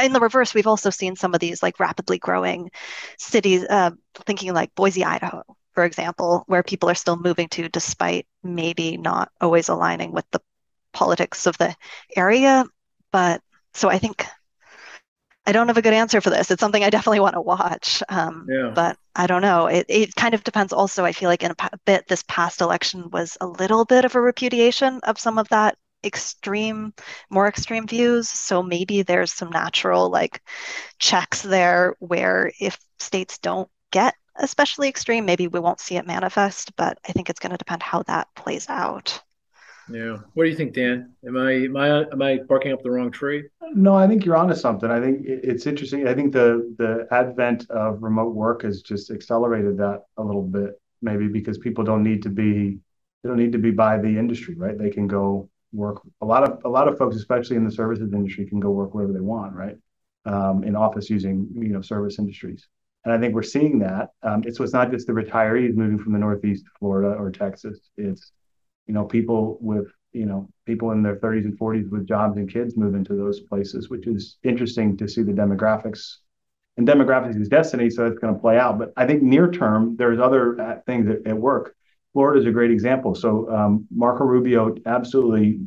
in 0.05 0.13
the 0.13 0.21
reverse, 0.21 0.53
we've 0.53 0.65
also 0.65 0.89
seen 0.89 1.17
some 1.17 1.33
of 1.33 1.41
these 1.41 1.61
like 1.61 1.81
rapidly 1.81 2.17
growing 2.17 2.71
cities, 3.17 3.65
uh, 3.69 3.91
thinking 4.25 4.53
like 4.53 4.73
Boise, 4.73 5.03
Idaho, 5.03 5.43
for 5.73 5.83
example, 5.83 6.45
where 6.47 6.63
people 6.63 6.89
are 6.89 6.95
still 6.95 7.17
moving 7.17 7.49
to 7.49 7.67
despite 7.67 8.25
maybe 8.41 8.95
not 8.95 9.33
always 9.41 9.67
aligning 9.67 10.13
with 10.13 10.23
the 10.31 10.39
politics 10.93 11.45
of 11.45 11.57
the 11.57 11.75
area. 12.15 12.63
But 13.11 13.41
so 13.73 13.89
I 13.89 13.99
think 13.99 14.25
I 15.45 15.51
don't 15.51 15.67
have 15.67 15.77
a 15.77 15.81
good 15.81 15.93
answer 15.93 16.21
for 16.21 16.29
this. 16.29 16.49
It's 16.51 16.61
something 16.61 16.85
I 16.85 16.89
definitely 16.89 17.19
want 17.19 17.35
to 17.35 17.41
watch. 17.41 18.01
Um, 18.07 18.47
yeah. 18.49 18.71
But 18.73 18.97
I 19.13 19.27
don't 19.27 19.41
know. 19.41 19.67
It, 19.67 19.85
it 19.89 20.15
kind 20.15 20.33
of 20.33 20.45
depends 20.45 20.71
also. 20.71 21.03
I 21.03 21.11
feel 21.11 21.27
like 21.27 21.43
in 21.43 21.51
a 21.51 21.69
bit, 21.85 22.07
this 22.07 22.23
past 22.29 22.61
election 22.61 23.09
was 23.11 23.37
a 23.41 23.45
little 23.45 23.83
bit 23.83 24.05
of 24.05 24.15
a 24.15 24.21
repudiation 24.21 25.01
of 25.03 25.19
some 25.19 25.37
of 25.37 25.49
that 25.49 25.77
extreme 26.03 26.93
more 27.29 27.47
extreme 27.47 27.87
views. 27.87 28.29
So 28.29 28.63
maybe 28.63 29.01
there's 29.01 29.33
some 29.33 29.49
natural 29.49 30.09
like 30.09 30.41
checks 30.99 31.41
there 31.41 31.95
where 31.99 32.51
if 32.59 32.77
states 32.99 33.37
don't 33.37 33.69
get 33.91 34.15
especially 34.39 34.87
extreme 34.87 35.25
maybe 35.25 35.47
we 35.47 35.59
won't 35.59 35.79
see 35.79 35.95
it 35.95 36.05
manifest 36.05 36.75
but 36.75 36.97
i 37.07 37.11
think 37.11 37.29
it's 37.29 37.39
going 37.39 37.51
to 37.51 37.57
depend 37.57 37.81
how 37.81 38.03
that 38.03 38.27
plays 38.35 38.67
out. 38.69 39.21
Yeah. 39.89 40.17
What 40.33 40.43
do 40.43 40.49
you 40.49 40.55
think 40.55 40.73
dan? 40.73 41.13
Am 41.25 41.37
i 41.37 41.51
am 41.51 41.77
i 41.77 42.01
am 42.01 42.21
i 42.21 42.39
barking 42.39 42.73
up 42.73 42.83
the 42.83 42.91
wrong 42.91 43.09
tree? 43.09 43.45
No 43.73 43.95
i 43.95 44.07
think 44.07 44.25
you're 44.25 44.35
onto 44.35 44.55
something. 44.55 44.91
I 44.91 44.99
think 44.99 45.21
it's 45.25 45.65
interesting. 45.65 46.07
I 46.07 46.13
think 46.13 46.33
the 46.33 46.75
the 46.77 47.07
advent 47.11 47.69
of 47.69 48.03
remote 48.03 48.35
work 48.35 48.63
has 48.63 48.81
just 48.81 49.11
accelerated 49.11 49.77
that 49.77 50.03
a 50.17 50.23
little 50.23 50.43
bit 50.43 50.79
maybe 51.01 51.27
because 51.27 51.57
people 51.57 51.83
don't 51.83 52.03
need 52.03 52.23
to 52.23 52.29
be 52.29 52.79
they 53.23 53.29
don't 53.29 53.37
need 53.37 53.53
to 53.53 53.59
be 53.59 53.71
by 53.71 53.97
the 53.97 54.17
industry 54.19 54.55
right? 54.55 54.77
They 54.77 54.89
can 54.89 55.07
go 55.07 55.49
work. 55.73 56.01
A 56.21 56.25
lot 56.25 56.43
of 56.43 56.59
a 56.65 56.69
lot 56.69 56.87
of 56.87 56.97
folks, 56.97 57.15
especially 57.15 57.55
in 57.55 57.65
the 57.65 57.71
services 57.71 58.13
industry, 58.13 58.45
can 58.45 58.59
go 58.59 58.69
work 58.69 58.93
wherever 58.93 59.13
they 59.13 59.19
want, 59.19 59.53
right? 59.53 59.77
Um, 60.25 60.63
in 60.63 60.75
office 60.75 61.09
using 61.09 61.47
you 61.53 61.69
know 61.69 61.81
service 61.81 62.19
industries, 62.19 62.67
and 63.05 63.13
I 63.13 63.19
think 63.19 63.33
we're 63.33 63.43
seeing 63.43 63.79
that. 63.79 64.09
Um, 64.23 64.43
it's 64.45 64.59
it's 64.59 64.73
not 64.73 64.91
just 64.91 65.07
the 65.07 65.13
retirees 65.13 65.75
moving 65.75 65.97
from 65.97 66.13
the 66.13 66.19
Northeast 66.19 66.65
to 66.65 66.71
Florida 66.79 67.15
or 67.17 67.31
Texas. 67.31 67.79
It's 67.97 68.31
you 68.87 68.93
know 68.93 69.05
people 69.05 69.57
with 69.61 69.87
you 70.13 70.25
know 70.25 70.49
people 70.65 70.91
in 70.91 71.03
their 71.03 71.15
30s 71.17 71.45
and 71.45 71.57
40s 71.57 71.89
with 71.89 72.07
jobs 72.07 72.37
and 72.37 72.51
kids 72.51 72.75
moving 72.75 73.03
to 73.05 73.13
those 73.13 73.41
places, 73.41 73.89
which 73.89 74.07
is 74.07 74.37
interesting 74.43 74.97
to 74.97 75.07
see 75.07 75.23
the 75.23 75.31
demographics. 75.31 76.17
And 76.75 76.87
demographics 76.87 77.39
is 77.41 77.49
destiny, 77.49 77.89
so 77.89 78.05
it's 78.05 78.19
going 78.19 78.35
to 78.35 78.39
play 78.39 78.59
out. 78.59 78.77
But 78.77 78.93
I 78.95 79.07
think 79.07 79.23
near 79.23 79.49
term, 79.49 79.95
there's 79.95 80.19
other 80.19 80.61
uh, 80.61 80.79
things 80.85 81.07
at, 81.09 81.25
at 81.25 81.35
work. 81.35 81.75
Florida 82.17 82.39
is 82.39 82.47
a 82.47 82.51
great 82.51 82.71
example. 82.71 83.13
So 83.13 83.47
um, 83.55 83.85
Marco 83.91 84.23
Rubio 84.23 84.73
absolutely 84.87 85.59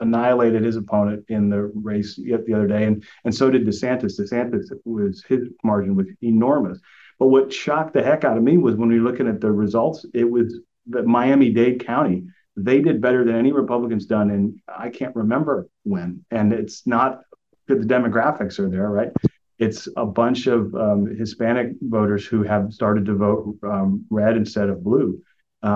annihilated 0.00 0.64
his 0.64 0.74
opponent 0.74 1.24
in 1.28 1.48
the 1.48 1.70
race 1.72 2.18
yet 2.18 2.44
the 2.46 2.54
other 2.54 2.66
day, 2.66 2.82
and 2.82 3.04
and 3.24 3.32
so 3.32 3.48
did 3.48 3.64
DeSantis. 3.64 4.18
DeSantis 4.18 4.64
was 4.84 5.22
his 5.28 5.46
margin 5.62 5.94
was 5.94 6.08
enormous. 6.20 6.80
But 7.20 7.28
what 7.28 7.52
shocked 7.52 7.94
the 7.94 8.02
heck 8.02 8.24
out 8.24 8.36
of 8.36 8.42
me 8.42 8.58
was 8.58 8.74
when 8.74 8.88
we 8.88 8.98
were 8.98 9.08
looking 9.08 9.28
at 9.28 9.40
the 9.40 9.52
results, 9.52 10.04
it 10.12 10.28
was 10.28 10.58
that 10.88 11.06
Miami-Dade 11.06 11.86
County 11.86 12.24
they 12.56 12.80
did 12.80 13.00
better 13.00 13.24
than 13.24 13.36
any 13.36 13.52
Republicans 13.52 14.06
done, 14.06 14.30
and 14.30 14.60
I 14.66 14.90
can't 14.90 15.14
remember 15.14 15.68
when. 15.84 16.24
And 16.32 16.52
it's 16.52 16.88
not 16.88 17.20
that 17.68 17.80
the 17.80 17.86
demographics 17.86 18.58
are 18.58 18.68
there, 18.68 18.90
right? 18.90 19.12
It's 19.60 19.86
a 19.96 20.06
bunch 20.06 20.48
of 20.48 20.74
um, 20.74 21.06
Hispanic 21.16 21.68
voters 21.80 22.26
who 22.26 22.42
have 22.42 22.72
started 22.72 23.06
to 23.06 23.14
vote 23.14 23.58
um, 23.62 24.04
red 24.10 24.36
instead 24.36 24.68
of 24.68 24.82
blue 24.82 25.22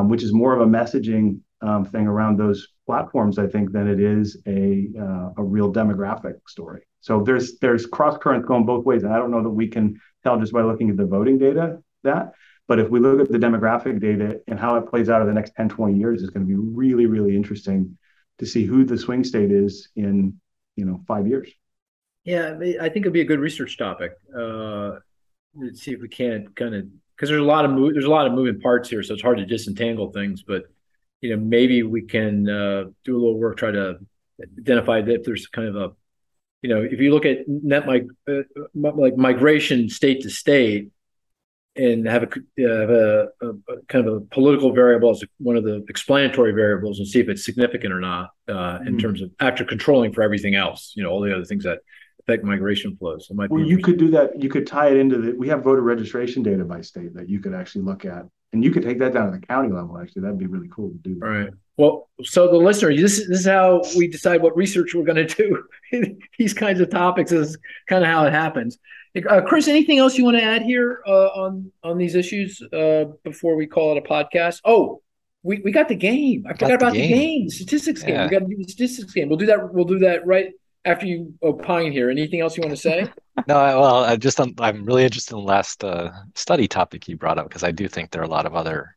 which 0.03 0.23
is 0.23 0.33
more 0.33 0.55
of 0.55 0.61
a 0.61 0.71
messaging 0.71 1.41
um, 1.61 1.85
thing 1.85 2.07
around 2.07 2.39
those 2.39 2.69
platforms, 2.87 3.39
I 3.39 3.47
think, 3.47 3.73
than 3.73 3.89
it 3.89 4.01
is 4.01 4.41
a 4.47 4.89
uh, 4.99 5.31
a 5.37 5.43
real 5.43 5.73
demographic 5.73 6.37
story. 6.47 6.83
So 7.01 7.23
there's 7.23 7.59
there's 7.59 7.87
cross 7.87 8.19
currents 8.19 8.47
going 8.47 8.67
both 8.67 8.85
ways, 8.85 9.03
and 9.03 9.13
I 9.13 9.19
don't 9.19 9.31
know 9.31 9.43
that 9.43 9.51
we 9.51 9.69
can 9.69 10.01
tell 10.25 10.39
just 10.39 10.53
by 10.53 10.63
looking 10.63 10.91
at 10.91 10.97
the 10.97 11.07
voting 11.07 11.39
data 11.39 11.79
that. 12.05 12.33
But 12.67 12.79
if 12.79 12.91
we 12.91 13.01
look 13.01 13.21
at 13.21 13.33
the 13.33 13.39
demographic 13.39 13.99
data 13.99 14.41
and 14.47 14.59
how 14.59 14.77
it 14.77 14.89
plays 14.91 15.09
out 15.09 15.23
over 15.23 15.31
the 15.31 15.35
next 15.35 15.55
10, 15.57 15.71
20 15.71 15.99
years, 15.99 16.23
it's 16.23 16.31
going 16.31 16.47
to 16.47 16.49
be 16.49 16.55
really, 16.55 17.07
really 17.07 17.35
interesting 17.35 17.97
to 18.39 18.45
see 18.45 18.67
who 18.67 18.85
the 18.85 18.99
swing 18.99 19.25
state 19.25 19.51
is 19.51 19.89
in, 19.97 20.39
you 20.77 20.85
know, 20.85 21.01
five 21.09 21.27
years. 21.27 21.51
Yeah, 22.25 22.59
I 22.79 22.91
think 22.91 23.05
it'd 23.05 23.15
be 23.15 23.23
a 23.23 23.25
good 23.25 23.41
research 23.41 23.79
topic. 23.79 24.13
Uh, 24.37 24.97
let's 25.55 25.81
see 25.81 25.93
if 25.93 26.01
we 26.03 26.09
can't 26.09 26.55
kind 26.55 26.75
of 26.75 26.85
because 27.19 27.31
there's 27.31 27.43
a 27.43 27.45
lot 27.45 27.65
of 27.65 27.73
move, 27.73 27.95
there's 27.95 28.05
a 28.05 28.11
lot 28.11 28.29
of 28.29 28.33
moving 28.33 28.61
parts 28.61 28.89
here, 28.89 29.03
so 29.03 29.13
it's 29.13 29.23
hard 29.23 29.39
to 29.39 29.45
disentangle 29.45 30.13
things. 30.13 30.45
But 30.47 30.65
you 31.21 31.35
know, 31.35 31.43
maybe 31.43 31.83
we 31.83 32.03
can 32.03 32.49
uh, 32.49 32.85
do 33.05 33.17
a 33.17 33.19
little 33.19 33.39
work, 33.39 33.57
try 33.57 33.73
to 33.73 33.99
identify 34.59 35.01
that 35.03 35.13
if 35.13 35.25
there's 35.25 35.49
kind 35.49 35.67
of 35.67 35.75
a, 35.75 35.91
you 36.63 36.69
know, 36.69 36.81
if 36.81 37.01
you 37.01 37.13
look 37.13 37.27
at 37.27 37.39
net 37.49 37.87
mig- 37.87 38.13
uh, 38.29 38.43
like 38.75 39.17
migration 39.17 39.89
state 39.89 40.23
to 40.23 40.31
state, 40.31 40.91
and 41.75 42.07
have 42.07 42.23
a, 42.23 42.27
uh, 42.27 42.81
have 42.81 42.91
a, 42.91 43.29
a, 43.41 43.49
a, 43.49 43.83
kind 43.89 44.07
of 44.07 44.15
a 44.15 44.21
political 44.21 44.73
variable 44.73 45.11
as 45.11 45.23
one 45.39 45.57
of 45.57 45.65
the 45.65 45.85
explanatory 45.89 46.53
variables, 46.53 47.01
and 47.01 47.09
see 47.09 47.19
if 47.19 47.29
it's 47.29 47.45
significant 47.45 47.93
or 47.93 48.01
not 48.01 48.31
uh, 48.49 48.53
mm-hmm. 48.53 48.87
in 48.87 48.99
terms 48.99 49.23
of 49.23 49.31
after 49.41 49.65
controlling 49.65 50.13
for 50.13 50.23
everything 50.23 50.55
else. 50.55 50.93
You 50.95 51.03
know, 51.03 51.11
all 51.11 51.21
the 51.21 51.35
other 51.35 51.45
things 51.45 51.65
that 51.65 51.81
affect 52.29 52.45
migration 52.45 52.97
flows. 52.97 53.29
It 53.31 53.37
might 53.37 53.51
well, 53.51 53.65
you 53.65 53.79
could 53.79 53.99
do 53.99 54.11
that. 54.11 54.41
You 54.41 54.49
could 54.49 54.67
tie 54.67 54.89
it 54.89 54.97
into 54.97 55.19
the. 55.19 55.33
We 55.33 55.49
have 55.49 55.63
voter 55.63 55.81
registration 55.81 56.43
data 56.43 56.65
by 56.65 56.81
state 56.83 57.15
that 57.15 57.29
you 57.29 57.41
could 57.41 57.55
actually 57.55 57.83
look 57.83 58.05
at, 58.05 58.27
and 58.53 58.63
you 58.63 58.71
could 58.71 58.83
take 58.83 58.99
that 58.99 59.15
down 59.15 59.33
to 59.33 59.39
the 59.39 59.47
county 59.47 59.73
level. 59.73 59.99
Actually, 59.99 60.23
that'd 60.23 60.39
be 60.39 60.47
really 60.47 60.69
cool 60.69 60.91
to 60.91 60.99
do. 60.99 61.19
That. 61.19 61.27
All 61.27 61.33
right. 61.33 61.51
Well, 61.77 62.09
so 62.25 62.49
the 62.49 62.57
listener, 62.57 62.95
this 62.95 63.19
is, 63.19 63.29
this 63.29 63.41
is 63.41 63.47
how 63.47 63.83
we 63.97 64.09
decide 64.09 64.43
what 64.43 64.57
research 64.57 64.95
we're 64.95 65.05
going 65.05 65.27
to 65.27 65.63
do. 65.93 66.17
These 66.39 66.55
kinds 66.55 66.81
of 66.81 66.91
topics 66.91 67.31
is 67.31 67.57
kind 67.89 68.03
of 68.03 68.11
how 68.11 68.25
it 68.27 68.33
happens. 68.33 68.79
Uh, 69.29 69.41
Chris, 69.41 69.69
anything 69.69 69.99
else 69.99 70.19
you 70.19 70.25
want 70.25 70.37
to 70.37 70.43
add 70.43 70.63
here 70.63 71.03
uh, 71.07 71.29
on 71.29 71.73
on 71.83 71.99
these 71.99 72.15
issues 72.15 72.63
uh, 72.73 73.07
before 73.25 73.57
we 73.57 73.67
call 73.67 73.97
it 73.97 73.99
a 73.99 74.09
podcast? 74.09 74.61
Oh, 74.65 75.03
we, 75.43 75.61
we 75.65 75.73
got 75.73 75.89
the 75.89 75.95
game. 75.95 76.45
I 76.47 76.53
forgot 76.53 76.73
about 76.73 76.93
the 76.93 77.01
game, 77.01 77.11
the, 77.11 77.17
game, 77.17 77.45
the 77.47 77.51
statistics 77.51 78.03
yeah. 78.03 78.09
game. 78.09 78.23
We 78.25 78.29
got 78.29 78.39
to 78.41 78.47
do 78.47 78.57
the 78.57 78.71
statistics 78.71 79.13
game. 79.13 79.29
We'll 79.29 79.39
do 79.39 79.47
that. 79.47 79.73
We'll 79.73 79.87
do 79.87 80.01
that 80.01 80.27
right 80.27 80.53
after 80.85 81.07
you 81.07 81.35
opine 81.43 81.93
here, 81.93 82.11
anything 82.11 82.41
else 82.41 82.57
you 82.57 82.63
want 82.63 82.75
to 82.75 82.81
say? 82.81 83.03
no, 83.47 83.55
well, 83.55 84.05
I 84.05 84.17
just 84.17 84.41
I'm, 84.41 84.55
I'm 84.59 84.85
really 84.85 85.05
interested 85.05 85.35
in 85.35 85.41
the 85.41 85.47
last 85.47 85.85
uh, 85.85 86.11
study 86.35 86.69
topic 86.69 87.09
you 87.09 87.17
brought 87.17 87.39
up 87.39 87.49
because 87.49 87.65
I 87.65 87.73
do 87.73 87.89
think 87.89 88.11
there 88.11 88.23
are 88.23 88.27
a 88.27 88.31
lot 88.31 88.47
of 88.47 88.55
other 88.55 88.97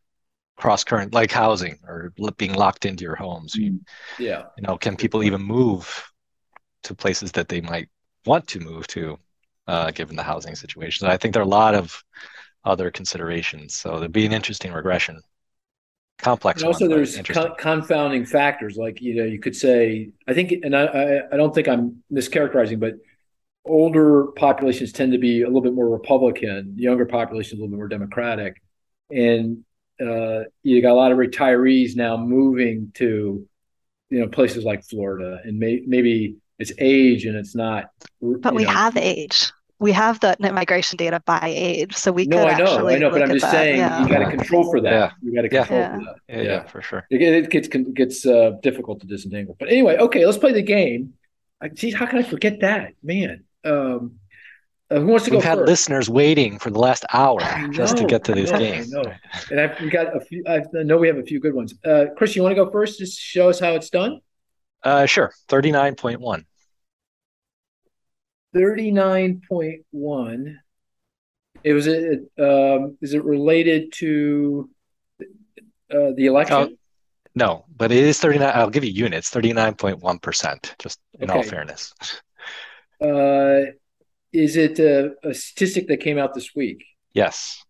cross 0.58 0.84
current 0.84 1.14
like 1.14 1.32
housing 1.32 1.80
or 1.88 2.14
being 2.38 2.54
locked 2.54 2.86
into 2.86 3.04
your 3.04 3.16
homes. 3.16 3.56
You, 3.56 3.72
mm-hmm. 3.74 4.24
yeah, 4.24 4.44
you 4.58 4.64
know, 4.64 4.78
can 4.78 4.96
people 4.96 5.24
even 5.24 5.42
move 5.42 6.12
to 6.84 6.96
places 6.96 7.32
that 7.34 7.50
they 7.50 7.62
might 7.62 7.90
want 8.26 8.48
to 8.48 8.60
move 8.60 8.88
to, 8.88 9.18
uh, 9.68 9.92
given 9.92 10.16
the 10.16 10.24
housing 10.24 10.56
situation? 10.56 11.06
So 11.06 11.12
I 11.12 11.18
think 11.18 11.34
there 11.34 11.42
are 11.42 11.46
a 11.46 11.50
lot 11.50 11.76
of 11.76 12.04
other 12.64 12.92
considerations. 12.92 13.76
So 13.76 14.00
there'd 14.00 14.12
be 14.12 14.26
an 14.26 14.34
interesting 14.34 14.72
regression 14.72 15.22
complex. 16.22 16.62
And 16.62 16.68
also, 16.68 16.88
one, 16.88 16.98
there's 16.98 17.18
con- 17.20 17.56
confounding 17.58 18.26
factors. 18.26 18.78
Like 18.78 19.02
you 19.02 19.16
know, 19.16 19.24
you 19.24 19.40
could 19.40 19.56
say, 19.56 20.10
I 20.28 20.34
think, 20.34 20.52
and 20.64 20.76
I, 20.76 20.86
I, 20.86 21.34
I 21.34 21.38
don't 21.38 21.54
think 21.54 21.68
I'm 21.68 22.04
mischaracterizing, 22.12 22.80
but 22.80 22.96
older 23.66 24.28
populations 24.36 24.92
tend 24.92 25.12
to 25.12 25.18
be 25.18 25.42
a 25.42 25.48
little 25.48 25.62
bit 25.62 25.74
more 25.74 25.90
Republican, 25.90 26.76
younger 26.78 27.06
populations 27.06 27.54
a 27.54 27.56
little 27.56 27.70
bit 27.70 27.78
more 27.78 27.88
Democratic, 27.88 28.62
and 29.10 29.64
uh, 30.00 30.44
you 30.64 30.82
got 30.82 30.92
a 30.92 30.96
lot 30.96 31.12
of 31.12 31.18
retirees 31.18 31.96
now 31.96 32.18
moving 32.18 32.92
to 32.96 33.48
you 34.10 34.20
know 34.20 34.28
places 34.28 34.64
like 34.64 34.84
Florida, 34.84 35.40
and 35.44 35.60
may, 35.60 35.82
maybe 35.86 36.38
it's 36.60 36.72
age 36.78 37.26
and 37.26 37.36
it's 37.36 37.56
not. 37.56 37.90
But 38.22 38.54
we 38.54 38.64
know. 38.64 38.70
have 38.70 38.96
age. 38.96 39.52
We 39.82 39.92
have 39.94 40.20
the 40.20 40.38
net 40.40 40.54
migration 40.54 40.96
data 40.98 41.20
by 41.26 41.42
age, 41.44 41.96
so 41.96 42.12
we 42.12 42.28
no, 42.28 42.38
could 42.38 42.48
I 42.54 42.58
know, 42.60 42.64
actually 42.66 42.96
I 42.96 43.00
know, 43.00 43.10
but 43.10 43.22
look 43.22 43.24
I'm 43.24 43.32
at 43.32 43.34
just 43.40 43.46
that, 43.48 43.52
saying 43.52 43.78
yeah. 43.80 44.04
you 44.04 44.14
got 44.14 44.20
to 44.20 44.30
control 44.38 44.64
for 44.72 44.80
that. 44.80 44.92
Yeah. 44.92 45.12
You 45.24 45.36
got 45.36 45.42
to 45.42 45.50
control 45.50 45.80
Yeah. 45.80 45.98
for 45.98 46.06
that. 46.06 46.16
Yeah, 46.30 46.42
yeah, 46.44 46.64
for 46.68 46.82
sure. 46.84 47.08
It, 47.10 47.22
it 47.22 47.50
gets 47.50 47.68
gets 47.68 48.26
uh, 48.26 48.52
difficult 48.62 49.02
to 49.02 49.08
disentangle. 49.08 49.56
But 49.60 49.70
anyway, 49.70 49.98
okay, 49.98 50.24
let's 50.24 50.38
play 50.38 50.54
the 50.54 50.62
game. 50.62 51.16
I, 51.60 51.70
geez, 51.70 51.96
how 51.96 52.06
can 52.06 52.20
I 52.20 52.24
forget 52.24 52.60
that, 52.60 52.94
man? 53.02 53.44
Um, 53.64 54.20
uh, 54.92 55.00
who 55.00 55.08
wants 55.08 55.26
to 55.26 55.32
go? 55.32 55.38
We've 55.38 55.44
had 55.44 55.58
first? 55.58 55.70
listeners 55.70 56.10
waiting 56.12 56.60
for 56.60 56.70
the 56.70 56.78
last 56.78 57.04
hour 57.12 57.42
I 57.42 57.68
just 57.70 57.98
to 57.98 58.06
get 58.06 58.24
to 58.26 58.36
this 58.36 58.52
game. 58.52 58.84
I 58.84 58.86
know. 58.86 59.14
And 59.50 59.62
I've, 59.62 59.82
we 59.82 59.90
got 59.90 60.16
a 60.16 60.20
few. 60.20 60.44
I 60.48 60.62
know 60.74 60.98
we 60.98 61.08
have 61.08 61.18
a 61.18 61.24
few 61.24 61.40
good 61.40 61.56
ones. 61.56 61.74
Uh, 61.84 62.06
Chris, 62.16 62.36
you 62.36 62.44
want 62.44 62.56
to 62.56 62.64
go 62.64 62.70
first? 62.70 63.00
Just 63.00 63.20
show 63.20 63.50
us 63.50 63.60
how 63.60 63.72
it's 63.74 63.90
done. 63.90 64.22
Uh, 64.84 65.08
sure. 65.08 65.34
Thirty-nine 65.48 65.96
point 65.96 66.20
one. 66.22 66.46
It 71.64 71.74
was 71.74 71.88
it. 71.88 72.22
Um, 72.40 72.98
is 73.02 73.14
it 73.14 73.24
related 73.24 73.94
to 73.94 74.70
uh, 75.22 76.12
the 76.16 76.26
election? 76.26 76.78
No, 77.34 77.66
but 77.76 77.92
it 77.92 78.04
is 78.04 78.20
39. 78.20 78.52
I'll 78.54 78.70
give 78.70 78.84
you 78.84 78.92
units, 78.92 79.30
39.1%, 79.32 80.74
just 80.80 81.00
in 81.20 81.30
all 81.30 81.44
fairness. 81.44 81.94
Uh, 83.02 83.72
is 84.34 84.58
it 84.58 84.80
a, 84.80 85.14
a 85.24 85.34
statistic 85.34 85.88
that 85.88 85.98
came 85.98 86.18
out 86.18 86.34
this 86.34 86.54
week? 86.56 86.84
Yes. 87.14 87.64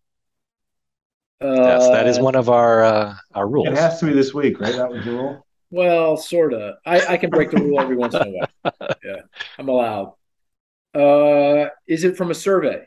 Uh, 1.40 1.54
Yes, 1.54 1.88
that 1.88 2.06
is 2.06 2.18
one 2.18 2.34
of 2.34 2.48
our 2.48 2.82
uh, 2.84 3.14
our 3.34 3.48
rules. 3.48 3.68
It 3.68 3.74
has 3.74 3.98
to 4.00 4.06
be 4.06 4.12
this 4.12 4.32
week, 4.32 4.60
right? 4.60 4.74
That 4.74 4.90
was 4.90 5.04
the 5.04 5.12
rule. 5.12 5.46
Well, 5.70 6.16
sorta. 6.16 6.76
I, 6.84 7.14
I 7.14 7.16
can 7.16 7.30
break 7.30 7.50
the 7.50 7.56
rule 7.56 7.80
every 7.80 7.96
once 7.96 8.14
in 8.14 8.22
a 8.22 8.30
while. 8.30 8.96
Yeah, 9.02 9.22
I'm 9.58 9.68
allowed. 9.68 10.12
Uh, 10.94 11.68
is 11.86 12.04
it 12.04 12.16
from 12.16 12.30
a 12.30 12.34
survey? 12.34 12.86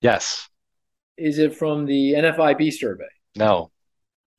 Yes. 0.00 0.48
Is 1.16 1.38
it 1.38 1.54
from 1.54 1.86
the 1.86 2.14
NFIB 2.14 2.72
survey? 2.72 3.04
No. 3.36 3.70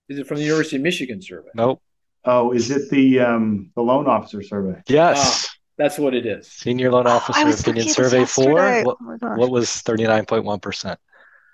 Is 0.10 0.20
it 0.20 0.28
from 0.28 0.38
the 0.38 0.44
University 0.44 0.76
of 0.78 0.82
Michigan 0.84 1.22
survey? 1.22 1.50
Nope. 1.56 1.82
Oh, 2.26 2.52
is 2.52 2.72
it 2.72 2.90
the 2.90 3.20
um 3.22 3.72
the 3.76 3.82
loan 3.82 4.08
officer 4.08 4.42
survey? 4.42 4.82
Yes. 4.88 5.48
That's 5.78 5.98
what 6.00 6.14
it 6.16 6.26
is. 6.26 6.48
Senior 6.48 6.92
loan 6.92 7.08
Oh, 7.08 7.12
officer 7.12 7.46
was 7.46 7.62
opinion 7.62 7.88
survey 7.88 8.20
this 8.20 8.34
four. 8.34 8.84
What, 8.84 8.98
Oh 9.22 9.36
what 9.36 9.52
was 9.52 9.70
39.1%? 9.70 10.98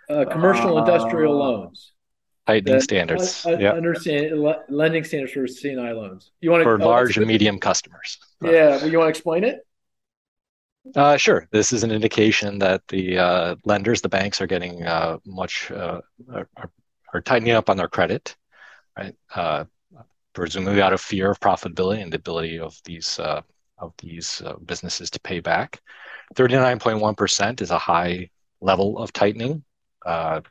Uh, 0.09 0.25
commercial 0.31 0.77
Uh, 0.77 0.81
industrial 0.85 1.37
loans. 1.37 1.91
Tightening 2.47 2.81
standards. 2.81 3.45
uh, 3.45 3.57
Yeah. 3.59 3.71
Understand 3.73 4.33
lending 4.69 5.03
standards 5.03 5.33
for 5.33 5.45
C&I 5.47 5.91
loans. 5.91 6.31
You 6.41 6.51
want 6.51 6.61
to 6.61 6.65
For 6.65 6.77
large 6.77 7.17
and 7.17 7.27
medium 7.27 7.59
customers. 7.59 8.17
Yeah. 8.41 8.77
Well, 8.77 8.89
you 8.89 8.97
want 8.97 9.07
to 9.07 9.09
explain 9.09 9.43
it? 9.43 9.65
Uh, 10.95 11.17
sure. 11.17 11.47
This 11.51 11.71
is 11.71 11.83
an 11.83 11.91
indication 11.91 12.59
that 12.59 12.85
the 12.89 13.17
uh, 13.17 13.55
lenders, 13.63 14.01
the 14.01 14.09
banks, 14.09 14.41
are 14.41 14.47
getting 14.47 14.83
uh, 14.85 15.17
much 15.25 15.71
uh, 15.71 16.01
are, 16.31 16.49
are- 16.57 17.21
tightening 17.25 17.51
up 17.53 17.69
on 17.69 17.77
their 17.77 17.87
credit, 17.87 18.35
right? 18.97 19.15
Uh, 19.35 19.65
presumably 20.33 20.81
out 20.81 20.93
of 20.93 21.01
fear 21.01 21.31
of 21.31 21.39
profitability 21.39 22.01
and 22.03 22.11
the 22.13 22.17
ability 22.17 22.59
of 22.59 22.79
these 22.85 23.19
uh, 23.19 23.41
of 23.79 23.93
these 23.99 24.41
businesses 24.65 25.09
to 25.11 25.19
pay 25.21 25.39
back. 25.39 25.81
Thirty 26.35 26.55
nine 26.55 26.79
point 26.79 26.99
one 26.99 27.15
percent 27.15 27.61
is 27.61 27.71
a 27.71 27.79
high 27.79 28.29
level 28.61 28.97
of 28.99 29.13
tightening, 29.13 29.63
uh, 30.05 30.41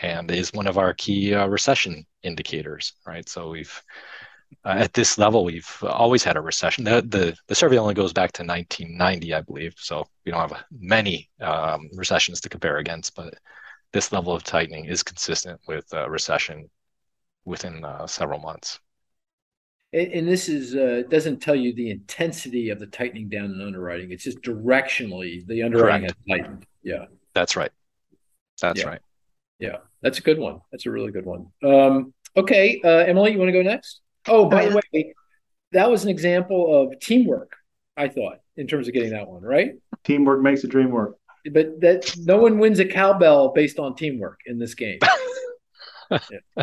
and 0.00 0.30
is 0.30 0.52
one 0.52 0.66
of 0.66 0.78
our 0.78 0.94
key 0.94 1.34
uh, 1.34 1.46
recession 1.46 2.06
indicators, 2.22 2.94
right? 3.06 3.28
So 3.28 3.50
we've 3.50 3.82
uh, 4.64 4.74
at 4.78 4.92
this 4.92 5.18
level, 5.18 5.44
we've 5.44 5.68
always 5.82 6.24
had 6.24 6.36
a 6.36 6.40
recession. 6.40 6.84
The, 6.84 7.02
the 7.02 7.36
the 7.46 7.54
survey 7.54 7.78
only 7.78 7.94
goes 7.94 8.12
back 8.12 8.32
to 8.32 8.44
1990, 8.44 9.34
I 9.34 9.40
believe. 9.40 9.74
So 9.76 10.06
we 10.24 10.32
don't 10.32 10.48
have 10.48 10.64
many 10.70 11.30
um, 11.40 11.88
recessions 11.94 12.40
to 12.42 12.48
compare 12.48 12.78
against, 12.78 13.14
but 13.14 13.34
this 13.92 14.12
level 14.12 14.34
of 14.34 14.42
tightening 14.44 14.86
is 14.86 15.02
consistent 15.02 15.60
with 15.66 15.86
a 15.92 16.08
recession 16.08 16.68
within 17.44 17.84
uh, 17.84 18.06
several 18.06 18.38
months. 18.38 18.80
And, 19.92 20.12
and 20.12 20.28
this 20.28 20.48
is 20.48 20.74
uh, 20.74 21.02
doesn't 21.08 21.40
tell 21.40 21.54
you 21.56 21.74
the 21.74 21.90
intensity 21.90 22.70
of 22.70 22.80
the 22.80 22.86
tightening 22.86 23.28
down 23.28 23.46
in 23.46 23.60
underwriting. 23.60 24.12
It's 24.12 24.24
just 24.24 24.40
directionally 24.42 25.46
the 25.46 25.62
underwriting 25.62 26.08
Correct. 26.08 26.18
has 26.28 26.38
tightened. 26.38 26.66
Yeah. 26.82 27.04
That's 27.34 27.56
right. 27.56 27.70
That's 28.60 28.80
Yeah. 28.80 28.88
right. 28.88 29.00
Yeah, 29.58 29.76
that's 30.00 30.18
a 30.18 30.22
good 30.22 30.38
one. 30.40 30.60
That's 30.72 30.86
a 30.86 30.90
really 30.90 31.12
good 31.12 31.24
one. 31.24 31.46
Um, 31.62 32.12
okay, 32.36 32.80
uh, 32.84 33.04
Emily, 33.06 33.30
you 33.32 33.38
want 33.38 33.48
to 33.48 33.52
go 33.52 33.62
next? 33.62 34.00
Oh, 34.28 34.48
by 34.48 34.66
the 34.68 34.80
way, 34.92 35.14
that 35.72 35.90
was 35.90 36.04
an 36.04 36.10
example 36.10 36.82
of 36.82 36.98
teamwork. 37.00 37.52
I 37.96 38.08
thought 38.08 38.38
in 38.56 38.66
terms 38.66 38.88
of 38.88 38.94
getting 38.94 39.10
that 39.10 39.28
one 39.28 39.42
right, 39.42 39.72
Teamwork 40.04 40.40
makes 40.42 40.62
the 40.62 40.68
dream 40.68 40.90
work. 40.90 41.16
but 41.52 41.80
that 41.80 42.14
no 42.18 42.38
one 42.38 42.58
wins 42.58 42.78
a 42.78 42.84
cowbell 42.86 43.52
based 43.52 43.78
on 43.78 43.94
teamwork 43.96 44.40
in 44.46 44.58
this 44.58 44.74
game. 44.74 44.98
Yeah. 46.10 46.62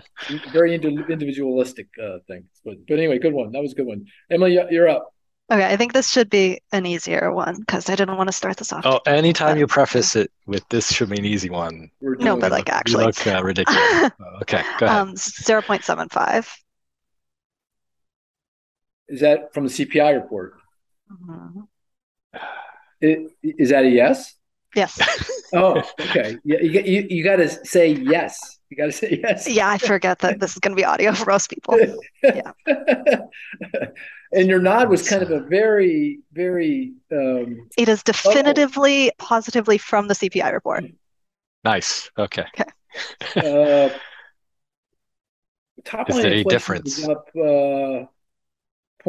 Very 0.54 0.76
individualistic 0.76 1.88
uh, 2.00 2.20
thing. 2.28 2.44
But 2.64 2.76
but 2.88 3.00
anyway, 3.00 3.18
good 3.18 3.34
one. 3.34 3.52
That 3.52 3.64
was 3.64 3.72
a 3.72 3.76
good 3.76 3.88
one. 3.88 4.06
Emily, 4.30 4.54
you- 4.54 4.68
you're 4.70 4.88
up. 4.88 5.12
Okay, 5.52 5.66
I 5.66 5.76
think 5.76 5.94
this 5.94 6.08
should 6.08 6.30
be 6.30 6.62
an 6.72 6.86
easier 6.86 7.32
one 7.34 7.56
because 7.60 7.90
I 7.90 7.96
didn't 7.96 8.16
want 8.18 8.28
to 8.28 8.34
start 8.34 8.58
this 8.58 8.72
off. 8.72 8.86
Oh, 8.86 9.00
anytime 9.08 9.58
you 9.58 9.66
preface 9.66 10.16
it 10.16 10.30
with 10.46 10.64
this 10.70 10.94
should 10.94 11.10
be 11.10 11.18
an 11.18 11.26
easy 11.26 11.50
one. 11.50 11.90
No, 12.00 12.38
but 12.38 12.52
like 12.52 12.68
You 12.68 12.74
actually, 12.76 13.06
look 13.06 13.26
uh, 13.26 13.42
ridiculous. 13.44 14.12
Okay, 14.44 14.62
go 14.78 14.86
ahead. 14.86 14.98
um, 15.00 15.16
0.75. 15.16 16.48
is 19.10 19.20
that 19.22 19.54
from 19.54 19.66
the 19.66 19.70
CPI 19.70 20.14
report? 20.16 20.54
Mhm. 21.12 21.68
I- 23.02 23.28
Is 23.44 23.70
that 23.70 23.86
a 23.86 23.90
yes? 23.90 24.36
Yes. 24.76 25.00
Oh, 25.52 25.82
okay. 26.00 26.38
Yeah, 26.44 26.60
you, 26.62 26.82
you, 26.82 27.08
you 27.10 27.24
got 27.24 27.38
to 27.38 27.50
say 27.66 27.88
yes. 27.94 28.60
You 28.70 28.78
got 28.78 28.86
to 28.86 28.92
say 28.92 29.20
yes. 29.24 29.50
Yeah, 29.50 29.68
I 29.68 29.80
forget 29.80 30.20
that 30.20 30.40
this 30.40 30.52
is 30.54 30.60
going 30.60 30.76
to 30.76 30.80
be 30.80 30.86
audio 30.86 31.12
for 31.14 31.26
most 31.32 31.50
people. 31.50 31.76
Yeah. 32.24 32.52
and 34.32 34.48
your 34.48 34.60
nod 34.60 34.90
was 34.90 35.10
kind 35.10 35.24
of 35.24 35.32
a 35.32 35.40
very, 35.40 36.20
very 36.34 36.94
um, 37.12 37.68
It 37.80 37.90
is 37.90 38.04
definitively 38.04 39.12
positively 39.18 39.80
from 39.80 40.08
the 40.08 40.14
CPI 40.14 40.54
report. 40.54 40.84
Nice. 41.64 42.12
Okay. 42.16 42.46
uh, 43.38 43.90
top 45.84 46.10
Is 46.10 46.16
line 46.16 46.24
there 46.24 46.32
any 46.34 46.44
difference? 46.44 47.08
up 47.08 47.26
uh, 47.36 48.06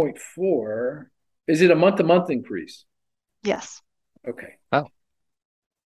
0.4. 0.04 1.06
Is 1.46 1.60
it 1.62 1.70
a 1.70 1.74
month 1.74 1.96
to 1.96 2.04
month 2.04 2.30
increase? 2.30 2.84
Yes. 3.42 3.80
Okay. 4.28 4.54
Oh. 4.72 4.86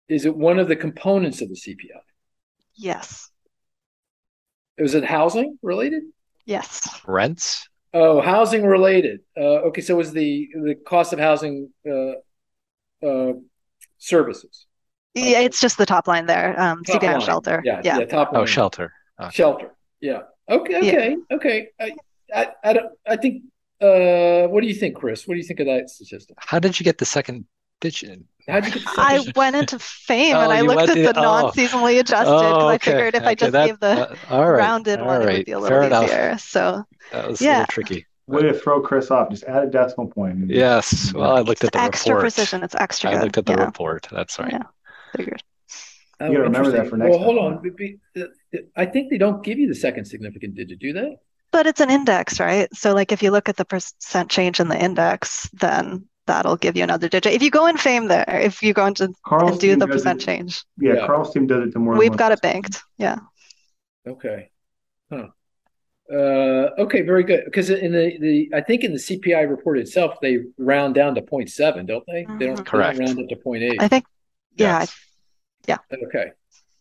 Is 0.09 0.27
it 0.27 0.37
one 0.37 0.59
of 0.59 0.69
the 0.69 0.77
components 0.77 1.41
of 1.41 1.49
the 1.49 1.55
CPI? 1.55 2.01
Yes. 2.75 3.31
Is 4.77 4.95
it 4.95 5.05
housing 5.05 5.59
related? 5.63 6.03
Yes. 6.47 7.01
Rents? 7.07 7.69
Oh, 7.93 8.21
housing 8.21 8.65
related. 8.65 9.21
Uh, 9.37 9.67
okay, 9.69 9.81
so 9.81 9.99
is 10.01 10.13
the 10.13 10.49
the 10.55 10.75
cost 10.87 11.13
of 11.13 11.19
housing 11.19 11.71
uh, 11.89 12.13
uh, 13.07 13.33
services? 13.99 14.67
Yeah, 15.15 15.41
it's 15.41 15.61
just 15.61 15.77
the 15.77 15.87
top 15.87 16.07
line 16.07 16.27
there. 16.27 16.59
Um, 16.59 16.85
Top 16.85 17.03
CPI 17.03 17.13
line. 17.13 17.21
shelter. 17.21 17.61
Yeah, 17.65 17.81
Yeah. 17.85 17.99
yeah, 17.99 18.05
top 18.07 18.31
Oh, 18.33 18.47
shelter. 18.47 18.93
Okay. 19.21 19.31
Shelter. 19.33 19.75
Yeah. 20.01 20.21
Okay. 20.49 20.73
Yeah. 20.83 20.93
Okay. 20.93 21.17
Okay. 21.33 21.69
I, 21.81 21.93
I, 22.35 22.47
I 22.63 22.73
don't. 22.73 22.93
I 23.07 23.17
think. 23.17 23.43
Uh, 23.81 24.47
what 24.49 24.61
do 24.63 24.67
you 24.69 24.75
think, 24.75 24.97
Chris? 24.97 25.27
What 25.27 25.35
do 25.35 25.39
you 25.39 25.45
think 25.47 25.61
of 25.61 25.67
that 25.67 25.89
statistic? 25.91 26.37
How 26.41 26.59
did 26.59 26.79
you 26.79 26.85
get 26.85 26.99
the 26.99 27.07
second 27.07 27.47
digit? 27.81 28.21
How'd 28.49 28.67
you 28.67 28.73
get 28.73 28.83
the 28.85 28.95
I 28.99 29.19
second- 29.19 29.37
went 29.37 29.57
into 29.57 29.79
FAME 29.79 30.35
Oh, 30.37 30.41
and 30.41 30.53
I 30.53 30.61
looked 30.61 30.91
at 30.91 30.97
in- 30.99 31.05
the 31.05 31.19
oh. 31.19 31.23
non-seasonally 31.23 31.99
adjusted 32.01 32.25
because 32.31 32.63
Oh, 32.63 32.69
I 32.69 32.79
figured 32.79 33.15
if 33.15 33.23
I 33.25 33.35
just 33.35 33.53
that- 33.53 33.67
gave 33.67 33.81
the 33.81 34.11
uh, 34.11 34.17
all 34.29 34.51
right. 34.51 34.59
rounded 34.59 35.01
all 35.01 35.07
one, 35.07 35.23
it 35.23 35.27
would 35.39 35.45
be 35.47 35.53
a 35.53 35.61
Fair 35.61 35.63
little 35.63 35.83
enough. 35.87 36.05
easier. 36.05 36.39
So 36.39 36.85
That 37.13 37.29
was 37.29 37.41
a 37.41 37.45
Yeah. 37.45 37.51
little 37.61 37.67
tricky. 37.69 38.07
Way 38.27 38.43
to 38.43 38.53
throw 38.55 38.81
Chris 38.81 39.11
off. 39.11 39.31
Just 39.31 39.45
add 39.45 39.65
a 39.65 39.67
decimal 39.67 40.09
point. 40.09 40.51
Yes. 40.51 41.13
Well, 41.15 41.37
I 41.37 41.41
looked 41.41 41.65
at 41.65 41.69
it's 41.69 41.77
the 41.77 41.83
extra 41.83 42.15
report. 42.15 42.23
precision. 42.35 42.63
It's 42.63 42.75
extra 42.77 43.11
I 43.11 43.21
looked 43.23 43.39
at 43.39 43.47
the 43.47 43.53
yeah. 43.55 43.65
report. 43.65 44.07
That's 44.13 44.39
right. 44.39 44.53
Yeah. 44.53 44.63
Figured. 45.17 45.43
Oh, 46.21 46.27
You 46.27 46.33
gotta 46.33 46.43
remember 46.45 46.71
that 46.71 46.87
for 46.89 46.97
next 46.99 47.11
Well, 47.11 47.19
hold 47.19 47.39
time. 47.39 47.47
on. 47.57 47.63
Be- 47.63 47.71
be- 47.71 47.99
I 48.77 48.85
think 48.85 49.11
they 49.11 49.17
don't 49.19 49.43
give 49.43 49.59
you 49.59 49.67
the 49.69 49.75
second 49.75 50.05
significant 50.05 50.55
digit, 50.55 50.79
do 50.79 50.93
they? 50.93 51.17
But 51.53 51.67
it's 51.67 51.81
an 51.81 51.91
index, 51.91 52.39
right? 52.39 52.69
So 52.75 52.95
like 52.95 53.13
if 53.13 53.23
you 53.23 53.31
look 53.31 53.49
at 53.49 53.57
the 53.57 53.65
percent 53.65 54.31
change 54.31 54.61
in 54.61 54.69
the 54.69 54.83
index, 54.83 55.49
then 55.51 56.07
that'll 56.27 56.57
give 56.57 56.77
you 56.77 56.85
another 56.85 57.09
digit. 57.09 57.33
If 57.33 57.43
you 57.43 57.51
go 57.51 57.67
in 57.67 57.77
FAME 57.77 58.09
there, 58.09 58.25
if 58.29 58.63
you 58.63 58.73
go 58.73 58.87
into 58.87 59.13
Carl's 59.27 59.53
and 59.53 59.61
do 59.61 59.77
the 59.77 59.89
percent 59.89 60.23
it- 60.23 60.27
change, 60.27 60.65
Yeah, 60.79 60.95
Yeah. 60.95 61.07
Carl's 61.07 61.33
team 61.33 61.47
does 61.47 61.69
it 61.69 61.73
to 61.73 61.79
more 61.79 61.97
we've 61.97 62.17
got 62.17 62.33
it 62.33 62.41
banked. 62.41 62.83
Yeah. 62.99 63.19
Okay. 64.07 64.51
Huh. 65.13 65.29
Uh, 66.13 66.71
okay, 66.79 67.03
very 67.03 67.23
good. 67.23 67.45
Because 67.45 67.71
in 67.71 67.93
the, 67.93 68.19
the 68.19 68.51
I 68.53 68.61
think 68.61 68.83
in 68.83 68.93
the 68.93 68.99
CPI 68.99 69.49
report 69.49 69.79
itself, 69.79 70.17
they 70.21 70.39
round 70.59 70.95
down 70.97 71.15
to 71.15 71.23
0.7, 71.23 71.87
don't 71.87 72.05
they? 72.07 72.25
They 72.25 72.47
don't. 72.47 72.57
They 72.57 72.65
don't 72.65 72.73
round 72.73 73.21
up 73.21 73.29
to 73.29 73.37
0.8. 73.37 73.77
I 73.79 73.89
think, 73.89 74.05
yeah, 74.57 74.81
Yes. 75.69 75.79
Okay. 75.93 76.33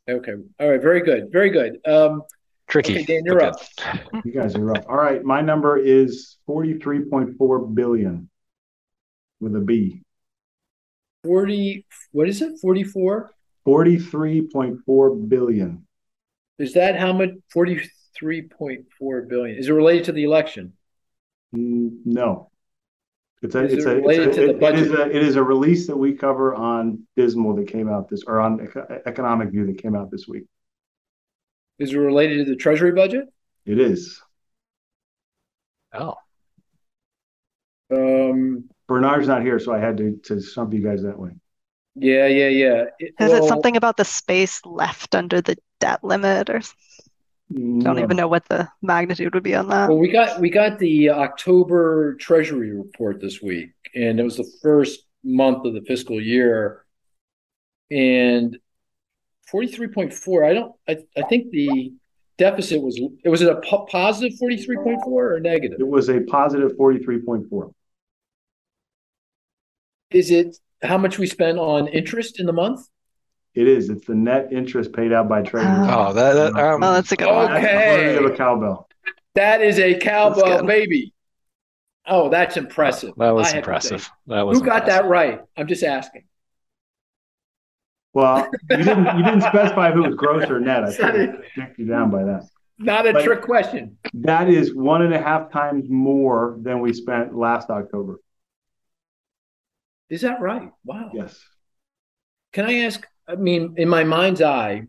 Okay. 0.10 0.34
All 0.60 0.70
right. 0.70 0.82
Very 0.82 1.02
good. 1.02 1.32
Very 1.32 1.52
good. 1.52 1.80
Um, 1.86 2.24
Tricky. 2.70 2.94
Okay, 3.00 3.04
Dan, 3.06 3.24
you're 3.26 3.40
but 3.40 3.62
up. 3.84 4.24
You 4.26 4.32
guys 4.32 4.56
are 4.56 4.64
rough. 4.64 4.86
All 4.88 4.98
right, 4.98 5.24
my 5.24 5.42
number 5.42 5.78
is 5.78 6.38
forty-three 6.46 7.06
point 7.06 7.36
four 7.38 7.60
billion 7.66 8.30
with 9.40 9.56
a 9.56 9.60
B. 9.60 10.04
40, 11.26 11.86
what 12.12 12.30
is 12.30 12.42
it? 12.42 12.54
44? 12.62 13.32
Forty-three 13.66 14.48
point 14.54 14.78
four 14.86 15.16
billion. 15.16 15.86
Is 16.60 16.74
that 16.74 16.98
how 16.98 17.12
much? 17.14 17.30
43.4 17.56 19.28
billion. 19.30 19.58
Is 19.58 19.68
it 19.70 19.72
related 19.74 20.06
to 20.06 20.12
the 20.12 20.24
election? 20.24 20.74
Mm, 21.56 22.00
No. 22.06 22.52
It's 23.42 23.56
a, 23.56 23.64
Is 23.64 23.74
it's 23.74 23.86
it 23.86 23.98
a, 23.98 24.10
it's 24.10 24.20
a, 24.20 24.26
to 24.42 24.48
the 24.54 24.58
it- 24.68 24.74
it 24.74 24.80
is 24.80 24.92
a, 24.92 25.02
it 25.10 25.24
is 25.24 25.36
a 25.38 25.44
release 25.44 25.88
that 25.88 25.96
we 25.96 26.14
cover 26.14 26.54
on 26.54 27.08
Dismal 27.16 27.56
that 27.56 27.68
came 27.70 27.88
out 27.90 28.10
this, 28.10 28.24
or 28.28 28.42
on 28.42 28.68
Economic 29.06 29.50
View 29.52 29.66
that 29.68 29.82
came 29.82 29.96
out 29.96 30.12
this 30.12 30.28
week. 30.28 30.44
Is 31.80 31.94
it 31.94 31.98
related 31.98 32.46
to 32.46 32.52
the 32.52 32.56
treasury 32.58 32.92
budget? 32.92 33.26
It 33.66 33.80
is. 33.80 34.22
Oh, 35.94 36.16
Um, 37.92 38.70
Bernard's 38.88 39.28
not 39.28 39.42
here, 39.42 39.58
so 39.60 39.74
I 39.74 39.80
had 39.80 39.98
to, 39.98 40.18
to 40.26 40.40
stump 40.40 40.74
you 40.74 40.82
guys 40.84 41.02
that 41.04 41.18
way. 41.18 41.32
yeah, 41.96 42.28
yeah, 42.28 42.48
yeah. 42.50 42.84
It- 43.00 43.16
is 43.20 43.32
it 43.34 43.44
something 43.46 43.76
about 43.78 43.98
the 43.98 44.06
space 44.06 44.64
left 44.66 45.16
under 45.16 45.42
the 45.42 45.58
debt 45.80 46.04
limit 46.04 46.50
or 46.50 46.58
s- 46.58 46.76
don't 47.52 47.98
even 47.98 48.16
know 48.16 48.28
what 48.28 48.46
the 48.48 48.70
magnitude 48.84 49.34
would 49.34 49.42
be 49.44 49.56
on 49.56 49.70
that? 49.70 49.90
Well, 49.90 49.98
we 49.98 50.12
got 50.12 50.40
we 50.40 50.52
got 50.52 50.78
the 50.78 51.10
October 51.10 52.14
Treasury 52.16 52.72
report 52.72 53.20
this 53.20 53.42
week, 53.42 53.72
and 53.96 54.20
it 54.20 54.24
was 54.24 54.38
the 54.38 54.52
first 54.62 55.06
month 55.24 55.66
of 55.66 55.74
the 55.74 55.82
fiscal 55.82 56.22
year. 56.22 56.86
And 57.90 58.56
forty 59.52 59.68
three 59.68 59.88
point 59.88 60.14
four. 60.14 60.44
I 60.44 60.54
don't. 60.54 60.74
I, 60.88 60.98
I 61.18 61.24
think 61.24 61.52
the 61.52 61.94
deficit 62.38 62.82
was. 62.82 63.00
It 63.24 63.30
was 63.30 63.42
it 63.42 63.50
a 63.50 63.62
po- 63.62 63.86
positive 63.86 64.38
forty 64.38 64.58
three 64.58 64.78
point 64.78 65.02
four 65.04 65.34
or 65.34 65.40
negative? 65.40 65.80
It 65.80 65.88
was 65.88 66.10
a 66.10 66.22
positive 66.22 66.76
forty-three 66.78 67.22
point 67.22 67.50
four. 67.50 67.72
Is 70.12 70.32
it 70.32 70.58
how 70.82 70.98
much 70.98 71.20
we 71.20 71.28
spend 71.28 71.60
on 71.60 71.88
interest 71.88 72.40
in 72.40 72.46
the 72.46 72.54
month? 72.54 72.88
It 73.56 73.68
is. 73.68 73.90
It's 73.90 74.06
the 74.06 74.16
net 74.16 74.50
interest 74.52 74.94
paid 74.94 75.12
out 75.12 75.28
by 75.28 75.42
Treasury. 75.42 75.72
Oh. 75.72 76.08
oh, 76.10 76.14
that, 76.14 76.34
that 76.34 76.56
um, 76.56 76.84
Oh, 76.84 76.94
that's 76.94 77.12
a 77.12 77.16
good 77.16 77.28
one. 77.28 77.52
That's 77.52 77.66
Okay. 77.66 78.16
worthy 78.16 78.34
a 78.34 78.38
cowbell. 78.38 78.88
That 79.36 79.62
is 79.62 79.80
a 79.80 79.96
cowbell 79.96 80.66
baby. 80.66 81.14
Oh, 82.08 82.30
that's 82.30 82.58
impressive. 82.58 83.14
that 83.18 83.32
was 83.32 83.48
I 83.48 83.48
have 83.48 83.54
to 83.54 83.58
impressive. 83.60 84.10
That 84.28 84.42
was 84.46 84.58
Who 84.58 84.66
got 84.66 84.86
that 84.88 85.06
right? 85.06 85.42
I'm 85.58 85.68
just 85.68 85.84
asking. 85.84 86.24
Well, 88.14 88.50
you 88.72 88.78
didn't 88.78 89.18
you 89.18 89.24
didn't 89.24 89.42
specify 89.54 89.90
if 89.90 89.96
it 89.96 90.00
was 90.00 90.16
gross 90.16 90.50
or 90.50 90.60
net. 90.60 90.84
I 90.84 90.92
should 90.94 91.16
have 91.56 91.72
you 91.78 91.86
down 91.86 92.10
by 92.10 92.24
that. 92.24 92.44
Not 92.78 93.06
a 93.08 93.14
But- 93.14 93.24
trick 93.24 93.42
question. 93.42 93.98
That 94.14 94.50
is 94.50 94.74
one 94.74 95.02
and 95.02 95.14
a 95.14 95.22
half 95.22 95.52
times 95.52 95.86
more 95.90 96.58
than 96.62 96.80
we 96.80 96.94
spent 96.94 97.36
last 97.36 97.70
October. 97.70 98.20
Is 100.10 100.22
that 100.22 100.42
right? 100.42 100.70
Wow. 100.84 101.12
Yes. 101.14 101.40
Can 102.54 102.66
I 102.66 102.80
ask? 102.86 103.06
I 103.28 103.36
mean, 103.36 103.76
in 103.78 103.88
my 103.90 104.04
mind's 104.04 104.42
eye, 104.42 104.88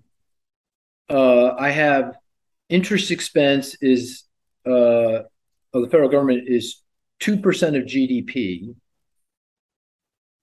uh, 1.11 1.51
I 1.59 1.71
have 1.71 2.15
interest 2.71 3.11
expense 3.11 3.77
is 3.83 4.25
uh, 4.67 4.71
of 5.75 5.83
the 5.83 5.89
federal 5.91 6.09
government 6.09 6.45
is 6.49 6.81
two 7.19 7.37
percent 7.37 7.77
of 7.77 7.85
GDP, 7.85 8.75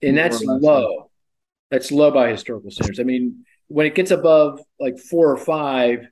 and 0.04 0.16
that's 0.18 0.44
low. 0.44 1.07
That's 1.72 1.92
low 1.92 2.12
by 2.12 2.30
historical 2.30 2.72
standards. 2.72 3.00
I 3.00 3.04
mean, 3.04 3.46
when 3.68 3.86
it 3.86 3.96
gets 3.96 4.12
above 4.12 4.60
like 4.80 4.98
four 4.98 5.32
or 5.32 5.38
five, 5.38 6.08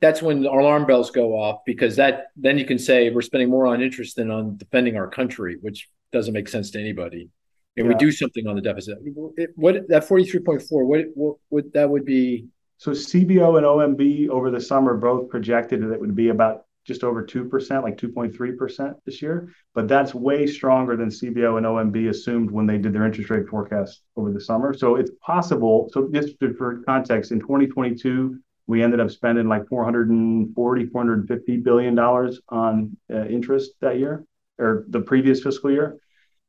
that's 0.00 0.22
when 0.22 0.42
the 0.42 0.50
alarm 0.50 0.86
bells 0.86 1.10
go 1.10 1.32
off 1.32 1.60
because 1.66 1.96
that 1.96 2.28
then 2.36 2.56
you 2.58 2.64
can 2.64 2.78
say 2.78 3.10
we're 3.10 3.20
spending 3.20 3.50
more 3.50 3.66
on 3.66 3.82
interest 3.82 4.16
than 4.16 4.30
on 4.30 4.56
defending 4.56 4.96
our 4.96 5.08
country, 5.08 5.56
which 5.60 5.88
doesn't 6.12 6.32
make 6.32 6.48
sense 6.48 6.70
to 6.72 6.80
anybody. 6.80 7.28
And 7.76 7.86
we 7.88 7.94
do 7.94 8.10
something 8.10 8.46
on 8.46 8.56
the 8.56 8.62
deficit. 8.62 8.98
It- 9.36 9.50
What 9.56 9.88
that 9.88 10.04
forty 10.04 10.24
three 10.24 10.40
point 10.40 10.62
four? 10.62 10.84
What 10.84 11.06
what 11.14 11.36
would 11.50 11.72
that 11.72 11.88
would 11.88 12.04
be? 12.04 12.46
So 12.78 12.92
CBO 12.92 13.56
and 13.58 13.66
OMB 13.66 14.28
over 14.28 14.50
the 14.50 14.60
summer 14.60 14.96
both 14.96 15.28
projected 15.28 15.82
that 15.82 15.92
it 15.92 16.00
would 16.00 16.14
be 16.14 16.28
about 16.28 16.64
just 16.90 17.04
over 17.04 17.24
2%, 17.24 17.82
like 17.84 17.96
2.3% 17.96 18.94
this 19.06 19.22
year. 19.22 19.52
But 19.74 19.86
that's 19.86 20.12
way 20.12 20.44
stronger 20.48 20.96
than 20.96 21.08
CBO 21.08 21.56
and 21.56 21.64
OMB 21.64 22.08
assumed 22.08 22.50
when 22.50 22.66
they 22.66 22.78
did 22.78 22.92
their 22.92 23.06
interest 23.06 23.30
rate 23.30 23.46
forecast 23.48 24.02
over 24.16 24.32
the 24.32 24.40
summer. 24.40 24.74
So 24.74 24.96
it's 24.96 25.12
possible. 25.24 25.88
So 25.92 26.10
just 26.12 26.34
for 26.58 26.82
context, 26.82 27.30
in 27.30 27.38
2022, 27.38 28.40
we 28.66 28.82
ended 28.82 28.98
up 28.98 29.12
spending 29.12 29.46
like 29.46 29.68
440, 29.68 30.86
450 30.86 31.56
billion 31.58 31.94
dollars 31.94 32.40
on 32.48 32.96
uh, 33.08 33.26
interest 33.26 33.70
that 33.80 33.98
year 34.00 34.24
or 34.58 34.84
the 34.88 35.00
previous 35.00 35.40
fiscal 35.40 35.70
year. 35.70 35.96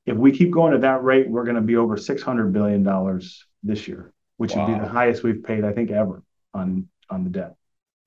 If 0.07 0.17
we 0.17 0.31
keep 0.31 0.49
going 0.49 0.73
at 0.73 0.81
that 0.81 1.03
rate, 1.03 1.29
we're 1.29 1.43
going 1.43 1.55
to 1.55 1.61
be 1.61 1.75
over 1.75 1.97
600 1.97 2.51
billion 2.51 2.81
dollars 2.81 3.45
this 3.61 3.87
year, 3.87 4.11
which 4.37 4.55
would 4.55 4.65
be 4.65 4.73
the 4.73 4.87
highest 4.87 5.21
we've 5.21 5.43
paid, 5.43 5.63
I 5.63 5.71
think, 5.71 5.91
ever 5.91 6.23
on 6.55 6.87
on 7.11 7.23
the 7.23 7.29
debt. 7.29 7.55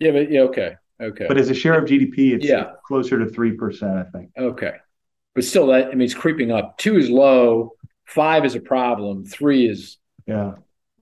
Yeah, 0.00 0.10
but 0.10 0.30
yeah, 0.30 0.40
okay, 0.40 0.74
okay, 1.00 1.26
But 1.28 1.38
as 1.38 1.50
a 1.50 1.54
share 1.54 1.78
of 1.78 1.84
GDP, 1.88 2.32
it's 2.34 2.44
Yeah. 2.46 2.72
closer 2.86 3.18
to 3.18 3.26
three 3.26 3.52
percent, 3.52 3.96
I 3.96 4.04
think. 4.04 4.30
okay. 4.36 4.74
But 5.34 5.44
still, 5.44 5.66
that 5.68 5.86
I 5.88 5.90
mean, 5.90 6.02
it's 6.02 6.14
creeping 6.14 6.52
up. 6.52 6.78
Two 6.78 6.96
is 6.96 7.10
low. 7.10 7.72
Five 8.04 8.44
is 8.44 8.54
a 8.54 8.60
problem. 8.60 9.24
Three 9.24 9.66
is 9.66 9.98
Yeah. 10.26 10.54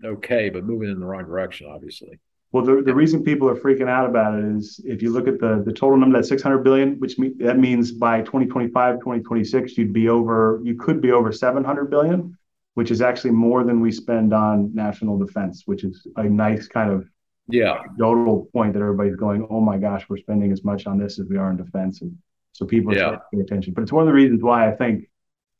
okay, 0.04 0.48
but 0.50 0.64
moving 0.64 0.90
in 0.90 0.98
the 1.00 1.06
wrong 1.06 1.24
direction, 1.24 1.66
obviously. 1.70 2.18
Well, 2.52 2.64
the, 2.64 2.82
the 2.82 2.94
reason 2.94 3.24
people 3.24 3.48
are 3.48 3.54
freaking 3.56 3.88
out 3.88 4.06
about 4.08 4.38
it 4.38 4.44
is 4.44 4.78
if 4.84 5.00
you 5.02 5.10
look 5.10 5.26
at 5.26 5.38
the, 5.40 5.62
the 5.64 5.72
total 5.72 5.96
number, 5.96 6.18
that 6.18 6.24
600 6.26 6.58
billion, 6.58 6.98
which 6.98 7.18
mean, 7.18 7.36
that 7.38 7.58
means 7.58 7.92
by 7.92 8.20
2025, 8.20 8.98
2026, 8.98 9.78
you'd 9.78 9.92
be 9.92 10.08
over, 10.10 10.60
you 10.62 10.74
could 10.74 11.00
be 11.00 11.12
over 11.12 11.32
700 11.32 11.86
billion, 11.90 12.36
which 12.74 12.90
is 12.90 13.00
actually 13.00 13.30
more 13.30 13.64
than 13.64 13.80
we 13.80 13.90
spend 13.90 14.34
on 14.34 14.74
national 14.74 15.18
defense, 15.18 15.62
which 15.66 15.82
is 15.82 16.06
a 16.16 16.24
nice 16.24 16.68
kind 16.68 16.90
of 16.90 17.06
Yeah, 17.48 17.80
anecdotal 17.80 18.48
point 18.52 18.72
that 18.74 18.80
everybody's 18.80 19.16
going, 19.16 19.46
oh 19.50 19.60
my 19.60 19.76
gosh, 19.78 20.06
we're 20.08 20.16
spending 20.18 20.52
as 20.52 20.64
much 20.64 20.86
on 20.86 20.98
this 20.98 21.18
as 21.18 21.26
we 21.26 21.36
are 21.36 21.50
in 21.50 21.56
defense. 21.56 22.00
And 22.00 22.16
so 22.52 22.64
people 22.66 22.92
are 22.92 22.94
Yeah. 22.94 23.00
starting 23.00 23.20
to 23.20 23.36
pay 23.36 23.40
attention. 23.42 23.72
But 23.74 23.82
it's 23.82 23.92
one 23.92 24.02
of 24.02 24.06
the 24.06 24.14
reasons 24.14 24.42
why 24.42 24.68
I 24.68 24.72
think 24.76 25.08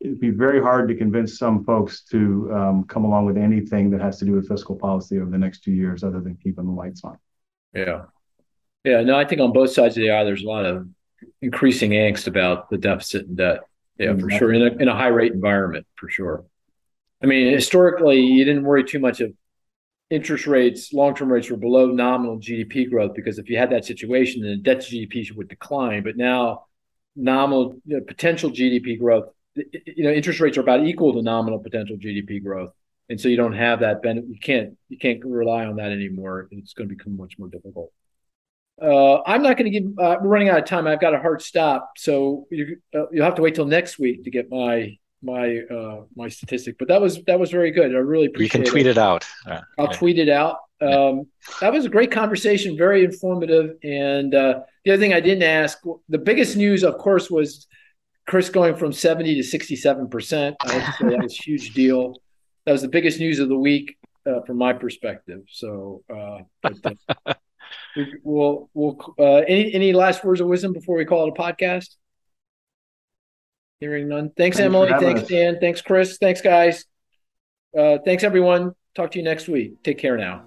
it'd 0.01 0.21
be 0.21 0.31
very 0.31 0.61
hard 0.61 0.89
to 0.89 0.95
convince 0.95 1.39
some 1.39 1.65
folks 1.65 2.03
to 2.05 2.53
um, 2.55 2.85
come 2.85 3.05
along 3.05 3.27
with 3.27 3.37
anything 3.37 3.91
that 3.91 4.01
has 4.01 4.19
to 4.19 4.25
do 4.25 4.33
with 4.33 4.49
fiscal 4.49 4.77
policy 4.77 5.19
over 5.19 5.31
the 5.31 5.39
next 5.39 5.63
two 5.65 5.73
years, 5.73 6.03
other 6.05 6.21
than 6.21 6.37
keeping 6.37 6.65
the 6.65 6.73
lights 6.73 7.03
on. 7.05 7.19
yeah, 7.75 8.03
yeah. 8.85 9.03
No, 9.03 9.17
I 9.17 9.25
think 9.25 9.41
on 9.41 9.53
both 9.53 9.71
sides 9.71 9.97
of 9.97 10.03
the 10.03 10.11
aisle, 10.11 10.25
there's 10.25 10.43
a 10.43 10.49
lot 10.49 10.65
of 10.67 10.89
increasing 11.41 11.91
angst 11.93 12.27
about 12.27 12.69
the 12.71 12.79
deficit 12.79 13.27
and 13.27 13.37
debt. 13.37 13.61
Yeah, 13.99 14.17
for 14.17 14.29
sure. 14.31 14.53
In 14.53 14.63
a 14.63 14.77
in 14.83 14.89
a 14.89 14.95
high 14.97 15.09
rate 15.09 15.33
environment, 15.33 15.87
for 15.97 16.09
sure. 16.09 16.45
I 17.23 17.27
mean, 17.27 17.53
historically, 17.53 18.21
you 18.21 18.45
didn't 18.45 18.65
worry 18.65 18.83
too 18.83 18.99
much 18.99 19.21
of 19.21 19.33
interest 20.13 20.47
rates. 20.47 20.93
Long 20.93 21.15
term 21.15 21.33
rates 21.33 21.51
were 21.51 21.57
below 21.57 21.87
nominal 21.87 22.39
GDP 22.39 22.89
growth 22.89 23.15
because 23.15 23.39
if 23.39 23.49
you 23.49 23.57
had 23.57 23.71
that 23.71 23.85
situation, 23.85 24.43
then 24.43 24.51
the 24.51 24.57
debt 24.59 24.83
to 24.83 24.95
GDP 24.95 25.35
would 25.35 25.49
decline. 25.49 26.03
But 26.03 26.17
now, 26.17 26.67
nominal 27.17 27.81
you 27.87 27.97
know, 27.97 28.05
potential 28.05 28.51
GDP 28.51 28.99
growth, 28.99 29.31
you 29.55 30.05
know, 30.05 30.11
interest 30.11 30.41
rates 30.41 30.59
are 30.59 30.63
about 30.63 30.87
equal 30.87 31.15
to 31.15 31.23
nominal 31.23 31.59
potential 31.59 31.97
GDP 31.97 32.43
growth, 32.43 32.73
and 33.09 33.21
so 33.21 33.29
you 33.29 33.37
don't 33.37 33.55
have 33.55 33.81
that 33.81 34.03
benefit. 34.03 34.29
You 34.29 34.39
can't 34.39 34.77
you 34.91 34.99
can't 34.99 35.25
rely 35.25 35.65
on 35.65 35.77
that 35.77 35.93
anymore. 35.93 36.49
It's 36.51 36.75
going 36.75 36.89
to 36.89 36.95
become 36.95 37.17
much 37.17 37.39
more 37.39 37.49
difficult. 37.49 37.91
Uh, 38.81 39.23
I'm 39.23 39.43
not 39.43 39.57
going 39.57 39.73
to 39.73 39.81
give. 39.81 39.99
Uh, 39.99 40.17
we're 40.21 40.29
running 40.29 40.51
out 40.51 40.59
of 40.59 40.65
time. 40.67 40.87
I've 40.87 41.01
got 41.01 41.15
a 41.15 41.19
hard 41.19 41.41
stop, 41.41 41.93
so 41.97 42.47
you, 42.51 42.79
uh, 42.95 43.09
you'll 43.13 43.25
have 43.25 43.37
to 43.37 43.43
wait 43.43 43.55
till 43.55 43.67
next 43.67 43.99
week 43.99 44.25
to 44.25 44.31
get 44.31 44.51
my 44.51 44.99
my 45.23 45.59
uh, 45.59 46.03
my 46.17 46.29
statistic. 46.29 46.77
But 46.79 46.89
that 46.89 47.01
was 47.01 47.23
that 47.25 47.39
was 47.39 47.51
very 47.51 47.71
good. 47.71 47.95
I 47.95 47.99
really 47.99 48.27
appreciate. 48.27 48.59
You 48.59 48.65
can 48.65 48.71
tweet 48.71 48.87
it 48.87 48.99
out. 48.99 49.27
Uh, 49.47 49.61
I'll 49.79 49.89
tweet 49.89 50.19
it 50.19 50.29
out. 50.29 50.59
Um, 50.81 51.29
that 51.61 51.73
was 51.73 51.85
a 51.85 51.89
great 51.89 52.11
conversation, 52.11 52.77
very 52.77 53.05
informative. 53.05 53.77
And 53.85 54.35
uh, 54.35 54.61
the 54.85 54.93
other 54.93 55.01
thing 55.01 55.13
I 55.13 55.21
didn't 55.21 55.45
ask, 55.45 55.79
the 56.09 56.19
biggest 56.19 56.57
news, 56.57 56.83
of 56.83 56.99
course, 56.99 57.31
was 57.31 57.69
Chris 58.27 58.49
going 58.49 58.75
from 58.75 58.93
70 58.93 59.37
to 59.37 59.43
67 59.43 60.09
percent. 60.09 60.57
I 60.61 60.73
have 60.73 60.95
say 60.97 61.09
that 61.09 61.23
was 61.23 61.39
a 61.39 61.43
huge 61.45 61.73
deal. 61.73 62.21
That 62.67 62.73
was 62.73 62.83
the 62.83 62.89
biggest 62.89 63.21
news 63.21 63.39
of 63.39 63.49
the 63.49 63.59
week 63.59 63.97
uh, 64.27 64.41
from 64.43 64.59
my 64.59 64.73
perspective. 64.73 65.43
So, 65.49 66.03
uh, 66.13 66.39
but, 66.63 66.97
uh, 67.27 67.35
we, 67.97 68.15
we'll 68.23 68.71
we'll 68.75 69.15
uh, 69.19 69.43
any 69.49 69.73
any 69.75 69.93
last 69.93 70.25
words 70.25 70.41
of 70.41 70.47
wisdom 70.47 70.73
before 70.73 70.97
we 70.97 71.05
call 71.05 71.27
it 71.27 71.35
a 71.37 71.41
podcast? 71.41 71.97
Hearing 73.83 74.09
none. 74.09 74.31
Thanks, 74.37 74.59
Thanks 74.59 74.61
Emily. 74.61 74.93
Thanks, 75.01 75.23
us. 75.23 75.29
Dan. 75.29 75.59
Thanks, 75.59 75.83
Chris. 75.83 76.17
Thanks, 76.19 76.41
guys. 76.41 76.85
Uh, 77.77 77.99
thanks, 78.05 78.23
everyone. 78.23 78.77
Talk 78.95 79.11
to 79.11 79.19
you 79.19 79.25
next 79.25 79.49
week. 79.49 79.83
Take 79.83 79.99
care 79.99 80.17
now. 80.17 80.45